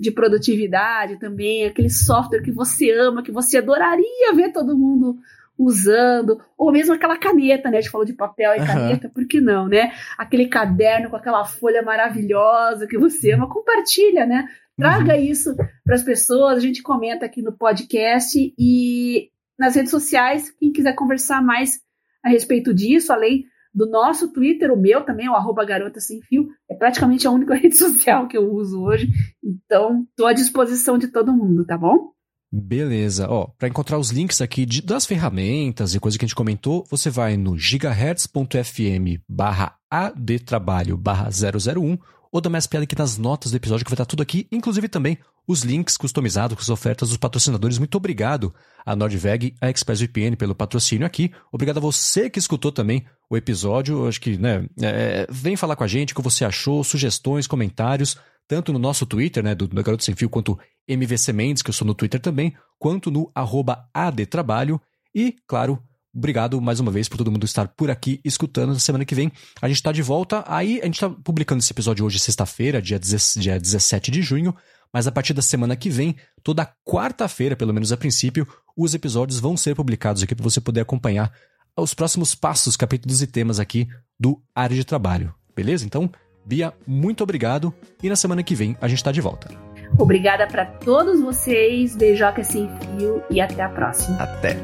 de 0.01 0.11
produtividade, 0.11 1.19
também 1.19 1.66
aquele 1.66 1.91
software 1.91 2.41
que 2.41 2.51
você 2.51 2.91
ama, 2.93 3.23
que 3.23 3.31
você 3.31 3.59
adoraria 3.59 4.35
ver 4.35 4.53
todo 4.53 4.77
mundo 4.77 5.19
usando, 5.61 6.41
ou 6.57 6.73
mesmo 6.73 6.95
aquela 6.95 7.19
caneta, 7.19 7.70
né? 7.70 7.77
A 7.77 7.81
gente 7.82 7.91
falou 7.91 8.07
de 8.07 8.15
papel 8.15 8.55
e 8.55 8.66
caneta, 8.66 9.09
uhum. 9.09 9.12
por 9.12 9.27
que 9.28 9.43
não, 9.43 9.69
né? 9.69 9.93
Aquele 10.16 10.49
caderno 10.49 11.11
com 11.11 11.16
aquela 11.16 11.45
folha 11.45 11.82
maravilhosa 11.82 12.87
que 12.87 12.97
você 12.97 13.32
ama, 13.32 13.47
compartilha, 13.47 14.24
né? 14.24 14.49
Traga 14.74 15.15
uhum. 15.15 15.20
isso 15.20 15.55
para 15.85 15.95
as 15.95 16.03
pessoas, 16.03 16.57
a 16.57 16.61
gente 16.61 16.82
comenta 16.82 17.27
aqui 17.27 17.43
no 17.43 17.53
podcast 17.53 18.39
e 18.59 19.28
nas 19.59 19.74
redes 19.77 19.91
sociais, 19.91 20.51
quem 20.59 20.73
quiser 20.73 20.95
conversar 20.95 21.43
mais 21.43 21.81
a 22.24 22.31
respeito 22.31 22.73
disso, 22.73 23.12
além 23.12 23.45
do 23.74 23.89
nosso 23.89 24.32
Twitter, 24.32 24.73
o 24.73 24.81
meu 24.81 25.05
também, 25.05 25.28
o 25.28 25.35
arroba 25.35 25.65
garota 25.66 26.01
sem 26.01 26.23
fio, 26.23 26.49
é 26.70 26.74
praticamente 26.74 27.27
a 27.27 27.31
única 27.31 27.53
rede 27.55 27.77
social 27.77 28.27
que 28.27 28.39
eu 28.39 28.51
uso 28.51 28.82
hoje, 28.82 29.09
então 29.45 30.07
estou 30.09 30.27
à 30.27 30.32
disposição 30.32 30.97
de 30.97 31.09
todo 31.09 31.35
mundo, 31.35 31.66
tá 31.66 31.77
bom? 31.77 32.12
Beleza. 32.52 33.28
Ó, 33.28 33.47
para 33.59 33.68
encontrar 33.68 33.98
os 33.98 34.10
links 34.10 34.40
aqui 34.40 34.66
de, 34.66 34.82
das 34.82 35.06
ferramentas 35.06 35.94
e 35.94 36.01
coisa 36.01 36.18
que 36.18 36.24
a 36.24 36.28
gente 36.28 36.35
comentou, 36.35 36.85
você 36.90 37.09
vai 37.09 37.36
no 37.36 37.56
gigahertz.fm 37.56 39.22
barra 39.28 39.77
adtrabalho 39.89 40.97
barra 40.97 41.28
001 41.31 41.97
ou 42.32 42.40
dá 42.40 42.51
mais 42.51 42.66
piada 42.66 42.85
aqui 42.85 42.97
nas 42.98 43.16
notas 43.16 43.52
do 43.52 43.56
episódio 43.56 43.85
que 43.85 43.90
vai 43.90 43.94
estar 43.94 44.05
tudo 44.05 44.22
aqui, 44.22 44.47
inclusive 44.52 44.89
também 44.89 45.18
os 45.47 45.62
links 45.62 45.97
customizados 45.97 46.56
com 46.56 46.62
as 46.62 46.68
ofertas 46.68 47.09
dos 47.09 47.18
patrocinadores. 47.18 47.78
Muito 47.78 47.97
obrigado 47.97 48.55
a 48.86 48.94
NordVeg, 48.94 49.55
a 49.60 49.68
ExpressVPN 49.68 50.36
pelo 50.36 50.55
patrocínio 50.55 51.06
aqui. 51.06 51.32
Obrigado 51.52 51.78
a 51.78 51.81
você 51.81 52.31
que 52.31 52.39
escutou 52.39 52.70
também 52.70 53.05
o 53.28 53.36
episódio. 53.36 54.06
Acho 54.06 54.20
que, 54.20 54.36
né, 54.36 54.64
é, 54.81 55.27
vem 55.28 55.56
falar 55.56 55.74
com 55.74 55.82
a 55.82 55.89
gente 55.89 56.12
o 56.12 56.16
que 56.16 56.22
você 56.22 56.44
achou, 56.44 56.85
sugestões, 56.85 57.48
comentários 57.48 58.16
tanto 58.51 58.72
no 58.72 58.81
nosso 58.81 59.06
Twitter, 59.06 59.44
né, 59.44 59.55
do, 59.55 59.68
do 59.68 59.81
Garoto 59.81 60.02
Sem 60.02 60.16
Fio, 60.16 60.28
quanto 60.28 60.59
MVC 60.93 61.33
Mendes, 61.33 61.62
que 61.62 61.71
eu 61.71 61.75
sou 61.75 61.87
no 61.87 61.95
Twitter 61.95 62.21
também, 62.21 62.55
quanto 62.79 63.11
no 63.11 63.31
arroba 63.35 63.89
ADTrabalho. 63.95 64.81
E, 65.15 65.37
claro, 65.47 65.83
obrigado 66.15 66.61
mais 66.61 66.81
uma 66.81 66.91
vez 66.91 67.09
por 67.09 67.17
todo 67.17 67.31
mundo 67.31 67.45
estar 67.45 67.69
por 67.69 67.91
aqui 67.91 68.21
escutando. 68.25 68.73
Na 68.73 68.79
semana 68.79 69.05
que 69.05 69.15
vem 69.15 69.31
a 69.61 69.69
gente 69.69 69.77
está 69.77 69.93
de 69.93 70.03
volta. 70.03 70.45
Aí 70.47 70.81
a 70.81 70.87
gente 70.87 70.95
está 70.95 71.09
publicando 71.09 71.61
esse 71.61 71.73
episódio 71.73 72.05
hoje, 72.05 72.19
sexta-feira, 72.19 72.83
dia, 72.83 72.99
dia 72.99 73.59
17 73.59 74.11
de 74.11 74.23
junho. 74.23 74.55
Mas 74.93 75.07
a 75.07 75.12
partir 75.12 75.33
da 75.33 75.43
semana 75.43 75.77
que 75.77 75.89
vem, 75.89 76.17
toda 76.43 76.69
quarta-feira, 76.85 77.55
pelo 77.55 77.73
menos 77.73 77.93
a 77.93 77.97
princípio, 77.97 78.47
os 78.77 78.93
episódios 78.93 79.39
vão 79.39 79.57
ser 79.57 79.77
publicados 79.77 80.23
aqui 80.23 80.35
para 80.35 80.43
você 80.43 80.61
poder 80.61 80.81
acompanhar 80.81 81.33
os 81.77 81.95
próximos 81.95 82.35
passos, 82.35 82.77
capítulos 82.77 83.23
e 83.23 83.27
temas 83.27 83.61
aqui 83.61 83.89
do 84.19 84.43
Área 84.55 84.77
de 84.77 84.85
Trabalho. 84.85 85.33
Beleza? 85.55 85.85
Então, 85.85 86.11
Bia, 86.45 86.73
muito 86.87 87.23
obrigado 87.23 87.73
e 88.03 88.09
na 88.09 88.17
semana 88.17 88.43
que 88.43 88.55
vem 88.55 88.77
a 88.81 88.89
gente 88.89 88.99
está 88.99 89.12
de 89.12 89.21
volta. 89.21 89.70
Obrigada 90.01 90.47
para 90.47 90.64
todos 90.64 91.20
vocês, 91.20 91.94
beijoca 91.94 92.43
sem 92.43 92.68
fio 92.68 93.22
e 93.31 93.40
até 93.40 93.62
a 93.62 93.68
próxima. 93.68 94.16
Até. 94.22 94.56